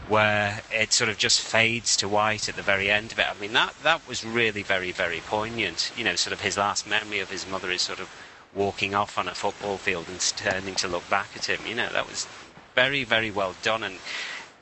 where 0.09 0.63
it 0.73 0.93
sort 0.93 1.11
of 1.11 1.19
just 1.19 1.41
fades 1.41 1.97
to 1.97 2.09
white 2.09 2.49
at 2.49 2.55
the 2.55 2.63
very 2.63 2.89
end 2.89 3.11
of 3.11 3.19
it. 3.19 3.27
I 3.29 3.35
mean, 3.41 3.53
that 3.55 3.75
that 3.83 4.07
was 4.07 4.25
really 4.25 4.63
very, 4.63 4.93
very 4.93 5.21
poignant. 5.21 5.91
You 5.97 6.05
know, 6.05 6.15
sort 6.15 6.33
of 6.33 6.43
his 6.43 6.57
last 6.57 6.87
memory 6.87 7.19
of 7.19 7.31
his 7.31 7.47
mother 7.49 7.71
is 7.73 7.83
sort 7.83 7.99
of 7.99 8.09
walking 8.55 8.95
off 8.95 9.19
on 9.19 9.27
a 9.29 9.35
football 9.35 9.77
field 9.79 10.07
and 10.09 10.21
turning 10.37 10.77
to 10.77 10.89
look 10.89 11.09
back 11.11 11.31
at 11.35 11.47
him. 11.47 11.67
You 11.67 11.75
know, 11.75 11.89
that 11.93 12.09
was 12.09 12.29
very, 12.77 13.03
very 13.03 13.33
well 13.33 13.57
done 13.63 13.83
and 13.83 13.99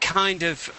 kind 0.00 0.42
of 0.42 0.70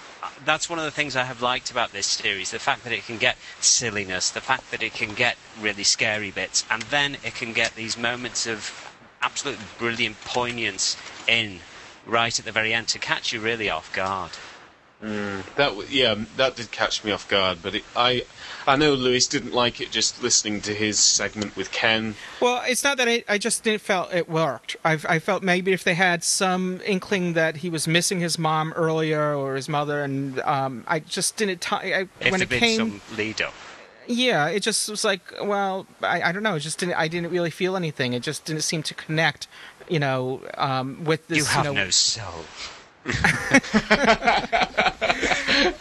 that's 0.46 0.70
one 0.70 0.80
of 0.80 0.86
the 0.86 0.92
things 0.92 1.16
I 1.16 1.24
have 1.24 1.42
liked 1.42 1.72
about 1.72 1.92
this 1.92 2.08
series 2.08 2.52
the 2.52 2.60
fact 2.60 2.84
that 2.84 2.94
it 2.94 3.06
can 3.06 3.18
get 3.18 3.38
silliness, 3.60 4.30
the 4.30 4.42
fact 4.42 4.72
that 4.72 4.84
it 4.84 4.94
can 4.94 5.14
get 5.14 5.38
really 5.62 5.84
scary 5.84 6.32
bits, 6.32 6.66
and 6.70 6.82
then 6.84 7.18
it 7.24 7.36
can 7.36 7.54
get 7.54 7.76
these 7.76 7.98
moments 7.98 8.48
of 8.48 8.74
absolutely 9.22 9.66
brilliant 9.78 10.18
poignance 10.26 10.98
in 11.28 11.60
right 12.06 12.38
at 12.38 12.46
the 12.46 12.52
very 12.52 12.74
end 12.74 12.88
to 12.90 13.00
catch 13.00 13.34
you 13.34 13.40
really 13.40 13.70
off 13.70 13.92
guard. 13.94 14.32
Mm, 15.04 15.44
that 15.56 15.70
w- 15.70 15.88
yeah, 15.90 16.16
that 16.38 16.56
did 16.56 16.72
catch 16.72 17.04
me 17.04 17.12
off 17.12 17.28
guard. 17.28 17.60
But 17.62 17.76
it, 17.76 17.84
I, 17.96 18.24
I 18.68 18.76
know 18.76 18.94
Louis 18.94 19.28
didn't 19.28 19.54
like 19.54 19.80
it 19.80 19.92
just 19.92 20.24
listening 20.24 20.60
to 20.62 20.74
his 20.74 20.98
segment 21.00 21.56
with 21.56 21.72
Ken. 21.72 22.16
Well, 22.42 22.64
it's 22.66 22.84
not 22.84 22.98
that 22.98 23.08
I, 23.08 23.24
I 23.30 23.38
just 23.38 23.64
didn't 23.64 23.82
felt 23.82 24.14
it 24.14 24.28
worked. 24.28 24.76
I, 24.84 24.94
I 25.08 25.20
felt 25.20 25.44
maybe 25.44 25.72
if 25.72 25.84
they 25.84 25.94
had 25.94 26.24
some 26.24 26.82
inkling 26.86 27.34
that 27.34 27.58
he 27.58 27.70
was 27.70 27.88
missing 27.88 28.20
his 28.20 28.40
mom 28.40 28.74
earlier 28.74 29.36
or 29.36 29.56
his 29.56 29.70
mother, 29.70 30.04
and 30.04 30.40
um, 30.42 30.84
I 30.88 31.00
just 31.00 31.38
didn't. 31.38 31.62
T- 31.62 31.76
I, 31.76 32.08
If 32.20 32.32
when 32.32 32.32
there'd 32.32 32.42
it 32.44 32.50
been 32.50 32.60
came, 32.60 32.78
some 32.78 33.02
lead 33.18 33.42
up. 33.42 33.54
yeah, 34.08 34.48
it 34.48 34.62
just 34.62 34.90
was 34.90 35.04
like, 35.06 35.22
well, 35.44 35.86
I, 36.02 36.24
I 36.24 36.32
don't 36.32 36.44
know. 36.44 36.56
It 36.56 36.62
just 36.62 36.80
didn't. 36.80 36.96
I 36.96 37.08
didn't 37.08 37.30
really 37.32 37.52
feel 37.52 37.76
anything. 37.76 38.14
It 38.14 38.24
just 38.24 38.46
didn't 38.46 38.64
seem 38.64 38.82
to 38.84 38.94
connect. 38.94 39.48
You 39.88 40.00
know, 40.00 40.42
um, 40.58 41.04
with 41.04 41.28
this. 41.28 41.38
You 41.38 41.46
have 41.46 41.66
know, 41.66 41.74
no 41.74 41.90
soul. 41.92 42.46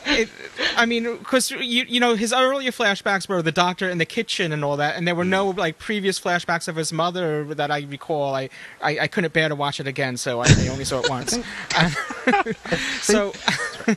It, 0.07 0.29
I 0.77 0.87
mean, 0.87 1.17
because 1.17 1.51
you 1.51 1.85
you 1.89 1.99
know 1.99 2.15
his 2.15 2.33
earlier 2.33 2.71
flashbacks 2.71 3.29
were 3.29 3.43
the 3.43 3.53
doctor 3.53 3.89
in 3.89 3.99
the 3.99 4.07
kitchen 4.07 4.53
and 4.53 4.65
all 4.65 4.77
that, 4.77 4.97
and 4.97 5.07
there 5.07 5.15
were 5.15 5.25
no 5.25 5.53
mm. 5.53 5.57
like 5.57 5.79
previous 5.79 6.21
flashbacks 6.21 6.69
of 6.69 6.77
his 6.77 6.93
mother 6.93 7.45
that 7.55 7.71
I 7.71 7.81
recall. 7.81 8.35
I 8.35 8.49
I, 8.81 8.99
I 9.01 9.07
couldn't 9.09 9.33
bear 9.33 9.49
to 9.49 9.55
watch 9.55 9.81
it 9.81 9.87
again, 9.87 10.17
so 10.17 10.41
I, 10.41 10.47
I 10.47 10.69
only 10.69 10.85
saw 10.85 11.01
it 11.01 11.11
once. 11.11 11.33
so 13.03 13.29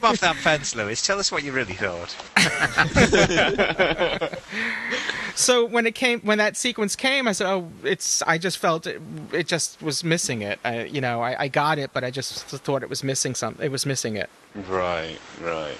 off 0.01 0.19
that 0.19 0.35
fence, 0.37 0.75
Louis. 0.75 1.01
Tell 1.01 1.19
us 1.19 1.31
what 1.31 1.43
you 1.43 1.51
really 1.51 1.73
thought. 1.73 2.15
so 5.37 5.65
when 5.65 5.85
it 5.85 5.93
came 5.93 6.19
when 6.21 6.39
that 6.39 6.57
sequence 6.57 6.95
came, 6.95 7.27
I 7.27 7.31
said, 7.31 7.47
oh, 7.47 7.69
it's. 7.83 8.23
I 8.23 8.39
just 8.39 8.57
felt 8.57 8.87
it, 8.87 8.99
it 9.31 9.47
just 9.47 9.79
was 9.83 10.03
missing 10.03 10.41
it. 10.41 10.59
I, 10.65 10.85
you 10.85 10.99
know, 10.99 11.21
I, 11.21 11.43
I 11.43 11.47
got 11.47 11.77
it, 11.77 11.91
but 11.93 12.03
I 12.03 12.09
just 12.09 12.45
thought 12.45 12.81
it 12.81 12.89
was 12.89 13.03
missing 13.03 13.35
something. 13.35 13.63
It 13.63 13.71
was 13.71 13.85
missing 13.85 14.15
it. 14.15 14.31
Right, 14.67 15.19
right, 15.39 15.77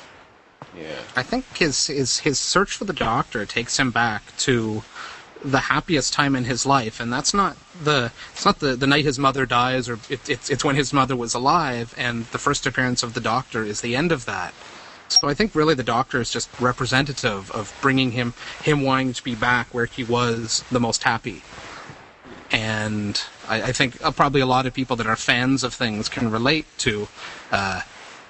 yeah. 0.78 1.00
I 1.16 1.24
think 1.24 1.46
his 1.58 1.88
his 1.88 2.20
his 2.20 2.38
search 2.38 2.78
for 2.78 2.86
the 2.86 2.94
doctor 2.94 3.48
takes 3.48 3.80
him 3.80 3.90
back 3.90 4.22
to 4.38 4.84
the 5.44 5.60
happiest 5.60 6.14
time 6.14 6.36
in 6.36 6.44
his 6.44 6.68
life, 6.68 7.00
and 7.00 7.12
that's 7.12 7.34
not 7.34 7.58
the 7.84 8.12
it's 8.34 8.46
not 8.46 8.60
the, 8.60 8.76
the 8.76 8.86
night 8.86 9.06
his 9.06 9.18
mother 9.18 9.48
dies, 9.48 9.90
or 9.90 9.98
it, 10.08 10.30
it's 10.30 10.52
it's 10.52 10.64
when 10.64 10.76
his 10.76 10.94
mother 10.94 11.16
was 11.16 11.34
alive, 11.34 11.96
and 11.98 12.26
the 12.26 12.38
first 12.38 12.68
appearance 12.68 13.02
of 13.02 13.16
the 13.16 13.22
doctor 13.22 13.64
is 13.64 13.82
the 13.82 13.96
end 13.96 14.12
of 14.12 14.26
that. 14.26 14.54
So 15.10 15.28
I 15.28 15.34
think 15.34 15.56
really 15.56 15.74
the 15.74 15.84
doctor 15.84 16.20
is 16.20 16.30
just 16.30 16.50
representative 16.60 17.50
of 17.52 17.74
bringing 17.82 18.12
him 18.12 18.34
him 18.62 18.82
wanting 18.82 19.14
to 19.14 19.24
be 19.24 19.36
back 19.36 19.68
where 19.74 19.86
he 19.86 20.04
was 20.04 20.64
the 20.70 20.80
most 20.80 21.04
happy. 21.04 21.42
And 22.52 23.22
I, 23.48 23.64
I 23.64 23.72
think 23.72 24.04
uh, 24.04 24.12
probably 24.12 24.42
a 24.42 24.46
lot 24.46 24.66
of 24.66 24.74
people 24.74 24.96
that 24.98 25.08
are 25.08 25.16
fans 25.16 25.64
of 25.64 25.74
things 25.74 26.08
can 26.08 26.32
relate 26.32 26.66
to 26.80 27.08
uh, 27.52 27.82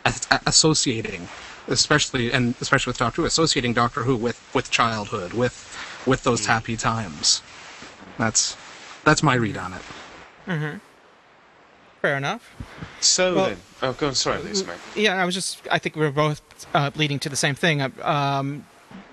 as- 0.05 0.27
associating, 0.45 1.27
especially 1.67 2.31
and 2.31 2.55
especially 2.61 2.91
with 2.91 2.97
Doctor 2.97 3.21
Who, 3.21 3.27
associating 3.27 3.73
Doctor 3.73 4.03
Who 4.03 4.15
with 4.15 4.41
with 4.53 4.71
childhood, 4.71 5.33
with 5.33 6.03
with 6.05 6.23
those 6.23 6.45
happy 6.45 6.77
times. 6.77 7.41
That's 8.17 8.55
that's 9.03 9.21
my 9.21 9.35
read 9.35 9.57
on 9.57 9.73
it. 9.73 9.81
Mm-hmm. 10.47 10.77
Fair 12.01 12.17
enough. 12.17 12.49
So 13.01 13.35
Well- 13.35 13.45
then, 13.47 13.57
oh, 13.81 13.93
go 13.93 14.07
on. 14.07 14.15
Sorry, 14.15 14.41
Louis, 14.41 14.65
mate. 14.65 14.77
Yeah, 14.95 15.21
I 15.21 15.25
was 15.25 15.35
just. 15.35 15.61
I 15.71 15.79
think 15.79 15.95
we're 15.95 16.11
both 16.11 16.41
uh, 16.73 16.91
leading 16.95 17.19
to 17.19 17.29
the 17.29 17.35
same 17.35 17.55
thing. 17.55 17.81
Uh, 17.81 17.89
Um, 18.03 18.65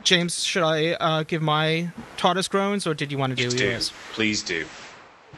James, 0.02 0.44
should 0.44 0.62
I 0.62 0.92
uh, 0.92 1.22
give 1.22 1.40
my 1.40 1.88
TARDIS 2.18 2.48
groans, 2.50 2.86
or 2.86 2.92
did 2.94 3.10
you 3.10 3.16
want 3.18 3.36
to 3.36 3.42
do 3.42 3.56
Do 3.56 3.64
yours? 3.64 3.90
please 4.12 4.42
do. 4.42 4.66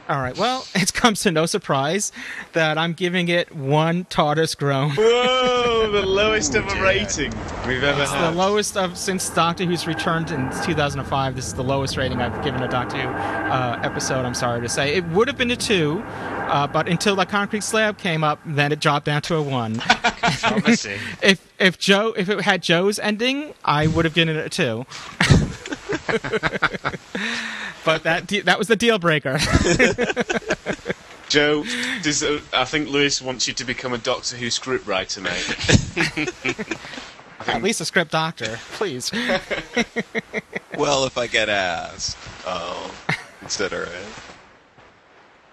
All 0.09 0.21
right. 0.21 0.37
Well, 0.37 0.65
it 0.75 0.93
comes 0.93 1.21
to 1.21 1.31
no 1.31 1.45
surprise 1.45 2.11
that 2.53 2.77
I'm 2.77 2.93
giving 2.93 3.27
it 3.27 3.53
one 3.53 4.05
TARDIS 4.05 4.57
groan. 4.57 4.91
Whoa, 4.91 5.91
the 5.91 6.05
lowest 6.05 6.55
ever 6.55 6.81
rating 6.81 7.33
we've 7.67 7.83
ever 7.83 8.01
It's 8.01 8.11
the 8.11 8.31
lowest 8.31 8.77
of 8.77 8.97
since 8.97 9.29
Doctor 9.29 9.65
Who's 9.65 9.85
returned 9.85 10.31
in 10.31 10.49
2005. 10.63 11.35
This 11.35 11.47
is 11.47 11.53
the 11.53 11.63
lowest 11.63 11.97
rating 11.97 12.21
I've 12.21 12.43
given 12.43 12.63
a 12.63 12.67
Doctor 12.67 12.97
Who 12.97 13.07
uh, 13.09 13.79
episode. 13.83 14.25
I'm 14.25 14.33
sorry 14.33 14.61
to 14.61 14.69
say. 14.69 14.95
It 14.95 15.05
would 15.09 15.27
have 15.27 15.37
been 15.37 15.51
a 15.51 15.55
two, 15.55 16.01
uh, 16.05 16.67
but 16.67 16.87
until 16.87 17.15
the 17.15 17.25
concrete 17.25 17.63
slab 17.63 17.97
came 17.97 18.23
up, 18.23 18.39
then 18.45 18.71
it 18.71 18.79
dropped 18.79 19.05
down 19.05 19.21
to 19.23 19.35
a 19.35 19.41
one. 19.41 19.75
Promising. 20.41 20.99
if 21.21 21.45
if 21.59 21.77
Joe 21.77 22.13
if 22.17 22.29
it 22.29 22.41
had 22.41 22.61
Joe's 22.61 22.99
ending, 22.99 23.53
I 23.63 23.87
would 23.87 24.05
have 24.05 24.13
given 24.13 24.35
it 24.35 24.45
a 24.45 24.49
two. 24.49 24.85
but 27.85 28.03
that 28.03 28.27
de- 28.27 28.41
that 28.41 28.57
was 28.57 28.67
the 28.67 28.75
deal 28.75 28.99
breaker. 28.99 29.37
Joe, 31.29 31.63
does, 32.03 32.23
uh, 32.23 32.39
I 32.53 32.63
think 32.63 32.89
Louis 32.89 33.21
wants 33.21 33.47
you 33.47 33.53
to 33.55 33.65
become 33.65 33.93
a 33.93 33.97
Doctor 33.97 34.37
Who 34.37 34.47
scriptwriter, 34.47 35.21
mate. 35.21 36.77
At 37.47 37.61
least 37.61 37.81
a 37.81 37.85
script 37.85 38.11
doctor, 38.11 38.59
please. 38.73 39.11
Well, 40.77 41.05
if 41.05 41.17
I 41.17 41.27
get 41.27 41.49
asked, 41.49 42.17
I'll 42.45 42.91
consider 43.39 43.83
it. 43.83 44.05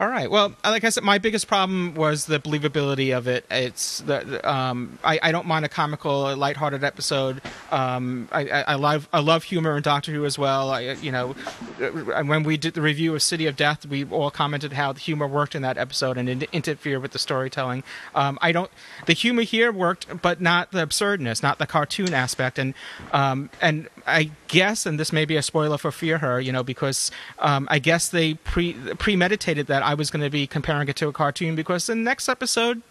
All 0.04 0.10
right. 0.10 0.30
Well, 0.30 0.52
like 0.62 0.84
I 0.84 0.90
said, 0.90 1.02
my 1.02 1.16
biggest 1.16 1.48
problem 1.48 1.94
was 1.94 2.26
the 2.26 2.38
believability 2.38 3.16
of 3.16 3.26
it. 3.26 3.46
It's 3.50 4.00
the, 4.00 4.46
um, 4.46 4.98
I, 5.02 5.18
I 5.22 5.32
don't 5.32 5.46
mind 5.46 5.64
a 5.64 5.68
comical, 5.70 6.36
lighthearted 6.36 6.84
episode. 6.84 7.40
Um, 7.70 8.28
I, 8.30 8.42
I, 8.42 8.60
I 8.60 8.74
love 8.74 9.08
I 9.14 9.20
love 9.20 9.44
humor 9.44 9.78
in 9.78 9.82
Doctor 9.82 10.12
Who 10.12 10.26
as 10.26 10.38
well. 10.38 10.68
I, 10.68 10.92
you 10.92 11.10
know, 11.10 11.34
uh, 11.80 12.22
when 12.22 12.42
we 12.42 12.58
did 12.58 12.74
the 12.74 12.82
review 12.82 13.14
of 13.14 13.22
City 13.22 13.46
of 13.46 13.56
Death, 13.56 13.86
we 13.86 14.04
all 14.04 14.30
commented 14.30 14.74
how 14.74 14.92
the 14.92 15.00
humor 15.00 15.26
worked 15.26 15.54
in 15.54 15.62
that 15.62 15.78
episode 15.78 16.18
and 16.18 16.28
it 16.28 16.50
interfered 16.52 17.00
with 17.00 17.12
the 17.12 17.18
storytelling. 17.18 17.82
Um, 18.14 18.38
I 18.42 18.52
don't. 18.52 18.70
The 19.06 19.14
humor 19.14 19.40
here 19.40 19.72
worked, 19.72 20.20
but 20.20 20.38
not 20.38 20.70
the 20.70 20.82
absurdness, 20.82 21.42
not 21.42 21.58
the 21.58 21.66
cartoon 21.66 22.12
aspect. 22.12 22.58
And 22.58 22.74
um, 23.12 23.48
and 23.62 23.88
I 24.06 24.30
guess, 24.48 24.86
and 24.86 24.98
this 24.98 25.12
may 25.12 25.24
be 25.24 25.36
a 25.36 25.42
spoiler 25.42 25.78
for 25.78 25.90
Fear 25.90 26.18
Her, 26.18 26.40
you 26.40 26.52
know, 26.52 26.62
because 26.62 27.10
um, 27.38 27.66
I 27.70 27.78
guess 27.78 28.08
they 28.08 28.34
pre 28.34 28.74
premeditated 28.74 29.66
that 29.66 29.82
I 29.82 29.94
was 29.94 30.10
going 30.10 30.22
to 30.22 30.30
be 30.30 30.46
comparing 30.46 30.88
it 30.88 30.96
to 30.96 31.08
a 31.08 31.12
cartoon 31.12 31.54
because 31.54 31.86
the 31.86 31.94
next 31.94 32.28
episode, 32.28 32.82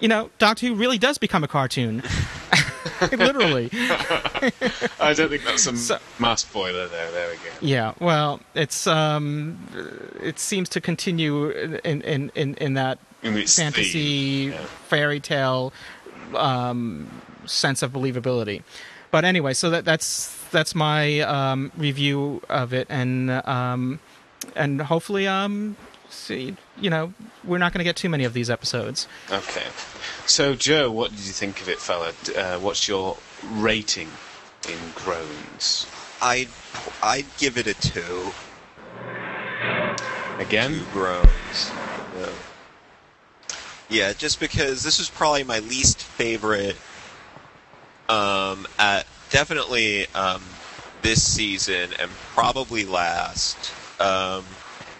you 0.00 0.08
know, 0.08 0.30
Doctor 0.38 0.66
Who 0.66 0.74
really 0.74 0.98
does 0.98 1.18
become 1.18 1.44
a 1.44 1.48
cartoon, 1.48 2.02
literally. 3.12 3.70
I 3.72 5.14
don't 5.14 5.28
think 5.28 5.44
that's 5.44 5.90
a 5.90 6.00
mass 6.18 6.42
spoiler 6.42 6.88
there. 6.88 7.10
There 7.10 7.30
we 7.30 7.36
go. 7.36 7.50
Yeah, 7.60 7.94
well, 8.00 8.40
it's 8.54 8.86
um, 8.86 9.58
it 10.20 10.38
seems 10.38 10.68
to 10.70 10.80
continue 10.80 11.50
in 11.50 12.02
in 12.02 12.30
in, 12.34 12.54
in 12.54 12.74
that 12.74 12.98
In 13.22 13.46
fantasy 13.46 14.50
fairy 14.88 15.20
tale 15.20 15.72
um, 16.34 17.08
sense 17.46 17.82
of 17.82 17.92
believability. 17.92 18.62
But 19.10 19.24
anyway, 19.24 19.54
so 19.54 19.70
that 19.70 19.84
that's 19.84 20.34
that's 20.50 20.74
my 20.74 21.20
um, 21.20 21.72
review 21.76 22.42
of 22.48 22.72
it, 22.72 22.86
and 22.90 23.30
um, 23.30 24.00
and 24.54 24.82
hopefully 24.82 25.26
um, 25.26 25.76
see, 26.10 26.56
you 26.80 26.90
know, 26.90 27.12
we're 27.44 27.58
not 27.58 27.72
going 27.72 27.80
to 27.80 27.84
get 27.84 27.96
too 27.96 28.08
many 28.08 28.24
of 28.24 28.32
these 28.32 28.50
episodes. 28.50 29.08
Okay. 29.30 29.66
So, 30.26 30.54
Joe, 30.54 30.90
what 30.90 31.10
did 31.10 31.20
you 31.20 31.32
think 31.32 31.60
of 31.60 31.68
it, 31.68 31.78
fella? 31.78 32.12
Uh, 32.36 32.58
what's 32.58 32.86
your 32.86 33.16
rating 33.52 34.08
in 34.68 34.78
groans? 34.94 35.86
I'd 36.20 36.48
I'd 37.02 37.26
give 37.38 37.56
it 37.56 37.66
a 37.66 37.74
two. 37.74 38.32
Again? 40.38 40.72
Two 40.72 40.84
groans. 40.92 41.70
Yeah. 42.16 42.30
Yeah, 43.90 44.12
just 44.12 44.38
because 44.38 44.82
this 44.82 45.00
is 45.00 45.08
probably 45.08 45.44
my 45.44 45.60
least 45.60 46.02
favorite. 46.02 46.76
Um, 48.08 48.66
at 48.78 49.06
definitely 49.30 50.06
um, 50.14 50.42
this 51.02 51.22
season 51.22 51.92
and 51.98 52.10
probably 52.34 52.84
last. 52.84 53.74
Um, 54.00 54.44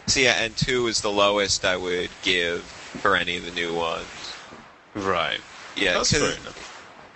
so 0.06 0.20
yeah, 0.20 0.42
and 0.42 0.56
two 0.56 0.86
is 0.86 1.00
the 1.00 1.10
lowest 1.10 1.64
I 1.64 1.76
would 1.76 2.10
give 2.22 2.62
for 3.00 3.16
any 3.16 3.36
of 3.36 3.44
the 3.44 3.50
new 3.50 3.74
ones. 3.74 4.34
Right. 4.94 5.40
Yeah, 5.76 5.94
That's 5.94 6.12
fair 6.12 6.32
enough. 6.32 6.70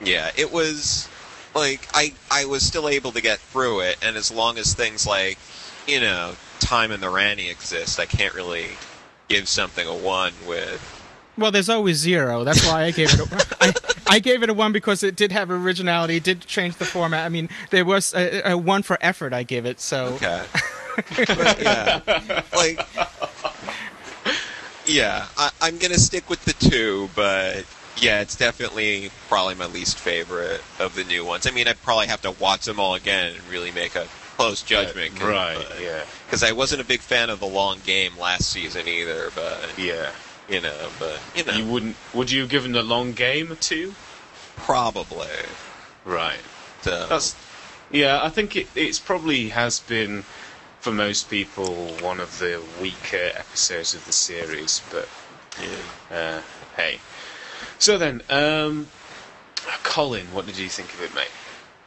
yeah, 0.04 0.30
it 0.36 0.52
was 0.52 1.08
like 1.54 1.88
I 1.94 2.12
I 2.30 2.44
was 2.44 2.62
still 2.64 2.88
able 2.88 3.12
to 3.12 3.20
get 3.20 3.38
through 3.38 3.80
it, 3.80 3.98
and 4.02 4.16
as 4.16 4.30
long 4.30 4.58
as 4.58 4.74
things 4.74 5.06
like 5.06 5.38
you 5.86 6.00
know 6.00 6.34
time 6.60 6.90
and 6.92 7.02
the 7.02 7.10
Rani 7.10 7.48
exist, 7.48 7.98
I 7.98 8.06
can't 8.06 8.34
really 8.34 8.78
give 9.28 9.48
something 9.48 9.86
a 9.86 9.94
one 9.94 10.32
with. 10.46 10.91
Well, 11.38 11.50
there's 11.50 11.68
always 11.68 11.96
zero. 11.96 12.44
That's 12.44 12.64
why 12.66 12.84
I 12.84 12.90
gave 12.90 13.08
it. 13.12 13.20
A, 13.20 13.46
I, 13.60 13.72
I 14.16 14.18
gave 14.18 14.42
it 14.42 14.50
a 14.50 14.54
one 14.54 14.72
because 14.72 15.02
it 15.02 15.16
did 15.16 15.32
have 15.32 15.50
originality. 15.50 16.16
It 16.16 16.24
did 16.24 16.42
change 16.46 16.76
the 16.76 16.84
format. 16.84 17.24
I 17.24 17.28
mean, 17.30 17.48
there 17.70 17.84
was 17.84 18.12
a, 18.14 18.52
a 18.52 18.58
one 18.58 18.82
for 18.82 18.98
effort. 19.00 19.32
I 19.32 19.42
gave 19.42 19.64
it. 19.64 19.80
So 19.80 20.18
Okay. 20.20 20.44
But, 21.16 21.62
yeah, 21.62 22.42
like 22.54 22.86
yeah, 24.86 25.26
I, 25.38 25.50
I'm 25.60 25.78
gonna 25.78 25.98
stick 25.98 26.28
with 26.28 26.44
the 26.44 26.52
two, 26.52 27.08
but 27.14 27.64
yeah, 27.96 28.20
it's 28.20 28.36
definitely 28.36 29.10
probably 29.28 29.54
my 29.54 29.66
least 29.66 29.98
favorite 29.98 30.60
of 30.78 30.94
the 30.94 31.04
new 31.04 31.24
ones. 31.24 31.46
I 31.46 31.50
mean, 31.50 31.68
I'd 31.68 31.80
probably 31.82 32.08
have 32.08 32.20
to 32.22 32.32
watch 32.32 32.64
them 32.64 32.80
all 32.80 32.94
again 32.94 33.34
and 33.34 33.48
really 33.48 33.70
make 33.70 33.94
a 33.96 34.06
close 34.36 34.62
judgment. 34.62 35.22
Right, 35.22 35.64
yeah. 35.80 36.02
Because 36.26 36.42
I 36.42 36.52
wasn't 36.52 36.80
a 36.80 36.84
big 36.84 37.00
fan 37.00 37.30
of 37.30 37.40
the 37.40 37.46
long 37.46 37.78
game 37.84 38.12
last 38.18 38.50
season 38.50 38.88
either, 38.88 39.30
but 39.34 39.70
Yeah. 39.78 40.10
You 40.52 40.60
know, 40.60 40.90
but 40.98 41.18
you 41.34 41.44
know, 41.44 41.54
You 41.54 41.64
wouldn't. 41.64 41.96
Would 42.14 42.30
you 42.30 42.42
have 42.42 42.50
given 42.50 42.72
the 42.72 42.82
long 42.82 43.12
game 43.12 43.50
a 43.50 43.56
two? 43.56 43.94
probably. 44.56 45.26
Right. 46.04 46.38
So, 46.82 47.06
That's. 47.08 47.34
Yeah, 47.90 48.20
I 48.22 48.28
think 48.28 48.56
it 48.56 48.68
it's 48.74 48.98
probably 48.98 49.48
has 49.48 49.80
been 49.80 50.22
for 50.80 50.92
most 50.92 51.30
people 51.30 51.88
one 52.00 52.20
of 52.20 52.38
the 52.38 52.62
weaker 52.80 53.30
episodes 53.34 53.94
of 53.94 54.04
the 54.06 54.12
series, 54.12 54.82
but 54.90 55.08
uh, 56.10 56.40
hey. 56.76 56.98
So 57.78 57.98
then, 57.98 58.22
um, 58.30 58.88
Colin, 59.82 60.26
what 60.34 60.46
did 60.46 60.56
you 60.58 60.68
think 60.68 60.92
of 60.94 61.02
it, 61.02 61.14
mate? 61.14 61.28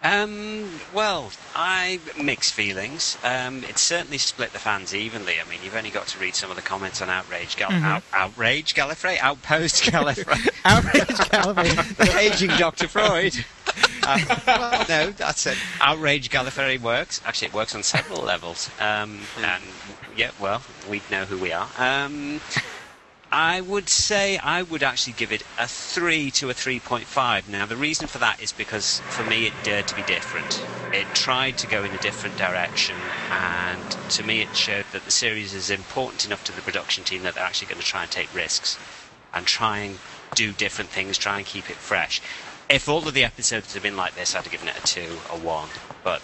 Um, 0.06 0.70
well, 0.94 1.32
I 1.56 2.00
mixed 2.22 2.54
feelings. 2.54 3.18
Um, 3.24 3.64
it 3.64 3.78
certainly 3.80 4.20
split 4.20 4.54
the 4.54 4.60
fans 4.60 4.94
evenly. 4.94 5.36
I 5.44 5.50
mean, 5.50 5.60
you've 5.64 5.76
only 5.76 5.90
got 5.90 6.06
to 6.08 6.20
read 6.20 6.36
some 6.36 6.50
of 6.52 6.56
the 6.56 6.62
comments 6.62 7.02
on 7.02 7.10
Outrage, 7.10 7.56
Gal- 7.58 7.72
Mhm. 7.72 7.84
out- 7.84 8.04
Outrage 8.14 8.76
Gallifrey, 8.76 9.18
Outpost 9.20 9.84
Gallifrey, 9.92 10.48
outrage 10.66 11.18
Gallifrey. 11.32 11.98
the 11.98 12.18
aging 12.20 12.52
Doctor 12.58 12.88
Freud. 12.88 13.34
Uh, 14.04 14.20
well, 14.46 14.86
no, 14.88 15.12
that's 15.12 15.48
it. 15.48 15.58
Outrage 15.82 16.30
Gallifrey 16.30 16.80
works. 16.80 17.20
Actually, 17.26 17.48
it 17.48 17.54
works 17.56 17.74
on 17.74 17.82
several 17.82 18.22
levels. 18.22 18.70
Um, 18.80 19.22
and 19.42 19.64
yeah, 20.16 20.30
well, 20.40 20.62
we 20.88 21.02
know 21.10 21.26
who 21.26 21.38
we 21.40 21.52
are. 21.52 21.68
Um, 21.80 22.40
I 23.36 23.60
would 23.60 23.90
say 23.90 24.38
I 24.38 24.62
would 24.62 24.82
actually 24.82 25.12
give 25.12 25.34
it 25.34 25.44
a 25.60 25.68
3 25.68 26.32
to 26.32 26.50
a 26.50 26.54
3.5. 26.54 27.50
Now, 27.50 27.66
the 27.66 27.76
reason 27.76 28.08
for 28.08 28.18
that 28.20 28.42
is 28.42 28.54
because 28.54 29.02
for 29.10 29.26
me 29.26 29.46
it 29.46 29.52
dared 29.62 29.88
to 29.88 29.96
be 29.96 30.04
different. 30.04 30.64
It 30.94 31.06
tried 31.08 31.58
to 31.58 31.68
go 31.68 31.84
in 31.84 31.92
a 31.92 31.98
different 31.98 32.38
direction, 32.38 32.96
and 33.34 33.84
to 34.12 34.24
me 34.24 34.40
it 34.40 34.56
showed 34.56 34.86
that 34.94 35.04
the 35.04 35.12
series 35.12 35.54
is 35.54 35.70
important 35.70 36.26
enough 36.26 36.46
to 36.46 36.54
the 36.54 36.62
production 36.62 37.04
team 37.04 37.24
that 37.24 37.36
they're 37.36 37.44
actually 37.44 37.68
going 37.68 37.82
to 37.82 37.86
try 37.86 38.04
and 38.04 38.12
take 38.12 38.34
risks 38.34 38.80
and 39.34 39.46
try 39.46 39.80
and 39.80 40.00
do 40.34 40.54
different 40.54 40.90
things, 40.90 41.18
try 41.18 41.36
and 41.38 41.46
keep 41.46 41.70
it 41.70 41.76
fresh. 41.76 42.22
If 42.70 42.88
all 42.88 43.06
of 43.06 43.14
the 43.14 43.26
episodes 43.26 43.74
had 43.74 43.84
been 43.84 43.98
like 43.98 44.16
this, 44.16 44.34
I'd 44.34 44.44
have 44.44 44.52
given 44.52 44.70
it 44.70 44.78
a 44.78 44.86
2, 44.86 45.02
a 45.30 45.38
1. 45.38 45.68
But 46.06 46.22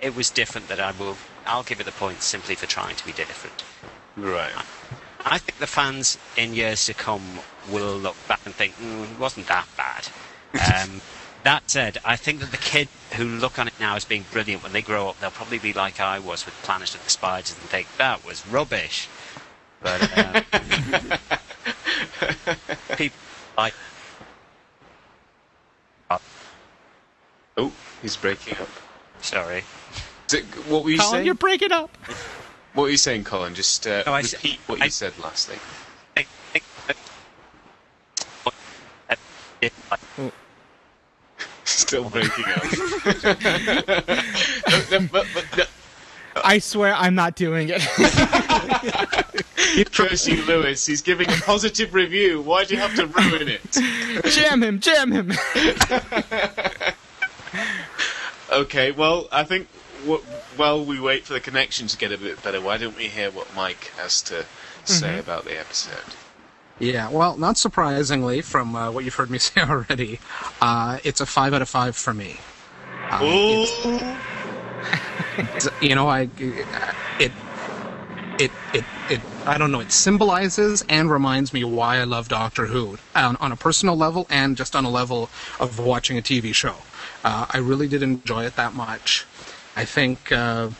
it 0.00 0.16
was 0.16 0.28
different 0.28 0.66
that 0.66 0.80
I 0.80 0.90
will. 0.90 1.18
I'll 1.46 1.62
give 1.62 1.78
it 1.78 1.86
the 1.86 1.92
point 1.92 2.20
simply 2.20 2.56
for 2.56 2.66
trying 2.66 2.96
to 2.96 3.06
be 3.06 3.12
different. 3.12 3.62
Right. 4.16 4.50
Think 5.38 5.58
the 5.58 5.66
fans 5.66 6.18
in 6.36 6.54
years 6.54 6.84
to 6.86 6.94
come 6.94 7.22
will 7.70 7.96
look 7.96 8.16
back 8.28 8.40
and 8.44 8.54
think, 8.54 8.74
mm, 8.76 9.10
it 9.12 9.18
wasn't 9.18 9.46
that 9.48 9.66
bad. 9.76 10.08
Um, 10.84 11.00
that 11.44 11.70
said, 11.70 11.96
I 12.04 12.16
think 12.16 12.40
that 12.40 12.50
the 12.50 12.58
kids 12.58 12.90
who 13.14 13.24
look 13.24 13.58
on 13.58 13.66
it 13.68 13.72
now 13.80 13.96
as 13.96 14.04
being 14.04 14.26
brilliant, 14.30 14.62
when 14.62 14.72
they 14.72 14.82
grow 14.82 15.08
up, 15.08 15.18
they'll 15.18 15.30
probably 15.30 15.58
be 15.58 15.72
like 15.72 15.98
I 15.98 16.18
was 16.18 16.44
with 16.44 16.54
Planet 16.62 16.94
of 16.94 17.02
the 17.02 17.10
Spiders 17.10 17.52
and 17.52 17.60
think, 17.70 17.88
that 17.96 18.24
was 18.24 18.46
rubbish. 18.48 19.08
But 19.82 20.16
uh, 20.16 20.42
people 22.96 23.16
like. 23.56 23.74
Oh, 27.56 27.72
he's 28.02 28.16
breaking 28.16 28.56
up. 28.58 28.68
Sorry. 29.20 29.64
D- 30.28 30.40
What 30.68 30.84
were 30.84 30.90
you 30.90 30.98
Colin, 30.98 31.12
saying? 31.14 31.26
you're 31.26 31.34
breaking 31.34 31.72
up. 31.72 31.90
What 32.74 32.84
are 32.84 32.90
you 32.90 32.96
saying, 32.96 33.24
Colin? 33.24 33.54
Just 33.54 33.86
uh, 33.86 34.02
No, 34.06 34.14
I 34.14 34.20
s- 34.20 34.32
repeat 34.32 34.58
what 34.66 34.80
I- 34.80 34.86
you 34.86 34.90
said 34.90 35.12
lastly. 35.22 35.56
Still 41.64 42.04
breaking 42.10 42.44
up. 42.46 42.64
No, 44.68 44.98
no, 44.98 45.08
but- 45.12 45.26
but- 45.34 45.44
no. 45.58 45.64
I 46.44 46.58
swear 46.60 46.94
I'm 46.94 47.14
not 47.14 47.36
doing 47.36 47.68
it. 47.70 47.82
Percy 49.92 50.40
Louis, 50.42 50.86
he's 50.86 51.02
giving 51.02 51.28
a 51.28 51.34
positive 51.36 51.92
review. 51.92 52.40
Why 52.40 52.64
do 52.64 52.74
you 52.74 52.80
have 52.80 52.94
to 52.96 53.06
ruin 53.06 53.48
it? 53.48 53.60
jam 54.30 54.62
him, 54.62 54.80
jam 54.80 55.12
him. 55.12 55.30
Okay, 58.50 58.92
well, 58.92 59.28
I 59.30 59.44
think 59.44 59.68
w- 60.02 60.22
while 60.56 60.84
we 60.84 61.00
wait 61.00 61.24
for 61.24 61.32
the 61.32 61.40
connection 61.40 61.86
to 61.88 61.96
get 61.96 62.12
a 62.12 62.18
bit 62.18 62.42
better, 62.42 62.60
why 62.60 62.76
don't 62.78 62.96
we 62.96 63.08
hear 63.08 63.30
what 63.30 63.54
Mike 63.54 63.92
has 63.96 64.20
to 64.22 64.44
say 64.84 65.16
Mhm. 65.16 65.20
about 65.20 65.44
the 65.44 65.58
episode? 65.58 66.14
Yeah, 66.78 67.08
well, 67.10 67.36
not 67.36 67.58
surprisingly, 67.58 68.40
from 68.42 68.74
uh, 68.74 68.90
what 68.90 69.04
you've 69.04 69.14
heard 69.14 69.30
me 69.30 69.38
say 69.48 69.60
already, 69.62 70.18
uh, 70.60 70.98
it's 71.04 71.20
a 71.20 71.26
five 71.26 71.54
out 71.54 71.62
of 71.62 71.68
five 71.68 71.96
for 71.96 72.12
me. 72.14 72.36
Um, 73.10 73.22
it's- 73.22 73.86
it's- 75.36 75.68
you 75.80 75.94
know, 75.94 76.08
I 76.08 76.28
it 77.18 77.32
it 78.38 78.50
it 78.72 78.84
it 79.08 79.20
I 79.46 79.58
don't 79.58 79.70
know. 79.72 79.80
It 79.80 79.92
symbolizes 79.92 80.82
and 80.88 81.10
reminds 81.10 81.52
me 81.52 81.64
why 81.64 81.98
I 81.98 82.04
love 82.04 82.28
Doctor 82.28 82.66
Who 82.66 82.98
on, 83.14 83.36
on 83.36 83.52
a 83.52 83.56
personal 83.56 83.96
level 83.96 84.26
and 84.30 84.56
just 84.56 84.74
on 84.76 84.84
a 84.84 84.90
level 84.90 85.30
of 85.60 85.78
watching 85.78 86.16
a 86.18 86.22
TV 86.22 86.52
show. 86.54 86.74
Uh, 87.24 87.46
I 87.50 87.58
really 87.58 87.86
did 87.88 88.02
enjoy 88.02 88.44
it 88.44 88.56
that 88.56 88.74
much. 88.74 89.26
I 89.76 89.84
think. 89.84 90.32
Uh, 90.32 90.70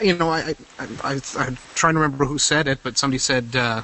you 0.00 0.16
know, 0.16 0.30
I, 0.30 0.54
I, 0.78 0.86
I, 1.02 1.20
I'm 1.38 1.56
trying 1.74 1.94
to 1.94 2.00
remember 2.00 2.24
who 2.24 2.38
said 2.38 2.66
it, 2.68 2.82
but 2.82 2.96
somebody 2.96 3.18
said, 3.18 3.54
uh, 3.56 3.82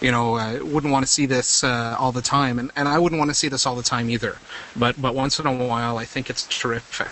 you 0.00 0.10
know, 0.10 0.36
uh, 0.36 0.58
wouldn't 0.62 0.92
want 0.92 1.04
to 1.06 1.12
see 1.12 1.26
this 1.26 1.62
uh, 1.62 1.96
all 1.98 2.12
the 2.12 2.22
time, 2.22 2.58
and, 2.58 2.70
and 2.76 2.88
I 2.88 2.98
wouldn't 2.98 3.18
want 3.18 3.30
to 3.30 3.34
see 3.34 3.48
this 3.48 3.66
all 3.66 3.76
the 3.76 3.82
time 3.82 4.08
either. 4.10 4.40
But 4.76 5.00
but 5.00 5.14
once 5.14 5.38
in 5.38 5.46
a 5.46 5.54
while, 5.54 5.98
I 5.98 6.04
think 6.04 6.30
it's 6.30 6.46
terrific. 6.46 7.08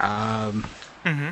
Um, 0.00 0.64
Mm-hmm. 1.04 1.30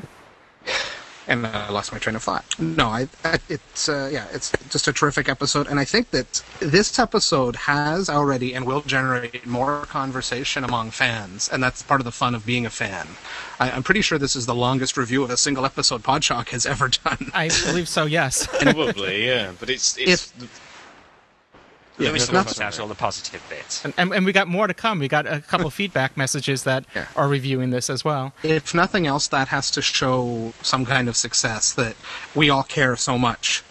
And 1.27 1.47
I 1.47 1.71
lost 1.71 1.93
my 1.93 1.99
train 1.99 2.17
of 2.17 2.23
thought. 2.23 2.45
No, 2.59 2.87
I, 2.87 3.09
I 3.25 3.39
it's 3.49 3.89
uh, 3.89 4.11
yeah, 4.13 4.27
it's 4.33 4.53
just 4.71 4.89
a 4.89 4.93
terrific 4.93 5.29
episode, 5.29 5.67
and 5.67 5.81
I 5.81 5.85
think 5.85 6.11
that 6.11 6.43
this 6.61 6.99
episode 6.99 7.57
has 7.57 8.09
already 8.09 8.55
and 8.55 8.67
will 8.67 8.83
generate 8.83 9.47
more 9.47 9.83
conversation 9.87 10.65
among 10.65 10.91
fans, 10.91 11.49
and 11.49 11.63
that's 11.63 11.83
part 11.83 12.01
of 12.01 12.05
the 12.05 12.13
fun 12.13 12.35
of 12.35 12.45
being 12.45 12.67
a 12.67 12.71
fan. 12.71 13.09
I, 13.59 13.71
I'm 13.71 13.83
pretty 13.83 14.03
sure 14.03 14.19
this 14.19 14.37
is 14.37 14.47
the 14.47 14.55
longest 14.55 14.97
review 14.97 15.23
of 15.23 15.31
a 15.31 15.37
single 15.37 15.65
episode 15.65 16.03
Podshock 16.03 16.49
has 16.51 16.67
ever 16.67 16.89
done. 16.89 17.31
I 17.35 17.49
believe 17.67 17.89
so. 17.89 18.05
Yes. 18.05 18.47
Probably, 18.47 19.27
yeah. 19.27 19.53
But 19.59 19.71
it's 19.71 19.97
it's 19.99 20.33
Yeah, 21.99 22.09
Louis 22.11 22.19
there's 22.19 22.29
will 22.29 22.35
nothing- 22.35 22.55
put 22.55 22.63
out 22.63 22.81
all 22.81 22.89
the 22.89 22.95
positive 22.95 23.43
bits. 23.49 23.85
And, 23.85 23.95
and, 23.97 24.13
and 24.13 24.27
we 24.27 24.33
got 24.33 24.49
more 24.49 24.67
to 24.67 24.75
come. 24.75 24.99
We 24.99 25.09
got 25.09 25.27
a 25.27 25.41
couple 25.41 25.71
feedback 25.81 26.17
messages 26.17 26.65
that 26.65 26.85
are 27.15 27.29
reviewing 27.29 27.71
this 27.71 27.89
as 27.89 28.05
well. 28.05 28.33
if 28.43 28.75
nothing 28.75 29.07
else, 29.07 29.29
that 29.29 29.49
has 29.49 29.71
to 29.73 29.83
show 29.83 30.53
some 30.63 30.85
kind 30.85 31.09
of 31.09 31.17
success 31.17 31.73
that 31.75 31.95
we 32.35 32.51
all 32.51 32.65
care 32.65 32.97
so 32.97 33.17
much. 33.17 33.63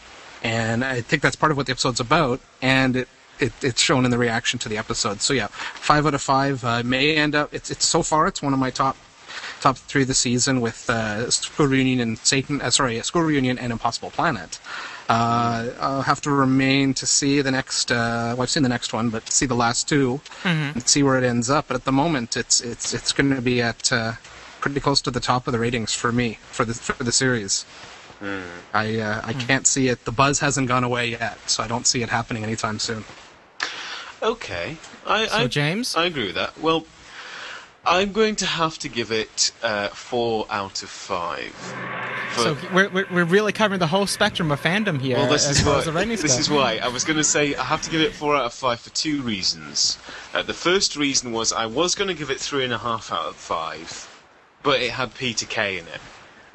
And 0.41 0.83
I 0.83 1.01
think 1.01 1.21
that's 1.21 1.35
part 1.35 1.51
of 1.51 1.57
what 1.57 1.67
the 1.67 1.71
episode's 1.71 1.99
about, 2.01 2.41
and 2.61 2.95
it, 2.97 3.07
it 3.39 3.53
it's 3.61 3.81
shown 3.81 4.03
in 4.03 4.11
the 4.11 4.17
reaction 4.17 4.59
to 4.59 4.67
the 4.69 4.77
episode. 4.77 5.21
So 5.21 5.33
yeah, 5.33 5.47
five 5.47 6.05
out 6.05 6.13
of 6.13 6.21
five 6.21 6.63
uh, 6.65 6.83
may 6.83 7.15
end 7.15 7.33
up. 7.33 7.53
It's 7.53 7.71
it's 7.71 7.85
so 7.87 8.03
far 8.03 8.27
it's 8.27 8.41
one 8.41 8.51
of 8.53 8.59
my 8.59 8.69
top 8.69 8.97
top 9.61 9.77
three 9.77 10.01
of 10.01 10.09
the 10.09 10.13
season 10.13 10.59
with 10.59 10.89
uh, 10.89 11.29
School 11.31 11.67
Reunion 11.67 12.01
and 12.01 12.17
Satan. 12.17 12.59
Uh, 12.61 12.69
sorry, 12.71 12.99
School 13.03 13.21
Reunion 13.21 13.57
and 13.57 13.71
Impossible 13.71 14.11
Planet. 14.11 14.59
Uh, 15.09 15.69
I'll 15.79 16.01
have 16.03 16.21
to 16.21 16.31
remain 16.31 16.93
to 16.95 17.05
see 17.05 17.41
the 17.41 17.51
next. 17.51 17.91
Uh, 17.91 18.33
well, 18.35 18.43
I've 18.43 18.49
seen 18.49 18.63
the 18.63 18.69
next 18.69 18.93
one, 18.93 19.09
but 19.09 19.29
see 19.29 19.45
the 19.45 19.55
last 19.55 19.87
2 19.89 20.21
Mhm. 20.43 20.75
and 20.75 20.87
see 20.87 21.03
where 21.03 21.17
it 21.17 21.23
ends 21.25 21.49
up. 21.49 21.67
But 21.67 21.75
at 21.75 21.83
the 21.85 21.91
moment, 21.91 22.37
it's 22.37 22.61
it's 22.61 22.93
it's 22.93 23.11
going 23.11 23.35
to 23.35 23.41
be 23.41 23.61
at 23.61 23.91
uh, 23.91 24.13
pretty 24.61 24.79
close 24.79 25.01
to 25.01 25.11
the 25.11 25.19
top 25.19 25.45
of 25.47 25.51
the 25.51 25.59
ratings 25.59 25.93
for 25.93 26.11
me 26.11 26.39
for 26.51 26.63
the 26.65 26.73
for 26.73 27.03
the 27.03 27.11
series. 27.11 27.65
I 28.73 28.99
uh, 29.01 29.21
I 29.25 29.33
can't 29.33 29.67
see 29.67 29.89
it. 29.89 30.05
The 30.05 30.11
buzz 30.13 30.39
hasn't 30.39 30.69
gone 30.69 30.85
away 30.85 31.09
yet, 31.09 31.37
so 31.49 31.61
I 31.61 31.67
don't 31.67 31.85
see 31.85 32.01
it 32.01 32.09
happening 32.09 32.43
anytime 32.45 32.79
soon. 32.79 33.03
Okay. 34.21 34.77
I, 35.05 35.27
So, 35.27 35.35
I, 35.35 35.47
James? 35.47 35.95
I 35.97 36.05
agree 36.05 36.27
with 36.27 36.35
that. 36.35 36.57
Well, 36.57 36.85
I'm 37.85 38.13
going 38.13 38.37
to 38.37 38.45
have 38.45 38.77
to 38.79 38.89
give 38.89 39.11
it 39.11 39.51
uh, 39.61 39.89
four 39.89 40.45
out 40.49 40.83
of 40.83 40.89
five. 40.89 41.51
For- 42.33 42.39
So 42.41 42.57
we're, 42.73 42.89
we're 42.89 43.07
we're 43.11 43.25
really 43.25 43.51
covering 43.51 43.79
the 43.79 43.87
whole 43.87 44.07
spectrum 44.07 44.51
of 44.51 44.61
fandom 44.61 45.01
here. 45.01 45.17
well, 45.17 45.29
this 45.29 45.49
is 45.49 45.65
why. 45.65 45.73
This 46.21 46.39
is 46.39 46.49
why 46.49 46.79
I 46.81 46.87
was 46.87 47.03
going 47.03 47.17
to 47.17 47.23
say 47.25 47.55
I 47.55 47.63
have 47.63 47.81
to 47.81 47.89
give 47.91 47.99
it 48.01 48.13
four 48.13 48.35
out 48.35 48.45
of 48.45 48.53
five 48.53 48.79
for 48.79 48.89
two 48.91 49.21
reasons. 49.21 49.97
Uh, 50.33 50.43
the 50.43 50.53
first 50.53 50.95
reason 50.95 51.31
was 51.33 51.51
I 51.51 51.65
was 51.65 51.93
going 51.95 52.07
to 52.07 52.13
give 52.13 52.29
it 52.29 52.39
three 52.39 52.63
and 52.63 52.71
a 52.73 52.77
half 52.77 53.11
out 53.11 53.25
of 53.25 53.35
five, 53.35 54.23
but 54.63 54.81
it 54.81 54.91
had 54.91 55.13
Peter 55.15 55.45
Kay 55.45 55.77
in 55.77 55.87
it, 55.87 56.01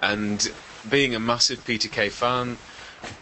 and 0.01 0.51
being 0.89 1.15
a 1.15 1.19
massive 1.21 1.63
Peter 1.67 1.89
Kay 1.89 2.09
fan, 2.09 2.57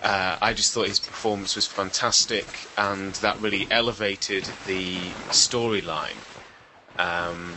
uh, 0.02 0.36
I 0.40 0.52
just 0.54 0.72
thought 0.72 0.86
his 0.86 1.00
performance 1.00 1.56
was 1.56 1.66
fantastic, 1.66 2.46
and 2.78 3.12
that 3.16 3.40
really 3.40 3.66
elevated 3.70 4.44
the 4.66 4.96
storyline. 5.30 6.16
Um, 6.98 7.54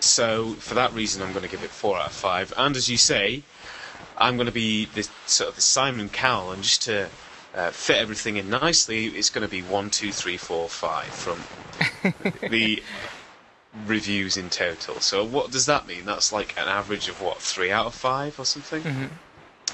so 0.00 0.54
for 0.54 0.74
that 0.74 0.92
reason, 0.92 1.22
I'm 1.22 1.32
going 1.32 1.44
to 1.44 1.50
give 1.50 1.62
it 1.62 1.70
four 1.70 1.96
out 1.98 2.06
of 2.06 2.12
five. 2.12 2.52
And 2.56 2.76
as 2.76 2.88
you 2.88 2.96
say, 2.96 3.42
I'm 4.16 4.36
going 4.36 4.46
to 4.46 4.52
be 4.52 4.86
the 4.86 5.08
sort 5.26 5.50
of 5.50 5.56
the 5.56 5.62
Simon 5.62 6.08
Cowell, 6.08 6.52
and 6.52 6.62
just 6.62 6.82
to 6.82 7.08
uh, 7.54 7.70
fit 7.70 7.96
everything 7.96 8.36
in 8.36 8.50
nicely, 8.50 9.06
it's 9.06 9.30
going 9.30 9.46
to 9.46 9.50
be 9.50 9.62
one, 9.62 9.90
two, 9.90 10.12
three, 10.12 10.36
four, 10.36 10.68
five 10.68 11.06
from 11.06 11.42
the 12.50 12.82
reviews 13.86 14.36
in 14.36 14.50
total. 14.50 15.00
So 15.00 15.24
what 15.24 15.50
does 15.50 15.66
that 15.66 15.86
mean? 15.86 16.04
That's 16.04 16.32
like 16.32 16.54
an 16.58 16.68
average 16.68 17.08
of 17.08 17.20
what 17.20 17.38
three 17.38 17.70
out 17.70 17.86
of 17.86 17.94
five 17.94 18.38
or 18.38 18.44
something. 18.44 18.82
Mhm. 18.82 19.08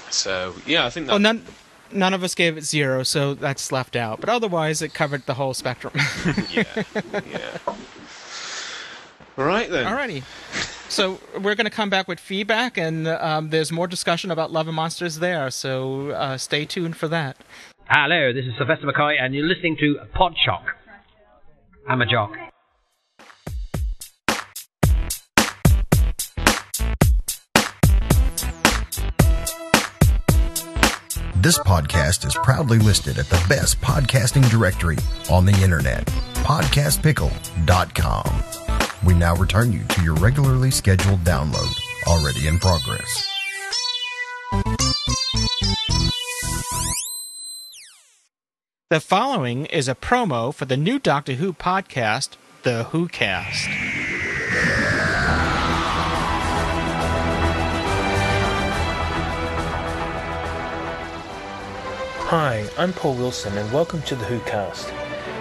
So 0.09 0.55
yeah, 0.65 0.85
I 0.85 0.89
think 0.89 1.07
that. 1.07 1.13
Well, 1.13 1.19
none 1.19 1.45
none 1.91 2.13
of 2.13 2.23
us 2.23 2.35
gave 2.35 2.57
it 2.57 2.63
zero, 2.63 3.03
so 3.03 3.33
that's 3.33 3.71
left 3.71 3.95
out. 3.95 4.19
But 4.19 4.29
otherwise, 4.29 4.81
it 4.81 4.93
covered 4.93 5.25
the 5.25 5.35
whole 5.35 5.53
spectrum. 5.53 5.93
yeah, 6.51 6.65
yeah. 6.95 7.57
Right 9.37 9.69
then. 9.69 9.85
Alrighty. 9.85 10.23
So 10.89 11.19
we're 11.33 11.55
going 11.55 11.65
to 11.65 11.71
come 11.71 11.89
back 11.89 12.07
with 12.07 12.19
feedback, 12.19 12.77
and 12.77 13.07
um, 13.07 13.49
there's 13.49 13.71
more 13.71 13.87
discussion 13.87 14.29
about 14.31 14.51
Love 14.51 14.67
and 14.67 14.75
Monsters 14.75 15.19
there. 15.19 15.49
So 15.51 16.11
uh, 16.11 16.37
stay 16.37 16.65
tuned 16.65 16.95
for 16.95 17.07
that. 17.09 17.37
Hello, 17.89 18.31
this 18.33 18.45
is 18.45 18.53
Sylvester 18.57 18.87
McCoy, 18.87 19.19
and 19.19 19.35
you're 19.35 19.45
listening 19.45 19.77
to 19.79 19.97
Podshock. 20.15 20.63
I'm 21.87 22.01
a 22.01 22.05
jock. 22.05 22.31
This 31.35 31.59
podcast 31.59 32.25
is 32.25 32.33
proudly 32.33 32.79
listed 32.79 33.19
at 33.19 33.27
the 33.27 33.45
best 33.47 33.79
podcasting 33.79 34.49
directory 34.49 34.97
on 35.29 35.45
the 35.45 35.53
internet, 35.61 36.03
podcastpickle.com. 36.37 38.64
We 39.05 39.13
now 39.13 39.35
return 39.35 39.71
you 39.71 39.83
to 39.83 40.01
your 40.01 40.15
regularly 40.15 40.71
scheduled 40.71 41.19
download, 41.19 41.71
already 42.07 42.47
in 42.47 42.57
progress. 42.57 43.23
The 48.89 48.99
following 48.99 49.67
is 49.67 49.87
a 49.87 49.93
promo 49.93 50.51
for 50.51 50.65
the 50.65 50.77
new 50.77 50.97
Doctor 50.97 51.33
Who 51.33 51.53
podcast, 51.53 52.29
The 52.63 52.85
Who 52.85 53.07
Cast. 53.07 53.67
Hi, 62.27 62.67
I'm 62.75 62.91
Paul 62.91 63.13
Wilson, 63.13 63.55
and 63.55 63.71
welcome 63.71 64.01
to 64.03 64.15
the 64.15 64.25
Who 64.25 64.39
Cast. 64.39 64.91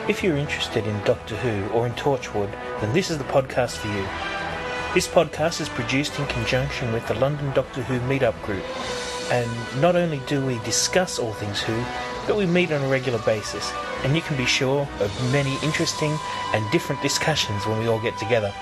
If 0.07 0.23
you're 0.23 0.37
interested 0.37 0.87
in 0.87 1.03
Doctor 1.05 1.35
Who 1.37 1.67
or 1.73 1.87
in 1.87 1.95
Torchwood, 1.95 2.53
then 2.83 2.93
this 2.93 3.11
is 3.11 3.17
the 3.17 3.25
podcast 3.25 3.79
for 3.79 3.89
you. 3.89 4.07
This 4.93 5.09
podcast 5.09 5.63
is 5.63 5.71
produced 5.71 6.19
in 6.19 6.27
conjunction 6.27 6.93
with 6.93 7.09
the 7.09 7.15
London 7.15 7.51
Doctor 7.55 7.83
Who 7.85 7.99
Meetup 8.01 8.39
Group, 8.43 8.63
and 9.33 9.51
not 9.81 9.97
only 9.97 10.21
do 10.27 10.45
we 10.45 10.59
discuss 10.59 11.19
all 11.19 11.33
things 11.33 11.63
Who, 11.63 11.83
but 12.27 12.37
we 12.37 12.45
meet 12.45 12.71
on 12.71 12.83
a 12.83 12.89
regular 12.89 13.19
basis, 13.21 13.73
and 14.03 14.15
you 14.15 14.21
can 14.21 14.37
be 14.37 14.45
sure 14.45 14.87
of 15.01 15.33
many 15.33 15.57
interesting 15.63 16.15
and 16.53 16.71
different 16.71 17.01
discussions 17.01 17.67
when 17.67 17.79
we 17.79 17.89
all 17.89 18.03
get 18.03 18.19
together. 18.19 18.53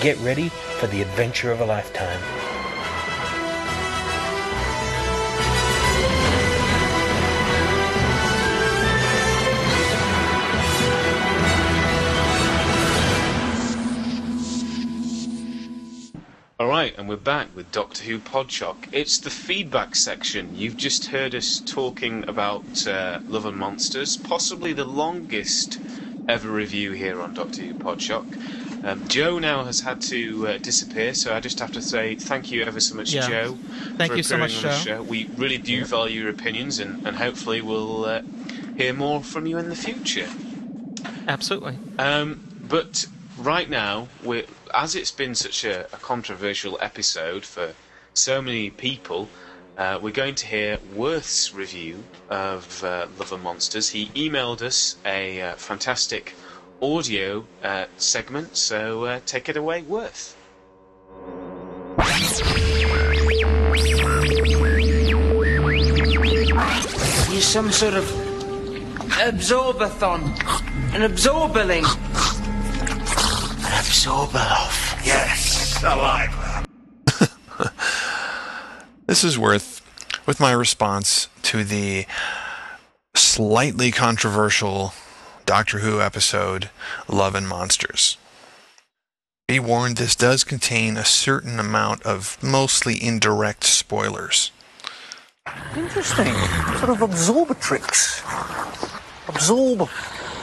Get 0.00 0.16
ready 0.18 0.48
for 0.48 0.86
the 0.86 1.02
adventure 1.02 1.50
of 1.50 1.60
a 1.60 1.64
lifetime. 1.64 2.20
All 16.60 16.68
right, 16.68 16.94
and 16.96 17.08
we're 17.08 17.16
back 17.16 17.48
with 17.56 17.72
Doctor 17.72 18.04
Who 18.04 18.20
Podshock. 18.20 18.76
It's 18.92 19.18
the 19.18 19.30
feedback 19.30 19.96
section. 19.96 20.54
You've 20.54 20.76
just 20.76 21.06
heard 21.06 21.34
us 21.34 21.60
talking 21.66 22.22
about 22.28 22.86
uh, 22.86 23.18
Love 23.26 23.46
and 23.46 23.56
Monsters, 23.56 24.16
possibly 24.16 24.72
the 24.72 24.84
longest 24.84 25.80
ever 26.28 26.48
review 26.48 26.92
here 26.92 27.20
on 27.20 27.34
Doctor 27.34 27.62
Who 27.62 27.74
Podshock. 27.74 28.57
Um, 28.84 29.06
Joe 29.08 29.38
now 29.38 29.64
has 29.64 29.80
had 29.80 30.00
to 30.02 30.48
uh, 30.48 30.58
disappear, 30.58 31.12
so 31.14 31.34
I 31.34 31.40
just 31.40 31.58
have 31.58 31.72
to 31.72 31.82
say 31.82 32.14
thank 32.14 32.52
you 32.52 32.62
ever 32.62 32.80
so 32.80 32.94
much, 32.94 33.12
Yeah. 33.12 33.28
Joe. 33.28 33.58
Thank 33.96 34.12
for 34.12 34.16
you 34.16 34.22
so 34.22 34.36
appearing 34.36 34.54
much, 34.54 34.64
on 34.64 34.70
the 34.70 34.76
Joe. 34.76 34.84
show. 34.84 35.02
We 35.02 35.28
really 35.36 35.58
do 35.58 35.84
value 35.84 36.22
your 36.22 36.30
opinions, 36.30 36.78
and, 36.78 37.06
and 37.06 37.16
hopefully 37.16 37.60
we'll 37.60 38.04
uh, 38.04 38.22
hear 38.76 38.92
more 38.92 39.22
from 39.22 39.46
you 39.46 39.58
in 39.58 39.68
the 39.68 39.76
future. 39.76 40.28
Absolutely. 41.26 41.76
Um, 41.98 42.40
but 42.68 43.06
right 43.36 43.68
now, 43.68 44.08
we're, 44.22 44.44
as 44.74 44.94
it's 44.94 45.10
been 45.10 45.34
such 45.34 45.64
a, 45.64 45.86
a 45.86 45.98
controversial 45.98 46.78
episode 46.80 47.44
for 47.44 47.74
so 48.14 48.40
many 48.40 48.70
people, 48.70 49.28
uh, 49.76 49.98
we're 50.00 50.10
going 50.12 50.34
to 50.36 50.46
hear 50.46 50.78
Worth's 50.94 51.54
review 51.54 52.02
of 52.28 52.82
uh, 52.82 53.06
Love 53.18 53.32
and 53.32 53.42
Monsters. 53.42 53.90
He 53.90 54.06
emailed 54.08 54.62
us 54.62 54.96
a 55.04 55.40
uh, 55.40 55.54
fantastic 55.54 56.34
audio 56.80 57.44
uh, 57.62 57.86
segment, 57.96 58.56
so 58.56 59.04
uh, 59.04 59.20
take 59.26 59.48
it 59.48 59.56
away, 59.56 59.82
Worth. 59.82 60.36
You're 67.30 67.40
some 67.40 67.70
sort 67.72 67.94
of 67.94 68.04
absorbathon. 69.18 70.22
An 70.94 71.02
absorberling. 71.02 71.84
An 73.64 73.72
absorbeloff. 73.82 75.04
Yes, 75.04 75.82
I 75.84 75.94
like 75.94 76.30
that. 76.30 76.64
This 79.08 79.24
is 79.24 79.38
worth 79.38 79.80
with 80.26 80.38
my 80.38 80.52
response 80.52 81.30
to 81.44 81.64
the 81.64 82.04
slightly 83.14 83.90
controversial 83.90 84.92
Doctor 85.48 85.78
Who 85.78 86.02
episode 86.02 86.68
Love 87.08 87.34
and 87.34 87.48
Monsters. 87.48 88.18
Be 89.46 89.58
warned, 89.58 89.96
this 89.96 90.14
does 90.14 90.44
contain 90.44 90.98
a 90.98 91.06
certain 91.06 91.58
amount 91.58 92.02
of 92.02 92.36
mostly 92.42 93.02
indirect 93.02 93.64
spoilers. 93.64 94.50
Interesting. 95.74 96.34
Sort 96.76 96.90
of 96.90 96.98
absorbatrix. 96.98 98.20
Absorb 99.26 99.88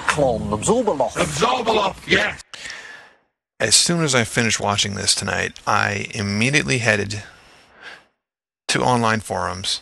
clon. 0.08 0.50
Abzorbaloff. 0.50 1.12
Abzorbaloff, 1.12 2.08
yes. 2.08 2.42
As 3.60 3.76
soon 3.76 4.04
as 4.04 4.16
I 4.16 4.24
finished 4.24 4.60
watching 4.60 4.96
this 4.96 5.14
tonight, 5.14 5.60
I 5.68 6.08
immediately 6.16 6.80
headed 6.80 7.22
to 8.70 8.82
online 8.82 9.20
forums 9.20 9.82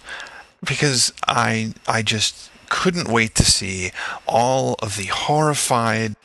because 0.61 1.13
I 1.25 1.75
I 1.87 2.01
just 2.01 2.49
couldn't 2.73 3.07
wait 3.07 3.35
to 3.35 3.45
see 3.45 3.91
all 4.27 4.75
of 4.79 4.97
the 4.97 5.05
horrified, 5.05 6.15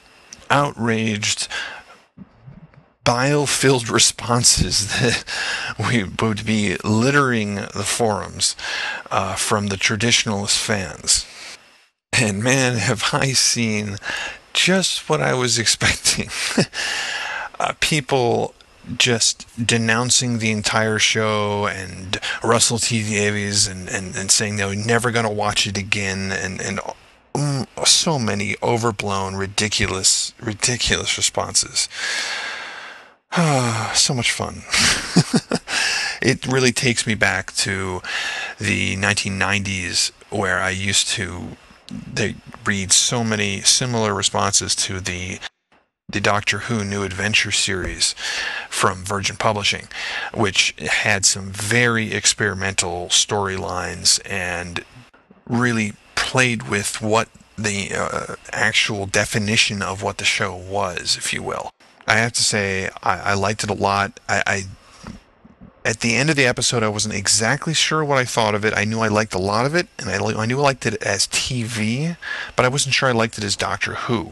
outraged, 0.48 1.46
bile-filled 3.04 3.90
responses 4.00 4.88
that 4.98 5.24
we 5.78 6.04
would 6.04 6.46
be 6.46 6.76
littering 6.82 7.56
the 7.56 7.84
forums 7.84 8.56
uh, 9.10 9.34
from 9.34 9.66
the 9.66 9.76
traditionalist 9.76 10.56
fans. 10.58 11.26
And 12.14 12.42
man, 12.42 12.78
have 12.78 13.10
I 13.12 13.32
seen 13.32 13.98
just 14.54 15.06
what 15.06 15.20
I 15.20 15.34
was 15.34 15.58
expecting. 15.64 16.30
uh, 17.60 17.74
people 17.80 18.54
just 18.96 19.46
denouncing 19.64 20.38
the 20.38 20.50
entire 20.50 20.98
show 20.98 21.66
and 21.66 22.18
Russell 22.42 22.78
T 22.78 23.02
Davies 23.02 23.66
and, 23.66 23.88
and, 23.88 24.16
and 24.16 24.30
saying 24.30 24.56
they 24.56 24.64
were 24.64 24.74
never 24.74 25.10
going 25.10 25.26
to 25.26 25.30
watch 25.30 25.66
it 25.66 25.76
again 25.76 26.32
and, 26.32 26.60
and 26.60 26.80
um, 27.34 27.66
so 27.84 28.18
many 28.18 28.56
overblown, 28.62 29.36
ridiculous, 29.36 30.32
ridiculous 30.40 31.16
responses. 31.16 31.88
so 33.94 34.14
much 34.14 34.32
fun. 34.32 34.62
it 36.22 36.46
really 36.46 36.72
takes 36.72 37.06
me 37.06 37.14
back 37.14 37.52
to 37.52 38.00
the 38.58 38.96
1990s 38.96 40.12
where 40.30 40.58
I 40.58 40.70
used 40.70 41.08
to 41.08 41.56
they 41.90 42.34
read 42.64 42.92
so 42.92 43.24
many 43.24 43.62
similar 43.62 44.12
responses 44.12 44.74
to 44.76 45.00
the 45.00 45.38
the 46.10 46.20
Doctor 46.22 46.60
Who 46.60 46.84
New 46.84 47.02
Adventure 47.02 47.50
series 47.50 48.14
from 48.70 49.04
Virgin 49.04 49.36
Publishing, 49.36 49.88
which 50.32 50.74
had 50.78 51.26
some 51.26 51.52
very 51.52 52.14
experimental 52.14 53.08
storylines 53.08 54.18
and 54.24 54.86
really 55.46 55.92
played 56.14 56.70
with 56.70 57.02
what 57.02 57.28
the 57.58 57.90
uh, 57.94 58.36
actual 58.52 59.04
definition 59.04 59.82
of 59.82 60.02
what 60.02 60.16
the 60.16 60.24
show 60.24 60.56
was, 60.56 61.18
if 61.18 61.34
you 61.34 61.42
will. 61.42 61.72
I 62.06 62.16
have 62.16 62.32
to 62.34 62.42
say, 62.42 62.88
I, 63.02 63.18
I 63.18 63.34
liked 63.34 63.62
it 63.62 63.68
a 63.68 63.74
lot. 63.74 64.18
I, 64.30 64.42
I 64.46 64.62
at 65.84 66.00
the 66.00 66.14
end 66.14 66.30
of 66.30 66.36
the 66.36 66.46
episode, 66.46 66.82
I 66.82 66.88
wasn't 66.88 67.16
exactly 67.16 67.74
sure 67.74 68.02
what 68.02 68.16
I 68.16 68.24
thought 68.24 68.54
of 68.54 68.64
it. 68.64 68.72
I 68.74 68.84
knew 68.84 69.00
I 69.00 69.08
liked 69.08 69.34
a 69.34 69.38
lot 69.38 69.66
of 69.66 69.74
it, 69.74 69.88
and 69.98 70.08
I, 70.08 70.16
I 70.16 70.46
knew 70.46 70.58
I 70.58 70.62
liked 70.62 70.86
it 70.86 71.02
as 71.02 71.26
TV, 71.26 72.16
but 72.56 72.64
I 72.64 72.68
wasn't 72.68 72.94
sure 72.94 73.10
I 73.10 73.12
liked 73.12 73.36
it 73.36 73.44
as 73.44 73.56
Doctor 73.56 73.94
Who. 73.94 74.30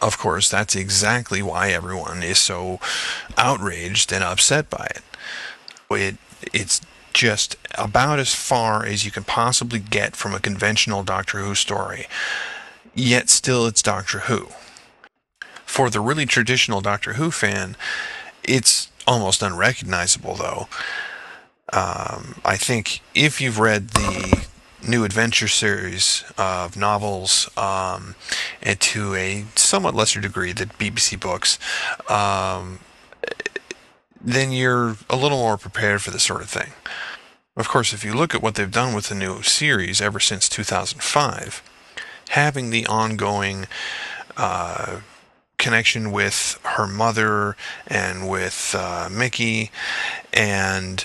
Of 0.00 0.18
course, 0.18 0.48
that's 0.48 0.74
exactly 0.74 1.42
why 1.42 1.70
everyone 1.70 2.22
is 2.22 2.38
so 2.38 2.80
outraged 3.36 4.12
and 4.12 4.24
upset 4.24 4.70
by 4.70 4.86
it. 4.90 5.02
It 5.90 6.16
it's 6.52 6.80
just 7.12 7.56
about 7.76 8.18
as 8.18 8.34
far 8.34 8.84
as 8.84 9.04
you 9.04 9.10
can 9.10 9.24
possibly 9.24 9.78
get 9.78 10.16
from 10.16 10.34
a 10.34 10.40
conventional 10.40 11.02
Doctor 11.02 11.40
Who 11.40 11.54
story. 11.54 12.06
Yet 12.94 13.28
still 13.28 13.66
it's 13.66 13.82
Doctor 13.82 14.20
Who. 14.20 14.48
For 15.66 15.90
the 15.90 16.00
really 16.00 16.26
traditional 16.26 16.80
Doctor 16.80 17.14
Who 17.14 17.30
fan, 17.30 17.76
it's 18.42 18.88
almost 19.06 19.42
unrecognizable 19.42 20.34
though. 20.34 20.68
Um, 21.72 22.40
I 22.44 22.56
think 22.56 23.00
if 23.14 23.40
you've 23.40 23.58
read 23.58 23.90
the 23.90 24.46
new 24.86 25.04
adventure 25.04 25.48
series 25.48 26.24
of 26.38 26.76
novels, 26.76 27.48
um, 27.56 28.14
and 28.62 28.80
to 28.80 29.14
a 29.14 29.44
somewhat 29.54 29.94
lesser 29.94 30.20
degree, 30.20 30.52
the 30.52 30.66
BBC 30.66 31.18
books, 31.18 31.58
um, 32.08 32.80
then 34.20 34.52
you're 34.52 34.96
a 35.08 35.16
little 35.16 35.38
more 35.38 35.56
prepared 35.56 36.02
for 36.02 36.10
this 36.10 36.24
sort 36.24 36.42
of 36.42 36.50
thing. 36.50 36.72
Of 37.56 37.68
course, 37.68 37.92
if 37.92 38.04
you 38.04 38.14
look 38.14 38.34
at 38.34 38.42
what 38.42 38.54
they've 38.54 38.70
done 38.70 38.94
with 38.94 39.08
the 39.08 39.14
new 39.14 39.42
series 39.42 40.00
ever 40.00 40.20
since 40.20 40.48
2005, 40.48 41.62
having 42.30 42.70
the 42.70 42.86
ongoing 42.86 43.66
uh, 44.36 45.00
connection 45.58 46.10
with 46.10 46.58
her 46.64 46.86
mother 46.86 47.56
and 47.86 48.28
with 48.28 48.74
uh, 48.76 49.08
Mickey, 49.10 49.70
and 50.32 51.04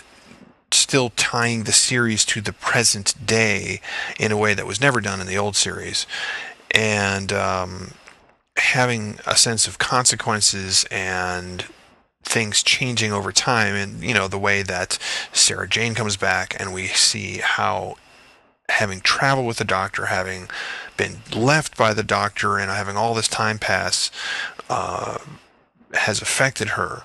still 0.72 1.12
tying 1.12 1.64
the 1.64 1.72
series 1.72 2.26
to 2.26 2.42
the 2.42 2.54
present 2.54 3.14
day 3.26 3.82
in 4.20 4.32
a 4.32 4.38
way 4.38 4.54
that 4.54 4.68
was 4.68 4.82
never 4.82 5.02
done 5.02 5.22
in 5.22 5.28
the 5.28 5.38
old 5.38 5.56
series, 5.56 6.06
and 6.72 7.32
um, 7.32 7.94
having 8.58 9.20
a 9.26 9.36
sense 9.36 9.68
of 9.68 9.78
consequences 9.78 10.86
and 10.92 11.66
things 12.24 12.64
changing 12.64 13.14
over 13.14 13.32
time 13.32 13.76
and 13.76 14.04
you 14.04 14.12
know 14.12 14.28
the 14.28 14.40
way 14.40 14.64
that 14.64 14.98
Sarah 15.32 15.70
Jane 15.70 15.94
comes 15.94 16.18
back 16.18 16.56
and 16.60 16.74
we 16.74 16.88
see 16.88 17.38
how 17.38 17.98
having 18.70 19.00
traveled 19.00 19.46
with 19.46 19.58
the 19.58 19.64
doctor 19.64 20.08
having 20.08 20.50
been 20.98 21.18
left 21.34 21.78
by 21.78 21.94
the 21.94 22.04
doctor 22.04 22.58
and 22.58 22.72
having 22.72 22.98
all 22.98 23.14
this 23.14 23.28
time 23.28 23.60
pass 23.60 24.10
uh, 24.70 25.20
has 25.94 26.22
affected 26.22 26.70
her. 26.70 27.04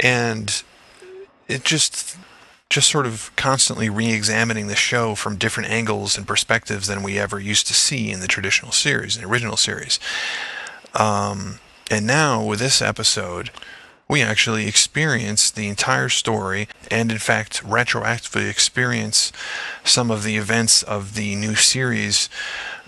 And 0.00 0.62
it 1.48 1.64
just 1.64 2.16
just 2.70 2.90
sort 2.90 3.06
of 3.06 3.30
constantly 3.36 3.88
re-examining 3.88 4.66
the 4.66 4.76
show 4.76 5.14
from 5.14 5.36
different 5.36 5.70
angles 5.70 6.16
and 6.16 6.26
perspectives 6.26 6.86
than 6.86 7.02
we 7.02 7.18
ever 7.18 7.38
used 7.38 7.66
to 7.66 7.74
see 7.74 8.10
in 8.10 8.20
the 8.20 8.26
traditional 8.26 8.72
series, 8.72 9.18
the 9.18 9.26
original 9.26 9.56
series. 9.56 10.00
Um, 10.94 11.60
and 11.90 12.06
now 12.06 12.42
with 12.42 12.58
this 12.58 12.80
episode, 12.80 13.50
we 14.08 14.22
actually 14.22 14.66
experience 14.66 15.50
the 15.50 15.68
entire 15.68 16.08
story 16.08 16.68
and 16.90 17.10
in 17.10 17.18
fact 17.18 17.62
retroactively 17.62 18.48
experience 18.48 19.32
some 19.82 20.10
of 20.10 20.24
the 20.24 20.36
events 20.36 20.82
of 20.82 21.14
the 21.14 21.34
new 21.36 21.54
series 21.54 22.28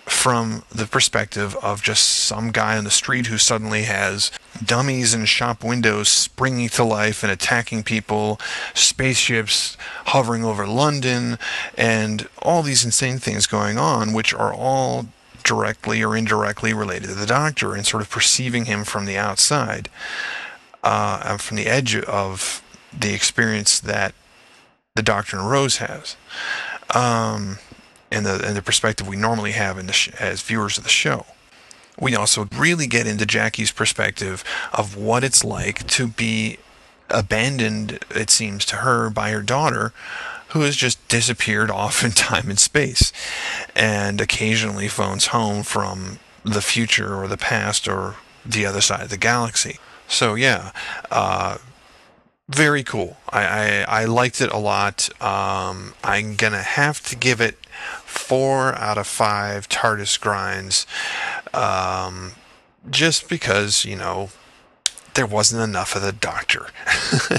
from 0.07 0.63
the 0.71 0.87
perspective 0.87 1.57
of 1.57 1.83
just 1.83 2.07
some 2.07 2.53
guy 2.53 2.79
on 2.79 2.85
the 2.85 2.91
street 2.91 3.27
who 3.27 3.39
suddenly 3.39 3.83
has 3.83 4.31
dummies 4.65 5.13
in 5.13 5.25
shop 5.25 5.65
windows 5.65 6.09
springing 6.09 6.69
to 6.69 6.85
life 6.85 7.25
and 7.25 7.33
attacking 7.33 7.83
people, 7.83 8.41
spaceships 8.73 9.77
hovering 10.07 10.45
over 10.45 10.67
London, 10.67 11.39
and 11.77 12.29
all 12.41 12.63
these 12.63 12.85
insane 12.85 13.19
things 13.19 13.47
going 13.47 13.79
on, 13.79 14.13
which 14.13 14.33
are 14.33 14.55
all 14.55 15.07
directly 15.43 16.03
or 16.03 16.17
indirectly 16.17 16.73
related 16.73 17.09
to 17.09 17.15
the 17.15 17.27
Doctor 17.27 17.75
and 17.75 17.85
sort 17.85 18.03
of 18.03 18.11
perceiving 18.11 18.67
him 18.67 18.85
from 18.85 19.07
the 19.07 19.19
outside, 19.19 19.89
uh, 20.85 21.37
from 21.37 21.57
the 21.57 21.67
edge 21.67 21.97
of 21.97 22.63
the 22.97 23.13
experience 23.13 23.81
that 23.81 24.15
the 24.95 25.03
Doctor 25.03 25.39
and 25.39 25.51
Rose 25.51 25.79
has. 25.79 26.17
Um, 26.95 27.59
and 28.11 28.25
the 28.25 28.45
and 28.47 28.57
the 28.57 28.63
perspective 28.63 29.07
we 29.07 29.17
normally 29.17 29.53
have 29.53 29.79
in 29.79 29.87
the 29.87 29.93
sh- 29.93 30.11
as 30.21 30.43
viewers 30.43 30.79
of 30.79 30.85
the 30.85 30.91
show. 30.91 31.27
We 31.99 32.15
also 32.15 32.49
really 32.57 32.87
get 32.87 33.07
into 33.07 33.25
Jackie's 33.25 33.73
perspective 33.73 34.45
of 34.73 34.97
what 34.97 35.25
it's 35.25 35.43
like 35.43 35.87
to 35.89 36.09
be 36.09 36.59
abandoned, 37.09 38.05
it 38.11 38.31
seems 38.31 38.65
to 38.67 38.77
her, 38.77 39.09
by 39.09 39.31
her 39.31 39.43
daughter, 39.43 39.93
who 40.49 40.61
has 40.61 40.77
just 40.77 41.07
disappeared 41.09 41.71
off 41.83 42.05
in 42.05 42.11
time 42.11 42.51
and 42.51 42.59
space, 42.59 43.13
and 43.75 44.21
occasionally 44.21 44.89
phones 44.89 45.29
home 45.29 45.63
from 45.63 46.19
the 46.45 46.63
future 46.63 47.15
or 47.17 47.27
the 47.29 47.37
past 47.37 47.89
or 47.89 48.17
the 48.45 48.67
other 48.67 48.81
side 48.81 49.03
of 49.03 49.11
the 49.11 49.17
galaxy. 49.17 49.79
So 50.09 50.35
yeah, 50.35 50.71
uh, 51.11 51.59
very 52.49 52.85
cool. 52.85 53.17
I, 53.29 53.45
I, 53.45 54.03
I 54.03 54.05
liked 54.05 54.41
it 54.41 54.53
a 54.53 54.59
lot. 54.59 55.09
Um, 55.23 55.95
I'm 56.05 56.37
gonna 56.37 56.63
have 56.63 57.03
to 57.09 57.17
give 57.17 57.41
it 57.41 57.57
four 58.05 58.75
out 58.77 58.99
of 58.99 59.07
five 59.07 59.69
TARDIS 59.69 60.21
grinds, 60.21 60.87
um, 61.53 62.33
just 62.89 63.29
because 63.29 63.85
you 63.85 63.97
know 63.97 64.31
there 65.15 65.27
wasn't 65.27 65.63
enough 65.63 65.97
of 65.97 66.03
the 66.03 66.13
Doctor. 66.13 66.67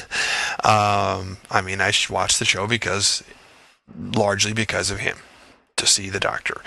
um, 0.64 1.38
I 1.50 1.62
mean, 1.64 1.80
I 1.80 1.94
watched 2.10 2.40
the 2.40 2.46
show 2.46 2.68
because 2.68 3.24
largely 3.96 4.52
because 4.54 4.92
of 4.92 5.00
him 5.00 5.18
to 5.78 5.88
see 5.88 6.10
the 6.10 6.20
Doctor, 6.20 6.62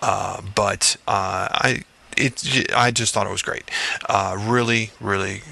uh, 0.00 0.40
but 0.54 0.96
uh, 1.08 1.48
I 1.50 1.82
it 2.16 2.72
I 2.74 2.92
just 2.92 3.14
thought 3.14 3.26
it 3.26 3.32
was 3.32 3.42
great. 3.42 3.64
Uh, 4.08 4.36
really, 4.38 4.90
really 5.00 5.42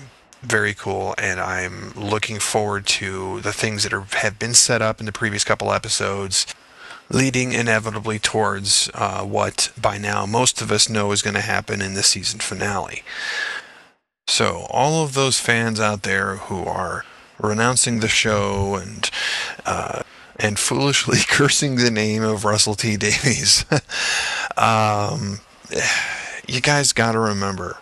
very 0.43 0.74
cool, 0.74 1.15
and 1.19 1.40
I'm 1.40 1.93
looking 1.94 2.39
forward 2.39 2.86
to 2.86 3.40
the 3.40 3.52
things 3.52 3.82
that 3.82 3.93
are, 3.93 4.06
have 4.12 4.39
been 4.39 4.55
set 4.55 4.82
up 4.82 5.01
in 5.01 5.06
the 5.06 5.12
previous 5.12 5.44
couple 5.44 5.73
episodes, 5.73 6.47
leading 7.10 7.52
inevitably 7.52 8.19
towards 8.19 8.90
uh, 8.94 9.23
what 9.23 9.73
by 9.81 9.98
now 9.98 10.27
most 10.27 10.60
of 10.60 10.70
us 10.70 10.89
know 10.89 11.10
is 11.12 11.23
going 11.23 11.35
to 11.35 11.40
happen 11.40 11.82
in 11.82 11.94
the 11.94 12.02
season 12.02 12.40
finale. 12.40 13.02
So, 14.27 14.66
all 14.70 15.02
of 15.02 15.15
those 15.15 15.40
fans 15.40 15.81
out 15.81 16.02
there 16.02 16.36
who 16.36 16.65
are 16.65 17.05
renouncing 17.40 18.01
the 18.01 18.09
show 18.09 18.74
and 18.77 19.10
uh, 19.65 20.02
and 20.39 20.59
foolishly 20.59 21.19
cursing 21.28 21.77
the 21.77 21.90
name 21.90 22.23
of 22.23 22.44
Russell 22.44 22.74
T 22.74 22.97
Davies, 22.97 23.65
um, 24.56 25.40
you 26.47 26.60
guys 26.60 26.93
got 26.93 27.12
to 27.12 27.19
remember 27.19 27.78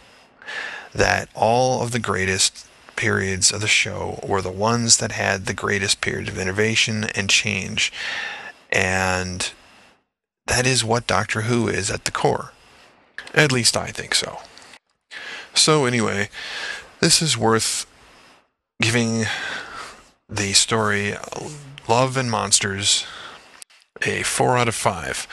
that 0.96 1.28
all 1.34 1.82
of 1.82 1.92
the 1.92 1.98
greatest 1.98 2.66
periods 2.96 3.52
of 3.52 3.60
the 3.60 3.68
show 3.68 4.18
were 4.26 4.40
the 4.40 4.50
ones 4.50 4.96
that 4.96 5.12
had 5.12 5.44
the 5.44 5.54
greatest 5.54 6.00
period 6.00 6.28
of 6.28 6.38
innovation 6.38 7.04
and 7.14 7.28
change. 7.28 7.92
And 8.70 9.52
that 10.46 10.66
is 10.66 10.82
what 10.82 11.06
Doctor 11.06 11.42
Who 11.42 11.68
is 11.68 11.90
at 11.90 12.04
the 12.04 12.10
core. 12.10 12.52
At 13.34 13.52
least 13.52 13.76
I 13.76 13.88
think 13.88 14.14
so. 14.14 14.38
So, 15.52 15.84
anyway, 15.84 16.30
this 17.00 17.20
is 17.20 17.36
worth 17.36 17.86
giving 18.80 19.24
the 20.28 20.52
story 20.52 21.14
Love 21.88 22.16
and 22.16 22.30
Monsters 22.30 23.06
a 24.02 24.22
4 24.22 24.58
out 24.58 24.68
of 24.68 24.74
5. 24.74 25.26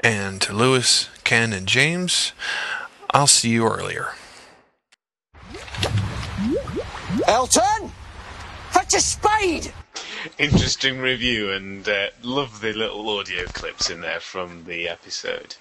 And 0.00 0.40
to 0.42 0.52
Louis, 0.52 1.08
Ken, 1.24 1.52
and 1.52 1.66
James. 1.66 2.32
I'll 3.10 3.26
see 3.26 3.50
you 3.50 3.66
earlier. 3.66 4.12
Elton! 7.26 7.92
Fetch 8.70 8.94
a 8.94 9.00
spade! 9.00 9.72
Interesting 10.38 10.98
review 10.98 11.52
and 11.52 11.88
uh, 11.88 12.08
lovely 12.22 12.72
little 12.72 13.08
audio 13.08 13.44
clips 13.46 13.90
in 13.90 14.00
there 14.00 14.20
from 14.20 14.64
the 14.64 14.88
episode. 14.88 15.56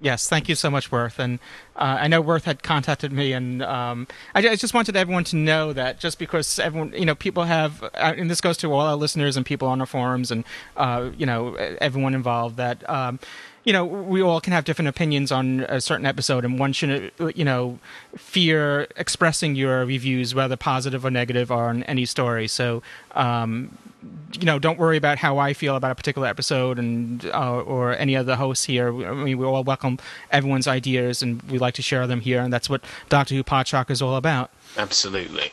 Yes, 0.00 0.28
thank 0.28 0.48
you 0.48 0.54
so 0.54 0.70
much, 0.70 0.92
Worth. 0.92 1.18
And 1.18 1.40
uh, 1.74 1.98
I 2.00 2.06
know 2.06 2.20
Worth 2.20 2.44
had 2.44 2.62
contacted 2.62 3.12
me, 3.12 3.32
and 3.32 3.62
um, 3.62 4.06
I, 4.32 4.48
I, 4.50 4.54
just 4.56 4.72
wanted 4.72 4.94
everyone 4.94 5.24
to 5.24 5.36
know 5.36 5.72
that 5.72 5.98
just 5.98 6.20
because 6.20 6.60
everyone, 6.60 6.92
you 6.92 7.04
know, 7.04 7.16
people 7.16 7.44
have, 7.44 7.82
uh, 7.82 7.88
and 8.16 8.30
this 8.30 8.40
goes 8.40 8.56
to 8.58 8.72
all 8.72 8.80
our 8.82 8.94
listeners 8.94 9.36
and 9.36 9.44
people 9.44 9.66
on 9.66 9.80
our 9.80 9.86
forums, 9.86 10.30
and 10.30 10.44
uh, 10.76 11.10
you 11.16 11.26
know, 11.26 11.54
everyone 11.80 12.14
involved, 12.14 12.58
that 12.58 12.88
um, 12.88 13.18
you 13.68 13.74
know, 13.74 13.84
we 13.84 14.22
all 14.22 14.40
can 14.40 14.54
have 14.54 14.64
different 14.64 14.88
opinions 14.88 15.30
on 15.30 15.60
a 15.68 15.78
certain 15.78 16.06
episode, 16.06 16.42
and 16.42 16.58
one 16.58 16.72
shouldn't, 16.72 17.12
you 17.36 17.44
know, 17.44 17.78
fear 18.16 18.86
expressing 18.96 19.56
your 19.56 19.84
reviews, 19.84 20.34
whether 20.34 20.56
positive 20.56 21.04
or 21.04 21.10
negative, 21.10 21.52
on 21.52 21.82
any 21.82 22.06
story. 22.06 22.48
So, 22.48 22.82
um, 23.12 23.76
you 24.32 24.46
know, 24.46 24.58
don't 24.58 24.78
worry 24.78 24.96
about 24.96 25.18
how 25.18 25.36
I 25.36 25.52
feel 25.52 25.76
about 25.76 25.90
a 25.90 25.94
particular 25.94 26.26
episode 26.26 26.78
and 26.78 27.26
uh, 27.26 27.60
or 27.60 27.94
any 27.94 28.14
of 28.14 28.24
the 28.24 28.36
hosts 28.36 28.64
here. 28.64 28.88
I 28.88 29.12
mean, 29.12 29.36
we 29.36 29.44
all 29.44 29.64
welcome 29.64 29.98
everyone's 30.30 30.66
ideas, 30.66 31.20
and 31.20 31.42
we 31.42 31.58
like 31.58 31.74
to 31.74 31.82
share 31.82 32.06
them 32.06 32.22
here, 32.22 32.40
and 32.40 32.50
that's 32.50 32.70
what 32.70 32.82
Doctor 33.10 33.34
Who 33.34 33.44
Podshock 33.44 33.90
is 33.90 34.00
all 34.00 34.16
about. 34.16 34.50
Absolutely, 34.78 35.52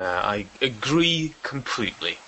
uh, 0.00 0.04
I 0.04 0.46
agree 0.60 1.34
completely. 1.44 2.18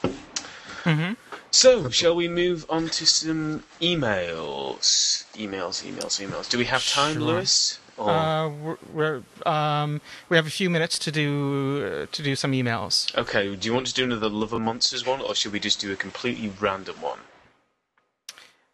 Mm-hmm. 0.85 1.15
So, 1.55 1.91
shall 1.91 2.16
we 2.16 2.29
move 2.29 2.65
on 2.70 2.89
to 2.89 3.05
some 3.07 3.62
emails? 3.81 5.24
Emails, 5.35 5.85
emails, 5.85 6.19
emails. 6.27 6.49
Do 6.49 6.57
we 6.57 6.65
have 6.65 6.87
time, 6.89 7.12
Sure. 7.15 7.23
Louis? 7.23 7.79
Or- 7.99 8.11
Uh, 8.11 8.49
we're, 8.49 8.77
we're 8.93 9.23
um, 9.45 10.01
we 10.31 10.37
have 10.39 10.47
a 10.47 10.51
few 10.51 10.70
minutes 10.70 10.99
to 11.01 11.12
do 11.12 12.07
to 12.11 12.23
do 12.23 12.35
some 12.37 12.53
emails. 12.53 13.15
Okay, 13.16 13.55
do 13.55 13.69
you 13.69 13.74
want 13.74 13.87
to 13.89 13.93
do 13.95 14.05
another 14.05 14.31
Love 14.31 14.55
and 14.55 14.65
Monsters 14.65 15.05
one, 15.07 15.20
or 15.20 15.35
should 15.35 15.53
we 15.53 15.61
just 15.61 15.79
do 15.79 15.93
a 15.93 15.97
completely 15.97 16.51
random 16.59 16.97
one? 17.03 17.19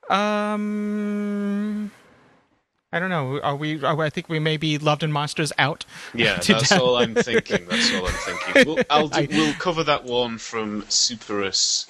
Um, 0.09 1.91
I 2.93 3.01
don't 3.01 3.11
know. 3.11 3.41
Are 3.41 3.57
we? 3.57 3.83
Are, 3.85 4.01
I 4.01 4.09
think 4.09 4.29
we 4.29 4.39
may 4.39 4.57
be 4.57 4.79
Loved 4.79 5.03
and 5.03 5.13
Monsters 5.13 5.53
out. 5.59 5.85
Yeah, 6.15 6.37
that's 6.47 6.71
all 6.71 6.97
I'm 6.97 7.17
thinking. 7.17 7.67
That's 7.69 7.93
all 7.95 8.07
I'm 8.07 8.13
thinking. 8.15 8.67
We'll, 8.67 8.85
I'll 8.89 9.09
do, 9.09 9.27
we'll 9.37 9.55
cover 9.55 9.83
that 9.83 10.05
one 10.05 10.39
from 10.39 10.83
Superus 10.83 11.87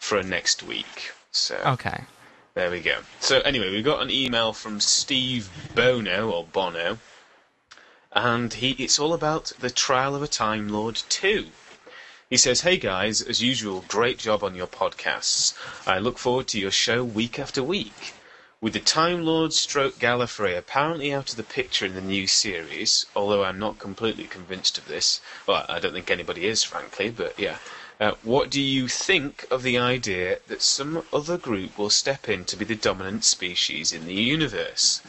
for 0.00 0.22
next 0.24 0.62
week. 0.64 1.12
So 1.30 1.54
Okay. 1.64 2.04
there 2.54 2.70
we 2.70 2.80
go. 2.80 3.02
So 3.20 3.40
anyway, 3.42 3.70
we 3.70 3.82
got 3.82 4.02
an 4.02 4.10
email 4.10 4.52
from 4.52 4.80
Steve 4.80 5.48
Bono 5.76 6.30
or 6.30 6.44
Bono, 6.44 6.98
and 8.12 8.52
he 8.54 8.70
it's 8.72 8.98
all 8.98 9.12
about 9.12 9.52
the 9.60 9.70
Trial 9.70 10.16
of 10.16 10.22
a 10.22 10.26
Time 10.26 10.68
Lord 10.68 11.00
two. 11.08 11.52
He 12.28 12.36
says, 12.36 12.62
"Hey 12.62 12.76
guys, 12.76 13.20
as 13.20 13.42
usual, 13.42 13.84
great 13.86 14.18
job 14.18 14.42
on 14.42 14.54
your 14.56 14.66
podcasts. 14.66 15.54
I 15.86 15.98
look 15.98 16.18
forward 16.18 16.48
to 16.48 16.58
your 16.58 16.72
show 16.72 17.04
week 17.04 17.38
after 17.38 17.62
week." 17.62 18.14
With 18.60 18.72
the 18.74 18.80
Time 18.80 19.24
Lord 19.24 19.52
stroke 19.54 19.98
Gallifrey 19.98 20.56
apparently 20.56 21.14
out 21.14 21.30
of 21.30 21.36
the 21.36 21.42
picture 21.42 21.86
in 21.86 21.94
the 21.94 22.00
new 22.02 22.26
series, 22.26 23.06
although 23.16 23.44
I'm 23.44 23.58
not 23.58 23.78
completely 23.78 24.26
convinced 24.26 24.76
of 24.76 24.86
this, 24.86 25.20
well, 25.46 25.64
I 25.66 25.78
don't 25.78 25.94
think 25.94 26.10
anybody 26.10 26.46
is, 26.46 26.62
frankly, 26.62 27.10
but 27.10 27.38
yeah. 27.38 27.56
Uh, 28.00 28.14
what 28.22 28.48
do 28.48 28.62
you 28.62 28.88
think 28.88 29.46
of 29.50 29.62
the 29.62 29.76
idea 29.76 30.38
that 30.48 30.62
some 30.62 31.04
other 31.12 31.36
group 31.36 31.76
will 31.76 31.90
step 31.90 32.30
in 32.30 32.46
to 32.46 32.56
be 32.56 32.64
the 32.64 32.74
dominant 32.74 33.22
species 33.24 33.92
in 33.92 34.06
the 34.06 34.14
universe? 34.14 35.02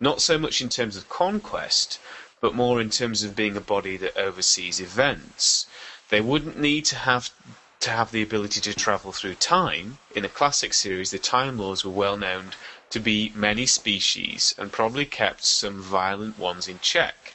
Not 0.00 0.20
so 0.20 0.36
much 0.38 0.60
in 0.60 0.68
terms 0.68 0.96
of 0.96 1.08
conquest, 1.08 2.00
but 2.40 2.52
more 2.52 2.80
in 2.80 2.90
terms 2.90 3.22
of 3.22 3.36
being 3.36 3.56
a 3.56 3.60
body 3.60 3.96
that 3.98 4.16
oversees 4.16 4.80
events. 4.80 5.66
They 6.08 6.20
wouldn't 6.20 6.58
need 6.58 6.84
to 6.86 6.96
have 6.96 7.30
to 7.78 7.90
have 7.90 8.10
the 8.10 8.22
ability 8.22 8.60
to 8.60 8.74
travel 8.74 9.12
through 9.12 9.36
time. 9.36 9.98
In 10.14 10.24
a 10.24 10.28
classic 10.28 10.74
series, 10.74 11.12
the 11.12 11.18
Time 11.18 11.58
Lords 11.58 11.84
were 11.84 11.92
well 11.92 12.16
known 12.16 12.54
to 12.90 12.98
be 12.98 13.32
many 13.36 13.66
species 13.66 14.52
and 14.58 14.72
probably 14.72 15.06
kept 15.06 15.44
some 15.44 15.80
violent 15.80 16.38
ones 16.40 16.66
in 16.66 16.80
check. 16.80 17.34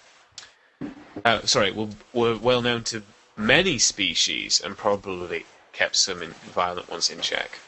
Uh, 1.23 1.41
sorry, 1.45 1.71
were, 1.71 1.87
were 2.13 2.37
well 2.37 2.61
known 2.61 2.83
to 2.83 3.03
many 3.37 3.77
species 3.77 4.59
and 4.59 4.75
probably 4.75 5.45
kept 5.71 5.95
some 5.95 6.19
violent 6.53 6.89
ones 6.89 7.09
in 7.09 7.21
check. 7.21 7.59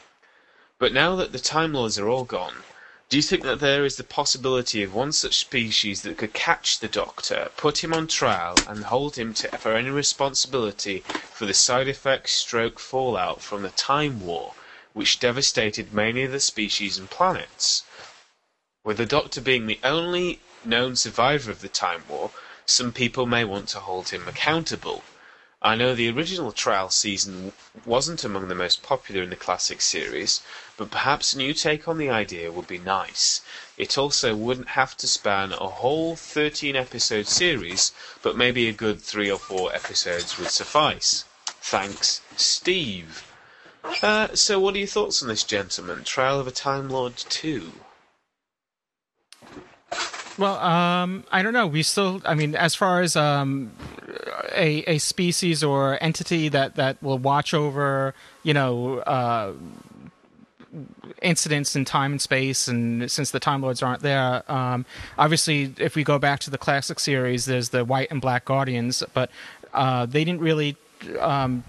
But 0.78 0.92
now 0.92 1.14
that 1.16 1.30
the 1.30 1.38
Time 1.38 1.72
Lords 1.72 1.96
are 1.96 2.08
all 2.08 2.24
gone, 2.24 2.64
do 3.08 3.16
you 3.16 3.22
think 3.22 3.42
that 3.42 3.60
there 3.60 3.84
is 3.84 3.96
the 3.96 4.04
possibility 4.04 4.82
of 4.82 4.94
one 4.94 5.12
such 5.12 5.36
species 5.36 6.02
that 6.02 6.18
could 6.18 6.32
catch 6.32 6.78
the 6.78 6.88
Doctor, 6.88 7.50
put 7.56 7.84
him 7.84 7.92
on 7.92 8.06
trial, 8.06 8.56
and 8.66 8.84
hold 8.84 9.16
him 9.16 9.34
to, 9.34 9.58
for 9.58 9.74
any 9.74 9.90
responsibility 9.90 11.04
for 11.32 11.46
the 11.46 11.54
side 11.54 11.88
effects 11.88 12.32
stroke 12.32 12.78
fallout 12.78 13.40
from 13.40 13.62
the 13.62 13.70
Time 13.70 14.24
War, 14.24 14.54
which 14.92 15.20
devastated 15.20 15.92
many 15.92 16.22
of 16.22 16.32
the 16.32 16.40
species 16.40 16.98
and 16.98 17.10
planets? 17.10 17.84
With 18.84 18.96
the 18.96 19.06
Doctor 19.06 19.40
being 19.40 19.66
the 19.66 19.80
only 19.84 20.40
known 20.64 20.96
survivor 20.96 21.50
of 21.50 21.60
the 21.60 21.68
Time 21.68 22.04
War, 22.08 22.30
some 22.66 22.92
people 22.92 23.26
may 23.26 23.44
want 23.44 23.68
to 23.68 23.80
hold 23.80 24.08
him 24.08 24.26
accountable. 24.26 25.04
I 25.62 25.74
know 25.74 25.94
the 25.94 26.08
original 26.08 26.52
trial 26.52 26.88
season 26.88 27.52
wasn't 27.84 28.24
among 28.24 28.48
the 28.48 28.54
most 28.54 28.82
popular 28.82 29.22
in 29.22 29.28
the 29.28 29.36
classic 29.36 29.82
series, 29.82 30.40
but 30.78 30.90
perhaps 30.90 31.34
a 31.34 31.36
new 31.36 31.52
take 31.52 31.86
on 31.86 31.98
the 31.98 32.08
idea 32.08 32.50
would 32.50 32.66
be 32.66 32.78
nice. 32.78 33.42
It 33.76 33.98
also 33.98 34.34
wouldn't 34.34 34.68
have 34.68 34.96
to 34.96 35.06
span 35.06 35.52
a 35.52 35.68
whole 35.68 36.16
13 36.16 36.76
episode 36.76 37.26
series, 37.26 37.92
but 38.22 38.38
maybe 38.38 38.68
a 38.68 38.72
good 38.72 39.02
3 39.02 39.30
or 39.30 39.38
4 39.38 39.74
episodes 39.74 40.38
would 40.38 40.50
suffice. 40.50 41.24
Thanks, 41.60 42.22
Steve. 42.36 43.22
Uh, 44.02 44.34
so, 44.34 44.58
what 44.58 44.74
are 44.76 44.78
your 44.78 44.86
thoughts 44.86 45.20
on 45.20 45.28
this, 45.28 45.44
gentleman? 45.44 46.04
Trial 46.04 46.40
of 46.40 46.46
a 46.46 46.50
Time 46.50 46.88
Lord 46.88 47.18
2? 47.18 47.72
Well, 50.40 50.56
um, 50.56 51.24
I 51.30 51.42
don't 51.42 51.52
know. 51.52 51.66
We 51.66 51.82
still, 51.82 52.22
I 52.24 52.34
mean, 52.34 52.54
as 52.54 52.74
far 52.74 53.02
as 53.02 53.14
um, 53.14 53.72
a 54.54 54.82
a 54.86 54.96
species 54.96 55.62
or 55.62 56.02
entity 56.02 56.48
that 56.48 56.76
that 56.76 57.02
will 57.02 57.18
watch 57.18 57.52
over, 57.52 58.14
you 58.42 58.54
know, 58.54 59.00
uh, 59.00 59.52
incidents 61.20 61.76
in 61.76 61.84
time 61.84 62.12
and 62.12 62.22
space, 62.22 62.68
and 62.68 63.10
since 63.10 63.32
the 63.32 63.38
Time 63.38 63.60
Lords 63.60 63.82
aren't 63.82 64.00
there, 64.00 64.50
um, 64.50 64.86
obviously, 65.18 65.74
if 65.76 65.94
we 65.94 66.04
go 66.04 66.18
back 66.18 66.40
to 66.40 66.50
the 66.50 66.56
classic 66.56 67.00
series, 67.00 67.44
there's 67.44 67.68
the 67.68 67.84
White 67.84 68.10
and 68.10 68.22
Black 68.22 68.46
Guardians, 68.46 69.02
but 69.12 69.30
uh, 69.74 70.06
they 70.06 70.24
didn't 70.24 70.40
really. 70.40 70.76
Um, 71.18 71.64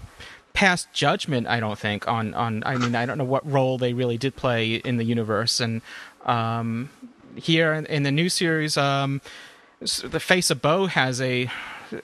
pass 0.54 0.86
judgment 0.92 1.46
i 1.46 1.58
don't 1.58 1.78
think 1.78 2.06
on 2.06 2.34
on 2.34 2.62
i 2.66 2.76
mean 2.76 2.94
i 2.94 3.06
don't 3.06 3.16
know 3.16 3.24
what 3.24 3.50
role 3.50 3.78
they 3.78 3.94
really 3.94 4.18
did 4.18 4.36
play 4.36 4.74
in 4.74 4.98
the 4.98 5.04
universe 5.04 5.60
and 5.60 5.80
um 6.26 6.90
here 7.36 7.72
in, 7.72 7.86
in 7.86 8.02
the 8.02 8.12
new 8.12 8.28
series, 8.28 8.76
um, 8.76 9.20
the 9.80 10.20
face 10.20 10.50
of 10.50 10.62
Boe 10.62 10.86
has 10.86 11.20
a 11.20 11.50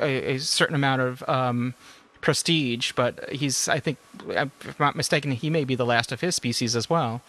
a, 0.01 0.35
a 0.35 0.39
certain 0.39 0.75
amount 0.75 1.01
of 1.01 1.27
um, 1.29 1.75
prestige, 2.21 2.93
but 2.93 3.31
he's 3.31 3.69
I 3.69 3.81
think 3.81 3.99
if 4.29 4.37
I'm 4.65 4.75
not 4.79 4.97
mistaken, 4.97 5.33
he 5.33 5.51
may 5.51 5.65
be 5.65 5.75
the 5.75 5.87
last 5.87 6.13
of 6.13 6.21
his 6.21 6.35
species 6.35 6.77
as 6.77 6.91
well. 6.91 7.23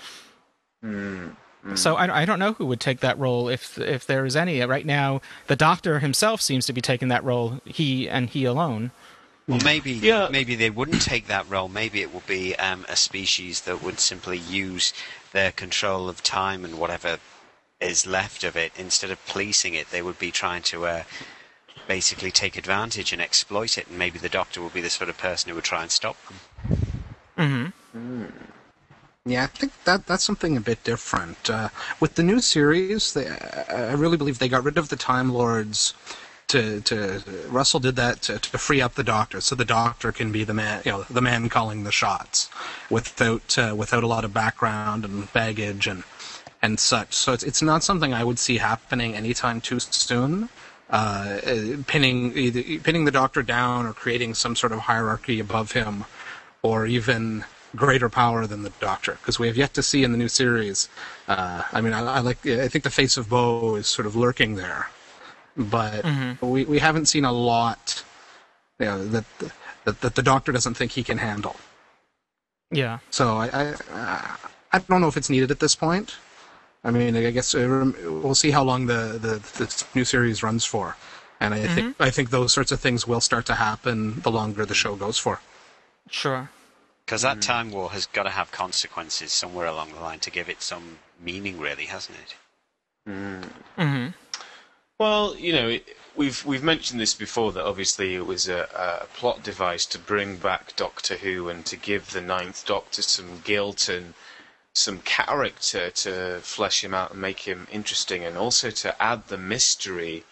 Mm. 0.84 1.36
So 1.76 1.96
I, 1.96 2.22
I 2.22 2.26
don't 2.26 2.40
know 2.40 2.54
who 2.54 2.66
would 2.68 2.80
take 2.80 3.02
that 3.02 3.20
role 3.20 3.50
if 3.50 3.78
if 3.78 4.06
there 4.06 4.26
is 4.26 4.36
any 4.36 4.62
right 4.62 4.86
now. 4.86 5.22
The 5.48 5.56
Doctor 5.56 6.00
himself 6.00 6.42
seems 6.42 6.66
to 6.68 6.74
be 6.74 6.82
taking 6.82 7.10
that 7.10 7.24
role. 7.24 7.62
He 7.66 8.10
and 8.10 8.30
he 8.30 8.46
alone. 8.46 8.92
Well, 9.48 9.60
maybe 9.64 9.94
yeah. 9.94 10.30
maybe 10.32 10.56
they 10.56 10.70
wouldn't 10.70 11.02
take 11.02 11.28
that 11.28 11.50
role. 11.50 11.68
Maybe 11.68 12.02
it 12.02 12.14
would 12.14 12.28
be 12.28 12.56
um, 12.56 12.86
a 12.88 12.96
species 12.96 13.62
that 13.62 13.84
would 13.84 14.00
simply 14.00 14.38
use 14.38 14.94
their 15.34 15.52
control 15.52 16.08
of 16.08 16.24
time 16.24 16.64
and 16.64 16.80
whatever 16.80 17.20
is 17.80 18.06
left 18.06 18.44
of 18.44 18.56
it 18.56 18.72
instead 18.78 19.12
of 19.12 19.26
policing 19.26 19.74
it. 19.74 19.90
They 19.90 20.02
would 20.02 20.20
be 20.20 20.32
trying 20.32 20.64
to 20.64 20.86
uh, 20.86 21.04
basically 21.88 22.32
take 22.32 22.58
advantage 22.58 23.14
and 23.14 23.22
exploit 23.22 23.78
it. 23.78 23.88
And 23.88 23.98
maybe 23.98 24.20
the 24.20 24.30
Doctor 24.30 24.62
would 24.62 24.74
be 24.74 24.82
the 24.82 24.90
sort 24.90 25.10
of 25.10 25.18
person 25.18 25.50
who 25.50 25.56
would 25.56 25.64
try 25.64 25.82
and 25.82 25.92
stop 25.92 26.18
them. 26.28 27.74
Mm-hmm. 27.94 28.26
Yeah, 29.26 29.44
I 29.44 29.48
think 29.48 29.72
that 29.84 30.08
that's 30.08 30.24
something 30.24 30.58
a 30.58 30.62
bit 30.62 30.84
different. 30.84 31.50
Uh, 31.50 31.70
with 32.00 32.16
the 32.16 32.24
new 32.24 32.40
series, 32.40 33.14
they, 33.14 33.30
I 33.30 33.94
really 33.94 34.18
believe 34.18 34.40
they 34.40 34.50
got 34.50 34.64
rid 34.64 34.78
of 34.78 34.90
the 34.90 34.96
Time 34.96 35.32
Lords. 35.32 35.94
To, 36.48 36.82
to 36.82 37.22
Russell 37.48 37.80
did 37.80 37.96
that 37.98 38.24
to, 38.24 38.40
to 38.40 38.58
free 38.58 38.82
up 38.82 38.96
the 38.96 39.04
Doctor, 39.04 39.40
so 39.40 39.54
the 39.54 39.66
Doctor 39.66 40.12
can 40.12 40.32
be 40.32 40.44
the 40.44 40.54
man, 40.56 40.82
you 40.84 40.92
know, 40.92 41.04
the 41.04 41.22
man 41.22 41.48
calling 41.48 41.84
the 41.84 41.92
shots, 41.92 42.50
without 42.90 43.56
uh, 43.56 43.76
without 43.78 44.04
a 44.04 44.08
lot 44.08 44.26
of 44.26 44.34
background 44.34 45.06
and 45.06 45.32
baggage 45.32 45.86
and 45.86 46.04
and 46.62 46.80
such. 46.80 47.14
So 47.14 47.34
it's 47.34 47.44
it's 47.44 47.62
not 47.62 47.84
something 47.84 48.14
I 48.14 48.24
would 48.24 48.40
see 48.40 48.58
happening 48.58 49.16
anytime 49.16 49.62
too 49.62 49.80
soon. 49.80 50.50
Uh, 50.90 51.38
pinning 51.86 52.36
either 52.36 52.64
pinning 52.82 53.06
the 53.06 53.12
Doctor 53.12 53.44
down 53.44 53.86
or 53.86 53.94
creating 53.94 54.34
some 54.34 54.56
sort 54.56 54.72
of 54.72 54.80
hierarchy 54.80 55.40
above 55.40 55.72
him, 55.74 56.06
or 56.64 56.86
even 56.88 57.46
greater 57.76 58.10
power 58.10 58.48
than 58.48 58.64
the 58.64 58.72
Doctor 58.80 59.14
because 59.22 59.38
we 59.38 59.46
have 59.46 59.56
yet 59.56 59.74
to 59.76 59.84
see 59.84 60.04
in 60.04 60.12
the 60.12 60.18
new 60.18 60.28
series. 60.28 60.90
Uh, 61.28 61.62
I 61.72 61.82
mean, 61.82 61.94
I, 61.94 62.00
I 62.18 62.20
like. 62.20 62.46
I 62.46 62.68
think 62.68 62.84
the 62.84 62.90
face 62.90 63.18
of 63.18 63.30
Boe 63.30 63.76
is 63.76 63.88
sort 63.88 64.08
of 64.08 64.16
lurking 64.16 64.56
there, 64.56 64.90
but 65.56 66.04
Mhm. 66.04 66.42
we 66.42 66.66
we 66.66 66.80
haven't 66.80 67.06
seen 67.06 67.24
a 67.26 67.32
lot. 67.32 68.04
You 68.80 68.86
know 68.88 69.06
that 69.10 69.26
that, 69.86 70.02
that 70.02 70.16
the 70.16 70.24
Doctor 70.24 70.52
doesn't 70.52 70.74
think 70.74 70.94
he 70.94 71.04
can 71.04 71.20
handle. 71.20 71.56
Yeah. 72.72 72.98
So 73.12 73.38
I 73.38 73.76
I, 73.94 74.36
I 74.74 74.80
don't 74.80 75.02
know 75.02 75.08
if 75.08 75.18
it's 75.18 75.30
needed 75.30 75.52
at 75.52 75.60
this 75.60 75.76
point. 75.76 76.16
I 76.84 76.92
mean, 76.92 77.16
I 77.16 77.32
guess 77.32 77.54
uh, 77.54 77.92
we'll 78.04 78.36
see 78.36 78.52
how 78.52 78.64
long 78.64 78.86
the, 78.86 79.18
the 79.22 79.40
the 79.58 79.86
new 79.94 80.06
series 80.06 80.42
runs 80.42 80.64
for, 80.64 80.96
and 81.40 81.54
I 81.54 81.68
think 81.68 81.96
I 82.00 82.10
think 82.10 82.30
those 82.30 82.54
sorts 82.54 82.72
of 82.72 82.80
things 82.80 83.06
will 83.06 83.22
start 83.22 83.46
to 83.48 83.56
happen 83.56 84.22
the 84.22 84.32
longer 84.32 84.66
the 84.66 84.76
show 84.76 84.96
goes 84.96 85.18
for. 85.18 85.42
Sure. 86.10 86.50
Because 87.06 87.24
that 87.24 87.42
time 87.42 87.72
war 87.72 87.90
has 87.90 88.06
got 88.06 88.24
to 88.24 88.30
have 88.30 88.52
consequences 88.52 89.32
somewhere 89.32 89.66
along 89.66 89.94
the 89.94 90.00
line 90.00 90.20
to 90.20 90.30
give 90.30 90.48
it 90.48 90.62
some 90.62 91.00
meaning, 91.20 91.60
really, 91.60 91.86
hasn't 91.86 92.18
it? 92.20 92.36
hmm 93.76 94.08
Well, 95.00 95.36
you 95.36 95.52
know, 95.52 95.68
it, 95.70 95.98
we've 96.16 96.46
we've 96.46 96.64
mentioned 96.64 97.00
this 97.00 97.14
before 97.14 97.52
that 97.54 97.66
obviously 97.66 98.16
it 98.16 98.26
was 98.26 98.48
a, 98.48 98.70
a 98.76 99.06
plot 99.18 99.44
device 99.44 99.86
to 99.88 100.00
bring 100.00 100.38
back 100.38 100.76
Doctor 100.76 101.16
Who 101.16 101.50
and 101.50 101.66
to 101.66 101.76
give 101.76 102.12
the 102.12 102.22
Ninth 102.22 102.66
Doctor 102.66 103.02
some 103.02 103.42
guilt 103.44 103.90
and 103.90 104.14
some 104.74 105.00
character 105.00 105.90
to 105.90 106.40
flesh 106.42 106.84
him 106.84 106.94
out 106.94 107.12
and 107.12 107.22
make 107.22 107.42
him 107.42 107.68
interesting, 107.72 108.24
and 108.24 108.38
also 108.38 108.70
to 108.70 109.02
add 109.02 109.28
the 109.28 109.38
mystery, 109.38 110.24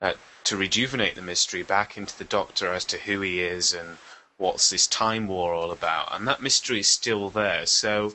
uh, 0.00 0.12
to 0.44 0.56
rejuvenate 0.56 1.14
the 1.14 1.22
mystery 1.22 1.62
back 1.62 1.96
into 1.96 2.16
the 2.16 2.24
Doctor 2.24 2.72
as 2.72 2.84
to 2.84 2.98
who 2.98 3.20
he 3.20 3.40
is 3.40 3.72
and 3.72 3.98
what's 4.36 4.70
this 4.70 4.86
time 4.86 5.26
war 5.26 5.54
all 5.54 5.70
about. 5.70 6.14
And 6.14 6.26
that 6.28 6.42
mystery 6.42 6.80
is 6.80 6.90
still 6.90 7.30
there, 7.30 7.66
so 7.66 8.14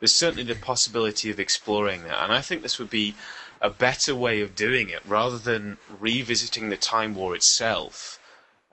there's 0.00 0.14
certainly 0.14 0.42
the 0.44 0.54
possibility 0.54 1.30
of 1.30 1.38
exploring 1.38 2.04
that. 2.04 2.22
And 2.22 2.32
I 2.32 2.40
think 2.40 2.62
this 2.62 2.78
would 2.78 2.90
be 2.90 3.14
a 3.60 3.70
better 3.70 4.14
way 4.14 4.40
of 4.40 4.56
doing 4.56 4.88
it 4.88 5.00
rather 5.06 5.38
than 5.38 5.78
revisiting 6.00 6.68
the 6.68 6.76
time 6.76 7.14
war 7.14 7.36
itself 7.36 8.18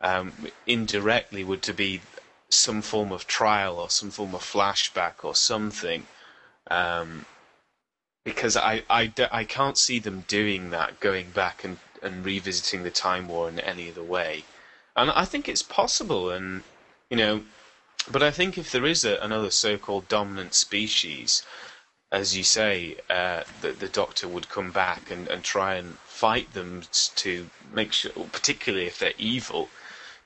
um, 0.02 0.34
indirectly 0.66 1.44
would 1.44 1.62
to 1.62 1.74
be 1.74 2.02
some 2.50 2.82
form 2.82 3.12
of 3.12 3.28
trial 3.28 3.78
or 3.78 3.90
some 3.90 4.10
form 4.10 4.34
of 4.34 4.42
flashback 4.42 5.24
or 5.24 5.36
something 5.36 6.08
um, 6.70 7.26
because 8.26 8.56
I, 8.58 8.84
I, 8.90 9.12
I 9.32 9.44
can't 9.44 9.78
see 9.78 10.00
them 10.00 10.24
doing 10.28 10.70
that 10.72 11.00
going 11.00 11.32
back 11.32 11.64
and, 11.64 11.78
and 12.04 12.26
revisiting 12.26 12.84
the 12.84 12.92
time 12.92 13.28
war 13.28 13.50
in 13.50 13.60
any 13.60 13.90
other 13.90 14.04
way. 14.04 14.44
And 14.96 15.10
I 15.12 15.26
think 15.26 15.48
it's 15.48 15.64
possible 15.64 16.30
and 16.30 16.64
you 17.10 17.18
know 17.18 17.44
but 18.12 18.24
I 18.24 18.32
think 18.32 18.58
if 18.58 18.72
there 18.72 18.86
is 18.86 19.06
a, 19.06 19.18
another 19.18 19.52
so-called 19.52 20.08
dominant 20.08 20.54
species 20.54 21.44
as 22.12 22.36
you 22.36 22.44
say, 22.44 22.98
uh, 23.10 23.44
the, 23.62 23.72
the 23.72 23.88
Doctor 23.88 24.28
would 24.28 24.50
come 24.50 24.72
back 24.72 25.12
and, 25.12 25.28
and 25.28 25.44
try 25.44 25.76
and 25.76 25.96
fight 26.00 26.54
them 26.54 26.82
to 27.16 27.50
make 27.72 27.94
sure, 27.94 28.12
particularly 28.32 28.88
if 28.88 28.98
they're 28.98 29.14
evil, 29.18 29.70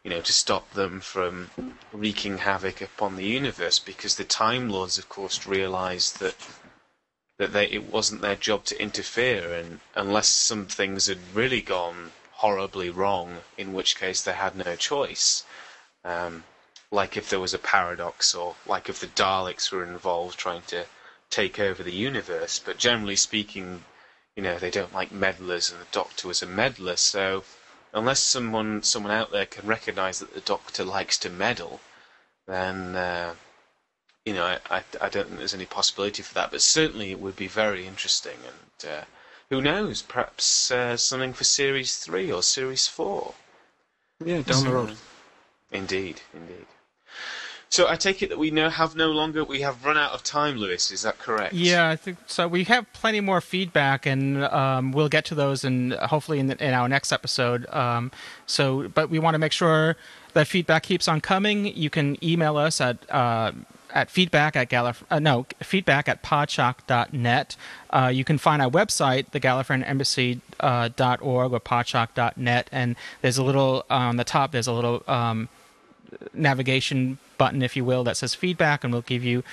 you 0.03 0.09
know, 0.09 0.21
to 0.21 0.33
stop 0.33 0.71
them 0.71 0.99
from 0.99 1.49
wreaking 1.91 2.39
havoc 2.39 2.81
upon 2.81 3.15
the 3.15 3.25
universe. 3.25 3.79
Because 3.79 4.15
the 4.15 4.23
Time 4.23 4.69
Lords, 4.69 4.97
of 4.97 5.09
course, 5.09 5.47
realised 5.47 6.19
that 6.19 6.35
that 7.39 7.53
they, 7.53 7.65
it 7.67 7.91
wasn't 7.91 8.21
their 8.21 8.35
job 8.35 8.63
to 8.65 8.81
interfere, 8.81 9.53
and 9.53 9.79
unless 9.95 10.27
some 10.27 10.67
things 10.67 11.07
had 11.07 11.17
really 11.33 11.61
gone 11.61 12.11
horribly 12.33 12.89
wrong, 12.89 13.37
in 13.57 13.73
which 13.73 13.97
case 13.97 14.21
they 14.21 14.33
had 14.33 14.55
no 14.55 14.75
choice. 14.75 15.43
Um, 16.03 16.43
like 16.91 17.17
if 17.17 17.29
there 17.29 17.39
was 17.39 17.53
a 17.53 17.59
paradox, 17.59 18.35
or 18.35 18.55
like 18.67 18.87
if 18.89 18.99
the 18.99 19.07
Daleks 19.07 19.71
were 19.71 19.83
involved 19.83 20.37
trying 20.37 20.61
to 20.67 20.85
take 21.29 21.59
over 21.59 21.81
the 21.81 21.91
universe. 21.93 22.59
But 22.59 22.77
generally 22.77 23.15
speaking, 23.15 23.83
you 24.35 24.43
know, 24.43 24.59
they 24.59 24.69
don't 24.69 24.93
like 24.93 25.11
meddlers, 25.11 25.71
and 25.71 25.81
the 25.81 25.87
Doctor 25.91 26.27
was 26.27 26.43
a 26.43 26.45
meddler. 26.45 26.95
So, 26.97 27.43
unless 27.93 28.19
someone 28.19 28.83
someone 28.83 29.11
out 29.11 29.31
there 29.31 29.45
can 29.45 29.67
recognise 29.67 30.19
that 30.19 30.33
the 30.33 30.41
Doctor 30.41 30.83
likes 30.83 31.17
to 31.19 31.29
meddle, 31.29 31.79
then 32.47 32.95
uh, 32.95 33.35
you 34.25 34.33
know, 34.33 34.45
I, 34.45 34.59
I 34.69 34.83
I 35.01 35.09
don't 35.09 35.27
think 35.27 35.37
there's 35.39 35.53
any 35.53 35.65
possibility 35.65 36.23
for 36.23 36.33
that. 36.33 36.51
But 36.51 36.61
certainly, 36.61 37.11
it 37.11 37.19
would 37.19 37.35
be 37.35 37.47
very 37.47 37.85
interesting, 37.85 38.37
and 38.45 38.91
uh, 38.91 39.03
who 39.49 39.61
knows, 39.61 40.01
perhaps 40.01 40.71
uh, 40.71 40.97
something 40.97 41.33
for 41.33 41.43
series 41.43 41.97
three 41.97 42.31
or 42.31 42.41
series 42.41 42.87
four. 42.87 43.35
Yeah, 44.23 44.41
down 44.41 44.63
the 44.63 44.71
road. 44.71 44.97
Indeed, 45.71 46.21
indeed. 46.33 46.65
So 47.73 47.89
I 47.89 47.95
take 47.95 48.21
it 48.21 48.29
that 48.29 48.37
we 48.37 48.51
now 48.51 48.69
have 48.69 48.95
no 48.95 49.09
longer 49.09 49.43
we 49.43 49.61
have 49.61 49.83
run 49.83 49.97
out 49.97 50.11
of 50.11 50.21
time, 50.21 50.57
Louis. 50.57 50.91
Is 50.91 51.01
that 51.01 51.17
correct? 51.17 51.55
Yeah, 51.55 51.89
I 51.89 51.95
think 51.95 52.19
so. 52.27 52.47
We 52.47 52.65
have 52.65 52.85
plenty 52.93 53.19
more 53.19 53.41
feedback, 53.41 54.05
and 54.05 54.43
um, 54.43 54.91
we'll 54.91 55.09
get 55.09 55.25
to 55.25 55.33
those, 55.33 55.63
and 55.63 55.93
hopefully 55.93 56.37
in, 56.37 56.45
the, 56.45 56.63
in 56.63 56.75
our 56.75 56.87
next 56.87 57.11
episode. 57.11 57.65
Um, 57.73 58.11
so, 58.45 58.89
but 58.89 59.09
we 59.09 59.17
want 59.17 59.33
to 59.33 59.39
make 59.39 59.53
sure 59.53 59.95
that 60.33 60.45
feedback 60.47 60.83
keeps 60.83 61.07
on 61.07 61.19
coming. 61.19 61.65
You 61.65 61.89
can 61.89 62.23
email 62.23 62.57
us 62.57 62.79
at. 62.79 63.11
Uh, 63.11 63.53
at 63.89 64.09
feedback 64.09 64.55
at 64.55 64.71
Gallif- 64.71 65.03
uh, 65.11 65.19
no 65.19 65.45
feedback 65.61 66.09
at 66.09 66.23
podshock.net. 66.23 67.55
Uh, 67.91 68.11
you 68.11 68.23
can 68.23 68.39
find 68.39 68.59
our 68.59 68.69
website, 68.69 69.29
the 69.29 69.39
Gallifreyan 69.39 69.87
Embassy 69.87 70.41
uh, 70.59 70.89
org 71.21 71.53
or 71.53 71.59
podshock.net, 71.59 72.69
and 72.71 72.95
there's 73.21 73.37
a 73.37 73.43
little 73.43 73.85
on 73.91 74.17
the 74.17 74.23
top. 74.23 74.51
There's 74.51 74.65
a 74.65 74.73
little 74.73 75.03
um, 75.07 75.47
navigation 76.33 77.17
button, 77.37 77.61
if 77.61 77.75
you 77.75 77.85
will, 77.85 78.03
that 78.03 78.17
says 78.17 78.35
feedback, 78.35 78.83
and 78.83 78.93
we'll 78.93 79.01
give 79.01 79.23
you 79.23 79.43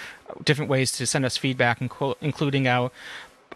different 0.44 0.70
ways 0.70 0.92
to 0.92 1.06
send 1.06 1.24
us 1.24 1.36
feedback, 1.36 1.80
including 2.20 2.68
our 2.68 2.90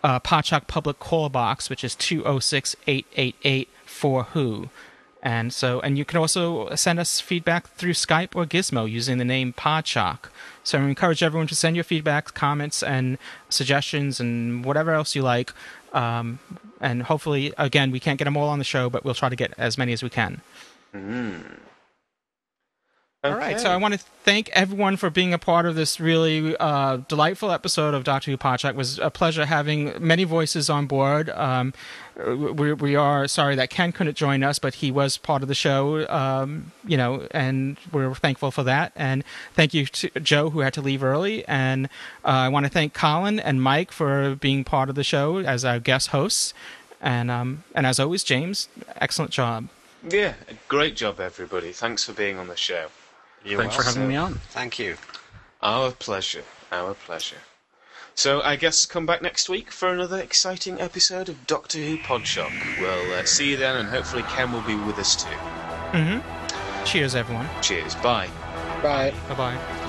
uh, 0.03 0.21
Podshock 0.21 0.67
public 0.67 0.99
call 0.99 1.29
box, 1.29 1.71
which 1.71 1.83
is 1.85 1.95
206 1.95 2.77
888 2.87 3.69
4WHO. 3.87 4.69
And 5.23 5.55
so, 5.55 5.81
and 5.81 5.97
you 5.97 6.05
can 6.05 6.19
also 6.19 6.75
send 6.75 6.99
us 6.99 7.19
feedback 7.19 7.69
through 7.69 7.95
Skype 7.95 8.37
or 8.37 8.45
Gizmo 8.45 8.89
using 8.89 9.17
the 9.17 9.25
name 9.25 9.55
Podshock. 9.55 10.29
So 10.63 10.79
I 10.79 10.83
encourage 10.83 11.23
everyone 11.23 11.47
to 11.47 11.55
send 11.55 11.77
your 11.77 11.85
feedback, 11.85 12.35
comments, 12.35 12.83
and 12.83 13.17
suggestions, 13.49 14.21
and 14.21 14.65
whatever 14.67 14.93
else 14.93 15.15
you 15.15 15.23
like. 15.23 15.53
Um, 15.95 16.41
and 16.79 17.05
hopefully, 17.05 17.55
again, 17.57 17.91
we 17.91 18.01
can't 18.01 18.19
get 18.19 18.27
them 18.27 18.37
all 18.37 18.51
on 18.51 18.59
the 18.59 18.65
show, 18.65 18.91
but 18.91 19.03
we'll 19.03 19.15
try 19.15 19.31
to 19.31 19.37
get 19.37 19.55
as 19.57 19.79
many 19.79 19.95
as 19.95 20.03
we 20.03 20.11
can. 20.11 20.43
Mm. 23.25 23.33
All 23.33 23.39
right, 23.39 23.59
so 23.59 23.71
I 23.71 23.77
want 23.79 23.95
to 23.95 24.01
thank 24.23 24.51
everyone 24.51 24.99
for 24.99 25.09
being 25.09 25.33
a 25.33 25.39
part 25.39 25.65
of 25.65 25.77
this 25.77 25.99
really 25.99 26.55
uh, 26.59 26.99
delightful 27.09 27.51
episode 27.51 27.95
of 27.95 28.05
Doctor 28.05 28.31
Who 28.31 28.37
Podshock. 28.37 28.71
It 28.71 28.77
was 28.77 28.99
a 28.99 29.11
pleasure 29.11 29.47
having 29.47 29.95
many 29.99 30.25
voices 30.25 30.69
on 30.69 30.87
board. 30.87 31.31
Um, 31.31 31.73
we, 32.17 32.75
we 32.75 32.97
are 32.97 33.27
sorry 33.27 33.57
that 33.57 33.71
Ken 33.71 33.93
couldn't 33.93 34.17
join 34.17 34.43
us, 34.43 34.59
but 34.59 34.75
he 34.75 34.91
was 34.91 35.17
part 35.17 35.41
of 35.41 35.49
the 35.49 35.55
show, 35.55 36.07
um, 36.09 36.73
you 36.87 36.99
know, 36.99 37.27
and 37.31 37.79
we're 37.93 38.15
thankful 38.15 38.51
for 38.51 38.63
that. 38.65 38.93
And 38.95 39.25
thank 39.55 39.73
you 39.73 39.87
to 39.87 40.11
Joe, 40.21 40.51
who 40.51 40.61
had 40.61 40.75
to 40.75 40.83
leave 40.83 41.03
early. 41.03 41.49
And 41.49 41.87
uh, 42.27 42.29
I 42.29 42.49
want 42.51 42.67
to 42.67 42.71
thank 42.71 42.93
Colin 42.93 43.41
and 43.41 43.63
Mike 43.63 43.91
for 43.91 44.35
being 44.35 44.65
part 44.65 44.91
of 44.91 44.97
the 44.97 45.05
show 45.05 45.39
as 45.39 45.65
our 45.65 45.79
guest 45.79 46.09
hosts. 46.09 46.53
And, 47.01 47.31
um, 47.31 47.65
and 47.75 47.87
as 47.87 47.99
always, 47.99 48.23
James, 48.23 48.69
excellent 48.97 49.31
job. 49.31 49.69
Yeah, 50.07 50.35
great 50.69 50.95
job, 50.95 51.21
everybody. 51.21 51.73
Thanks 51.73 52.05
for 52.05 52.13
being 52.13 52.39
on 52.39 52.49
the 52.49 52.57
show. 52.57 52.89
You're 53.45 53.61
Thanks 53.61 53.77
for 53.77 53.83
having 53.83 54.09
me 54.09 54.17
on. 54.17 54.35
Thank 54.51 54.79
you. 54.79 54.97
Our 55.63 55.91
pleasure. 55.91 56.45
Our 56.73 56.95
pleasure. 56.95 57.37
So 58.15 58.41
I 58.43 58.57
guess 58.57 58.87
come 58.87 59.07
back 59.07 59.23
next 59.23 59.49
week 59.49 59.71
for 59.71 59.89
another 59.89 60.19
exciting 60.19 60.81
episode 60.81 61.29
of 61.29 61.47
Doctor 61.47 61.79
Who 61.79 61.99
Podshock. 61.99 62.53
We'll 62.81 63.13
uh, 63.13 63.25
see 63.25 63.51
you 63.51 63.57
then, 63.57 63.77
and 63.77 63.89
hopefully 63.89 64.23
Ken 64.25 64.53
will 64.53 64.63
be 64.63 64.77
with 64.77 64.99
us 64.99 65.17
too. 65.17 65.29
Mm-hmm. 65.93 66.85
Cheers, 66.85 67.15
everyone. 67.15 67.49
Cheers. 67.61 67.95
Bye. 67.97 68.29
Bye. 68.83 69.13
Bye 69.29 69.35
bye. 69.35 69.81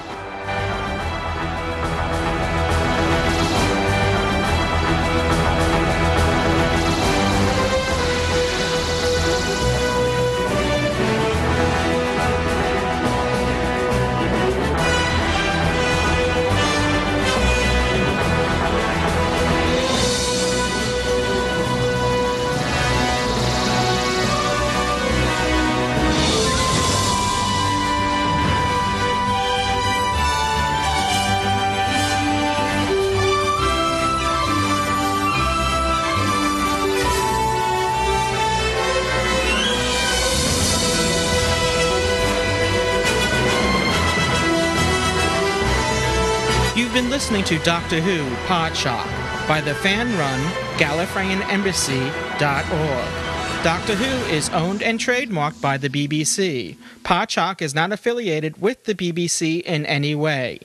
Listening 47.04 47.44
to 47.44 47.60
Doctor 47.60 48.00
Who 48.00 48.24
Podshock 48.46 49.06
by 49.50 49.60
the 49.60 49.76
fan-run 49.76 50.40
GallifreyanEmbassy.org. 50.80 53.64
Doctor 53.66 53.96
Who 53.96 54.34
is 54.34 54.50
owned 54.52 54.82
and 54.82 54.98
trademarked 54.98 55.62
by 55.62 55.78
the 55.78 55.90
BBC. 55.90 56.78
Podshock 57.04 57.62
is 57.62 57.76
not 57.76 57.92
affiliated 57.92 58.62
with 58.62 58.86
the 58.86 58.96
BBC 58.96 59.62
in 59.64 59.86
any 59.86 60.16
way. 60.16 60.62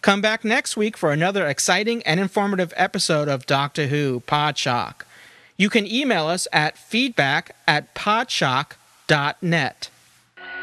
Come 0.00 0.22
back 0.22 0.42
next 0.42 0.74
week 0.74 0.96
for 0.96 1.12
another 1.12 1.46
exciting 1.46 2.02
and 2.04 2.18
informative 2.18 2.72
episode 2.76 3.28
of 3.28 3.44
Doctor 3.44 3.88
Who 3.88 4.22
Podshock. 4.26 5.02
You 5.58 5.68
can 5.68 5.86
email 5.86 6.28
us 6.28 6.48
at 6.50 6.78
feedback 6.78 7.54
at 7.68 7.94
podshock.net. 7.94 9.90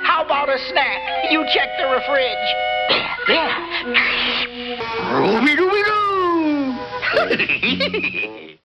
How 0.02 0.26
about 0.26 0.50
a 0.50 0.58
snack? 0.72 1.32
You 1.32 1.46
check 1.54 1.78
the. 1.78 1.92
There. 3.28 4.48
Ruby 5.12 5.56
dooby 5.58 5.82
doo. 5.88 6.76